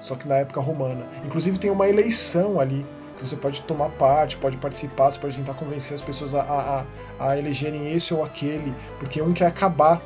só 0.00 0.14
que 0.14 0.28
na 0.28 0.36
época 0.36 0.60
romana. 0.60 1.04
Inclusive 1.24 1.58
tem 1.58 1.68
uma 1.68 1.88
eleição 1.88 2.60
ali 2.60 2.86
que 3.18 3.26
você 3.26 3.34
pode 3.34 3.62
tomar 3.62 3.88
parte, 3.88 4.36
pode 4.36 4.56
participar, 4.56 5.10
você 5.10 5.18
pode 5.18 5.36
tentar 5.36 5.54
convencer 5.54 5.96
as 5.96 6.00
pessoas 6.00 6.32
a, 6.32 6.42
a, 6.42 6.80
a- 6.80 6.84
a 7.30 7.36
elegerem 7.36 7.92
esse 7.92 8.14
ou 8.14 8.22
aquele, 8.22 8.72
porque 9.00 9.20
um 9.20 9.32
quer 9.32 9.46
acabar 9.46 10.00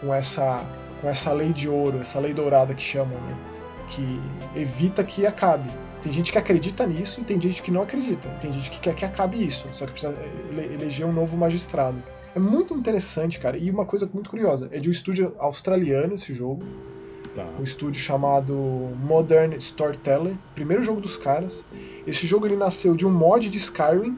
com 0.00 0.14
essa, 0.14 0.64
com 1.02 1.08
essa 1.10 1.30
lei 1.32 1.52
de 1.52 1.68
ouro, 1.68 1.98
essa 2.00 2.18
lei 2.18 2.32
dourada 2.32 2.72
que 2.72 2.82
chamam, 2.82 3.20
né? 3.20 3.51
Que 3.94 4.20
evita 4.56 5.04
que 5.04 5.26
acabe. 5.26 5.70
Tem 6.02 6.10
gente 6.10 6.32
que 6.32 6.38
acredita 6.38 6.86
nisso 6.86 7.20
e 7.20 7.24
tem 7.24 7.40
gente 7.40 7.62
que 7.62 7.70
não 7.70 7.82
acredita. 7.82 8.28
Tem 8.40 8.52
gente 8.52 8.70
que 8.70 8.80
quer 8.80 8.94
que 8.94 9.04
acabe 9.04 9.44
isso, 9.44 9.68
só 9.72 9.86
que 9.86 9.92
precisa 9.92 10.14
ele- 10.50 10.74
eleger 10.74 11.06
um 11.06 11.12
novo 11.12 11.36
magistrado. 11.36 12.02
É 12.34 12.38
muito 12.38 12.74
interessante, 12.74 13.38
cara, 13.38 13.56
e 13.56 13.70
uma 13.70 13.84
coisa 13.84 14.08
muito 14.12 14.30
curiosa, 14.30 14.68
é 14.72 14.78
de 14.78 14.88
um 14.88 14.92
estúdio 14.92 15.34
australiano 15.38 16.14
esse 16.14 16.32
jogo, 16.32 16.62
Tá. 17.34 17.46
um 17.58 17.62
estúdio 17.62 18.00
chamado 18.00 18.54
Modern 18.54 19.52
Storyteller, 19.56 20.34
primeiro 20.54 20.82
jogo 20.82 21.00
dos 21.00 21.16
caras. 21.16 21.64
Esse 22.06 22.26
jogo 22.26 22.46
ele 22.46 22.56
nasceu 22.56 22.94
de 22.96 23.06
um 23.06 23.10
mod 23.10 23.48
de 23.48 23.58
Skyrim, 23.58 24.16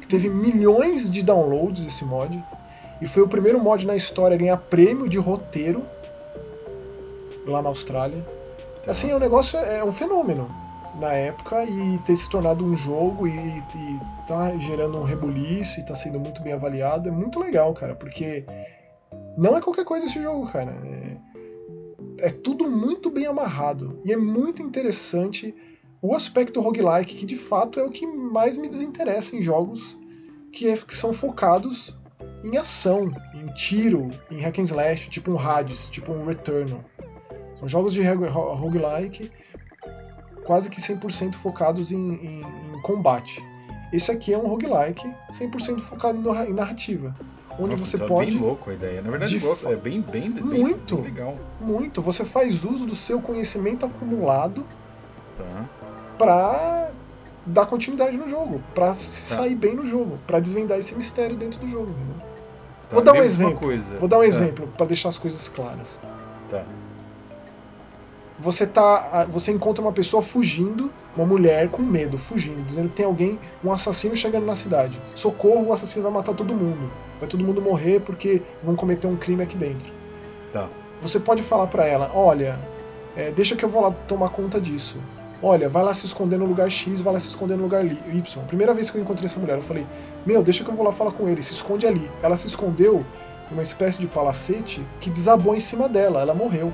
que 0.00 0.06
teve 0.06 0.28
milhões 0.28 1.10
de 1.10 1.22
downloads 1.22 1.86
esse 1.86 2.04
mod, 2.04 2.42
e 3.00 3.06
foi 3.06 3.22
o 3.22 3.28
primeiro 3.28 3.58
mod 3.60 3.86
na 3.86 3.96
história 3.96 4.34
a 4.34 4.38
ganhar 4.38 4.56
prêmio 4.56 5.08
de 5.08 5.16
roteiro 5.18 5.84
lá 7.46 7.62
na 7.62 7.68
Austrália. 7.68 8.24
Assim, 8.86 9.12
o 9.12 9.18
negócio 9.18 9.58
é 9.58 9.84
um 9.84 9.90
fenômeno 9.90 10.48
na 11.00 11.12
época 11.12 11.64
e 11.64 11.98
ter 11.98 12.16
se 12.16 12.30
tornado 12.30 12.64
um 12.64 12.76
jogo 12.76 13.26
e, 13.26 13.58
e 13.58 14.00
tá 14.26 14.56
gerando 14.58 14.98
um 14.98 15.02
rebuliço 15.02 15.80
e 15.80 15.84
tá 15.84 15.94
sendo 15.94 16.18
muito 16.18 16.40
bem 16.40 16.52
avaliado 16.52 17.08
é 17.08 17.12
muito 17.12 17.38
legal, 17.38 17.74
cara, 17.74 17.94
porque 17.94 18.44
não 19.36 19.56
é 19.56 19.60
qualquer 19.60 19.84
coisa 19.84 20.06
esse 20.06 20.22
jogo, 20.22 20.46
cara. 20.50 20.70
É, 22.18 22.26
é 22.28 22.30
tudo 22.30 22.70
muito 22.70 23.10
bem 23.10 23.26
amarrado 23.26 24.00
e 24.04 24.12
é 24.12 24.16
muito 24.16 24.62
interessante 24.62 25.54
o 26.00 26.14
aspecto 26.14 26.60
roguelike, 26.60 27.16
que 27.16 27.26
de 27.26 27.36
fato 27.36 27.80
é 27.80 27.82
o 27.82 27.90
que 27.90 28.06
mais 28.06 28.56
me 28.56 28.68
desinteressa 28.68 29.36
em 29.36 29.42
jogos 29.42 29.98
que, 30.52 30.68
é- 30.68 30.76
que 30.76 30.96
são 30.96 31.12
focados 31.12 31.96
em 32.44 32.56
ação, 32.56 33.10
em 33.34 33.52
tiro, 33.54 34.08
em 34.30 34.40
hack 34.40 34.58
and 34.58 34.62
slash, 34.62 35.10
tipo 35.10 35.30
um 35.30 35.38
Hades, 35.38 35.88
tipo 35.88 36.12
um 36.12 36.24
Returnal. 36.24 36.84
São 37.58 37.68
jogos 37.68 37.92
de 37.92 38.02
roguelike 38.02 39.30
quase 40.44 40.70
que 40.70 40.80
100% 40.80 41.34
focados 41.34 41.90
em, 41.90 41.96
em- 41.98 42.42
em 42.76 42.80
combate. 42.82 43.44
Esse 43.92 44.10
aqui 44.12 44.32
é 44.32 44.38
um 44.38 44.46
roguelike 44.46 45.12
100% 45.32 45.80
focado 45.80 46.18
em 46.44 46.52
narrativa. 46.52 47.14
Onde 47.58 47.70
Nossa, 47.70 47.86
você 47.86 47.98
tá 47.98 48.04
pode. 48.06 48.32
bem 48.32 48.40
louco 48.40 48.68
a 48.70 48.74
ideia. 48.74 49.00
Na 49.00 49.10
verdade, 49.10 49.32
de 49.32 49.38
gosto, 49.38 49.66
é 49.68 49.74
bem, 49.76 50.02
bem, 50.02 50.30
bem, 50.30 50.42
Muito. 50.44 50.96
bem 50.96 51.04
legal. 51.04 51.38
Muito. 51.60 52.02
Você 52.02 52.22
faz 52.24 52.64
uso 52.64 52.84
do 52.86 52.94
seu 52.94 53.20
conhecimento 53.20 53.86
acumulado 53.86 54.66
Tá. 55.38 55.64
pra 56.18 56.90
dar 57.46 57.64
continuidade 57.66 58.16
no 58.16 58.28
jogo, 58.28 58.60
pra 58.74 58.92
sair 58.94 59.54
bem 59.54 59.74
no 59.74 59.86
jogo, 59.86 60.18
pra 60.26 60.38
desvendar 60.38 60.78
esse 60.78 60.94
mistério 60.94 61.34
dentro 61.36 61.58
do 61.60 61.68
jogo. 61.68 61.94
Tá, 62.90 62.96
Vou 62.96 63.02
dar 63.02 63.12
um 63.14 63.22
exemplo. 63.22 63.68
Vou 63.98 64.08
dar 64.08 64.16
um 64.18 64.20
Tá, 64.20 64.26
exemplo 64.26 64.68
pra 64.76 64.84
deixar 64.86 65.08
as 65.08 65.16
coisas 65.18 65.48
claras. 65.48 65.98
Tá. 66.50 66.62
Você 68.38 68.66
tá, 68.66 69.26
você 69.30 69.50
encontra 69.50 69.82
uma 69.82 69.92
pessoa 69.92 70.22
fugindo, 70.22 70.92
uma 71.16 71.24
mulher 71.24 71.70
com 71.70 71.82
medo, 71.82 72.18
fugindo, 72.18 72.62
dizendo 72.64 72.90
que 72.90 72.96
tem 72.96 73.06
alguém, 73.06 73.38
um 73.64 73.72
assassino 73.72 74.14
chegando 74.14 74.44
na 74.44 74.54
cidade. 74.54 75.00
Socorro, 75.14 75.66
o 75.66 75.72
assassino 75.72 76.02
vai 76.02 76.12
matar 76.12 76.34
todo 76.34 76.52
mundo. 76.52 76.90
Vai 77.18 77.28
todo 77.28 77.42
mundo 77.42 77.62
morrer 77.62 78.00
porque 78.00 78.42
vão 78.62 78.76
cometer 78.76 79.06
um 79.06 79.16
crime 79.16 79.42
aqui 79.42 79.56
dentro. 79.56 79.90
Tá. 80.52 80.68
Você 81.00 81.18
pode 81.18 81.42
falar 81.42 81.66
pra 81.66 81.86
ela, 81.86 82.10
olha, 82.14 82.58
é, 83.16 83.30
deixa 83.30 83.56
que 83.56 83.64
eu 83.64 83.68
vou 83.68 83.80
lá 83.80 83.90
tomar 83.90 84.28
conta 84.28 84.60
disso. 84.60 84.98
Olha, 85.42 85.68
vai 85.68 85.82
lá 85.82 85.92
se 85.92 86.06
esconder 86.06 86.38
no 86.38 86.46
lugar 86.46 86.70
X, 86.70 87.00
vai 87.00 87.14
lá 87.14 87.20
se 87.20 87.28
esconder 87.28 87.56
no 87.56 87.62
lugar 87.62 87.84
Y. 87.84 88.44
Primeira 88.46 88.74
vez 88.74 88.90
que 88.90 88.98
eu 88.98 89.02
encontrei 89.02 89.26
essa 89.26 89.38
mulher, 89.38 89.56
eu 89.56 89.62
falei, 89.62 89.86
meu, 90.24 90.42
deixa 90.42 90.64
que 90.64 90.70
eu 90.70 90.74
vou 90.74 90.84
lá 90.84 90.92
falar 90.92 91.12
com 91.12 91.28
ele, 91.28 91.42
se 91.42 91.52
esconde 91.52 91.86
ali. 91.86 92.10
Ela 92.22 92.36
se 92.36 92.46
escondeu 92.46 93.04
em 93.50 93.54
uma 93.54 93.62
espécie 93.62 93.98
de 94.00 94.06
palacete 94.06 94.84
que 95.00 95.10
desabou 95.10 95.54
em 95.54 95.60
cima 95.60 95.88
dela, 95.88 96.20
ela 96.20 96.34
morreu. 96.34 96.72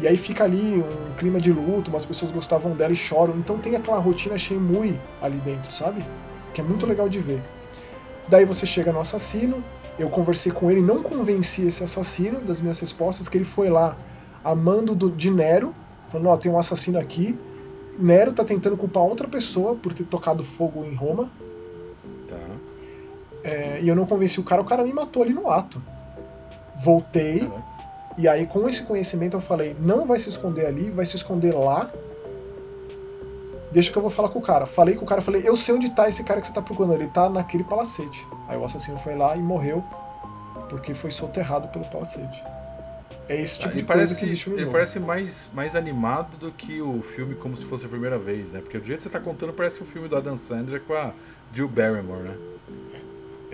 E 0.00 0.08
aí 0.08 0.16
fica 0.16 0.44
ali 0.44 0.82
um 0.82 1.14
clima 1.16 1.40
de 1.40 1.52
luto, 1.52 1.90
umas 1.90 2.04
pessoas 2.04 2.30
gostavam 2.32 2.72
dela 2.72 2.92
e 2.92 2.96
choram. 2.96 3.36
Então 3.38 3.58
tem 3.58 3.76
aquela 3.76 3.98
rotina 3.98 4.36
Shenmue 4.36 4.98
ali 5.22 5.38
dentro, 5.38 5.72
sabe? 5.72 6.04
Que 6.52 6.60
é 6.60 6.64
muito 6.64 6.84
legal 6.86 7.08
de 7.08 7.20
ver. 7.20 7.40
Daí 8.28 8.44
você 8.44 8.66
chega 8.66 8.92
no 8.92 9.00
assassino, 9.00 9.62
eu 9.98 10.08
conversei 10.08 10.50
com 10.50 10.70
ele, 10.70 10.80
não 10.80 11.02
convenci 11.02 11.66
esse 11.66 11.84
assassino 11.84 12.40
das 12.40 12.60
minhas 12.60 12.80
respostas, 12.80 13.28
que 13.28 13.36
ele 13.38 13.44
foi 13.44 13.68
lá 13.68 13.96
a 14.42 14.54
mando 14.54 14.94
do, 14.94 15.10
de 15.10 15.30
Nero, 15.30 15.74
falando, 16.10 16.28
ó, 16.28 16.36
tem 16.36 16.50
um 16.50 16.58
assassino 16.58 16.98
aqui. 16.98 17.38
Nero 17.98 18.32
tá 18.32 18.42
tentando 18.44 18.76
culpar 18.76 19.04
outra 19.04 19.28
pessoa 19.28 19.76
por 19.76 19.92
ter 19.92 20.04
tocado 20.04 20.42
fogo 20.42 20.84
em 20.84 20.94
Roma, 20.94 21.30
Tá. 22.26 22.36
é, 23.44 23.78
e 23.82 23.88
eu 23.88 23.94
não 23.94 24.06
convenci 24.06 24.40
o 24.40 24.42
cara, 24.42 24.60
o 24.60 24.64
cara 24.64 24.82
me 24.82 24.92
matou 24.92 25.22
ali 25.22 25.32
no 25.32 25.48
ato. 25.48 25.80
Voltei, 26.82 27.40
Caraca. 27.40 27.73
E 28.16 28.28
aí 28.28 28.46
com 28.46 28.68
esse 28.68 28.82
conhecimento 28.84 29.36
eu 29.36 29.40
falei, 29.40 29.76
não 29.80 30.06
vai 30.06 30.18
se 30.18 30.28
esconder 30.28 30.66
ali, 30.66 30.90
vai 30.90 31.04
se 31.06 31.16
esconder 31.16 31.52
lá. 31.52 31.90
Deixa 33.72 33.90
que 33.90 33.98
eu 33.98 34.02
vou 34.02 34.10
falar 34.10 34.28
com 34.28 34.38
o 34.38 34.42
cara. 34.42 34.66
Falei 34.66 34.94
com 34.94 35.04
o 35.04 35.08
cara, 35.08 35.20
falei, 35.20 35.42
eu 35.44 35.56
sei 35.56 35.74
onde 35.74 35.90
tá 35.90 36.08
esse 36.08 36.22
cara 36.22 36.40
que 36.40 36.46
você 36.46 36.52
tá 36.52 36.62
procurando, 36.62 36.94
ele 36.94 37.08
tá 37.08 37.28
naquele 37.28 37.64
palacete. 37.64 38.24
Aí 38.46 38.56
o 38.56 38.64
assassino 38.64 38.98
foi 39.00 39.16
lá 39.16 39.36
e 39.36 39.40
morreu, 39.40 39.82
porque 40.68 40.94
foi 40.94 41.10
soterrado 41.10 41.66
pelo 41.68 41.84
palacete. 41.86 42.42
É 43.28 43.40
esse 43.40 43.58
tipo 43.58 43.72
ele 43.74 43.80
de 43.80 43.86
coisa 43.86 44.00
parece, 44.00 44.18
que 44.18 44.24
existe 44.26 44.48
no 44.48 44.54
ele 44.56 44.62
jogo. 44.62 44.72
parece 44.72 45.00
mais, 45.00 45.48
mais 45.52 45.74
animado 45.74 46.36
do 46.36 46.52
que 46.52 46.80
o 46.80 47.02
filme 47.02 47.34
como 47.34 47.56
se 47.56 47.64
fosse 47.64 47.86
a 47.86 47.88
primeira 47.88 48.18
vez, 48.18 48.52
né? 48.52 48.60
Porque 48.60 48.78
do 48.78 48.84
jeito 48.84 48.98
que 48.98 49.04
você 49.04 49.08
tá 49.08 49.18
contando 49.18 49.52
parece 49.52 49.82
um 49.82 49.86
filme 49.86 50.08
do 50.08 50.16
Adam 50.16 50.36
Sandler 50.36 50.80
com 50.82 50.94
a 50.94 51.12
Jill 51.52 51.68
Barrymore, 51.68 52.22
né? 52.22 52.36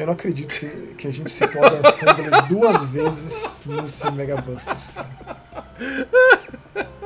Eu 0.01 0.07
não 0.07 0.15
acredito 0.15 0.59
que, 0.59 0.67
que 0.97 1.07
a 1.07 1.11
gente 1.11 1.31
citou 1.31 1.63
a 1.63 1.69
Dan 1.69 1.91
Sandler 1.93 2.47
duas 2.49 2.83
vezes 2.85 3.45
nesse 3.67 4.11
Mega 4.11 4.37
Busters. 4.41 4.89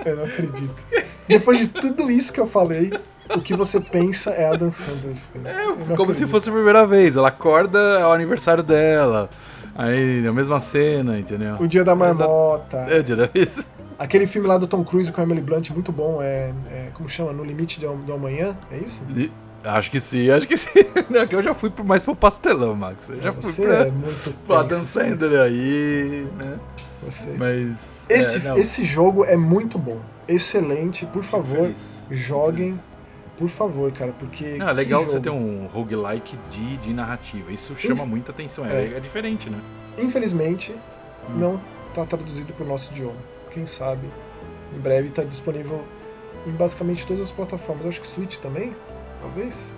Eu 0.05 0.17
não 0.17 0.25
acredito. 0.25 0.85
Depois 1.27 1.59
de 1.59 1.67
tudo 1.69 2.11
isso 2.11 2.33
que 2.33 2.39
eu 2.39 2.47
falei, 2.47 2.93
o 3.35 3.41
que 3.41 3.55
você 3.55 3.81
pensa 3.81 4.31
é 4.31 4.47
a 4.49 4.55
Dan 4.55 4.71
Sandler. 4.71 5.17
Spencer. 5.17 5.51
É, 5.51 5.65
Como 5.65 5.85
se 5.87 5.93
acredito. 5.93 6.29
fosse 6.29 6.49
a 6.51 6.53
primeira 6.53 6.87
vez. 6.87 7.17
Ela 7.17 7.29
acorda, 7.29 7.79
é 7.79 8.07
o 8.07 8.13
aniversário 8.13 8.63
dela. 8.63 9.29
Aí, 9.75 10.25
a 10.25 10.33
mesma 10.33 10.61
cena, 10.61 11.19
entendeu? 11.19 11.57
O 11.59 11.67
Dia 11.67 11.83
da 11.83 11.97
Marmota. 11.97 12.87
É, 12.89 13.03
dia 13.03 13.17
da 13.17 13.27
vez. 13.27 13.67
Aquele 13.99 14.27
filme 14.27 14.47
lá 14.47 14.57
do 14.57 14.69
Tom 14.69 14.85
Cruise 14.85 15.11
com 15.11 15.21
a 15.21 15.25
Emily 15.25 15.41
Blunt, 15.41 15.71
muito 15.71 15.91
bom. 15.91 16.23
É, 16.23 16.53
é- 16.71 16.91
como 16.95 17.09
chama? 17.09 17.33
No 17.33 17.43
Limite 17.43 17.81
do 17.81 18.13
Amanhã? 18.13 18.57
É 18.71 18.79
isso? 18.79 19.03
Acho 19.65 19.91
que 19.91 19.99
sim, 20.01 20.31
acho 20.31 20.47
que 20.47 20.57
sim. 20.57 20.69
Não, 21.09 21.27
que 21.27 21.35
eu 21.35 21.43
já 21.43 21.55
fui 21.55 21.71
pro- 21.71 21.85
mais 21.85 22.05
pro 22.05 22.15
pastelão, 22.15 22.75
Max. 22.77 23.09
Eu 23.09 23.21
já 23.23 23.33
fui 23.33 23.43
você 23.43 23.63
pra, 23.67 23.75
é 23.87 23.91
muito 23.91 24.35
pro 24.47 24.57
Adam 24.57 24.79
tenso, 24.81 24.91
Sandler 24.93 25.41
aí, 25.41 26.29
né? 26.37 26.59
Você. 27.03 27.31
Mas. 27.39 28.03
Esse, 28.09 28.47
é, 28.49 28.59
esse 28.59 28.85
jogo 28.85 29.25
é 29.25 29.37
muito 29.37 29.79
bom. 29.79 29.99
Excelente. 30.29 31.07
Por 31.07 31.23
favor, 31.23 31.63
feliz, 31.63 32.03
joguem. 32.11 32.71
feliz. 32.73 32.85
Por 33.39 33.49
favor, 33.49 33.91
cara, 33.91 34.13
porque. 34.19 34.57
Não, 34.59 34.69
é 34.69 34.73
legal 34.73 35.03
que 35.05 35.11
você 35.11 35.21
ter 35.21 35.31
um 35.31 35.67
roguelike 35.67 36.37
de, 36.49 36.77
de 36.77 36.93
narrativa. 36.93 37.51
Isso 37.53 37.75
chama 37.77 38.05
muita 38.07 38.31
atenção. 38.33 38.65
É, 38.67 38.85
É. 38.85 38.97
é 38.97 39.01
diferente, 39.01 39.49
né? 39.51 39.59
Infelizmente, 39.99 40.73
Hum. 41.31 41.39
não 41.39 41.61
tá 41.95 42.05
traduzido 42.05 42.53
para 42.53 42.65
o 42.65 42.69
nosso 42.69 42.93
idioma. 42.93 43.17
Quem 43.51 43.65
sabe, 43.67 44.07
em 44.77 44.79
breve 44.79 45.09
está 45.09 45.23
disponível 45.25 45.83
em 46.47 46.51
basicamente 46.51 47.07
todas 47.07 47.23
as 47.23 47.31
plataformas. 47.31 47.85
Eu 47.85 47.89
acho 47.91 48.01
que 48.01 48.07
Switch 48.07 48.37
também, 48.37 48.73
talvez. 49.25 49.75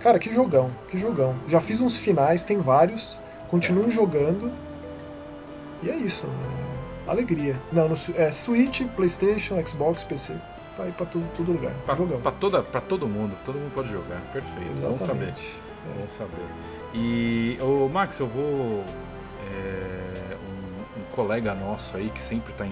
Cara, 0.00 0.18
que 0.18 0.32
jogão, 0.32 0.70
que 0.88 0.96
jogão. 0.96 1.34
Já 1.46 1.60
fiz 1.60 1.80
uns 1.80 1.98
finais, 1.98 2.42
tem 2.42 2.58
vários. 2.58 3.20
Continuo 3.48 3.90
jogando. 3.90 4.50
E 5.82 5.90
é 5.90 5.96
isso. 5.96 6.26
né? 6.26 6.32
Alegria. 7.06 7.56
Não, 7.72 7.88
no, 7.88 7.96
é 8.16 8.30
Switch, 8.30 8.82
PlayStation, 8.96 9.56
Xbox, 9.66 10.04
PC. 10.04 10.34
Vai 10.78 10.90
pra 10.92 11.04
tudo, 11.04 11.26
todo 11.36 11.52
lugar. 11.52 11.72
Pra, 11.84 11.94
jogão. 11.94 12.20
pra 12.20 12.32
toda, 12.32 12.62
pra 12.62 12.80
todo 12.80 13.06
mundo. 13.06 13.36
Todo 13.44 13.56
mundo 13.58 13.72
pode 13.74 13.90
jogar. 13.90 14.20
Perfeito. 14.32 14.80
Vamos 14.80 15.02
saber. 15.02 15.24
Exatamente. 15.24 15.60
Bom 15.98 16.08
saber. 16.08 16.46
E, 16.94 17.58
ô, 17.60 17.88
Max, 17.88 18.18
eu 18.20 18.26
vou. 18.26 18.84
é, 19.52 20.36
um, 20.36 21.00
um 21.00 21.04
colega 21.12 21.54
nosso 21.54 21.96
aí 21.96 22.10
que 22.10 22.20
sempre 22.22 22.52
está 22.52 22.64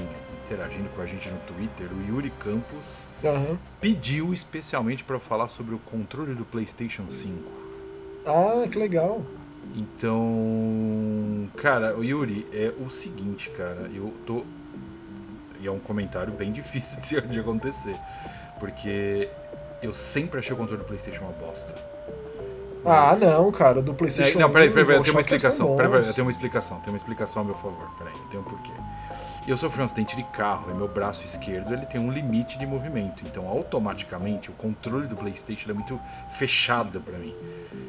interagindo 0.52 0.88
com 0.96 1.02
a 1.02 1.06
gente 1.06 1.28
no 1.28 1.38
Twitter, 1.40 1.88
o 1.92 2.08
Yuri 2.10 2.30
Campos, 2.40 3.06
Aham. 3.22 3.58
pediu 3.80 4.32
especialmente 4.32 5.04
para 5.04 5.16
eu 5.16 5.20
falar 5.20 5.48
sobre 5.48 5.74
o 5.74 5.78
controle 5.78 6.34
do 6.34 6.44
PlayStation 6.44 7.04
5. 7.08 7.50
Ah, 8.24 8.66
que 8.70 8.78
legal. 8.78 9.20
Então, 9.76 11.48
cara, 11.56 11.94
o 11.96 12.02
Yuri, 12.02 12.46
é 12.52 12.72
o 12.82 12.88
seguinte, 12.88 13.50
cara, 13.50 13.90
eu 13.94 14.12
tô. 14.26 14.42
E 15.60 15.66
é 15.66 15.70
um 15.70 15.78
comentário 15.78 16.32
bem 16.32 16.50
difícil 16.52 17.20
de 17.20 17.38
acontecer. 17.40 17.96
Porque 18.58 19.28
eu 19.82 19.92
sempre 19.92 20.38
achei 20.40 20.52
o 20.54 20.56
controle 20.56 20.80
do 20.82 20.86
PlayStation 20.86 21.22
uma 21.24 21.32
bosta. 21.32 21.74
Ah, 22.84 23.08
Mas- 23.10 23.20
não, 23.20 23.52
cara, 23.52 23.82
do 23.82 23.92
É, 23.92 23.94
PlayStation 23.94 24.38
não, 24.38 24.50
peraí, 24.50 24.68
1, 24.68 24.72
peraí, 24.72 24.86
peraí, 24.86 24.98
eu 24.98 25.02
tenho 25.02 25.14
uma 25.14 25.20
explicação. 25.20 25.76
Peraí, 25.76 25.90
peraí, 25.90 26.06
eu 26.06 26.14
tenho 26.14 26.24
uma 26.26 26.30
explicação, 26.30 26.78
tenho 26.80 26.92
uma 26.92 26.96
explicação 26.96 27.42
a 27.42 27.44
meu 27.44 27.54
favor. 27.54 27.90
Peraí, 27.98 28.14
eu 28.14 28.24
tenho 28.30 28.42
um 28.42 28.44
porquê. 28.46 28.72
Eu 29.48 29.56
sofri 29.56 29.80
um 29.80 29.84
acidente 29.84 30.14
de 30.14 30.22
carro 30.24 30.70
e 30.70 30.74
meu 30.74 30.86
braço 30.86 31.24
esquerdo 31.24 31.72
ele 31.72 31.86
tem 31.86 31.98
um 31.98 32.12
limite 32.12 32.58
de 32.58 32.66
movimento. 32.66 33.22
Então, 33.24 33.48
automaticamente, 33.48 34.50
o 34.50 34.52
controle 34.52 35.06
do 35.06 35.16
PlayStation 35.16 35.70
é 35.70 35.72
muito 35.72 35.98
fechado 36.30 37.00
pra 37.00 37.16
mim. 37.16 37.34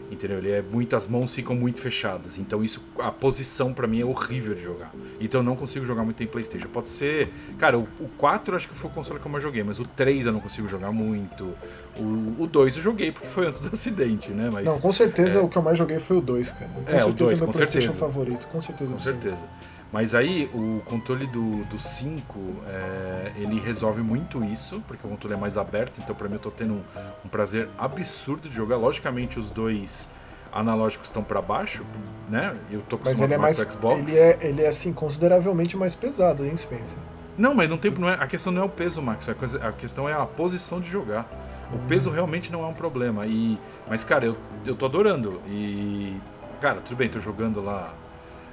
Entendeu? 0.09 0.37
Ele 0.37 0.51
é 0.51 0.61
muito, 0.61 0.95
as 0.95 1.05
mãos 1.05 1.35
ficam 1.35 1.53
muito 1.57 1.81
fechadas. 1.81 2.37
Então, 2.37 2.63
isso, 2.63 2.81
a 2.99 3.11
posição 3.11 3.73
pra 3.73 3.85
mim 3.87 3.99
é 3.99 4.05
horrível 4.05 4.55
de 4.55 4.63
jogar. 4.63 4.89
Então, 5.19 5.41
eu 5.41 5.45
não 5.45 5.53
consigo 5.57 5.85
jogar 5.85 6.03
muito 6.05 6.23
em 6.23 6.27
PlayStation. 6.27 6.69
Pode 6.69 6.89
ser, 6.89 7.29
cara, 7.57 7.77
o, 7.77 7.85
o 7.99 8.07
4 8.17 8.55
acho 8.55 8.69
que 8.69 8.73
foi 8.75 8.89
o 8.89 8.93
console 8.93 9.19
que 9.19 9.27
eu 9.27 9.31
mais 9.31 9.43
joguei, 9.43 9.61
mas 9.61 9.81
o 9.81 9.85
3 9.85 10.27
eu 10.27 10.31
não 10.31 10.39
consigo 10.39 10.65
jogar 10.65 10.93
muito. 10.93 11.53
O, 11.97 12.41
o 12.43 12.47
2 12.47 12.77
eu 12.77 12.81
joguei 12.81 13.11
porque 13.11 13.27
foi 13.27 13.45
antes 13.47 13.59
do 13.59 13.67
acidente, 13.75 14.31
né? 14.31 14.49
Mas 14.49 14.63
Não, 14.65 14.79
com 14.79 14.93
certeza 14.93 15.41
o 15.41 15.49
que 15.49 15.57
eu 15.57 15.61
mais 15.61 15.77
joguei 15.77 15.99
foi 15.99 16.17
o 16.17 16.21
2, 16.21 16.51
cara. 16.51 16.71
Com 16.71 16.79
É, 16.89 16.95
o 16.95 17.07
certeza 17.07 17.11
dois, 17.11 17.33
é 17.33 17.35
meu 17.35 17.45
com 17.47 17.51
PlayStation 17.51 17.91
certeza. 17.91 17.99
favorito, 17.99 18.47
com 18.47 18.61
certeza. 18.61 18.93
Com 18.93 18.99
certeza. 18.99 19.43
Mas 19.91 20.13
aí 20.13 20.49
o 20.53 20.81
controle 20.85 21.25
do, 21.25 21.63
do 21.65 21.79
5, 21.79 22.39
é, 22.67 23.31
ele 23.35 23.59
resolve 23.59 24.01
muito 24.03 24.43
isso, 24.43 24.83
porque 24.87 25.05
o 25.05 25.09
controle 25.09 25.33
é 25.33 25.37
mais 25.37 25.57
aberto, 25.57 25.99
então 25.99 26.15
pra 26.15 26.27
mim 26.27 26.35
eu 26.35 26.39
tô 26.39 26.51
tendo 26.51 26.73
um, 26.73 26.81
um 27.25 27.29
prazer 27.29 27.67
absurdo 27.77 28.47
de 28.47 28.53
jogar. 28.55 28.77
Logicamente 28.77 29.39
os 29.39 29.49
dois 29.49 30.07
analógicos 30.51 31.07
estão 31.07 31.23
pra 31.23 31.41
baixo, 31.41 31.83
né? 32.29 32.55
Eu 32.71 32.81
tô 32.81 32.97
Mas 32.97 33.07
acostumado 33.19 33.27
ele 33.27 33.33
é 33.33 33.37
mais 33.39 33.57
mais. 33.57 33.69
com 33.75 33.77
o 33.77 33.79
Xbox. 33.81 34.09
Ele 34.11 34.17
é, 34.19 34.39
ele 34.41 34.61
é 34.63 34.67
assim, 34.67 34.93
consideravelmente 34.93 35.75
mais 35.75 35.95
pesado, 35.95 36.45
hein, 36.45 36.55
Spencer? 36.55 36.99
Não, 37.35 37.55
mas 37.55 37.67
não 37.69 37.77
tem, 37.77 37.89
não 37.91 38.09
é, 38.09 38.13
a 38.13 38.27
questão 38.27 38.51
não 38.53 38.61
é 38.61 38.65
o 38.65 38.69
peso, 38.69 39.01
Max. 39.01 39.27
A, 39.27 39.33
coisa- 39.33 39.65
a 39.67 39.71
questão 39.71 40.07
é 40.07 40.13
a 40.13 40.25
posição 40.25 40.79
de 40.79 40.87
jogar. 40.89 41.27
O 41.71 41.75
Hum. 41.77 41.79
peso 41.87 42.11
realmente 42.11 42.51
não 42.51 42.63
é 42.63 42.67
um 42.67 42.73
problema. 42.73 43.25
E, 43.25 43.57
mas, 43.87 44.03
cara, 44.03 44.25
eu, 44.25 44.35
eu 44.65 44.75
tô 44.75 44.85
adorando. 44.85 45.41
E, 45.47 46.15
cara, 46.59 46.79
tudo 46.81 46.97
bem, 46.97 47.09
tô 47.09 47.19
jogando 47.19 47.61
lá 47.61 47.93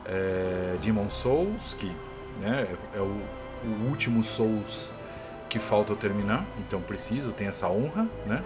é, 0.07 0.77
Demon 0.81 1.11
Souls, 1.11 1.75
que 1.75 1.91
né, 2.41 2.67
é 2.95 3.01
o, 3.01 3.21
o 3.65 3.89
último 3.89 4.23
Souls 4.23 4.93
que 5.49 5.59
falta 5.59 5.93
eu 5.93 5.97
terminar. 5.97 6.45
Então 6.67 6.81
preciso, 6.81 7.33
tenho 7.33 7.51
essa 7.51 7.69
honra, 7.69 8.07
né? 8.27 8.43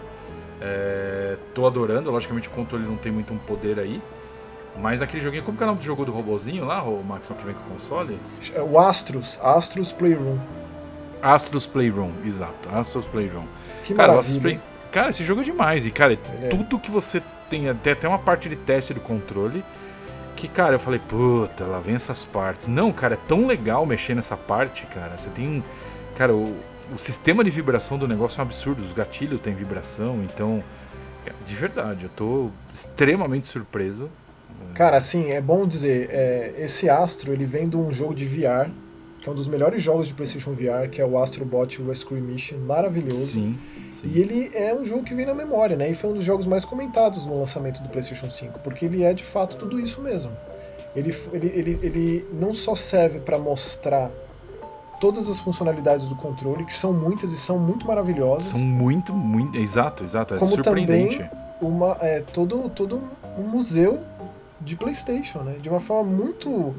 É, 0.61 1.37
tô 1.55 1.67
adorando. 1.67 2.11
Logicamente 2.11 2.49
o 2.49 2.51
controle 2.51 2.85
não 2.85 2.97
tem 2.97 3.11
muito 3.11 3.33
um 3.33 3.39
poder 3.39 3.79
aí. 3.79 4.01
Mas 4.79 5.03
aquele 5.03 5.23
joguinho, 5.23 5.43
como 5.43 5.57
que 5.57 5.63
é 5.63 5.67
o 5.67 5.69
nome 5.69 5.81
do 5.81 5.85
jogo 5.85 6.05
do 6.05 6.13
robozinho 6.13 6.65
lá, 6.65 6.83
o 6.83 7.03
Max, 7.03 7.29
que 7.29 7.45
vem 7.45 7.55
com 7.55 7.61
o 7.61 7.75
console? 7.75 8.19
É 8.55 8.63
O 8.63 8.79
Astros, 8.79 9.39
Astros 9.43 9.93
Playroom. 9.93 10.39
Astros 11.21 11.67
Playroom, 11.67 12.13
exato, 12.25 12.69
Astros 12.73 13.07
Playroom. 13.09 13.45
Que 13.83 13.95
Cara, 13.95 14.13
maravilha. 14.13 14.41
Play... 14.41 14.61
cara, 14.91 15.11
esse 15.11 15.25
jogo 15.25 15.41
é 15.41 15.45
demais. 15.45 15.85
E, 15.85 15.91
cara, 15.91 16.15
é. 16.15 16.49
tudo 16.49 16.79
que 16.79 16.91
você 16.91 17.21
tem, 17.51 17.75
tem 17.75 17.93
até 17.93 18.09
uma 18.09 18.19
parte 18.19 18.49
de 18.49 18.57
teste 18.57 18.95
do 18.95 19.01
controle 19.01 19.63
que, 20.41 20.49
cara, 20.49 20.77
eu 20.77 20.79
falei, 20.79 20.99
puta, 20.99 21.65
lá 21.65 21.79
vem 21.79 21.95
essas 21.95 22.25
partes. 22.25 22.67
Não, 22.67 22.91
cara, 22.93 23.15
é 23.15 23.19
tão 23.29 23.47
legal 23.47 23.85
mexer 23.85 24.15
nessa 24.15 24.37
parte, 24.37 24.87
cara. 24.87 25.17
Você 25.19 25.29
tem. 25.29 25.63
Cara, 26.17 26.35
o, 26.35 26.57
o 26.95 26.99
sistema 26.99 27.45
de 27.45 27.51
vibração 27.51 27.99
do 27.99 28.09
negócio 28.09 28.41
é 28.41 28.43
um 28.43 28.47
absurdo. 28.47 28.83
Os 28.83 28.93
gatilhos 28.93 29.41
têm 29.41 29.55
vibração, 29.55 30.23
então. 30.25 30.65
De 31.45 31.55
verdade, 31.55 32.05
eu 32.05 32.09
tô 32.09 32.51
extremamente 32.73 33.47
surpreso. 33.47 34.09
Cara, 34.75 34.97
assim, 34.97 35.31
é 35.31 35.41
bom 35.41 35.67
dizer, 35.67 36.09
é, 36.11 36.55
esse 36.59 36.89
Astro, 36.89 37.33
ele 37.33 37.45
vem 37.45 37.69
de 37.69 37.77
um 37.77 37.93
jogo 37.93 38.15
de 38.15 38.27
VR, 38.27 38.71
que 39.21 39.29
é 39.29 39.33
um 39.33 39.35
dos 39.35 39.47
melhores 39.47 39.83
jogos 39.83 40.09
de 40.09 40.15
PlayStation 40.15 40.53
VR, 40.53 40.89
que 40.91 41.01
é 41.01 41.05
o 41.05 41.19
Astrobot 41.19 41.83
Rescue 41.83 42.21
Mission, 42.21 42.59
maravilhoso. 42.59 43.33
Sim, 43.33 43.59
sim. 43.93 44.09
E 44.09 44.21
ele 44.21 44.51
é 44.55 44.75
um 44.75 44.85
jogo 44.85 45.03
que 45.05 45.15
vem 45.15 45.27
na 45.27 45.35
memória, 45.35 45.77
né? 45.77 45.91
E 45.91 45.95
foi 45.95 46.11
um 46.11 46.15
dos 46.15 46.25
jogos 46.25 46.47
mais 46.47 46.65
comentados 46.65 47.27
no 47.27 47.39
lançamento 47.39 47.83
do 47.83 47.89
PlayStation 47.89 48.31
5, 48.31 48.61
porque 48.61 48.87
ele 48.87 49.03
é 49.03 49.13
de 49.13 49.23
fato 49.23 49.57
tudo 49.57 49.79
isso 49.79 50.01
mesmo. 50.01 50.31
Ele, 50.97 51.15
ele, 51.33 51.47
ele, 51.49 51.79
ele 51.83 52.27
não 52.33 52.53
só 52.53 52.75
serve 52.75 53.21
para 53.21 53.39
mostrar 53.39 54.11
todas 55.01 55.29
as 55.29 55.39
funcionalidades 55.39 56.07
do 56.07 56.17
controle, 56.17 56.65
que 56.65 56.75
são 56.75 56.93
muitas 56.93 57.33
e 57.33 57.37
são 57.37 57.59
muito 57.59 57.87
maravilhosas. 57.87 58.49
São 58.49 58.59
muito, 58.59 59.13
muito. 59.13 59.57
Exato, 59.59 60.03
exato. 60.03 60.35
É 60.35 60.39
como 60.39 60.51
surpreendente. 60.51 61.19
Também 61.19 61.31
uma, 61.61 61.97
é, 62.01 62.21
todo, 62.21 62.71
todo 62.71 63.03
um 63.39 63.43
museu 63.43 64.01
de 64.61 64.77
PlayStation, 64.77 65.41
né? 65.41 65.57
De 65.61 65.69
uma 65.69 65.81
forma 65.81 66.11
muito 66.11 66.75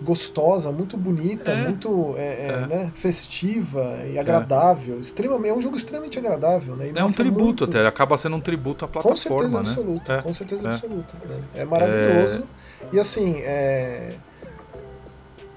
gostosa, 0.00 0.70
muito 0.70 0.96
bonita, 0.96 1.50
é. 1.50 1.64
muito 1.64 2.14
é, 2.16 2.20
é, 2.20 2.46
é. 2.46 2.66
Né, 2.66 2.92
festiva 2.94 3.98
e 4.10 4.18
agradável. 4.18 4.96
É. 4.96 5.00
Extremamente, 5.00 5.50
é 5.50 5.54
um 5.54 5.60
jogo 5.60 5.76
extremamente 5.76 6.18
agradável, 6.18 6.76
né? 6.76 6.92
é 6.94 7.04
um 7.04 7.08
tributo 7.08 7.64
muito... 7.64 7.64
até, 7.64 7.86
acaba 7.86 8.16
sendo 8.16 8.36
um 8.36 8.40
tributo 8.40 8.84
à 8.84 8.88
plataforma, 8.88 9.16
com 9.16 9.38
certeza 9.38 9.62
né? 9.62 9.68
Absoluta, 9.68 10.22
Com 10.22 10.32
certeza 10.32 10.68
absoluta. 10.68 11.16
Né? 11.26 11.40
É 11.54 11.64
maravilhoso. 11.64 12.44
E 12.92 12.98
assim, 12.98 13.42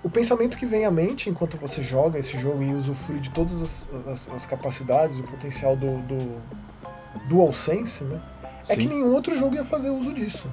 o 0.04 0.10
pensamento 0.10 0.58
que 0.58 0.66
vem 0.66 0.86
à 0.86 0.92
mente 0.92 1.30
enquanto 1.30 1.58
você 1.58 1.82
joga 1.82 2.18
esse 2.18 2.38
jogo 2.38 2.64
e 2.64 2.74
usufrui 2.74 3.20
de 3.20 3.30
todas 3.30 3.62
as, 3.62 3.90
as, 4.08 4.30
as 4.34 4.46
capacidades 4.46 5.18
e 5.18 5.22
o 5.22 5.24
potencial 5.24 5.76
do, 5.76 6.00
do 6.02 6.42
DualSense, 7.30 8.04
né? 8.04 8.20
É 8.70 8.76
que 8.76 8.86
nenhum 8.86 9.14
outro 9.14 9.38
jogo 9.38 9.56
ia 9.56 9.64
fazer 9.64 9.90
uso 9.90 10.14
disso. 10.14 10.48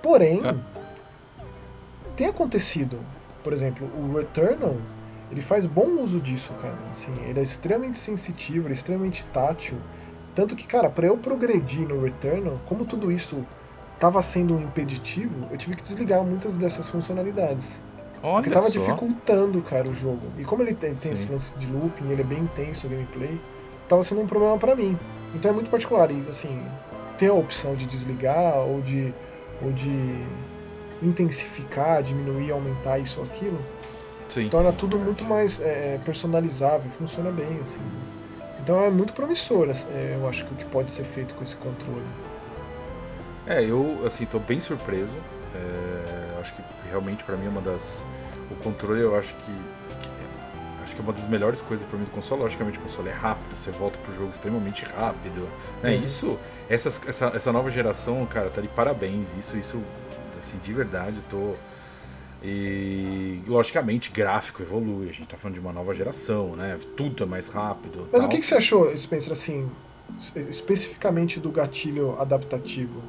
Porém, 0.00 0.40
é. 0.44 0.54
Tem 2.16 2.26
acontecido. 2.26 2.98
Por 3.42 3.52
exemplo, 3.52 3.90
o 3.96 4.16
Returnal, 4.16 4.76
ele 5.30 5.40
faz 5.40 5.66
bom 5.66 6.00
uso 6.00 6.20
disso, 6.20 6.52
cara. 6.60 6.78
Assim, 6.90 7.12
ele 7.26 7.40
é 7.40 7.42
extremamente 7.42 7.98
sensitivo, 7.98 8.66
ele 8.66 8.70
é 8.70 8.72
extremamente 8.72 9.24
tátil. 9.32 9.78
Tanto 10.34 10.56
que, 10.56 10.66
cara, 10.66 10.88
para 10.88 11.06
eu 11.06 11.16
progredir 11.16 11.86
no 11.86 12.02
Returnal, 12.02 12.60
como 12.66 12.84
tudo 12.84 13.10
isso 13.10 13.44
estava 13.94 14.20
sendo 14.22 14.54
um 14.54 14.60
impeditivo, 14.60 15.46
eu 15.50 15.56
tive 15.56 15.76
que 15.76 15.82
desligar 15.82 16.22
muitas 16.24 16.56
dessas 16.56 16.88
funcionalidades. 16.88 17.82
Olha 18.22 18.34
porque 18.34 18.50
tava 18.50 18.70
só. 18.70 18.78
dificultando, 18.78 19.60
cara, 19.62 19.88
o 19.88 19.94
jogo. 19.94 20.26
E 20.38 20.44
como 20.44 20.62
ele 20.62 20.74
tem, 20.74 20.94
tem 20.94 21.12
esse 21.12 21.30
lance 21.30 21.56
de 21.58 21.66
looping, 21.70 22.08
ele 22.10 22.22
é 22.22 22.24
bem 22.24 22.40
intenso 22.40 22.86
o 22.86 22.90
gameplay, 22.90 23.40
tava 23.88 24.02
sendo 24.02 24.20
um 24.20 24.26
problema 24.26 24.56
para 24.58 24.76
mim. 24.76 24.96
Então 25.34 25.50
é 25.50 25.54
muito 25.54 25.70
particular. 25.70 26.10
E, 26.10 26.24
assim, 26.28 26.64
ter 27.18 27.28
a 27.28 27.34
opção 27.34 27.74
de 27.74 27.86
desligar 27.86 28.58
ou 28.58 28.80
de 28.80 29.12
ou 29.60 29.70
de 29.72 30.24
intensificar, 31.02 32.02
diminuir, 32.02 32.52
aumentar 32.52 32.98
isso 32.98 33.20
ou 33.20 33.26
aquilo, 33.26 33.58
sim, 34.28 34.48
torna 34.48 34.70
sim. 34.70 34.76
tudo 34.76 34.98
muito 34.98 35.24
mais 35.24 35.60
é, 35.60 35.98
personalizável, 36.04 36.90
funciona 36.90 37.30
bem, 37.30 37.58
assim. 37.60 37.80
Então 38.62 38.80
é 38.80 38.90
muito 38.90 39.12
promissor, 39.12 39.68
é, 39.70 40.16
eu 40.16 40.28
acho 40.28 40.44
que 40.44 40.52
o 40.52 40.56
que 40.56 40.64
pode 40.64 40.90
ser 40.90 41.04
feito 41.04 41.34
com 41.34 41.42
esse 41.42 41.56
controle. 41.56 42.06
É, 43.46 43.64
eu, 43.64 44.00
assim, 44.06 44.24
tô 44.24 44.38
bem 44.38 44.60
surpreso. 44.60 45.16
É, 45.54 46.40
acho 46.40 46.54
que 46.54 46.62
realmente 46.88 47.24
para 47.24 47.36
mim 47.36 47.46
é 47.46 47.48
uma 47.48 47.60
das... 47.60 48.06
O 48.50 48.54
controle 48.56 49.00
eu 49.00 49.18
acho 49.18 49.34
que 49.34 49.52
acho 50.92 50.94
que 50.94 51.00
é 51.00 51.04
uma 51.04 51.12
das 51.12 51.26
melhores 51.26 51.60
coisas 51.60 51.86
para 51.86 51.98
mim 51.98 52.04
do 52.04 52.10
console. 52.10 52.42
Logicamente, 52.42 52.78
o 52.78 52.82
console 52.82 53.08
é 53.08 53.12
rápido, 53.12 53.56
você 53.56 53.70
volta 53.70 53.98
pro 53.98 54.14
jogo 54.14 54.30
extremamente 54.30 54.84
rápido. 54.84 55.48
Né? 55.82 55.96
Uhum. 55.96 56.02
Isso, 56.02 56.38
essas, 56.68 57.00
essa, 57.06 57.26
essa 57.34 57.52
nova 57.52 57.70
geração, 57.70 58.24
cara, 58.26 58.50
tá 58.50 58.60
de 58.60 58.68
parabéns. 58.68 59.34
Isso, 59.36 59.56
isso, 59.56 59.80
assim, 60.42 60.58
de 60.58 60.72
verdade, 60.72 61.20
tô. 61.30 61.54
E 62.44 63.40
logicamente 63.46 64.10
gráfico 64.10 64.62
evolui, 64.62 65.08
a 65.08 65.12
gente 65.12 65.28
tá 65.28 65.36
falando 65.36 65.54
de 65.54 65.60
uma 65.60 65.72
nova 65.72 65.94
geração, 65.94 66.56
né? 66.56 66.76
Tudo 66.96 67.22
é 67.22 67.26
mais 67.26 67.48
rápido. 67.48 68.08
Mas 68.10 68.22
tal. 68.22 68.28
o 68.28 68.32
que, 68.32 68.40
que 68.40 68.46
você 68.46 68.56
achou, 68.56 68.96
Spencer, 68.98 69.30
assim, 69.30 69.70
especificamente 70.18 71.38
do 71.38 71.52
gatilho 71.52 72.20
adaptativo? 72.20 73.00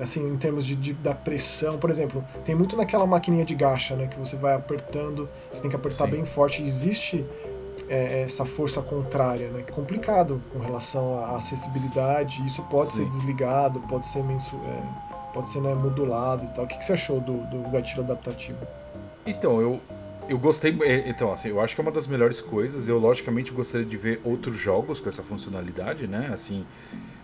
assim, 0.00 0.26
em 0.26 0.36
termos 0.36 0.66
de, 0.66 0.74
de, 0.74 0.92
da 0.94 1.14
pressão. 1.14 1.78
Por 1.78 1.90
exemplo, 1.90 2.24
tem 2.44 2.54
muito 2.54 2.76
naquela 2.76 3.06
maquininha 3.06 3.44
de 3.44 3.54
gacha, 3.54 3.94
né? 3.94 4.06
Que 4.06 4.18
você 4.18 4.36
vai 4.36 4.54
apertando, 4.54 5.28
você 5.50 5.62
tem 5.62 5.70
que 5.70 5.76
apertar 5.76 6.06
Sim. 6.06 6.12
bem 6.12 6.24
forte. 6.24 6.62
Existe 6.62 7.24
é, 7.88 8.22
essa 8.22 8.44
força 8.44 8.82
contrária, 8.82 9.48
né? 9.50 9.62
Que 9.62 9.72
é 9.72 9.74
complicado 9.74 10.42
com 10.52 10.58
relação 10.58 11.24
à 11.24 11.36
acessibilidade. 11.36 12.44
Isso 12.44 12.62
pode 12.64 12.92
Sim. 12.92 13.02
ser 13.02 13.06
desligado, 13.06 13.80
pode 13.80 14.06
ser, 14.06 14.22
mensu 14.24 14.56
é, 14.56 15.11
pode 15.32 15.50
ser 15.50 15.60
né, 15.60 15.74
modulado 15.74 16.44
e 16.44 16.48
tal. 16.48 16.64
O 16.64 16.68
que, 16.68 16.78
que 16.78 16.84
você 16.84 16.92
achou 16.92 17.20
do, 17.20 17.38
do 17.46 17.70
gatilho 17.70 18.02
adaptativo? 18.02 18.58
Então, 19.26 19.60
eu, 19.60 19.80
eu 20.28 20.38
gostei. 20.38 20.76
É, 20.82 21.08
então, 21.08 21.32
assim, 21.32 21.48
eu 21.48 21.60
acho 21.60 21.74
que 21.74 21.80
é 21.80 21.82
uma 21.82 21.92
das 21.92 22.06
melhores 22.06 22.40
coisas. 22.40 22.88
Eu, 22.88 22.98
logicamente, 22.98 23.52
gostaria 23.52 23.86
de 23.86 23.96
ver 23.96 24.20
outros 24.24 24.56
jogos 24.56 25.00
com 25.00 25.08
essa 25.08 25.22
funcionalidade, 25.22 26.06
né? 26.06 26.30
Assim, 26.32 26.64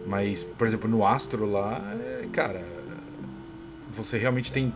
mas, 0.06 0.44
por 0.44 0.66
exemplo, 0.66 0.88
no 0.88 1.06
Astro 1.06 1.44
lá, 1.44 1.82
é, 2.00 2.26
cara, 2.32 2.64
você 3.90 4.18
realmente 4.18 4.52
tem. 4.52 4.72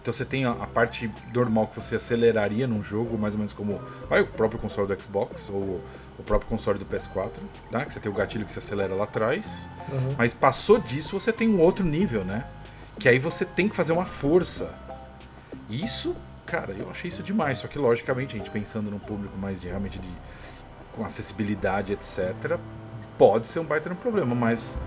Então 0.00 0.12
você 0.12 0.24
tem 0.24 0.44
a, 0.44 0.50
a, 0.50 0.66
parte 0.66 1.10
normal 1.32 1.68
que 1.68 1.76
você 1.76 1.96
aceleraria 1.96 2.66
num 2.66 2.82
jogo, 2.82 3.16
mais 3.16 3.34
ou 3.34 3.38
menos 3.38 3.52
como 3.52 3.80
vai, 4.08 4.22
o 4.22 4.26
próprio 4.26 4.60
console 4.60 4.88
do 4.88 5.02
Xbox 5.02 5.50
ou 5.50 5.80
o 6.18 6.22
próprio 6.24 6.48
console 6.48 6.78
do 6.78 6.86
PS4, 6.86 7.30
tá? 7.70 7.84
Que 7.84 7.92
você 7.92 8.00
tem 8.00 8.10
o 8.10 8.14
gatilho 8.14 8.44
que 8.44 8.50
você 8.50 8.58
acelera 8.58 8.94
lá 8.94 9.04
atrás. 9.04 9.68
Uhum. 9.92 10.14
Mas 10.16 10.32
passou 10.32 10.78
disso, 10.78 11.18
você 11.18 11.32
tem 11.32 11.48
um 11.48 11.60
outro 11.60 11.84
nível, 11.84 12.24
né? 12.24 12.44
Que 12.98 13.08
aí 13.08 13.18
você 13.18 13.44
tem 13.44 13.68
que 13.68 13.76
fazer 13.76 13.92
uma 13.92 14.04
força. 14.04 14.74
Isso, 15.68 16.16
cara, 16.44 16.72
eu 16.72 16.90
achei 16.90 17.08
isso 17.08 17.22
demais. 17.22 17.58
Só 17.58 17.68
que, 17.68 17.78
logicamente, 17.78 18.34
a 18.34 18.38
gente 18.38 18.50
pensando 18.50 18.90
num 18.90 18.98
público 18.98 19.36
mais 19.36 19.60
de, 19.60 19.68
realmente 19.68 19.98
de 19.98 20.08
com 20.92 21.04
acessibilidade, 21.04 21.92
etc 21.92 22.58
pode 23.18 23.46
ser 23.46 23.60
um 23.60 23.64
baita 23.64 23.88
no 23.88 23.96
problema, 23.96 24.34
mas 24.34 24.78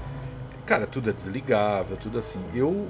cara, 0.66 0.86
tudo 0.86 1.10
é 1.10 1.14
desligável, 1.14 1.98
tudo 1.98 2.18
assim. 2.20 2.40
Eu 2.54 2.88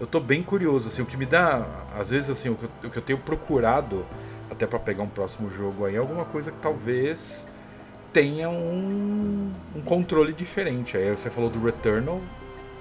eu 0.00 0.06
tô 0.06 0.18
bem 0.18 0.42
curioso, 0.42 0.88
assim, 0.88 1.02
o 1.02 1.06
que 1.06 1.16
me 1.16 1.24
dá, 1.24 1.64
às 1.96 2.10
vezes 2.10 2.28
assim, 2.28 2.48
o 2.48 2.56
que 2.56 2.64
eu, 2.64 2.70
o 2.84 2.90
que 2.90 2.98
eu 2.98 3.02
tenho 3.02 3.18
procurado 3.18 4.04
até 4.50 4.66
para 4.66 4.78
pegar 4.78 5.04
um 5.04 5.08
próximo 5.08 5.50
jogo 5.50 5.84
aí, 5.84 5.94
é 5.94 5.98
alguma 5.98 6.24
coisa 6.24 6.50
que 6.50 6.58
talvez 6.58 7.46
tenha 8.12 8.48
um, 8.48 9.52
um 9.74 9.80
controle 9.82 10.32
diferente. 10.32 10.96
Aí 10.96 11.10
você 11.10 11.30
falou 11.30 11.48
do 11.48 11.64
Returnal, 11.64 12.20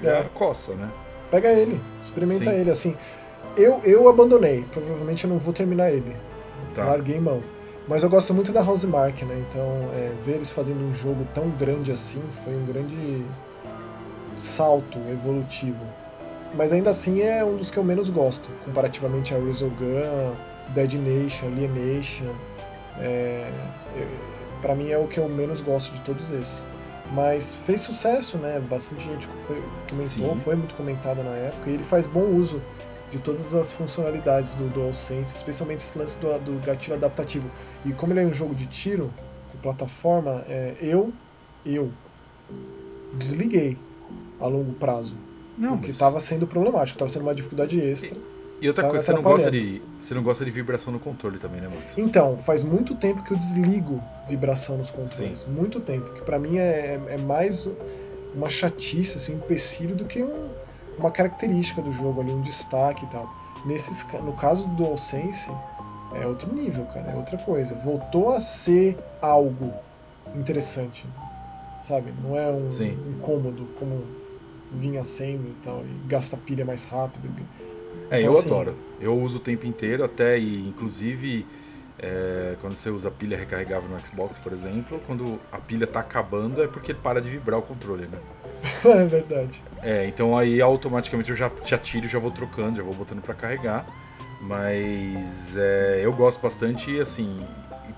é. 0.03 0.23
coça, 0.33 0.73
né? 0.73 0.89
Pega 1.33 1.51
ele, 1.51 1.81
experimenta 1.99 2.51
Sim. 2.51 2.57
ele, 2.57 2.69
assim. 2.69 2.95
Eu, 3.57 3.81
eu 3.83 4.07
abandonei, 4.07 4.63
provavelmente 4.71 5.23
eu 5.23 5.31
não 5.31 5.39
vou 5.39 5.51
terminar 5.51 5.91
ele. 5.91 6.15
Tá. 6.75 6.85
Larguei 6.85 7.19
mão. 7.19 7.41
Mas 7.87 8.03
eu 8.03 8.09
gosto 8.09 8.35
muito 8.35 8.51
da 8.51 8.61
Housemark, 8.61 9.23
né? 9.23 9.43
Então, 9.49 9.89
é, 9.95 10.11
ver 10.23 10.33
eles 10.33 10.51
fazendo 10.51 10.85
um 10.85 10.93
jogo 10.93 11.27
tão 11.33 11.49
grande 11.49 11.91
assim 11.91 12.21
foi 12.43 12.55
um 12.55 12.63
grande 12.67 13.25
salto 14.37 14.99
evolutivo. 15.11 15.83
Mas 16.53 16.71
ainda 16.71 16.91
assim 16.91 17.21
é 17.21 17.43
um 17.43 17.55
dos 17.55 17.71
que 17.71 17.77
eu 17.77 17.83
menos 17.83 18.11
gosto, 18.11 18.51
comparativamente 18.63 19.33
a 19.33 19.39
Resogun, 19.39 20.35
Dead 20.69 20.93
Nation, 20.93 21.47
Alienation. 21.47 22.31
É, 22.99 23.51
para 24.61 24.75
mim 24.75 24.91
é 24.91 24.99
o 24.99 25.07
que 25.07 25.19
eu 25.19 25.27
menos 25.27 25.61
gosto 25.61 25.93
de 25.93 26.01
todos 26.01 26.31
esses. 26.31 26.63
Mas 27.11 27.55
fez 27.55 27.81
sucesso, 27.81 28.37
né? 28.37 28.59
Bastante 28.59 29.03
gente 29.03 29.27
foi, 29.45 29.61
comentou, 29.89 30.35
Sim. 30.35 30.35
foi 30.35 30.55
muito 30.55 30.73
comentada 30.75 31.21
na 31.21 31.35
época, 31.35 31.69
e 31.69 31.73
ele 31.73 31.83
faz 31.83 32.07
bom 32.07 32.25
uso 32.25 32.61
de 33.11 33.19
todas 33.19 33.53
as 33.53 33.71
funcionalidades 33.71 34.55
do 34.55 34.67
DualSense, 34.69 35.35
especialmente 35.35 35.79
esse 35.79 35.97
lance 35.97 36.17
do, 36.17 36.27
do 36.39 36.65
gatilho 36.65 36.95
adaptativo. 36.95 37.49
E 37.85 37.93
como 37.93 38.13
ele 38.13 38.21
é 38.21 38.25
um 38.25 38.33
jogo 38.33 38.55
de 38.55 38.65
tiro, 38.65 39.13
de 39.51 39.57
plataforma, 39.57 40.43
é, 40.47 40.75
eu, 40.81 41.13
eu 41.63 41.91
desliguei 43.13 43.77
a 44.39 44.47
longo 44.47 44.73
prazo. 44.73 45.15
Não, 45.55 45.77
porque 45.77 45.91
estava 45.91 46.15
mas... 46.15 46.23
sendo 46.23 46.47
problemático, 46.47 46.95
estava 46.95 47.09
sendo 47.09 47.21
uma 47.21 47.35
dificuldade 47.35 47.79
extra. 47.79 48.17
E 48.63 48.67
outra 48.69 48.87
coisa, 48.87 49.03
você 49.03 49.11
não, 49.11 49.21
gosta 49.21 49.51
de, 49.51 49.81
você 49.99 50.13
não 50.13 50.23
gosta 50.23 50.45
de 50.45 50.49
vibração 50.51 50.93
no 50.93 50.97
controle 50.97 51.37
também, 51.37 51.59
né, 51.59 51.67
Max? 51.67 51.97
Então, 51.97 52.37
faz 52.37 52.63
muito 52.63 52.95
tempo 52.95 53.21
que 53.21 53.31
eu 53.31 53.37
desligo 53.37 54.01
vibração 54.25 54.77
nos 54.77 54.89
controles. 54.89 55.41
Sim. 55.41 55.51
Muito 55.51 55.81
tempo. 55.81 56.13
Que 56.13 56.21
para 56.21 56.39
mim 56.39 56.59
é, 56.59 56.97
é 57.09 57.17
mais 57.17 57.69
uma 58.33 58.49
chatice, 58.49 59.17
assim, 59.17 59.33
um 59.33 59.39
empecilho 59.39 59.97
do 59.97 60.05
que 60.05 60.23
um, 60.23 60.47
uma 60.97 61.11
característica 61.11 61.81
do 61.81 61.91
jogo 61.91 62.21
ali, 62.21 62.31
um 62.31 62.39
destaque 62.39 63.03
e 63.03 63.09
tal. 63.09 63.29
Nesses, 63.65 64.01
no 64.23 64.31
caso 64.31 64.65
do 64.65 64.75
DualSense, 64.77 65.51
é 66.13 66.25
outro 66.25 66.53
nível, 66.53 66.85
cara, 66.85 67.11
é 67.11 67.15
outra 67.17 67.37
coisa. 67.39 67.75
Voltou 67.75 68.31
a 68.31 68.39
ser 68.39 68.97
algo 69.21 69.73
interessante. 70.33 71.05
sabe? 71.81 72.13
Não 72.23 72.37
é 72.37 72.49
um 72.49 72.69
Sim. 72.69 72.97
incômodo 73.09 73.65
como 73.77 74.05
vinha 74.71 75.03
sendo 75.03 75.49
e 75.49 75.55
tal, 75.61 75.83
e 75.83 76.07
gasta 76.07 76.37
pilha 76.37 76.63
mais 76.63 76.85
rápido. 76.85 77.29
É, 78.13 78.19
então, 78.19 78.31
eu 78.31 78.39
assim, 78.39 78.49
adoro. 78.49 78.75
Eu 79.01 79.17
uso 79.17 79.37
o 79.37 79.39
tempo 79.39 79.65
inteiro, 79.65 80.03
até 80.03 80.37
e 80.37 80.67
inclusive 80.67 81.45
é, 81.97 82.55
quando 82.61 82.75
você 82.75 82.89
usa 82.91 83.09
pilha 83.09 83.35
recarregável 83.35 83.89
no 83.89 84.05
Xbox, 84.05 84.37
por 84.37 84.53
exemplo, 84.53 85.01
quando 85.07 85.39
a 85.51 85.57
pilha 85.57 85.85
está 85.85 86.01
acabando 86.01 86.61
é 86.61 86.67
porque 86.67 86.93
para 86.93 87.19
de 87.19 87.29
vibrar 87.29 87.59
o 87.59 87.63
controle, 87.63 88.07
né? 88.07 88.19
é 88.85 89.05
verdade. 89.05 89.63
É, 89.81 90.05
então 90.05 90.37
aí 90.37 90.61
automaticamente 90.61 91.31
eu 91.31 91.35
já, 91.35 91.51
já 91.65 91.77
tiro, 91.77 92.07
já 92.07 92.19
vou 92.19 92.29
trocando, 92.29 92.77
já 92.77 92.83
vou 92.83 92.93
botando 92.93 93.21
para 93.21 93.33
carregar. 93.33 93.85
Mas 94.41 95.55
é, 95.57 96.01
eu 96.03 96.11
gosto 96.11 96.41
bastante 96.41 96.91
e 96.91 96.99
assim, 96.99 97.39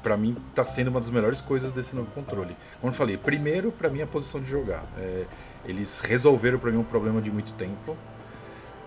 para 0.03 0.15
mim 0.15 0.37
está 0.49 0.63
sendo 0.63 0.89
uma 0.89 1.01
das 1.01 1.09
melhores 1.09 1.41
coisas 1.41 1.73
desse 1.73 1.95
novo 1.95 2.09
controle. 2.11 2.55
Como 2.79 2.93
eu 2.93 2.95
falei, 2.95 3.17
primeiro 3.17 3.71
para 3.71 3.89
mim 3.89 4.01
a 4.01 4.07
posição 4.07 4.39
de 4.39 4.49
jogar. 4.49 4.85
É, 4.97 5.25
eles 5.65 5.99
resolveram 6.01 6.59
para 6.59 6.71
mim 6.71 6.77
um 6.77 6.83
problema 6.83 7.19
de 7.19 7.31
muito 7.31 7.51
tempo. 7.53 7.97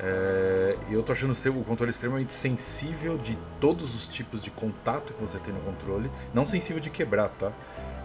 É, 0.01 0.77
eu 0.91 1.03
tô 1.03 1.13
achando 1.13 1.33
o 1.33 1.65
controle 1.65 1.91
extremamente 1.91 2.33
sensível 2.33 3.19
de 3.19 3.37
todos 3.61 3.95
os 3.95 4.07
tipos 4.07 4.41
de 4.41 4.51
contato 4.51 5.13
que 5.13 5.21
você 5.21 5.39
tem 5.39 5.53
no 5.53 5.61
controle. 5.61 6.11
Não 6.33 6.47
sensível 6.47 6.81
de 6.81 6.91
quebrar, 6.91 7.29
tá? 7.31 7.53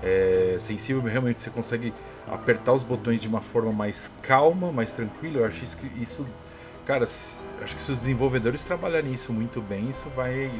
É 0.02 0.58
sensível 0.60 1.02
realmente 1.02 1.40
você 1.40 1.50
consegue 1.50 1.94
apertar 2.28 2.74
os 2.74 2.84
botões 2.84 3.22
de 3.22 3.28
uma 3.28 3.42
forma 3.42 3.72
mais 3.72 4.12
calma, 4.22 4.72
mais 4.72 4.94
tranquila. 4.94 5.40
Eu 5.40 5.46
acho 5.46 5.64
isso, 5.64 5.78
isso 6.02 6.26
cara, 6.86 7.04
acho 7.04 7.76
que 7.76 7.82
se 7.82 7.92
os 7.92 8.00
desenvolvedores 8.00 8.64
trabalharem 8.64 9.14
isso 9.14 9.32
muito 9.32 9.62
bem, 9.62 9.90
isso 9.90 10.10
vai, 10.16 10.52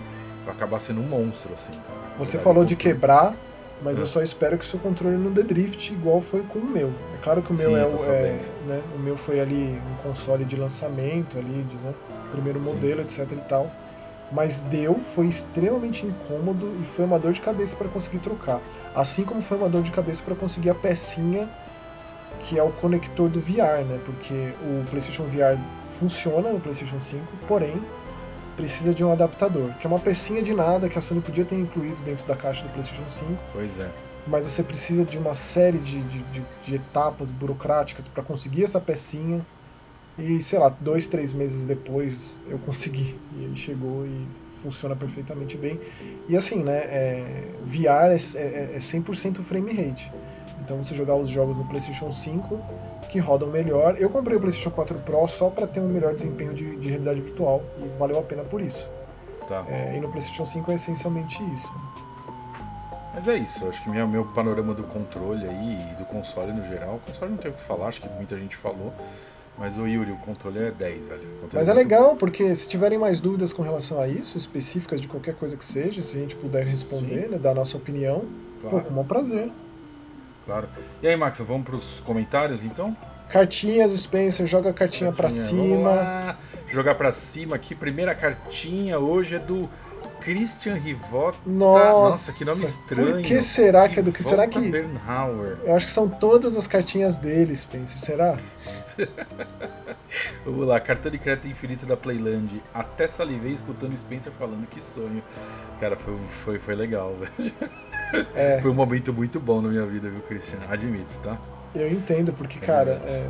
vai 0.46 0.56
acabar 0.56 0.80
sendo 0.80 1.02
um 1.02 1.04
monstro, 1.04 1.54
assim. 1.54 1.72
Cara. 1.72 2.18
Você 2.18 2.38
falou 2.38 2.64
de 2.64 2.76
quebrar, 2.76 3.36
mas 3.84 4.00
é. 4.00 4.02
eu 4.02 4.06
só 4.06 4.22
espero 4.22 4.58
que 4.58 4.64
o 4.64 4.68
seu 4.68 4.80
controle 4.80 5.18
não 5.18 5.32
dê 5.32 5.44
drift 5.44 5.92
igual 5.92 6.22
foi 6.22 6.42
com 6.42 6.60
o 6.60 6.66
meu. 6.66 6.94
É 7.14 7.18
claro 7.22 7.42
que 7.42 7.52
o 7.52 7.56
meu 7.56 7.70
Sim, 7.70 7.76
é, 7.76 7.86
o, 7.86 8.06
é 8.06 8.40
né, 8.66 8.82
o 8.96 9.00
meu 9.00 9.18
foi 9.18 9.40
ali 9.40 9.80
um 9.92 9.96
console 10.02 10.46
de 10.46 10.56
lançamento 10.56 11.38
ali, 11.38 11.64
de 11.64 11.76
né, 11.76 11.94
primeiro 12.32 12.62
Sim. 12.62 12.74
modelo, 12.74 13.02
etc 13.02 13.30
e 13.32 13.36
tal. 13.48 13.70
Mas 14.32 14.64
deu, 14.64 14.96
foi 14.96 15.28
extremamente 15.28 16.06
incômodo 16.06 16.72
e 16.82 16.86
foi 16.86 17.06
uma 17.06 17.20
dor 17.20 17.34
de 17.34 17.42
cabeça 17.42 17.76
para 17.76 17.88
conseguir 17.88 18.20
trocar. 18.20 18.62
Assim 18.96 19.24
como 19.24 19.42
foi 19.42 19.58
uma 19.58 19.70
dor 19.70 19.84
de 19.84 19.92
cabeça 19.92 20.24
para 20.24 20.34
conseguir 20.34 20.70
a 20.70 20.76
pecinha 20.76 21.50
que 22.40 22.58
é 22.60 22.64
o 22.64 22.72
conector 22.72 23.30
do 23.30 23.40
VR, 23.40 23.86
né? 23.88 24.00
Porque 24.04 24.54
o 24.62 24.84
PlayStation 24.90 25.24
VR 25.26 25.58
funciona 25.88 26.52
no 26.52 26.60
PlayStation 26.60 27.00
5, 27.00 27.24
porém 27.48 27.82
precisa 28.56 28.94
de 28.94 29.04
um 29.04 29.12
adaptador, 29.12 29.70
que 29.80 29.88
é 29.88 29.90
uma 29.90 30.00
pecinha 30.00 30.42
de 30.42 30.54
nada 30.54 30.90
que 30.90 30.98
a 30.98 31.02
Sony 31.02 31.22
podia 31.22 31.46
ter 31.46 31.56
incluído 31.56 32.02
dentro 32.04 32.26
da 32.26 32.36
caixa 32.36 32.64
do 32.64 32.70
PlayStation 32.70 33.08
5. 33.08 33.32
Pois 33.52 33.80
é. 33.80 33.90
Mas 34.26 34.46
você 34.46 34.64
precisa 34.64 35.04
de 35.04 35.18
uma 35.18 35.34
série 35.34 35.78
de, 35.78 36.02
de, 36.02 36.24
de, 36.24 36.46
de 36.64 36.76
etapas 36.76 37.32
burocráticas 37.32 38.08
para 38.08 38.24
conseguir 38.24 38.64
essa 38.64 38.80
pecinha. 38.80 39.46
E 40.18 40.42
sei 40.42 40.60
lá, 40.60 40.70
dois, 40.70 41.08
três 41.08 41.34
meses 41.34 41.66
depois 41.66 42.42
eu 42.48 42.58
consegui. 42.60 43.20
E 43.36 43.44
ele 43.44 43.56
chegou 43.56 44.06
e 44.06 44.28
funciona 44.62 44.96
perfeitamente 44.96 45.58
bem. 45.58 45.80
E 46.30 46.38
assim, 46.38 46.64
né? 46.64 46.78
É, 46.78 47.44
VR 47.66 48.12
é, 48.12 48.16
é, 48.36 48.76
é 48.76 48.80
100% 48.80 49.42
frame 49.44 49.74
rate. 49.74 50.12
Então 50.64 50.82
você 50.82 50.96
jogar 50.96 51.16
os 51.16 51.28
jogos 51.28 51.58
no 51.58 51.66
PlayStation 51.66 52.10
5 52.10 52.60
que 53.10 53.20
rodam 53.20 53.50
melhor. 53.50 53.96
Eu 54.00 54.10
comprei 54.10 54.38
o 54.38 54.40
PlayStation 54.40 54.72
4 54.72 54.98
Pro 55.00 55.28
só 55.28 55.50
para 55.50 55.68
ter 55.68 55.82
um 55.82 55.90
melhor 55.90 56.16
desempenho 56.16 56.54
de, 56.54 56.78
de, 56.78 56.90
realidade 56.90 57.22
virtual 57.22 57.62
e 57.78 57.88
valeu 58.00 58.18
a 58.18 58.24
pena 58.24 58.44
por 58.44 58.62
isso. 58.62 58.90
Tá. 59.48 59.66
É, 59.68 59.98
e 59.98 60.00
no 60.00 60.08
PlayStation 60.08 60.46
5 60.46 60.72
é 60.72 60.76
essencialmente 60.76 61.44
isso. 61.54 61.72
Mas 63.14 63.28
é 63.28 63.36
isso, 63.36 63.68
acho 63.68 63.84
que 63.84 63.90
meu, 63.90 64.08
meu 64.08 64.26
panorama 64.26 64.74
do 64.74 64.84
controle 64.84 65.46
aí 65.46 65.92
e 65.92 65.96
do 65.96 66.06
console 66.06 66.52
no 66.52 66.66
geral, 66.68 66.96
o 66.96 67.00
console 67.00 67.30
não 67.30 67.38
tem 67.38 67.52
o 67.52 67.54
que 67.54 67.62
falar, 67.62 67.88
acho 67.88 68.02
que 68.02 68.10
muita 68.10 68.36
gente 68.36 68.56
falou. 68.56 68.92
Mas 69.56 69.78
o 69.78 69.86
Yuri, 69.86 70.12
o 70.12 70.18
controle 70.18 70.58
é 70.58 70.72
10, 70.72 71.06
velho. 71.06 71.22
Mas 71.54 71.68
é, 71.68 71.72
é 71.72 71.74
legal, 71.76 72.12
bom. 72.12 72.16
porque 72.16 72.56
se 72.56 72.68
tiverem 72.68 72.98
mais 72.98 73.20
dúvidas 73.20 73.54
com 73.54 73.62
relação 73.62 74.00
a 74.00 74.08
isso, 74.08 74.36
específicas 74.36 75.00
de 75.00 75.08
qualquer 75.08 75.36
coisa 75.36 75.56
que 75.56 75.64
seja, 75.64 76.02
se 76.02 76.18
a 76.18 76.22
gente 76.22 76.36
puder 76.36 76.66
responder, 76.66 77.30
né, 77.30 77.38
dar 77.38 77.52
a 77.52 77.54
nossa 77.54 77.78
opinião, 77.78 78.24
claro. 78.62 78.82
pô, 78.82 78.92
com 78.92 79.02
o 79.02 79.06
prazer. 79.06 79.52
Claro. 80.46 80.68
E 81.02 81.08
aí, 81.08 81.16
Max, 81.16 81.40
vamos 81.40 81.66
para 81.66 81.76
os 81.76 82.00
comentários 82.02 82.64
então? 82.64 82.96
Cartinhas, 83.30 83.92
Spencer, 83.92 84.46
joga 84.46 84.70
a 84.70 84.74
cartinha, 84.74 85.12
cartinha 85.12 85.14
para 85.14 85.30
cima. 85.30 86.38
Jogar 86.68 86.96
para 86.96 87.12
cima 87.12 87.56
aqui. 87.56 87.74
Primeira 87.74 88.14
cartinha 88.14 89.00
hoje 89.00 89.36
é 89.36 89.40
do 89.40 89.70
Christian 90.24 90.76
Rivota. 90.76 91.38
Nossa, 91.46 92.10
Nossa, 92.10 92.34
que 92.34 92.46
nome 92.46 92.64
estranho. 92.64 93.14
Por 93.16 93.22
que 93.22 93.42
será 93.42 93.90
que 93.90 94.00
é 94.00 94.04
do 94.04 94.12
que 94.12 94.24
será 94.24 94.48
que 94.48 94.60
Bernhauer. 94.60 95.58
Eu 95.64 95.76
acho 95.76 95.86
que 95.86 95.92
são 95.92 96.08
todas 96.08 96.56
as 96.56 96.66
cartinhas 96.66 97.18
dele, 97.18 97.54
Spencer. 97.56 98.00
Será? 98.00 98.38
Vamos 100.46 100.68
lá, 100.68 100.80
cartão 100.80 101.12
de 101.12 101.18
crédito 101.18 101.48
infinito 101.48 101.86
da 101.86 101.98
Playland. 101.98 102.64
Até 102.74 103.08
salivei 103.08 103.52
escutando 103.52 103.94
o 103.94 103.98
Spencer 103.98 104.32
falando 104.34 104.66
que 104.68 104.82
sonho. 104.82 105.22
Cara, 105.80 105.98
foi, 105.98 106.16
foi, 106.30 106.60
foi 106.60 106.76
legal, 106.76 107.16
velho. 107.38 107.54
É. 108.36 108.60
Foi 108.62 108.72
um 108.72 108.76
momento 108.76 109.12
muito 109.14 109.40
bom 109.40 109.62
na 109.62 109.70
minha 109.70 109.86
vida, 109.86 110.10
viu, 110.10 110.22
Cristiano? 110.22 110.64
Admito, 110.70 111.18
tá? 111.24 111.38
Eu 111.74 111.92
entendo, 111.92 112.32
porque, 112.34 112.60
cara, 112.60 113.02
é, 113.08 113.26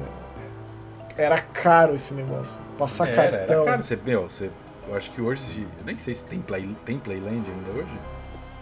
era 1.18 1.40
caro 1.40 1.96
esse 1.96 2.14
negócio. 2.14 2.60
Passar 2.78 3.08
era, 3.08 3.16
cartão. 3.16 3.62
Era 3.62 3.66
caro. 3.66 3.84
Você, 3.84 4.00
meu, 4.04 4.24
você, 4.24 4.50
eu 4.88 4.96
acho 4.96 5.12
que 5.12 5.22
hoje. 5.22 5.66
Eu 5.80 5.86
nem 5.86 5.98
sei 5.98 6.14
se 6.14 6.26
tem, 6.26 6.42
play, 6.42 6.70
tem 6.86 7.00
Playland 7.00 7.50
ainda 7.50 7.80
hoje. 7.80 8.00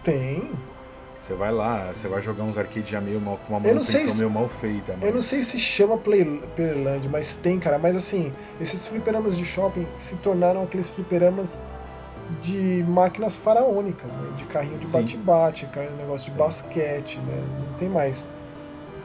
Tem. 0.03 0.51
Você 1.19 1.35
vai 1.35 1.51
lá, 1.51 1.93
você 1.93 2.07
vai 2.07 2.19
jogar 2.19 2.43
uns 2.43 2.57
arcades 2.57 2.89
já 2.89 2.99
meio 2.99 3.21
mal, 3.21 3.37
com 3.45 3.53
uma 3.53 3.59
manutenção 3.59 4.07
se, 4.07 4.17
meio 4.17 4.29
mal 4.29 4.49
feita. 4.49 4.95
Mas... 4.99 5.07
Eu 5.07 5.13
não 5.13 5.21
sei 5.21 5.43
se 5.43 5.59
chama 5.59 5.95
Play, 5.95 6.25
Playland, 6.55 7.07
mas 7.09 7.35
tem, 7.35 7.59
cara. 7.59 7.77
Mas 7.77 7.95
assim, 7.95 8.33
esses 8.59 8.87
fliperamas 8.87 9.37
de 9.37 9.45
shopping 9.45 9.87
se 9.99 10.15
tornaram 10.15 10.63
aqueles 10.63 10.89
fliperamas 10.89 11.61
de 12.41 12.83
máquinas 12.87 13.35
faraônicas, 13.35 14.11
né? 14.11 14.33
de 14.37 14.45
carrinho 14.45 14.77
de 14.79 14.87
bate-bate, 14.87 15.67
negócio 15.97 16.25
de 16.25 16.31
Sim. 16.31 16.37
basquete, 16.37 17.19
né? 17.19 17.43
Não 17.59 17.73
tem 17.77 17.89
mais 17.89 18.29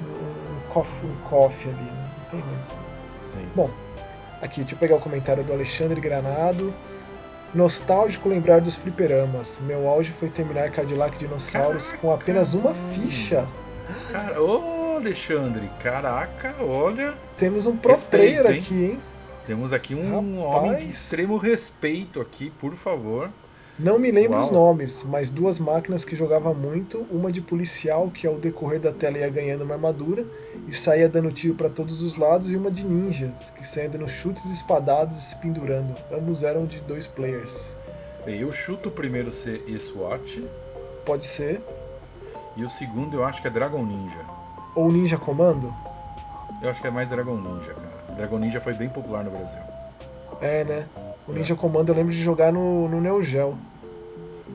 um 0.01 0.69
coffee, 0.69 1.09
um 1.09 1.17
coffee 1.29 1.71
ali, 1.71 1.83
né? 1.83 2.11
não 2.19 2.31
tem 2.31 2.51
mais. 2.53 2.75
Sim. 3.19 3.47
Bom, 3.55 3.71
aqui, 4.41 4.61
deixa 4.61 4.75
eu 4.75 4.79
pegar 4.79 4.97
o 4.97 5.01
comentário 5.01 5.43
do 5.43 5.53
Alexandre 5.53 6.01
Granado. 6.01 6.73
Nostálgico 7.55 8.29
lembrar 8.29 8.61
dos 8.61 8.77
fliperamas. 8.77 9.61
Meu 9.65 9.89
auge 9.89 10.13
foi 10.13 10.29
terminar 10.29 10.71
Cadillac 10.71 11.17
Dinossauros 11.17 11.87
Caraca, 11.87 12.03
com 12.03 12.13
apenas 12.13 12.55
uma 12.55 12.75
ficha. 12.75 13.47
Cara, 14.13 14.43
ô 14.43 14.97
Alexandre, 14.97 15.71
caraca, 15.83 16.55
olha. 16.61 17.15
Temos 17.39 17.67
um 17.67 17.77
pro 17.77 17.93
Respeito, 17.93 18.43
player 18.43 18.59
aqui, 18.59 18.85
hein? 18.85 19.01
Temos 19.47 19.73
aqui 19.73 19.95
um 19.95 20.41
Rapaz. 20.43 20.65
homem 20.65 20.77
de 20.79 20.89
extremo 20.89 21.37
respeito 21.37 22.21
aqui, 22.21 22.51
por 22.51 22.75
favor. 22.75 23.31
Não 23.79 23.99
me 23.99 24.11
lembro 24.11 24.33
Uau. 24.33 24.43
os 24.43 24.51
nomes, 24.51 25.05
mas 25.05 25.31
duas 25.31 25.61
máquinas 25.61 26.05
que 26.05 26.17
jogava 26.17 26.53
muito, 26.53 27.07
uma 27.11 27.31
de 27.31 27.41
policial 27.41 28.11
que 28.11 28.27
ao 28.27 28.37
decorrer 28.37 28.81
da 28.81 28.91
tela 28.91 29.19
ia 29.19 29.29
ganhando 29.29 29.63
uma 29.63 29.75
armadura 29.75 30.25
e 30.67 30.73
saía 30.73 31.09
dando 31.09 31.31
tiro 31.31 31.55
para 31.55 31.69
todos 31.69 32.03
os 32.03 32.17
lados, 32.17 32.51
e 32.51 32.57
uma 32.57 32.71
de 32.71 32.85
ninjas, 32.85 33.51
que 33.51 33.65
saía 33.65 33.89
dando 33.89 34.09
chutes 34.09 34.47
espadados 34.47 35.19
e 35.19 35.21
se 35.21 35.37
pendurando. 35.37 35.95
Ambos 36.11 36.43
eram 36.43 36.65
de 36.65 36.81
dois 36.81 37.07
players. 37.07 37.77
Bem, 38.25 38.41
eu 38.41 38.51
chuto 38.51 38.89
o 38.89 38.93
primeiro 38.93 39.31
ser 39.31 39.63
SWAT. 39.79 40.43
Pode 41.05 41.27
ser. 41.27 41.63
E 42.57 42.65
o 42.65 42.69
segundo 42.69 43.19
eu 43.19 43.25
acho 43.25 43.41
que 43.43 43.47
é 43.47 43.51
Dragon 43.51 43.85
Ninja. 43.85 44.25
Ou 44.75 44.91
Ninja 44.91 45.19
Comando? 45.19 45.73
Eu 46.63 46.71
acho 46.71 46.81
que 46.81 46.87
é 46.89 46.91
mais 46.91 47.09
Dragon 47.09 47.37
Ninja, 47.37 47.75
cara. 47.75 47.86
Dragon 48.17 48.39
Ninja 48.39 48.61
foi 48.61 48.73
bem 48.73 48.89
popular 48.89 49.23
no 49.23 49.31
Brasil. 49.31 49.61
É, 50.41 50.65
né? 50.65 50.87
O 51.29 51.33
Ninja 51.33 51.55
é. 51.55 51.57
Commando 51.57 51.91
eu 51.91 51.95
lembro 51.95 52.13
de 52.13 52.23
jogar 52.23 52.53
no, 52.53 52.89
no 52.89 53.01
Neo 53.01 53.23
Geo. 53.23 53.57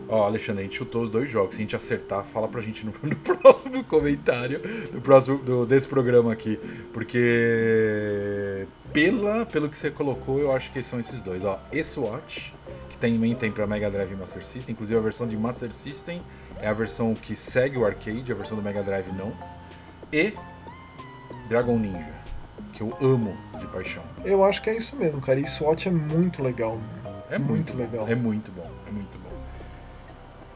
Ó, 0.08 0.26
Alexandre, 0.26 0.62
a 0.62 0.64
gente 0.64 0.76
chutou 0.76 1.04
os 1.04 1.10
dois 1.10 1.30
jogos. 1.30 1.56
Se 1.56 1.62
a 1.62 1.64
gente 1.64 1.76
acertar, 1.76 2.24
fala 2.24 2.48
pra 2.48 2.60
gente 2.60 2.86
no, 2.86 2.92
no 3.04 3.16
próximo 3.16 3.84
comentário 3.84 4.60
do 4.92 5.00
próximo, 5.00 5.38
do, 5.38 5.66
desse 5.66 5.88
programa 5.88 6.34
aqui. 6.34 6.60
Porque 6.92 8.68
pela, 8.92 9.46
pelo 9.46 9.70
que 9.70 9.78
você 9.78 9.90
colocou, 9.90 10.40
eu 10.40 10.52
acho 10.52 10.72
que 10.72 10.82
são 10.82 11.00
esses 11.00 11.22
dois. 11.22 11.44
Ó, 11.44 11.60
S-Watch, 11.72 12.54
que 12.90 12.98
também 12.98 13.36
tem 13.36 13.52
pra 13.52 13.68
Mega 13.68 13.90
Drive 13.90 14.12
e 14.12 14.16
Master 14.16 14.46
System. 14.46 14.74
Inclusive 14.74 15.00
a 15.00 15.02
versão 15.02 15.28
de 15.28 15.38
Master 15.38 15.72
System 15.72 16.22
é 16.60 16.68
a 16.68 16.74
versão 16.74 17.14
que 17.14 17.36
segue 17.36 17.78
o 17.78 17.86
arcade, 17.86 18.32
a 18.32 18.36
versão 18.36 18.58
do 18.58 18.64
Mega 18.64 18.84
Drive 18.84 19.08
não. 19.14 19.32
E 20.12 20.34
Dragon 21.48 21.78
Ninja 21.78 22.21
que 22.82 23.06
eu 23.06 23.14
amo 23.14 23.38
de 23.60 23.68
paixão. 23.68 24.04
Eu 24.26 24.44
acho 24.44 24.62
que 24.62 24.70
é 24.70 24.76
isso 24.76 24.96
mesmo, 24.96 25.22
cara. 25.22 25.40
E 25.40 25.46
SWAT 25.46 25.88
é 25.88 25.92
muito 25.92 26.42
legal. 26.42 26.80
É 27.30 27.38
muito, 27.38 27.76
muito 27.76 27.78
legal. 27.78 28.08
É 28.08 28.16
muito 28.16 28.52
bom, 28.52 28.70
é 28.88 28.92
muito 28.92 29.18
bom. 29.20 29.30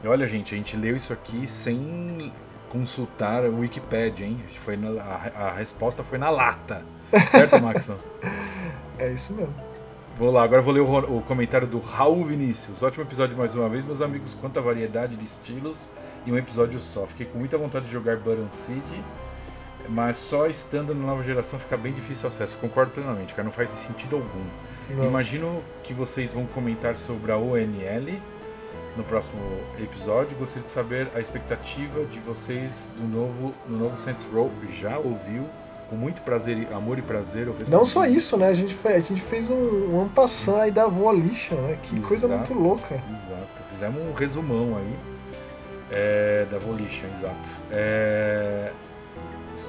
E 0.02 0.08
olha, 0.08 0.26
gente, 0.26 0.54
a 0.54 0.58
gente 0.58 0.76
leu 0.76 0.96
isso 0.96 1.12
aqui 1.12 1.46
sem 1.46 2.32
consultar 2.68 3.44
o 3.44 3.60
Wikipedia, 3.60 4.26
hein? 4.26 4.42
Foi 4.56 4.76
na, 4.76 5.00
a, 5.00 5.46
a, 5.46 5.52
resposta 5.52 6.02
foi 6.02 6.18
na 6.18 6.28
lata. 6.28 6.82
Certo, 7.30 7.62
Maxon? 7.62 7.96
é 8.98 9.12
isso 9.12 9.32
mesmo. 9.32 9.54
Vou 10.18 10.30
lá, 10.32 10.42
agora 10.42 10.60
vou 10.60 10.72
ler 10.72 10.80
o, 10.80 11.18
o, 11.18 11.22
comentário 11.22 11.66
do 11.66 11.78
Raul 11.78 12.24
Vinícius. 12.24 12.82
Ótimo 12.82 13.04
episódio 13.04 13.36
mais 13.36 13.54
uma 13.54 13.68
vez, 13.68 13.84
meus 13.84 14.02
amigos. 14.02 14.34
Quanta 14.34 14.60
variedade 14.60 15.16
de 15.16 15.24
estilos 15.24 15.90
em 16.26 16.32
um 16.32 16.38
episódio 16.38 16.80
só. 16.80 17.06
Fiquei 17.06 17.26
com 17.26 17.38
muita 17.38 17.56
vontade 17.56 17.86
de 17.86 17.92
jogar 17.92 18.16
Baron 18.16 18.50
City 18.50 19.00
Mas 19.88 20.16
só 20.16 20.46
estando 20.46 20.94
na 20.94 21.06
nova 21.06 21.22
geração 21.22 21.58
fica 21.58 21.76
bem 21.76 21.92
difícil 21.92 22.26
o 22.26 22.28
acesso. 22.28 22.56
Concordo 22.58 22.92
plenamente, 22.92 23.34
cara. 23.34 23.44
Não 23.44 23.52
faz 23.52 23.70
sentido 23.70 24.16
algum. 24.16 24.44
Não. 24.90 25.06
Imagino 25.06 25.62
que 25.82 25.92
vocês 25.92 26.30
vão 26.30 26.46
comentar 26.46 26.96
sobre 26.96 27.32
a 27.32 27.36
ONL 27.36 28.18
no 28.96 29.04
próximo 29.04 29.40
episódio. 29.78 30.36
Gostaria 30.38 30.62
de 30.64 30.70
saber 30.70 31.08
a 31.14 31.20
expectativa 31.20 32.04
de 32.04 32.18
vocês 32.20 32.90
do 32.96 33.06
novo, 33.06 33.54
do 33.66 33.76
novo 33.76 33.98
Saints 33.98 34.26
Row. 34.32 34.50
Já 34.78 34.98
ouviu? 34.98 35.44
Com 35.88 35.94
muito 35.94 36.20
prazer, 36.22 36.66
amor 36.72 36.98
e 36.98 37.02
prazer. 37.02 37.48
Não 37.68 37.84
só 37.84 38.06
isso, 38.06 38.36
né? 38.36 38.48
A 38.48 38.54
gente 38.54 38.74
fez, 38.74 38.96
a 38.96 39.08
gente 39.08 39.20
fez 39.20 39.50
um, 39.50 39.94
um 39.94 40.02
ampassant 40.02 40.58
aí 40.58 40.70
da 40.72 40.88
Volition, 40.88 41.54
né? 41.54 41.78
Que 41.80 42.00
coisa 42.00 42.26
Exato. 42.26 42.52
muito 42.52 42.68
louca. 42.68 43.00
Exato. 43.08 43.62
Fizemos 43.70 44.02
um 44.02 44.12
resumão 44.12 44.76
aí 44.76 44.96
é, 45.92 46.46
da 46.50 46.58
Volition, 46.58 47.06
exato. 47.14 47.48
É, 47.70 48.72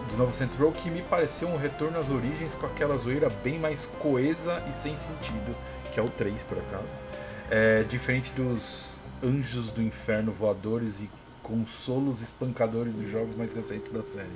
do 0.10 0.18
novo 0.18 0.34
Saints 0.34 0.56
Row 0.56 0.72
que 0.72 0.90
me 0.90 1.02
pareceu 1.02 1.48
um 1.48 1.58
retorno 1.58 1.98
às 2.00 2.10
origens 2.10 2.54
com 2.56 2.66
aquela 2.66 2.98
zoeira 2.98 3.30
bem 3.44 3.58
mais 3.58 3.86
coesa 3.86 4.62
e 4.70 4.74
sem 4.74 4.96
sentido, 4.96 5.56
que 5.92 6.00
é 6.00 6.04
o 6.04 6.10
3 6.10 6.42
por 6.44 6.58
acaso. 6.58 6.88
É, 7.50 7.84
diferente 7.84 8.32
dos 8.34 8.98
anjos 9.24 9.72
do 9.72 9.82
inferno 9.82 10.32
voadores 10.32 11.00
e 11.00 11.10
consolos 11.42 12.22
espancadores 12.22 12.94
dos 12.96 13.10
jogos 13.10 13.36
mais 13.36 13.54
recentes 13.54 13.90
da 13.92 14.04
série. 14.04 14.28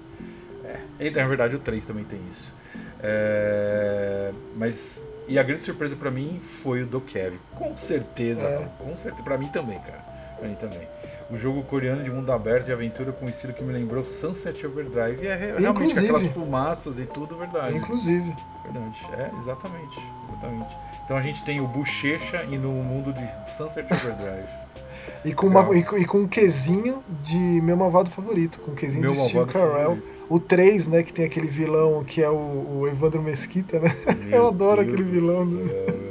É, 1.00 1.10
na 1.12 1.28
verdade 1.28 1.56
o 1.56 1.60
3 1.60 1.84
também 1.86 2.04
tem 2.06 2.20
isso. 2.30 2.56
É, 3.02 4.32
mas 4.56 5.06
e 5.28 5.38
a 5.38 5.44
grande 5.44 5.64
surpresa 5.64 5.96
pra 5.96 6.10
mim 6.10 6.40
foi 6.40 6.84
o 6.84 6.86
do 6.88 7.02
Kev. 7.02 7.36
Com 7.56 7.76
certeza, 7.76 8.46
É. 8.46 8.70
com 8.78 8.96
certeza 8.96 9.24
pra 9.24 9.38
mim 9.38 9.48
também, 9.50 9.80
cara. 9.80 10.00
Pra 10.40 10.48
mim 10.48 10.56
também. 10.56 10.88
O 11.32 11.38
jogo 11.38 11.64
coreano 11.64 12.04
de 12.04 12.12
mundo 12.12 12.32
aberto 12.32 12.66
de 12.66 12.74
aventura 12.74 13.12
com 13.14 13.26
um 13.26 13.30
estilo 13.30 13.54
que 13.54 13.64
me 13.64 13.72
lembrou 13.72 14.04
Sunset 14.04 14.66
Overdrive. 14.68 15.24
E 15.24 15.28
é 15.28 15.36
re- 15.36 15.46
realmente 15.58 15.70
Inclusive. 15.92 16.00
aquelas 16.06 16.26
fumaças 16.28 17.00
e 17.00 17.06
tudo, 17.06 17.38
verdade. 17.38 17.78
Inclusive. 17.78 18.36
Verdade. 18.64 19.08
É, 19.14 19.32
exatamente. 19.38 20.00
Exatamente. 20.28 20.76
Então 21.06 21.16
a 21.18 21.22
gente 21.22 21.44
tem 21.46 21.62
o 21.62 21.68
Bochecha 21.68 22.44
e 22.44 22.58
no 22.58 22.72
mundo 22.72 23.14
de 23.14 23.52
Sunset 23.52 23.92
Overdrive. 23.94 24.48
E 25.26 25.34
com, 25.34 25.48
uma, 25.48 25.76
e, 25.76 25.84
com, 25.84 25.98
e 25.98 26.06
com 26.06 26.20
um 26.20 26.28
quesinho 26.28 27.04
de 27.24 27.38
meu 27.38 27.76
malvado 27.76 28.10
favorito, 28.12 28.60
com 28.60 28.72
um 28.72 28.76
quesinho 28.76 29.02
Meu 29.02 29.12
de 29.14 29.18
Steve 29.18 29.46
Carell. 29.52 29.98
O 30.30 30.40
3, 30.40 30.88
né, 30.90 31.02
que 31.04 31.12
tem 31.12 31.26
aquele 31.26 31.48
vilão 31.48 32.04
que 32.04 32.22
é 32.22 32.30
o, 32.30 32.34
o 32.82 32.88
Evandro 32.88 33.20
Mesquita, 33.22 33.80
né? 33.80 33.96
Meu 34.28 34.46
adoro 34.50 34.84
Deus 34.84 34.94
aquele 34.94 35.04
do 35.04 35.12
vilão, 35.12 35.46
céu, 35.48 35.58
né? 35.58 36.11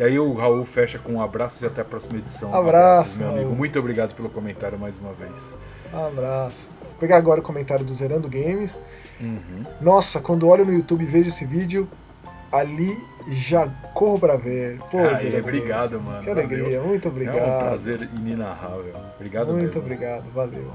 E 0.00 0.02
aí 0.02 0.18
o 0.18 0.32
Raul 0.32 0.64
fecha 0.64 0.98
com 0.98 1.20
abraços 1.20 1.60
e 1.60 1.66
até 1.66 1.82
a 1.82 1.84
próxima 1.84 2.16
edição. 2.18 2.48
Abraço, 2.54 2.68
Abraços, 2.68 3.18
meu 3.18 3.28
amigo. 3.28 3.44
Raul. 3.44 3.54
Muito 3.56 3.78
obrigado 3.78 4.14
pelo 4.14 4.30
comentário 4.30 4.78
mais 4.78 4.96
uma 4.96 5.12
vez. 5.12 5.58
Abraço. 5.92 6.70
Vou 6.80 6.94
pegar 6.98 7.18
agora 7.18 7.40
o 7.40 7.42
comentário 7.42 7.84
do 7.84 7.92
Zerando 7.92 8.26
Games. 8.26 8.80
Uhum. 9.20 9.62
Nossa, 9.78 10.18
quando 10.18 10.48
olho 10.48 10.64
no 10.64 10.72
YouTube 10.72 11.02
e 11.02 11.06
vejo 11.06 11.28
esse 11.28 11.44
vídeo, 11.44 11.86
ali 12.50 12.96
já 13.28 13.68
corro 13.92 14.18
pra 14.18 14.36
ver. 14.36 14.78
Pô, 14.90 15.00
Aí, 15.00 15.16
Zerando 15.16 15.38
obrigado, 15.40 15.90
Games. 15.90 16.06
mano. 16.06 16.22
Que 16.22 16.30
alegria, 16.30 16.80
muito 16.80 17.06
obrigado. 17.08 17.36
É 17.36 17.56
um 17.56 17.58
prazer 17.58 18.08
inenarrável. 18.18 18.94
Obrigado 19.16 19.48
Muito 19.48 19.64
mesmo. 19.64 19.80
obrigado, 19.82 20.30
valeu. 20.32 20.70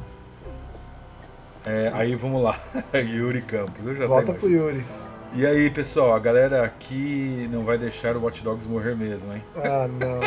É, 1.65 1.89
aí 1.95 2.13
vamos 2.13 2.43
lá. 2.43 2.59
Yuri 2.93 3.41
Campos. 3.41 3.87
Eu 3.87 3.95
já 3.95 4.05
Volta 4.05 4.35
pro. 4.35 4.47
Yuri. 4.47 4.85
E 5.33 5.45
aí, 5.45 5.69
pessoal, 5.69 6.13
a 6.13 6.19
galera 6.19 6.63
aqui 6.63 7.49
não 7.51 7.63
vai 7.65 7.77
deixar 7.77 8.15
o 8.15 8.21
Watch 8.23 8.41
Dogs 8.41 8.67
morrer 8.67 8.95
mesmo, 8.95 9.33
hein? 9.33 9.43
Ah, 9.57 9.87
não. 9.87 10.19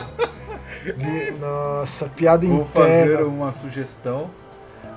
Nossa, 1.40 2.06
piada 2.08 2.46
Vou 2.46 2.66
fazer 2.66 3.04
interna. 3.12 3.24
uma 3.26 3.50
sugestão, 3.52 4.30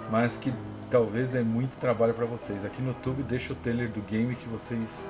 mas 0.09 0.35
que 0.35 0.53
talvez 0.89 1.29
dê 1.29 1.41
muito 1.41 1.77
trabalho 1.79 2.13
pra 2.13 2.25
vocês. 2.25 2.65
Aqui 2.65 2.81
no 2.81 2.89
YouTube 2.89 3.23
deixa 3.23 3.53
o 3.53 3.55
trailer 3.55 3.87
do 3.89 4.01
game 4.01 4.35
que 4.35 4.49
vocês 4.49 5.09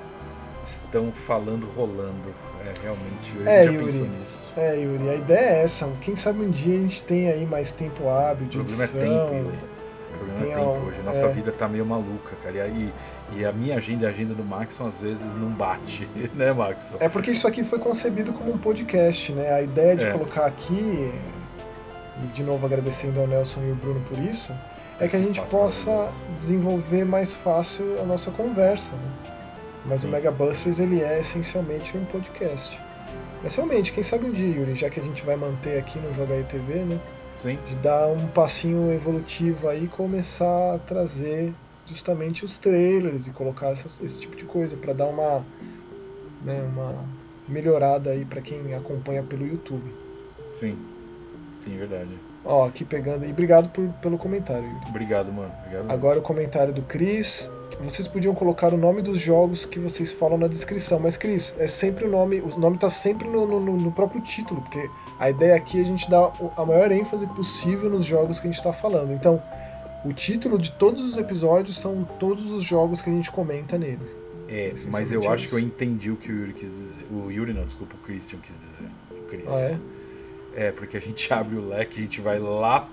estão 0.64 1.10
falando 1.10 1.66
rolando. 1.76 2.32
É, 2.64 2.72
realmente, 2.82 3.34
eu 3.36 3.48
É, 3.48 3.64
já 3.64 3.70
Yuri. 3.72 3.84
pensou 3.86 4.06
nisso. 4.06 4.38
É, 4.56 4.76
Yuri, 4.78 5.08
a 5.10 5.14
ideia 5.16 5.46
é 5.56 5.62
essa. 5.64 5.88
Quem 6.00 6.14
sabe 6.14 6.44
um 6.44 6.50
dia 6.50 6.76
a 6.78 6.80
gente 6.82 7.02
tem 7.02 7.28
aí 7.28 7.44
mais 7.44 7.72
tempo 7.72 8.08
hábil 8.08 8.46
O 8.46 8.48
de 8.48 8.58
problema 8.58 8.82
é 8.82 8.86
edição. 8.86 9.00
tempo, 9.00 9.34
Yuri. 9.34 9.58
O 10.14 10.18
problema 10.18 10.52
é 10.52 10.54
tempo 10.54 10.86
hoje. 10.86 11.02
Nossa 11.04 11.26
é. 11.26 11.32
vida 11.32 11.50
tá 11.50 11.66
meio 11.66 11.84
maluca, 11.84 12.36
cara. 12.40 12.54
E, 12.54 12.60
aí, 12.60 12.92
e 13.36 13.44
a 13.44 13.52
minha 13.52 13.76
agenda 13.76 14.04
e 14.04 14.06
a 14.06 14.10
agenda 14.10 14.34
do 14.34 14.44
Maxon 14.44 14.86
às 14.86 14.98
vezes 14.98 15.34
não 15.36 15.48
bate, 15.50 16.08
né, 16.34 16.52
Maxon? 16.52 16.96
É 17.00 17.08
porque 17.08 17.30
isso 17.30 17.46
aqui 17.46 17.62
foi 17.64 17.78
concebido 17.78 18.32
como 18.32 18.52
um 18.52 18.58
podcast, 18.58 19.32
né? 19.32 19.52
A 19.52 19.62
ideia 19.62 19.96
de 19.96 20.06
É. 20.06 20.10
colocar 20.12 20.46
aqui, 20.46 21.12
e 22.22 22.26
de 22.32 22.42
novo 22.42 22.66
agradecendo 22.66 23.20
ao 23.20 23.26
Nelson 23.26 23.60
e 23.62 23.72
o 23.72 23.74
Bruno 23.74 24.00
por 24.08 24.18
isso, 24.18 24.52
é 25.00 25.08
que 25.08 25.16
a 25.16 25.18
Esse 25.18 25.28
gente 25.32 25.42
possa 25.50 26.12
desenvolver 26.38 27.04
mais 27.04 27.32
fácil 27.32 28.00
a 28.00 28.04
nossa 28.04 28.30
conversa. 28.30 28.92
Né? 28.94 29.32
Mas 29.86 30.02
Sim. 30.02 30.08
o 30.08 30.10
Mega 30.10 30.30
Busters 30.30 30.78
ele 30.78 31.00
é 31.02 31.18
essencialmente 31.18 31.96
um 31.96 32.04
podcast. 32.04 32.80
Mas 33.42 33.54
realmente, 33.56 33.90
quem 33.92 34.02
sabe 34.02 34.26
um 34.26 34.30
dia, 34.30 34.54
Yuri, 34.54 34.74
já 34.74 34.88
que 34.88 35.00
a 35.00 35.02
gente 35.02 35.24
vai 35.24 35.34
manter 35.34 35.76
aqui 35.78 35.98
no 35.98 36.14
Joga 36.14 36.34
aí 36.34 36.44
TV, 36.44 36.74
né? 36.84 37.00
Sim. 37.36 37.58
de 37.66 37.74
dar 37.76 38.06
um 38.08 38.28
passinho 38.28 38.92
evolutivo 38.92 39.68
aí 39.68 39.84
e 39.84 39.88
começar 39.88 40.74
a 40.74 40.78
trazer 40.78 41.52
justamente 41.86 42.44
os 42.44 42.58
trailers 42.58 43.26
e 43.26 43.30
colocar 43.32 43.70
essas- 43.70 44.00
esse 44.00 44.20
tipo 44.20 44.36
de 44.36 44.44
coisa 44.44 44.76
para 44.76 44.92
dar 44.92 45.06
uma, 45.06 45.44
né, 46.44 46.62
uma 46.62 46.94
melhorada 47.48 48.10
aí 48.10 48.24
para 48.24 48.40
quem 48.40 48.74
acompanha 48.74 49.22
pelo 49.22 49.46
YouTube. 49.46 49.92
Sim. 50.58 50.76
Sim, 51.64 51.76
verdade. 51.76 52.10
Ó, 52.44 52.66
aqui 52.66 52.84
pegando 52.84 53.24
aí, 53.24 53.30
obrigado 53.30 53.68
por- 53.68 53.88
pelo 54.00 54.18
comentário. 54.18 54.64
Yuri. 54.64 54.86
Obrigado, 54.88 55.32
mano. 55.32 55.52
Obrigado. 55.60 55.90
Agora 55.92 56.18
o 56.18 56.22
comentário 56.22 56.72
do 56.74 56.82
Cris. 56.82 57.50
Vocês 57.80 58.06
podiam 58.08 58.34
colocar 58.34 58.74
o 58.74 58.76
nome 58.76 59.00
dos 59.00 59.18
jogos 59.18 59.64
que 59.64 59.78
vocês 59.78 60.12
falam 60.12 60.36
na 60.38 60.46
descrição, 60.48 60.98
mas 60.98 61.16
Cris, 61.16 61.54
é 61.58 61.66
sempre 61.68 62.04
o 62.04 62.08
nome, 62.10 62.40
o 62.40 62.58
nome 62.58 62.78
tá 62.78 62.90
sempre 62.90 63.28
no, 63.28 63.46
no- 63.46 63.60
no- 63.60 63.92
próprio 63.92 64.20
título, 64.20 64.60
porque 64.60 64.88
a 65.18 65.30
ideia 65.30 65.54
aqui 65.54 65.78
é 65.78 65.82
a 65.82 65.84
gente 65.84 66.10
dar 66.10 66.32
a 66.56 66.64
maior 66.66 66.90
ênfase 66.92 67.26
possível 67.28 67.88
nos 67.88 68.04
jogos 68.04 68.38
que 68.40 68.46
a 68.48 68.50
gente 68.50 68.58
está 68.58 68.72
falando. 68.72 69.12
Então, 69.12 69.40
o 70.04 70.12
título 70.12 70.58
de 70.58 70.72
todos 70.72 71.02
os 71.04 71.16
episódios 71.16 71.76
são 71.78 72.04
todos 72.18 72.50
os 72.50 72.62
jogos 72.62 73.00
que 73.00 73.08
a 73.10 73.12
gente 73.12 73.30
comenta 73.30 73.78
neles. 73.78 74.16
É, 74.48 74.74
mas 74.92 75.10
eu 75.10 75.30
acho 75.32 75.48
que 75.48 75.54
eu 75.54 75.58
entendi 75.58 76.10
o 76.10 76.16
que 76.16 76.30
o 76.30 76.36
Yuri 76.40 76.52
quis 76.52 76.70
dizer. 76.70 77.06
O 77.10 77.30
Yuri 77.30 77.54
não, 77.54 77.64
desculpa, 77.64 77.94
o 77.94 77.98
Christian 77.98 78.38
quis 78.40 78.54
dizer. 78.60 78.88
O 79.10 79.22
Chris. 79.28 79.44
Ah, 79.48 79.60
é? 79.60 79.78
É, 80.66 80.72
porque 80.72 80.96
a 80.96 81.00
gente 81.00 81.32
abre 81.32 81.56
o 81.56 81.66
leque, 81.68 82.00
a 82.00 82.02
gente 82.02 82.20
vai 82.20 82.38
lá, 82.38 82.86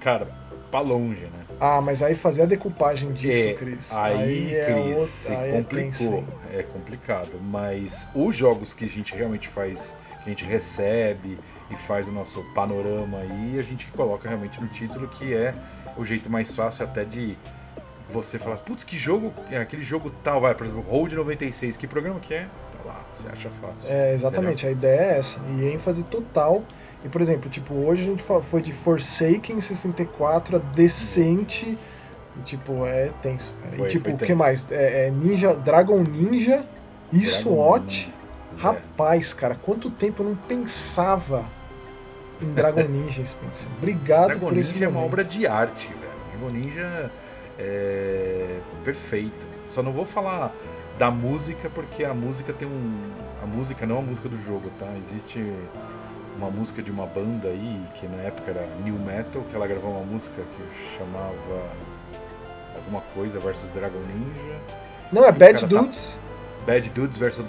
cara, 0.00 0.26
pra 0.70 0.80
longe, 0.80 1.22
né? 1.22 1.44
Ah, 1.58 1.80
mas 1.80 2.02
aí 2.02 2.14
fazer 2.14 2.42
a 2.42 2.46
decupagem 2.46 3.12
disso, 3.12 3.48
É, 3.48 3.54
Cris. 3.54 3.92
Aí, 3.94 4.54
é 4.54 4.64
Cris, 4.66 4.98
outra- 4.98 5.04
se 5.06 5.32
aí 5.32 5.50
é 5.50 5.52
complicou. 5.62 6.14
hein? 6.18 6.26
É, 6.52 6.62
complicado. 6.64 7.40
Mas 7.40 8.06
os 8.14 8.36
jogos 8.36 8.74
que 8.74 8.84
a 8.84 8.88
gente 8.88 9.14
realmente 9.14 9.48
faz, 9.48 9.96
que 10.22 10.26
a 10.26 10.28
gente 10.28 10.44
recebe 10.44 11.38
e 11.70 11.76
faz 11.78 12.08
o 12.08 12.12
nosso 12.12 12.42
panorama 12.54 13.18
aí, 13.18 13.58
a 13.58 13.62
gente 13.62 13.86
coloca 13.92 14.28
realmente 14.28 14.60
no 14.60 14.68
título, 14.68 15.08
que 15.08 15.32
é 15.32 15.54
o 15.96 16.04
jeito 16.04 16.30
mais 16.30 16.54
fácil 16.54 16.84
até 16.84 17.04
de 17.04 17.36
você 18.08 18.38
falar, 18.38 18.56
putz, 18.60 18.84
que 18.84 18.96
jogo, 18.96 19.32
é 19.50 19.58
aquele 19.58 19.82
jogo 19.82 20.12
tal, 20.22 20.40
vai, 20.40 20.54
por 20.54 20.64
exemplo, 20.64 20.82
Road 20.82 21.14
96, 21.14 21.76
que 21.76 21.86
programa 21.86 22.20
que 22.20 22.34
é? 22.34 22.46
Tá 22.76 22.84
lá, 22.84 23.04
você 23.12 23.26
acha 23.28 23.50
fácil. 23.50 23.92
É, 23.92 24.14
exatamente, 24.14 24.66
a 24.66 24.70
ideia 24.70 25.00
é 25.00 25.18
essa. 25.18 25.40
E 25.50 25.68
ênfase 25.68 26.04
total. 26.04 26.62
E, 27.04 27.08
por 27.08 27.20
exemplo, 27.20 27.50
tipo, 27.50 27.74
hoje 27.74 28.02
a 28.02 28.04
gente 28.06 28.22
foi 28.42 28.62
de 28.62 28.72
Forsaken 28.72 29.60
64 29.60 30.56
a 30.56 30.58
Decente. 30.58 31.76
E, 32.36 32.40
tipo, 32.44 32.86
é 32.86 33.10
tenso, 33.22 33.52
cara. 33.60 33.76
Foi, 33.76 33.86
e, 33.86 33.88
tipo, 33.88 34.10
o 34.10 34.16
que 34.16 34.34
mais? 34.34 34.70
É, 34.70 35.06
é 35.06 35.10
Ninja, 35.10 35.54
Dragon 35.54 36.02
Ninja 36.02 36.64
e 37.12 37.18
Dragon 37.18 37.30
SWAT. 37.30 37.82
Ninja, 37.82 38.12
é. 38.12 38.62
Rapaz, 38.62 39.34
cara, 39.34 39.54
quanto 39.54 39.90
tempo 39.90 40.22
eu 40.22 40.30
não 40.30 40.36
pensava 40.36 41.44
em 42.40 42.52
Dragon 42.52 42.82
Ninja, 42.82 43.24
Spencer. 43.24 43.66
Obrigado 43.78 44.26
Dragon 44.26 44.48
por 44.48 44.56
esse 44.56 44.72
Ninja 44.74 44.84
é 44.84 44.88
uma 44.88 45.00
obra 45.00 45.24
de 45.24 45.46
arte, 45.46 45.88
velho. 45.88 46.12
Dragon 46.38 46.50
Ninja 46.54 47.10
é 47.58 48.58
perfeito. 48.84 49.46
Só 49.66 49.82
não 49.82 49.92
vou 49.92 50.04
falar 50.04 50.52
da 50.98 51.10
música 51.10 51.70
porque 51.74 52.04
a 52.04 52.14
música 52.14 52.52
tem 52.52 52.66
um. 52.68 53.00
A 53.42 53.46
música 53.46 53.86
não 53.86 53.96
é 53.96 53.98
a 53.98 54.02
música 54.02 54.28
do 54.28 54.38
jogo, 54.38 54.70
tá? 54.78 54.86
Existe 54.98 55.52
uma 56.36 56.50
música 56.50 56.82
de 56.82 56.90
uma 56.90 57.06
banda 57.06 57.48
aí 57.48 57.82
que 57.94 58.06
na 58.06 58.22
época 58.22 58.50
era 58.50 58.66
New 58.84 58.94
Metal, 58.98 59.42
que 59.48 59.56
ela 59.56 59.66
gravou 59.66 59.90
uma 59.90 60.04
música 60.04 60.42
que 60.42 60.96
chamava 60.98 61.62
alguma 62.76 63.00
coisa 63.14 63.38
versus 63.40 63.70
Dragon 63.72 63.98
Ninja. 64.00 64.58
Não, 65.12 65.24
é 65.24 65.32
Bad 65.32 65.60
tá- 65.62 65.66
Dudes. 65.66 66.18
Bad 66.66 66.90
Dudes 66.90 67.16
versus, 67.16 67.44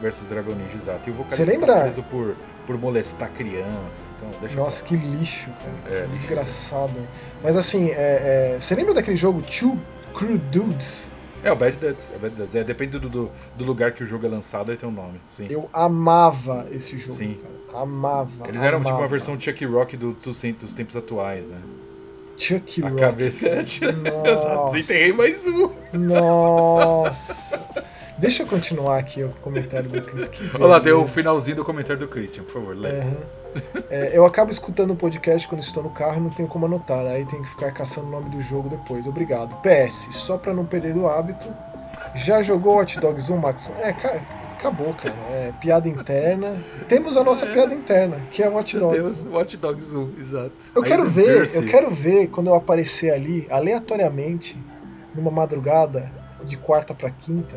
versus 0.00 0.26
Dragon 0.28 0.52
Ninja, 0.52 0.76
exato. 0.76 1.08
E 1.08 1.12
o 1.12 1.14
vocalista 1.14 1.44
Você 1.44 1.50
lembra? 1.50 1.74
tá 1.74 1.80
preso 1.82 2.02
por, 2.04 2.34
por 2.66 2.78
molestar 2.78 3.30
criança. 3.30 4.04
Então, 4.16 4.30
deixa 4.40 4.56
Nossa, 4.56 4.84
que 4.84 4.96
lixo, 4.96 5.50
cara. 5.50 5.96
É, 5.96 6.02
que 6.02 6.08
desgraçado. 6.10 6.94
Mas 7.42 7.56
assim, 7.56 7.90
é, 7.90 8.54
é, 8.54 8.56
você 8.60 8.74
lembra 8.74 8.94
daquele 8.94 9.16
jogo 9.16 9.42
Two 9.42 9.78
Crew 10.14 10.38
Dudes? 10.38 11.10
É, 11.42 11.52
o 11.52 11.56
Bad 11.56 11.76
Dudes. 11.76 12.10
É, 12.14 12.18
Bad 12.18 12.34
Dudes. 12.34 12.54
é 12.54 12.64
depende 12.64 12.98
do, 12.98 13.08
do, 13.08 13.30
do 13.56 13.64
lugar 13.64 13.92
que 13.92 14.02
o 14.02 14.06
jogo 14.06 14.24
é 14.24 14.28
lançado, 14.30 14.70
ele 14.70 14.78
tem 14.78 14.88
um 14.88 14.92
nome. 14.92 15.20
Sim. 15.28 15.46
Eu 15.50 15.68
amava 15.72 16.66
esse 16.72 16.96
jogo, 16.96 17.14
Sim. 17.18 17.38
cara. 17.70 17.82
Amava. 17.82 18.48
Eles 18.48 18.62
eram 18.62 18.82
tipo 18.82 18.96
uma 18.96 19.06
versão 19.08 19.38
Chuck 19.38 19.64
Rock 19.66 19.96
do- 19.96 20.12
dos, 20.12 20.42
dos 20.42 20.72
tempos 20.74 20.96
atuais, 20.96 21.46
né? 21.46 21.58
Chuck 22.36 22.82
A 22.82 22.88
Rock. 22.88 23.00
cabeça 23.00 23.48
é. 23.48 23.62
Desenterrei 24.64 25.12
mais 25.12 25.44
um. 25.46 25.70
Nossa. 25.92 27.60
Deixa 28.18 28.42
eu 28.42 28.46
continuar 28.46 28.98
aqui 28.98 29.22
o 29.24 29.30
comentário 29.42 29.88
do 29.88 30.00
Chris. 30.00 30.30
Olha 30.54 30.66
lá, 30.66 30.78
deu 30.78 31.02
o 31.02 31.08
finalzinho 31.08 31.56
do 31.56 31.64
comentário 31.64 31.98
do 32.00 32.08
Christian, 32.08 32.44
por 32.44 32.52
favor, 32.54 32.76
lê. 32.76 32.90
Aham. 33.00 33.16
É, 33.90 34.10
eu 34.12 34.24
acabo 34.24 34.50
escutando 34.50 34.92
o 34.92 34.96
podcast 34.96 35.46
quando 35.46 35.62
estou 35.62 35.82
no 35.82 35.90
carro 35.90 36.18
e 36.18 36.20
não 36.20 36.30
tenho 36.30 36.48
como 36.48 36.66
anotar, 36.66 37.06
aí 37.06 37.24
tenho 37.26 37.42
que 37.42 37.48
ficar 37.50 37.70
caçando 37.72 38.08
o 38.08 38.10
nome 38.10 38.30
do 38.30 38.40
jogo 38.40 38.68
depois. 38.68 39.06
Obrigado. 39.06 39.54
PS, 39.62 40.08
só 40.10 40.36
pra 40.38 40.52
não 40.52 40.64
perder 40.64 40.96
o 40.96 41.06
hábito, 41.08 41.48
já 42.14 42.42
jogou 42.42 42.78
Hot 42.78 42.98
Dogs 42.98 43.32
1, 43.32 43.36
Max? 43.36 43.72
É, 43.80 43.92
cara, 43.92 44.22
acabou, 44.52 44.92
cara. 44.94 45.14
É 45.30 45.52
piada 45.60 45.88
interna. 45.88 46.56
Temos 46.88 47.16
a 47.16 47.22
nossa 47.24 47.46
É. 47.46 47.52
piada 47.52 47.74
interna, 47.74 48.20
que 48.30 48.42
é 48.42 48.48
Meu 48.50 48.62
Dogs. 48.62 48.78
Deus, 49.22 49.26
Watch 49.26 49.56
Dogs 49.56 49.96
1, 49.96 50.12
exato. 50.20 50.52
Eu 50.74 50.82
Aí 50.82 50.88
quero 50.88 51.04
ver, 51.08 51.36
Percy. 51.38 51.56
eu 51.58 51.64
quero 51.66 51.90
ver 51.90 52.26
quando 52.28 52.48
eu 52.48 52.54
aparecer 52.54 53.12
ali, 53.12 53.46
aleatoriamente, 53.50 54.56
numa 55.14 55.30
madrugada 55.30 56.10
de 56.44 56.56
quarta 56.56 56.92
pra 56.92 57.08
quinta, 57.10 57.56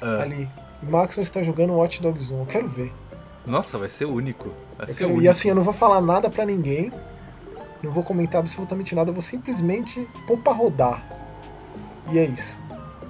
Ah, 0.00 0.22
ali. 0.22 0.48
Maxon 0.82 1.20
está 1.22 1.42
jogando 1.42 1.76
Hot 1.78 2.00
Dogs 2.02 2.32
1. 2.32 2.38
Eu 2.40 2.46
quero 2.46 2.68
ver. 2.68 2.92
Nossa, 3.46 3.78
vai 3.78 3.88
ser 3.88 4.04
único. 4.04 4.50
Vai 4.76 4.86
Eu 4.86 4.92
ser 4.92 4.98
quero- 4.98 5.10
único. 5.10 5.24
E 5.24 5.28
assim, 5.28 5.48
eu 5.48 5.54
não 5.54 5.62
vou 5.62 5.72
falar 5.72 6.00
nada 6.00 6.28
pra 6.28 6.44
ninguém. 6.44 6.92
Não 7.82 7.90
vou 7.92 8.02
comentar 8.02 8.40
absolutamente 8.40 8.94
nada. 8.94 9.10
Eu 9.10 9.14
vou 9.14 9.22
simplesmente 9.22 10.06
pôr 10.26 10.38
pra 10.38 10.52
rodar. 10.52 11.02
E 12.10 12.18
é 12.18 12.24
isso. 12.24 12.58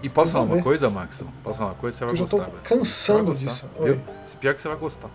E 0.03 0.09
posso 0.09 0.27
Vocês 0.27 0.33
falar 0.33 0.45
uma 0.45 0.57
ver. 0.57 0.63
coisa, 0.63 0.91
Max? 0.91 1.25
Posso 1.43 1.59
falar 1.59 1.71
uma 1.71 1.77
coisa? 1.77 1.97
Você 1.97 2.05
vai 2.05 2.15
Eu 2.15 2.19
gostar, 2.19 2.37
tô 2.37 2.43
velho. 2.45 2.59
Cansando 2.63 3.25
gostar, 3.27 3.47
disso. 3.47 3.71
Viu? 3.83 4.01
Se 4.25 4.37
Pior 4.37 4.55
que 4.55 4.61
você 4.61 4.69
vai 4.69 4.77
gostar. 4.77 5.09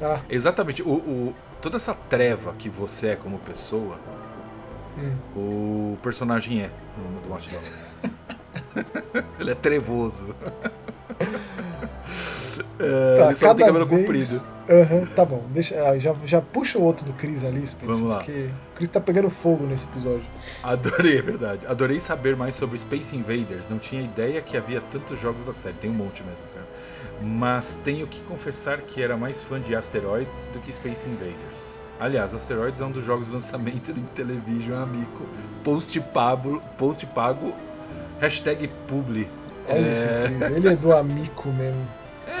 Ah, 0.00 0.20
Exatamente. 0.28 0.82
O, 0.82 0.90
o- 0.94 1.34
toda 1.60 1.76
essa 1.76 1.94
treva 1.94 2.54
que 2.58 2.68
você 2.68 3.08
é 3.08 3.16
como 3.16 3.38
pessoa, 3.38 3.96
hum. 4.98 5.16
o 5.36 5.98
personagem 6.02 6.62
é 6.62 6.70
no, 6.96 7.20
do 7.20 7.30
Watch 7.30 7.50
Dogs. 7.50 7.84
Ele 9.38 9.50
é 9.50 9.54
trevoso. 9.54 10.34
É, 12.78 13.16
Tá, 13.18 13.26
ele 13.26 13.36
só 13.36 13.54
tem 13.54 13.66
cabelo 13.66 13.86
vez- 13.86 14.00
comprido. 14.00 14.52
Aham, 14.68 15.06
tá 15.14 15.24
bom. 15.24 15.42
Deixa, 15.50 15.74
ah, 15.88 15.98
já, 15.98 16.14
já 16.24 16.40
puxa 16.40 16.78
o 16.78 16.82
outro 16.82 17.04
do 17.04 17.12
Chris 17.12 17.44
ali, 17.44 17.66
Spencer, 17.66 17.94
Vamos 17.96 18.08
lá. 18.10 18.16
Porque 18.18 18.48
o 18.72 18.76
Chris 18.76 18.88
tá 18.88 19.00
pegando 19.00 19.28
fogo 19.28 19.66
nesse 19.66 19.86
episódio. 19.86 20.24
Adorei, 20.62 21.18
é 21.18 21.22
verdade. 21.22 21.66
Adorei 21.66 21.98
saber 22.00 22.36
mais 22.36 22.54
sobre 22.54 22.78
Space 22.78 23.14
Invaders. 23.14 23.68
Não 23.68 23.78
tinha 23.78 24.00
ideia 24.02 24.40
que 24.40 24.56
havia 24.56 24.80
tantos 24.92 25.18
jogos 25.20 25.44
da 25.44 25.52
série. 25.52 25.74
Tem 25.80 25.90
um 25.90 25.94
monte 25.94 26.22
mesmo, 26.22 26.42
cara. 26.54 26.66
Mas 27.20 27.74
tenho 27.84 28.06
que 28.06 28.20
confessar 28.22 28.78
que 28.78 29.02
era 29.02 29.16
mais 29.16 29.42
fã 29.42 29.60
de 29.60 29.74
Asteroids 29.74 30.48
do 30.52 30.58
que 30.60 30.72
Space 30.72 31.04
Invaders. 31.08 31.78
Aliás, 32.00 32.34
Asteroids 32.34 32.80
é 32.80 32.84
um 32.84 32.90
dos 32.90 33.04
jogos 33.04 33.26
de 33.28 33.32
lançamento 33.32 33.92
do 33.92 34.00
Intellivision 34.00 34.82
Amico. 34.82 35.22
Post 35.62 36.00
pago, 36.00 36.60
post 36.78 37.04
pago 37.06 37.52
hashtag 38.20 38.68
publi. 38.88 39.28
Olha 39.68 39.90
esse 39.90 40.04
É. 40.04 40.24
Chris. 40.38 40.56
Ele 40.56 40.68
é 40.68 40.76
do 40.76 40.92
amico 40.92 41.48
mesmo. 41.50 41.86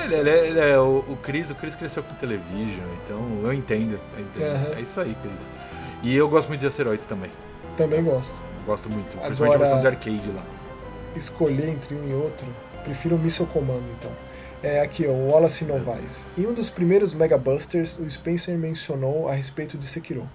Ele, 0.04 0.14
ele 0.16 0.30
é, 0.30 0.46
ele 0.48 0.60
é 0.60 0.78
o, 0.78 1.04
o 1.08 1.18
Chris, 1.22 1.50
o 1.50 1.54
Chris 1.54 1.74
cresceu 1.74 2.02
com 2.02 2.12
Intellivision, 2.14 2.84
então 3.04 3.18
eu 3.44 3.52
entendo. 3.52 3.98
Eu 4.16 4.20
entendo. 4.24 4.54
Aham. 4.56 4.74
É 4.76 4.80
isso 4.80 5.00
aí, 5.00 5.16
Chris. 5.22 5.50
E 6.02 6.16
eu 6.16 6.28
gosto 6.28 6.48
muito 6.48 6.60
de 6.60 6.66
Asteroids 6.66 7.06
também. 7.06 7.30
Também 7.76 8.02
gosto. 8.02 8.40
Gosto 8.66 8.88
muito. 8.90 9.06
Principalmente 9.18 9.40
Agora- 9.42 9.54
a 9.54 9.58
versão 9.58 9.80
de 9.80 9.86
arcade 9.86 10.30
lá. 10.34 10.42
escolher 11.16 11.68
entre 11.68 11.94
um 11.94 12.08
e 12.08 12.14
outro, 12.14 12.46
prefiro 12.84 13.16
o 13.16 13.18
Missile 13.18 13.48
Commando, 13.48 13.84
então. 13.98 14.10
É 14.62 14.80
aqui, 14.80 15.06
ó, 15.06 15.10
o 15.10 15.30
Wallace 15.30 15.64
Novaes. 15.64 16.26
Em 16.38 16.46
um 16.46 16.52
dos 16.52 16.70
primeiros 16.70 17.12
Mega 17.12 17.36
Busters, 17.36 17.98
o 17.98 18.08
Spencer 18.08 18.56
mencionou 18.56 19.28
a 19.28 19.34
respeito 19.34 19.76
de 19.76 19.86
Sekiro. 19.86 20.28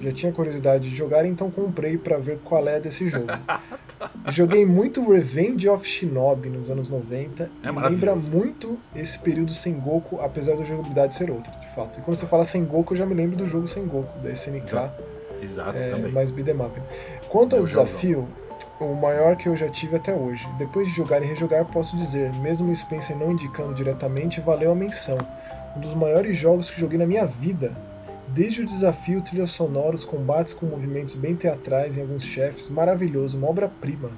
Já 0.00 0.12
tinha 0.12 0.32
curiosidade 0.32 0.90
de 0.90 0.94
jogar, 0.94 1.24
então 1.24 1.50
comprei 1.50 1.96
pra 1.96 2.18
ver 2.18 2.38
qual 2.40 2.66
é 2.68 2.80
desse 2.80 3.06
jogo. 3.06 3.26
Joguei 4.28 4.66
muito 4.66 5.08
Revenge 5.10 5.68
of 5.68 5.86
Shinobi 5.86 6.48
nos 6.50 6.68
anos 6.68 6.90
90 6.90 7.50
É 7.62 7.68
e 7.68 7.70
lembra 7.70 8.14
muito 8.16 8.78
esse 8.94 9.18
período 9.18 9.52
Sengoku, 9.54 10.20
apesar 10.20 10.56
da 10.56 10.64
jogabilidade 10.64 11.14
ser 11.14 11.30
outra, 11.30 11.52
de 11.58 11.68
fato. 11.74 12.00
E 12.00 12.02
quando 12.02 12.18
você 12.18 12.26
fala 12.26 12.44
Sengoku, 12.44 12.92
eu 12.92 12.98
já 12.98 13.06
me 13.06 13.14
lembro 13.14 13.36
do 13.36 13.46
jogo 13.46 13.66
Sengoku, 13.68 14.18
da 14.18 14.30
SNK. 14.30 14.64
Exato. 14.66 15.02
Exato, 15.40 15.76
É, 15.84 15.90
também. 15.90 16.10
mais 16.12 16.30
beat'em 16.30 16.54
up. 16.60 16.80
Quanto 17.28 17.54
ao 17.56 17.62
É 17.62 17.64
desafio, 17.66 18.28
o 18.80 18.94
maior 18.94 19.36
que 19.36 19.48
eu 19.48 19.56
já 19.56 19.68
tive 19.68 19.96
até 19.96 20.14
hoje. 20.14 20.48
Depois 20.58 20.88
de 20.88 20.94
jogar 20.94 21.22
e 21.22 21.26
rejogar, 21.26 21.64
posso 21.66 21.96
dizer, 21.96 22.32
mesmo 22.34 22.70
o 22.70 22.76
Spencer 22.76 23.16
não 23.16 23.32
indicando 23.32 23.74
diretamente, 23.74 24.40
valeu 24.40 24.72
a 24.72 24.74
menção. 24.74 25.18
Um 25.76 25.80
dos 25.80 25.94
maiores 25.94 26.36
jogos 26.36 26.70
que 26.70 26.80
joguei 26.80 26.98
na 26.98 27.06
minha 27.06 27.26
vida. 27.26 27.72
Desde 28.34 28.62
o 28.62 28.66
desafio, 28.66 29.22
trilha 29.22 29.46
sonora, 29.46 29.94
os 29.94 30.04
combates 30.04 30.52
com 30.52 30.66
movimentos 30.66 31.14
bem 31.14 31.36
teatrais 31.36 31.96
em 31.96 32.00
alguns 32.00 32.24
chefes, 32.24 32.68
maravilhoso, 32.68 33.38
uma 33.38 33.48
obra-prima. 33.48 34.10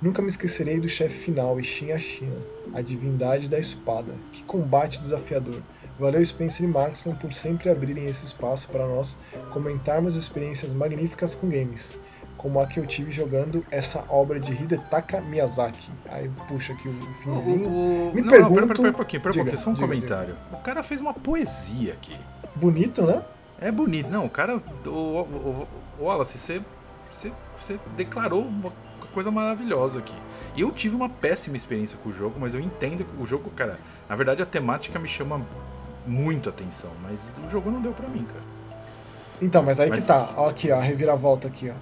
Nunca 0.00 0.22
me 0.22 0.28
esquecerei 0.28 0.78
do 0.78 0.88
chefe 0.88 1.14
final, 1.18 1.58
Ishin 1.58 1.90
Ashina, 1.90 2.36
a 2.72 2.80
divindade 2.80 3.48
da 3.48 3.58
espada. 3.58 4.12
Que 4.30 4.44
combate 4.44 5.00
desafiador. 5.00 5.60
Valeu 5.98 6.24
Spencer 6.24 6.64
e 6.64 6.68
Maxon 6.70 7.14
por 7.16 7.32
sempre 7.32 7.68
abrirem 7.70 8.06
esse 8.06 8.24
espaço 8.26 8.68
para 8.68 8.86
nós 8.86 9.16
comentarmos 9.52 10.14
experiências 10.14 10.72
magníficas 10.74 11.34
com 11.34 11.48
games, 11.48 11.96
como 12.36 12.60
a 12.60 12.66
que 12.66 12.78
eu 12.78 12.86
tive 12.86 13.10
jogando 13.10 13.64
essa 13.70 14.04
obra 14.10 14.38
de 14.38 14.52
Hidetaka 14.52 15.22
Miyazaki. 15.22 15.90
Aí 16.10 16.30
puxa 16.46 16.74
aqui 16.74 16.88
o 16.88 17.14
finzinho. 17.14 17.68
O- 17.68 18.10
o- 18.10 18.14
Me 18.14 18.20
não, 18.20 18.28
pergunto- 18.28 18.60
Não, 18.60 18.66
pera, 18.66 18.66
pera, 18.66 18.74
pera 18.76 18.88
um 18.90 18.92
pouquinho, 18.92 19.22
pera 19.22 19.30
um 19.30 19.32
Diga, 19.32 19.44
pouquinho, 19.44 19.64
só 19.64 19.70
um 19.70 19.74
diga, 19.74 19.86
comentário. 19.88 20.36
O 20.52 20.56
cara 20.58 20.82
fez 20.82 21.00
uma 21.00 21.14
poesia 21.14 21.94
aqui. 21.94 22.14
Bonito, 22.54 23.02
né? 23.02 23.22
É 23.60 23.70
bonito. 23.70 24.08
Não, 24.10 24.26
o 24.26 24.30
cara. 24.30 24.62
O, 24.84 24.90
o, 24.90 25.68
o, 25.98 26.04
Wallace, 26.04 26.38
você, 26.38 26.60
você, 27.10 27.32
você 27.56 27.78
declarou 27.96 28.42
uma 28.42 28.72
coisa 29.12 29.30
maravilhosa 29.30 30.00
aqui. 30.00 30.14
E 30.54 30.60
eu 30.60 30.70
tive 30.70 30.94
uma 30.94 31.08
péssima 31.08 31.56
experiência 31.56 31.98
com 32.02 32.10
o 32.10 32.12
jogo, 32.12 32.38
mas 32.38 32.54
eu 32.54 32.60
entendo 32.60 33.04
que 33.04 33.22
o 33.22 33.26
jogo, 33.26 33.50
cara. 33.50 33.78
Na 34.08 34.14
verdade, 34.14 34.42
a 34.42 34.46
temática 34.46 34.98
me 34.98 35.08
chama 35.08 35.40
muito 36.06 36.48
atenção, 36.48 36.90
mas 37.02 37.32
o 37.44 37.50
jogo 37.50 37.70
não 37.70 37.80
deu 37.80 37.92
pra 37.92 38.08
mim, 38.08 38.24
cara. 38.24 38.44
Então, 39.40 39.62
mas 39.62 39.80
aí 39.80 39.88
Mas- 39.90 40.02
que 40.02 40.06
tá. 40.06 40.30
Ó, 40.36 40.48
aqui, 40.48 40.70
ó, 40.70 40.78
a 40.78 40.82
reviravolta 40.82 41.48
aqui, 41.48 41.70
ó. 41.70 41.74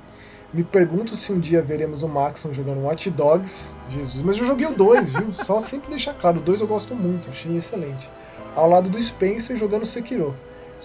Me 0.52 0.62
pergunto 0.62 1.16
se 1.16 1.32
um 1.32 1.40
dia 1.40 1.60
veremos 1.60 2.04
o 2.04 2.08
Maxon 2.08 2.52
jogando 2.52 2.82
Watch 2.82 3.10
Dogs. 3.10 3.74
Jesus, 3.88 4.22
mas 4.22 4.38
eu 4.38 4.46
joguei 4.46 4.66
o 4.66 4.72
2, 4.72 5.10
viu? 5.10 5.32
Só 5.32 5.58
sempre 5.60 5.90
deixar 5.90 6.14
claro, 6.14 6.38
o 6.38 6.40
2 6.40 6.60
eu 6.60 6.66
gosto 6.66 6.94
muito, 6.94 7.28
achei 7.28 7.56
excelente. 7.56 8.08
Ao 8.54 8.68
lado 8.68 8.88
do 8.88 9.02
Spencer 9.02 9.56
jogando 9.56 9.84
Sekiro. 9.84 10.34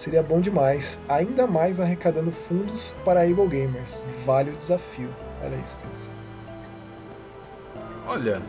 Seria 0.00 0.22
bom 0.22 0.40
demais, 0.40 0.98
ainda 1.06 1.46
mais 1.46 1.78
arrecadando 1.78 2.32
fundos 2.32 2.94
para 3.04 3.20
Able 3.20 3.46
Gamers. 3.46 4.02
Vale 4.24 4.50
o 4.50 4.56
desafio. 4.56 5.10
Olha 5.44 5.54
isso, 5.56 5.76
Spencer. 5.78 6.10
Olha. 8.06 8.40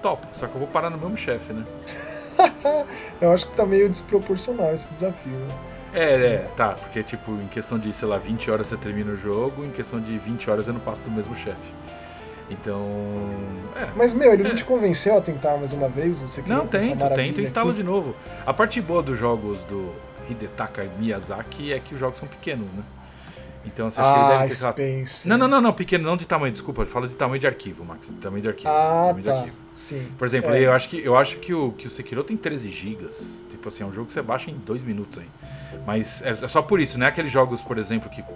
Top, 0.00 0.26
só 0.32 0.46
que 0.46 0.54
eu 0.54 0.60
vou 0.60 0.68
parar 0.68 0.88
no 0.88 0.96
mesmo 0.96 1.14
chefe, 1.14 1.52
né? 1.52 1.62
Eu 3.20 3.30
acho 3.32 3.50
que 3.50 3.54
tá 3.54 3.66
meio 3.66 3.86
desproporcional 3.86 4.72
esse 4.72 4.90
desafio, 4.94 5.30
né? 5.30 5.54
É, 5.92 6.14
é, 6.14 6.50
tá, 6.56 6.70
porque 6.70 7.02
tipo, 7.02 7.32
em 7.32 7.48
questão 7.48 7.78
de, 7.78 7.92
sei 7.92 8.08
lá, 8.08 8.16
20 8.16 8.50
horas 8.50 8.68
você 8.68 8.78
termina 8.78 9.12
o 9.12 9.16
jogo, 9.16 9.62
em 9.62 9.70
questão 9.70 10.00
de 10.00 10.16
20 10.16 10.48
horas 10.48 10.68
eu 10.68 10.72
não 10.72 10.80
passo 10.80 11.02
do 11.02 11.10
mesmo 11.10 11.36
chefe. 11.36 11.74
Então. 12.50 12.82
É. 13.76 13.88
Mas, 13.96 14.12
meu, 14.12 14.32
ele 14.32 14.42
não 14.42 14.50
É. 14.50 14.54
te 14.54 14.64
convenceu 14.64 15.16
a 15.18 15.20
tentar 15.20 15.56
mais 15.56 15.72
uma 15.72 15.88
vez? 15.88 16.22
Você 16.22 16.42
Não, 16.46 16.66
tento, 16.66 17.08
tento 17.14 17.40
e 17.40 17.44
instalo 17.44 17.72
de 17.74 17.82
novo. 17.82 18.14
A 18.46 18.54
parte 18.54 18.80
boa 18.80 19.02
dos 19.02 19.18
jogos 19.18 19.64
do 19.64 19.92
Hidetaka 20.30 20.86
Miyazaki 20.98 21.72
é 21.72 21.78
que 21.78 21.94
os 21.94 22.00
jogos 22.00 22.18
são 22.18 22.28
pequenos, 22.28 22.70
né? 22.72 22.82
Então 23.66 23.90
você 23.90 24.00
acha 24.00 24.10
que 24.12 24.18
ele 24.18 24.24
Ah, 24.24 24.28
deve 24.38 24.48
ter, 24.48 24.54
sei 24.54 24.66
lá, 24.66 24.72
Spencer. 24.72 25.28
Não, 25.28 25.36
não, 25.36 25.48
não, 25.48 25.60
não, 25.60 25.72
pequeno, 25.74 26.04
não 26.04 26.16
de 26.16 26.26
tamanho, 26.26 26.50
desculpa, 26.52 26.82
eu 26.82 26.86
falo 26.86 27.06
de 27.06 27.14
tamanho 27.14 27.38
de 27.40 27.46
arquivo, 27.46 27.84
Max, 27.84 28.06
de 28.06 28.14
tamanho 28.14 28.40
de 28.40 28.48
arquivo. 28.48 28.68
Ah, 28.70 29.06
tamanho 29.08 29.16
de 29.16 29.22
tá. 29.24 29.34
arquivo. 29.40 29.56
Sim. 29.70 30.08
Por 30.16 30.24
exemplo, 30.26 30.54
É. 30.54 30.60
eu 30.64 30.72
acho 30.72 30.88
que, 30.88 31.04
eu 31.04 31.16
acho 31.18 31.36
que, 31.36 31.52
o, 31.52 31.72
que 31.72 31.86
o 31.86 31.90
Sekiro 31.90 32.24
tem 32.24 32.36
13 32.36 32.70
GB. 32.70 33.08
Tipo 33.50 33.68
assim, 33.68 33.82
é 33.82 33.86
um 33.86 33.92
jogo 33.92 34.06
que 34.06 34.12
você 34.12 34.22
baixa 34.22 34.50
em 34.50 34.54
2 34.54 34.82
minutos 34.84 35.18
aí. 35.18 35.28
Mas 35.84 36.22
é, 36.22 36.30
é 36.30 36.48
só 36.48 36.62
por 36.62 36.80
isso, 36.80 36.98
não 36.98 37.04
é 37.04 37.08
aqueles 37.10 37.30
jogos, 37.30 37.60
por 37.60 37.76
exemplo, 37.76 38.08
que, 38.08 38.22
que, 38.22 38.28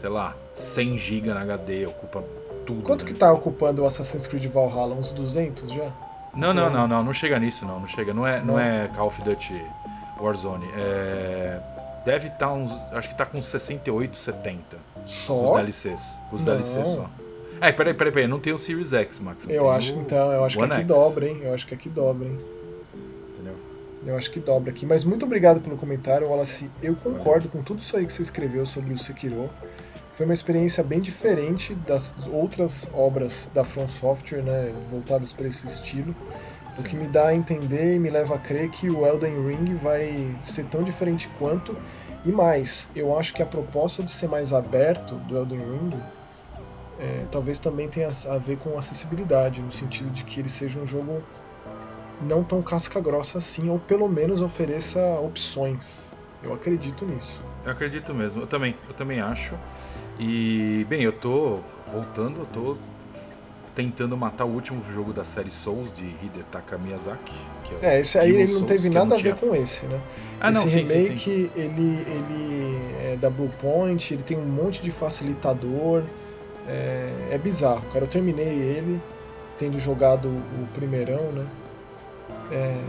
sei 0.00 0.08
lá, 0.08 0.36
100 0.54 0.98
GB 0.98 1.28
na 1.34 1.40
HD, 1.40 1.86
ocupa 1.86 2.22
tudo. 2.68 2.82
Quanto 2.82 3.04
né? 3.04 3.10
que 3.10 3.18
tá 3.18 3.32
ocupando 3.32 3.82
o 3.82 3.86
Assassin's 3.86 4.26
Creed 4.26 4.44
Valhalla? 4.46 4.94
Uns 4.94 5.10
200 5.10 5.70
já? 5.70 5.90
Não, 6.34 6.52
não, 6.52 6.70
não, 6.70 6.86
não, 6.86 7.02
não 7.02 7.12
chega 7.12 7.38
nisso, 7.38 7.64
não, 7.64 7.80
não 7.80 7.86
chega. 7.86 8.12
Não 8.12 8.26
é, 8.26 8.40
não 8.40 8.54
Não? 8.54 8.60
é 8.60 8.88
Call 8.94 9.06
of 9.06 9.22
Duty 9.22 9.64
Warzone. 10.20 10.66
É, 10.76 11.58
deve 12.04 12.28
estar 12.28 12.52
uns. 12.52 12.70
Acho 12.92 13.08
que 13.08 13.14
tá 13.14 13.24
com 13.24 13.42
68, 13.42 14.16
70. 14.16 14.76
Com 14.94 15.02
os 15.02 15.14
Só? 15.14 15.54
DLCs. 15.56 16.18
Com 16.28 16.36
os 16.36 16.44
Não. 16.44 16.52
DLCs 16.52 16.88
só. 16.88 17.10
É, 17.60 17.72
peraí, 17.72 17.94
peraí, 17.94 18.12
peraí. 18.12 18.28
Não 18.28 18.38
tem 18.38 18.52
o 18.52 18.58
Series 18.58 18.92
X, 18.92 19.18
Max. 19.18 19.46
eu 19.48 19.68
acho, 19.70 19.96
o 19.96 20.00
então, 20.02 20.30
eu 20.30 20.44
acho 20.44 20.58
que 20.58 20.64
aqui 20.64 20.74
X, 20.74 20.86
dobra, 20.86 21.26
hein? 21.26 21.40
Eu 21.42 21.54
acho 21.54 21.66
que 21.66 21.74
aqui 21.74 21.88
dobra, 21.88 22.28
hein? 22.28 22.38
Entendeu? 23.32 23.54
Eu 24.06 24.16
acho 24.16 24.30
que 24.30 24.38
dobra 24.38 24.70
aqui. 24.70 24.86
Mas 24.86 25.02
muito 25.02 25.24
obrigado 25.24 25.60
pelo 25.60 25.76
comentário, 25.76 26.28
Wallace. 26.28 26.70
Eu 26.82 26.94
concordo 26.94 27.48
com 27.48 27.62
tudo 27.62 27.80
isso 27.80 27.96
aí 27.96 28.06
que 28.06 28.12
você 28.12 28.22
escreveu 28.22 28.64
sobre 28.64 28.92
o 28.92 28.98
Sekiro. 28.98 29.50
Foi 30.18 30.24
uma 30.24 30.34
experiência 30.34 30.82
bem 30.82 30.98
diferente 30.98 31.76
das 31.76 32.12
outras 32.26 32.90
obras 32.92 33.48
da 33.54 33.62
From 33.62 33.86
Software, 33.86 34.42
né? 34.42 34.74
Voltadas 34.90 35.32
para 35.32 35.46
esse 35.46 35.68
estilo. 35.68 36.12
O 36.76 36.82
que 36.82 36.96
me 36.96 37.06
dá 37.06 37.28
a 37.28 37.34
entender 37.36 37.94
e 37.94 38.00
me 38.00 38.10
leva 38.10 38.34
a 38.34 38.38
crer 38.38 38.68
que 38.68 38.90
o 38.90 39.06
Elden 39.06 39.46
Ring 39.46 39.76
vai 39.76 40.36
ser 40.40 40.64
tão 40.64 40.82
diferente 40.82 41.30
quanto. 41.38 41.76
E 42.24 42.32
mais, 42.32 42.90
eu 42.96 43.16
acho 43.16 43.32
que 43.32 43.44
a 43.44 43.46
proposta 43.46 44.02
de 44.02 44.10
ser 44.10 44.26
mais 44.26 44.52
aberto 44.52 45.14
do 45.28 45.36
Elden 45.36 45.60
Ring 45.60 45.96
é, 46.98 47.24
talvez 47.30 47.60
também 47.60 47.88
tenha 47.88 48.08
a 48.08 48.38
ver 48.38 48.58
com 48.58 48.76
acessibilidade, 48.76 49.62
no 49.62 49.70
sentido 49.70 50.10
de 50.10 50.24
que 50.24 50.40
ele 50.40 50.48
seja 50.48 50.80
um 50.80 50.86
jogo 50.86 51.22
não 52.22 52.42
tão 52.42 52.60
casca 52.60 53.00
grossa 53.00 53.38
assim, 53.38 53.70
ou 53.70 53.78
pelo 53.78 54.08
menos 54.08 54.40
ofereça 54.40 55.00
opções. 55.20 56.12
Eu 56.42 56.52
acredito 56.52 57.06
nisso. 57.06 57.40
Eu 57.64 57.70
acredito 57.70 58.12
mesmo, 58.12 58.42
eu 58.42 58.48
também, 58.48 58.76
eu 58.88 58.94
também 58.94 59.20
acho. 59.20 59.54
E, 60.18 60.84
bem, 60.88 61.02
eu 61.02 61.12
tô 61.12 61.60
voltando, 61.86 62.40
eu 62.40 62.46
tô 62.46 62.76
tentando 63.74 64.16
matar 64.16 64.44
o 64.44 64.48
último 64.48 64.82
jogo 64.92 65.12
da 65.12 65.22
série 65.22 65.52
Souls 65.52 65.92
de 65.92 66.04
Hidetaka 66.04 66.76
Miyazaki. 66.76 67.36
é, 67.80 67.94
é 67.96 68.00
esse 68.00 68.18
aí 68.18 68.34
ele 68.34 68.52
não 68.52 68.64
teve 68.64 68.88
nada 68.88 69.10
não 69.10 69.16
a 69.16 69.20
ver 69.20 69.36
com 69.36 69.54
esse, 69.54 69.86
né? 69.86 70.00
Ah, 70.40 70.50
esse 70.50 70.58
não, 70.58 70.68
sim, 70.68 70.80
remake, 70.80 71.08
sim, 71.10 71.18
sim. 71.18 71.50
Ele, 71.54 72.04
ele 72.08 72.80
é 73.12 73.16
da 73.20 73.30
Bluepoint, 73.30 74.12
ele 74.12 74.24
tem 74.24 74.36
um 74.36 74.46
monte 74.46 74.82
de 74.82 74.90
facilitador. 74.90 76.02
É, 76.66 77.12
é 77.30 77.38
bizarro, 77.38 77.82
cara. 77.92 78.04
Eu 78.04 78.08
terminei 78.08 78.46
ele, 78.46 79.00
tendo 79.56 79.78
jogado 79.78 80.26
o 80.28 80.66
primeirão, 80.74 81.30
né? 81.30 81.46
É, 82.50 82.82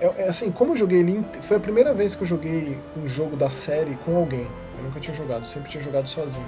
é, 0.00 0.14
é, 0.18 0.28
assim, 0.28 0.50
como 0.50 0.72
eu 0.72 0.76
joguei 0.76 1.00
ele. 1.00 1.22
Foi 1.42 1.58
a 1.58 1.60
primeira 1.60 1.92
vez 1.92 2.14
que 2.14 2.22
eu 2.22 2.26
joguei 2.26 2.78
um 2.96 3.06
jogo 3.06 3.36
da 3.36 3.50
série 3.50 3.96
com 4.04 4.16
alguém. 4.16 4.46
Eu 4.78 4.84
nunca 4.84 5.00
tinha 5.00 5.16
jogado, 5.16 5.46
sempre 5.46 5.70
tinha 5.70 5.82
jogado 5.82 6.08
sozinho. 6.08 6.46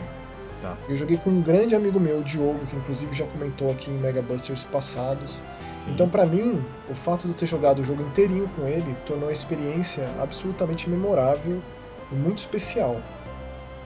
Tá. 0.60 0.76
Eu 0.88 0.96
joguei 0.96 1.16
com 1.16 1.30
um 1.30 1.40
grande 1.40 1.74
amigo 1.74 2.00
meu, 2.00 2.18
o 2.18 2.22
Diogo, 2.24 2.58
que 2.66 2.76
inclusive 2.76 3.14
já 3.14 3.26
comentou 3.26 3.70
aqui 3.70 3.90
em 3.90 3.94
Mega 3.94 4.20
Busters 4.20 4.64
passados. 4.64 5.42
Sim. 5.76 5.92
Então, 5.92 6.08
para 6.08 6.26
mim, 6.26 6.62
o 6.90 6.94
fato 6.94 7.22
de 7.22 7.28
eu 7.28 7.34
ter 7.34 7.46
jogado 7.46 7.80
o 7.80 7.84
jogo 7.84 8.02
inteirinho 8.02 8.48
com 8.56 8.66
ele 8.66 8.96
tornou 9.06 9.28
a 9.28 9.32
experiência 9.32 10.08
absolutamente 10.20 10.90
memorável 10.90 11.62
e 12.10 12.14
muito 12.14 12.38
especial. 12.38 13.00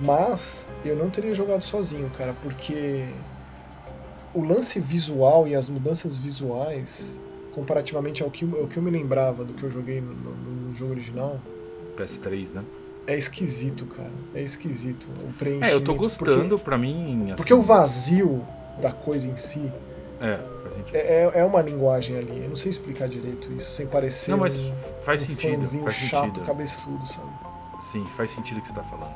Mas 0.00 0.68
eu 0.84 0.96
não 0.96 1.10
teria 1.10 1.34
jogado 1.34 1.62
sozinho, 1.62 2.10
cara, 2.10 2.34
porque 2.42 3.06
o 4.34 4.42
lance 4.42 4.80
visual 4.80 5.46
e 5.46 5.54
as 5.54 5.68
mudanças 5.68 6.16
visuais 6.16 7.18
comparativamente 7.52 8.22
ao 8.22 8.30
que, 8.30 8.44
ao 8.44 8.66
que 8.66 8.78
eu 8.78 8.82
me 8.82 8.90
lembrava 8.90 9.44
do 9.44 9.52
que 9.52 9.62
eu 9.62 9.70
joguei 9.70 10.00
no, 10.00 10.14
no, 10.14 10.34
no 10.34 10.74
jogo 10.74 10.92
original. 10.92 11.38
PS3, 11.96 12.54
né? 12.54 12.64
É 13.06 13.16
esquisito, 13.16 13.86
cara. 13.86 14.10
É 14.34 14.42
esquisito. 14.42 15.08
O 15.28 15.32
preenchimento. 15.32 15.72
É, 15.72 15.74
eu 15.74 15.80
tô 15.80 15.94
gostando, 15.94 16.50
porque, 16.50 16.64
pra 16.64 16.78
mim. 16.78 17.26
Assim... 17.26 17.36
Porque 17.36 17.54
o 17.54 17.60
vazio 17.60 18.44
da 18.80 18.92
coisa 18.92 19.26
em 19.26 19.36
si. 19.36 19.70
É, 20.20 20.38
faz 20.62 20.74
sentido. 20.74 20.96
É, 20.96 21.00
é, 21.00 21.32
é 21.34 21.44
uma 21.44 21.60
linguagem 21.60 22.16
ali. 22.16 22.42
Eu 22.44 22.48
não 22.48 22.56
sei 22.56 22.70
explicar 22.70 23.08
direito 23.08 23.52
isso, 23.52 23.70
sem 23.70 23.86
parecer. 23.86 24.30
Não, 24.30 24.38
mas 24.38 24.60
um, 24.60 24.74
faz 25.02 25.22
um 25.22 25.26
sentido. 25.26 25.66
Faz 25.82 25.96
chato, 25.96 26.26
sentido. 26.26 26.46
cabeçudo, 26.46 27.06
sabe? 27.06 27.30
Sim, 27.80 28.06
faz 28.16 28.30
sentido 28.30 28.58
o 28.58 28.60
que 28.60 28.68
você 28.68 28.74
tá 28.74 28.84
falando. 28.84 29.14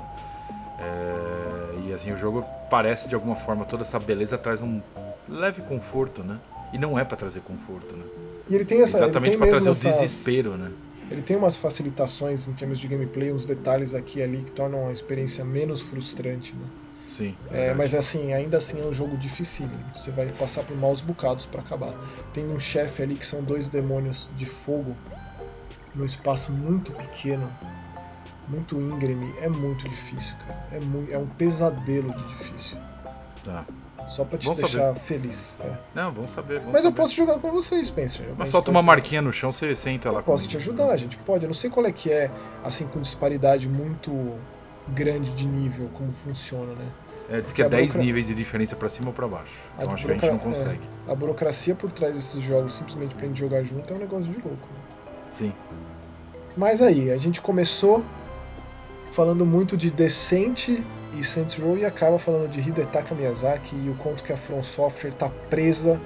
É, 0.81 1.87
e 1.87 1.93
assim, 1.93 2.13
o 2.13 2.17
jogo 2.17 2.45
parece 2.69 3.09
de 3.09 3.15
alguma 3.15 3.37
forma, 3.37 3.65
toda 3.65 3.83
essa 3.83 3.99
beleza 3.99 4.37
traz 4.37 4.63
um 4.63 4.81
leve 5.29 5.63
conforto, 5.63 6.23
né? 6.25 6.39
E 6.73 6.79
não 6.79 6.99
é 6.99 7.05
para 7.05 7.17
trazer 7.17 7.41
conforto, 7.41 7.97
né? 7.97 8.05
E 8.49 8.55
ele 8.55 8.65
tem 8.65 8.83
essa. 8.83 8.97
Exatamente 8.97 9.37
para 9.37 9.47
trazer 9.47 9.71
essas, 9.71 9.85
o 9.85 9.89
desespero, 9.89 10.57
né? 10.57 10.73
Ele 11.11 11.23
tem 11.23 11.37
umas 11.37 11.57
facilitações 11.57 12.49
em 12.49 12.55
termos 12.55 12.79
de 12.79 12.89
gameplay, 12.89 13.33
uns 13.33 13.45
detalhes 13.45 13.95
aqui 13.95 14.19
e 14.19 14.23
ali 14.23 14.43
que 14.43 14.51
tornam 14.53 14.89
a 14.89 14.93
experiência 14.93 15.45
menos 15.45 15.81
frustrante, 15.81 16.57
né? 16.57 16.67
Sim. 17.07 17.37
É, 17.51 17.73
mas 17.73 17.95
assim, 17.95 18.33
ainda 18.33 18.57
assim 18.57 18.81
é 18.81 18.85
um 18.85 18.93
jogo 18.93 19.17
difícil. 19.17 19.69
Você 19.95 20.11
vai 20.11 20.27
passar 20.33 20.65
por 20.65 20.77
maus 20.77 21.01
bocados 21.01 21.47
para 21.47 21.61
acabar. 21.61 21.95
Tem 22.33 22.45
um 22.47 22.59
chefe 22.59 23.03
ali 23.03 23.15
que 23.15 23.27
são 23.27 23.43
dois 23.43 23.69
demônios 23.69 24.29
de 24.35 24.47
fogo 24.47 24.97
num 25.95 26.05
espaço 26.05 26.53
muito 26.53 26.93
pequeno, 26.93 27.51
muito 28.49 28.81
íngreme. 28.81 29.33
É 29.39 29.49
muito 29.49 29.89
difícil, 29.89 30.37
cara. 30.39 30.69
É, 30.73 30.81
muito, 30.81 31.13
é 31.13 31.19
um 31.19 31.29
pesadelo 31.29 32.13
de 32.15 32.29
difícil. 32.29 32.79
Tá. 33.45 33.65
Só 34.07 34.25
pra 34.25 34.39
te 34.39 34.47
deixar 34.47 34.69
saber. 34.69 35.01
feliz. 35.01 35.57
É. 35.61 35.73
Não, 35.95 36.13
vamos 36.13 36.31
saber. 36.31 36.59
Vamos 36.59 36.73
Mas 36.73 36.83
saber. 36.83 36.95
eu 36.95 36.97
posso 36.97 37.15
jogar 37.15 37.39
com 37.41 37.51
você, 37.51 37.83
Spencer. 37.83 38.27
Mas 38.37 38.49
solta 38.49 38.71
uma 38.71 38.83
marquinha 38.83 39.21
no 39.21 39.33
chão, 39.33 39.51
você 39.51 39.75
senta 39.75 40.11
lá. 40.11 40.21
Eu 40.21 40.25
posso 40.25 40.47
te 40.47 40.57
ajudar, 40.57 40.91
a 40.91 40.97
gente 40.97 41.17
pode. 41.19 41.45
Eu 41.45 41.49
não 41.49 41.55
sei 41.55 41.69
qual 41.69 41.85
é 41.87 41.93
que 41.93 42.11
é, 42.11 42.31
assim, 42.65 42.87
com 42.87 43.01
disparidade 43.01 43.69
muito 43.69 44.35
grande 44.89 45.33
de 45.33 45.47
nível, 45.47 45.91
como 45.95 46.13
funciona, 46.13 46.73
né? 46.75 46.87
É, 47.29 47.41
diz 47.41 47.51
que 47.51 47.61
é 47.61 47.69
10 47.69 47.97
níveis 47.97 48.29
de 48.29 48.35
diferença 48.35 48.77
para 48.77 48.89
cima 48.89 49.09
ou 49.09 49.13
para 49.13 49.27
baixo. 49.27 49.59
Então 49.77 49.91
a 49.91 49.95
acho 49.95 50.07
que 50.07 50.13
a 50.13 50.15
gente 50.15 50.31
não 50.31 50.39
consegue. 50.39 50.81
É, 51.09 51.11
a 51.11 51.15
burocracia 51.15 51.75
por 51.75 51.91
trás 51.91 52.15
desses 52.15 52.41
jogos, 52.41 52.75
simplesmente 52.75 53.15
pra 53.15 53.27
gente 53.27 53.41
jogar 53.41 53.65
junto, 53.65 53.93
é 53.93 53.97
um 53.97 53.99
negócio 53.99 54.33
de 54.33 54.39
louco. 54.39 54.69
Né? 54.69 54.81
Sim. 55.33 55.53
Mas 56.57 56.81
aí, 56.81 57.11
a 57.11 57.17
gente 57.19 57.41
começou 57.41 58.05
falando 59.13 59.45
muito 59.45 59.77
de 59.77 59.91
decente 59.91 60.85
e 61.19 61.25
Saints 61.25 61.57
Row 61.57 61.79
e 61.79 61.85
acaba 61.85 62.19
falando 62.19 62.51
de 62.51 62.61
Hidetaka 62.61 63.15
Miyazaki 63.15 63.75
e 63.75 63.89
o 63.89 63.95
quanto 63.95 64.23
que 64.23 64.33
a 64.33 64.37
From 64.37 64.63
Software 64.63 65.11
está 65.11 65.31
presa 65.49 66.01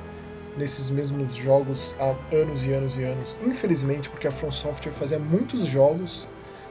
nesses 0.57 0.91
mesmos 0.91 1.35
jogos 1.35 1.95
há 1.99 2.15
anos 2.35 2.65
e 2.65 2.73
anos 2.73 2.97
e 2.97 3.03
anos. 3.03 3.37
Infelizmente, 3.43 4.09
porque 4.09 4.29
a 4.29 4.31
From 4.31 4.51
Software 4.51 4.93
fazia 4.93 5.19
muitos 5.19 5.67
jogos 5.67 6.27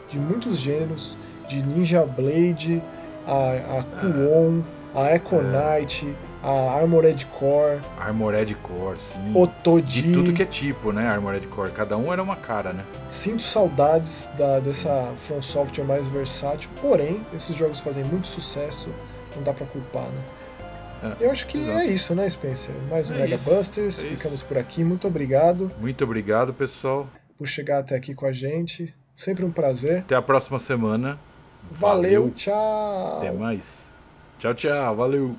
de 0.10 0.18
muitos 0.18 0.58
gêneros, 0.58 1.18
de 1.48 1.62
Ninja 1.62 2.06
Blade, 2.06 2.82
a, 3.28 3.80
a 3.80 3.84
Kuon, 3.84 4.62
a 4.96 5.14
Echo 5.16 5.42
Knight, 5.42 6.16
a 6.42 6.72
Armored 6.80 7.26
Core. 7.28 7.80
Armored 8.00 8.56
Core, 8.56 9.00
sim. 9.00 9.34
Otoji. 9.36 10.02
De 10.04 10.14
tudo 10.14 10.34
que 10.34 10.44
é 10.44 10.46
tipo, 10.46 10.92
né? 10.92 11.08
Armored 11.08 11.46
Core. 11.48 11.72
Cada 11.72 11.98
um 11.98 12.12
era 12.14 12.22
uma 12.24 12.36
cara, 12.36 12.72
né? 12.74 12.84
Sinto 13.10 13.42
saudades 13.44 14.30
da, 14.38 14.60
dessa 14.60 15.12
From 15.24 15.42
Software 15.42 15.84
mais 15.86 16.08
versátil, 16.08 16.70
porém, 16.82 17.22
esses 17.34 17.56
jogos 17.56 17.80
fazem 17.80 18.04
muito 18.04 18.28
sucesso, 18.28 18.90
não 19.36 19.44
dá 19.44 19.54
pra 19.54 19.66
culpar, 19.66 20.04
né? 20.04 20.22
É, 21.22 21.26
Eu 21.26 21.32
acho 21.32 21.48
que 21.48 21.58
exato. 21.58 21.80
é 21.80 21.86
isso, 21.86 22.14
né, 22.14 22.30
Spencer? 22.30 22.76
Mais 22.90 23.10
um 23.10 23.16
é 23.16 23.20
Mega 23.20 23.36
isso, 23.36 23.50
Busters. 23.50 24.04
É 24.04 24.08
Ficamos 24.08 24.42
por 24.42 24.58
aqui. 24.58 24.84
Muito 24.84 25.08
obrigado. 25.08 25.72
Muito 25.80 26.04
obrigado, 26.04 26.54
pessoal. 26.54 27.08
Por 27.38 27.48
chegar 27.48 27.80
até 27.80 27.96
aqui 27.96 28.14
com 28.14 28.26
a 28.26 28.34
gente. 28.34 28.94
Sempre 29.16 29.46
um 29.46 29.52
prazer. 29.52 30.00
Até 30.00 30.16
a 30.16 30.22
próxima 30.22 30.60
semana. 30.60 31.18
Valeu, 31.72 32.22
Valeu. 32.24 32.32
tchau. 32.36 33.18
Até 33.18 33.32
mais. 33.32 33.90
Tchau, 34.40 34.54
tchau. 34.54 34.96
Valeu. 34.96 35.36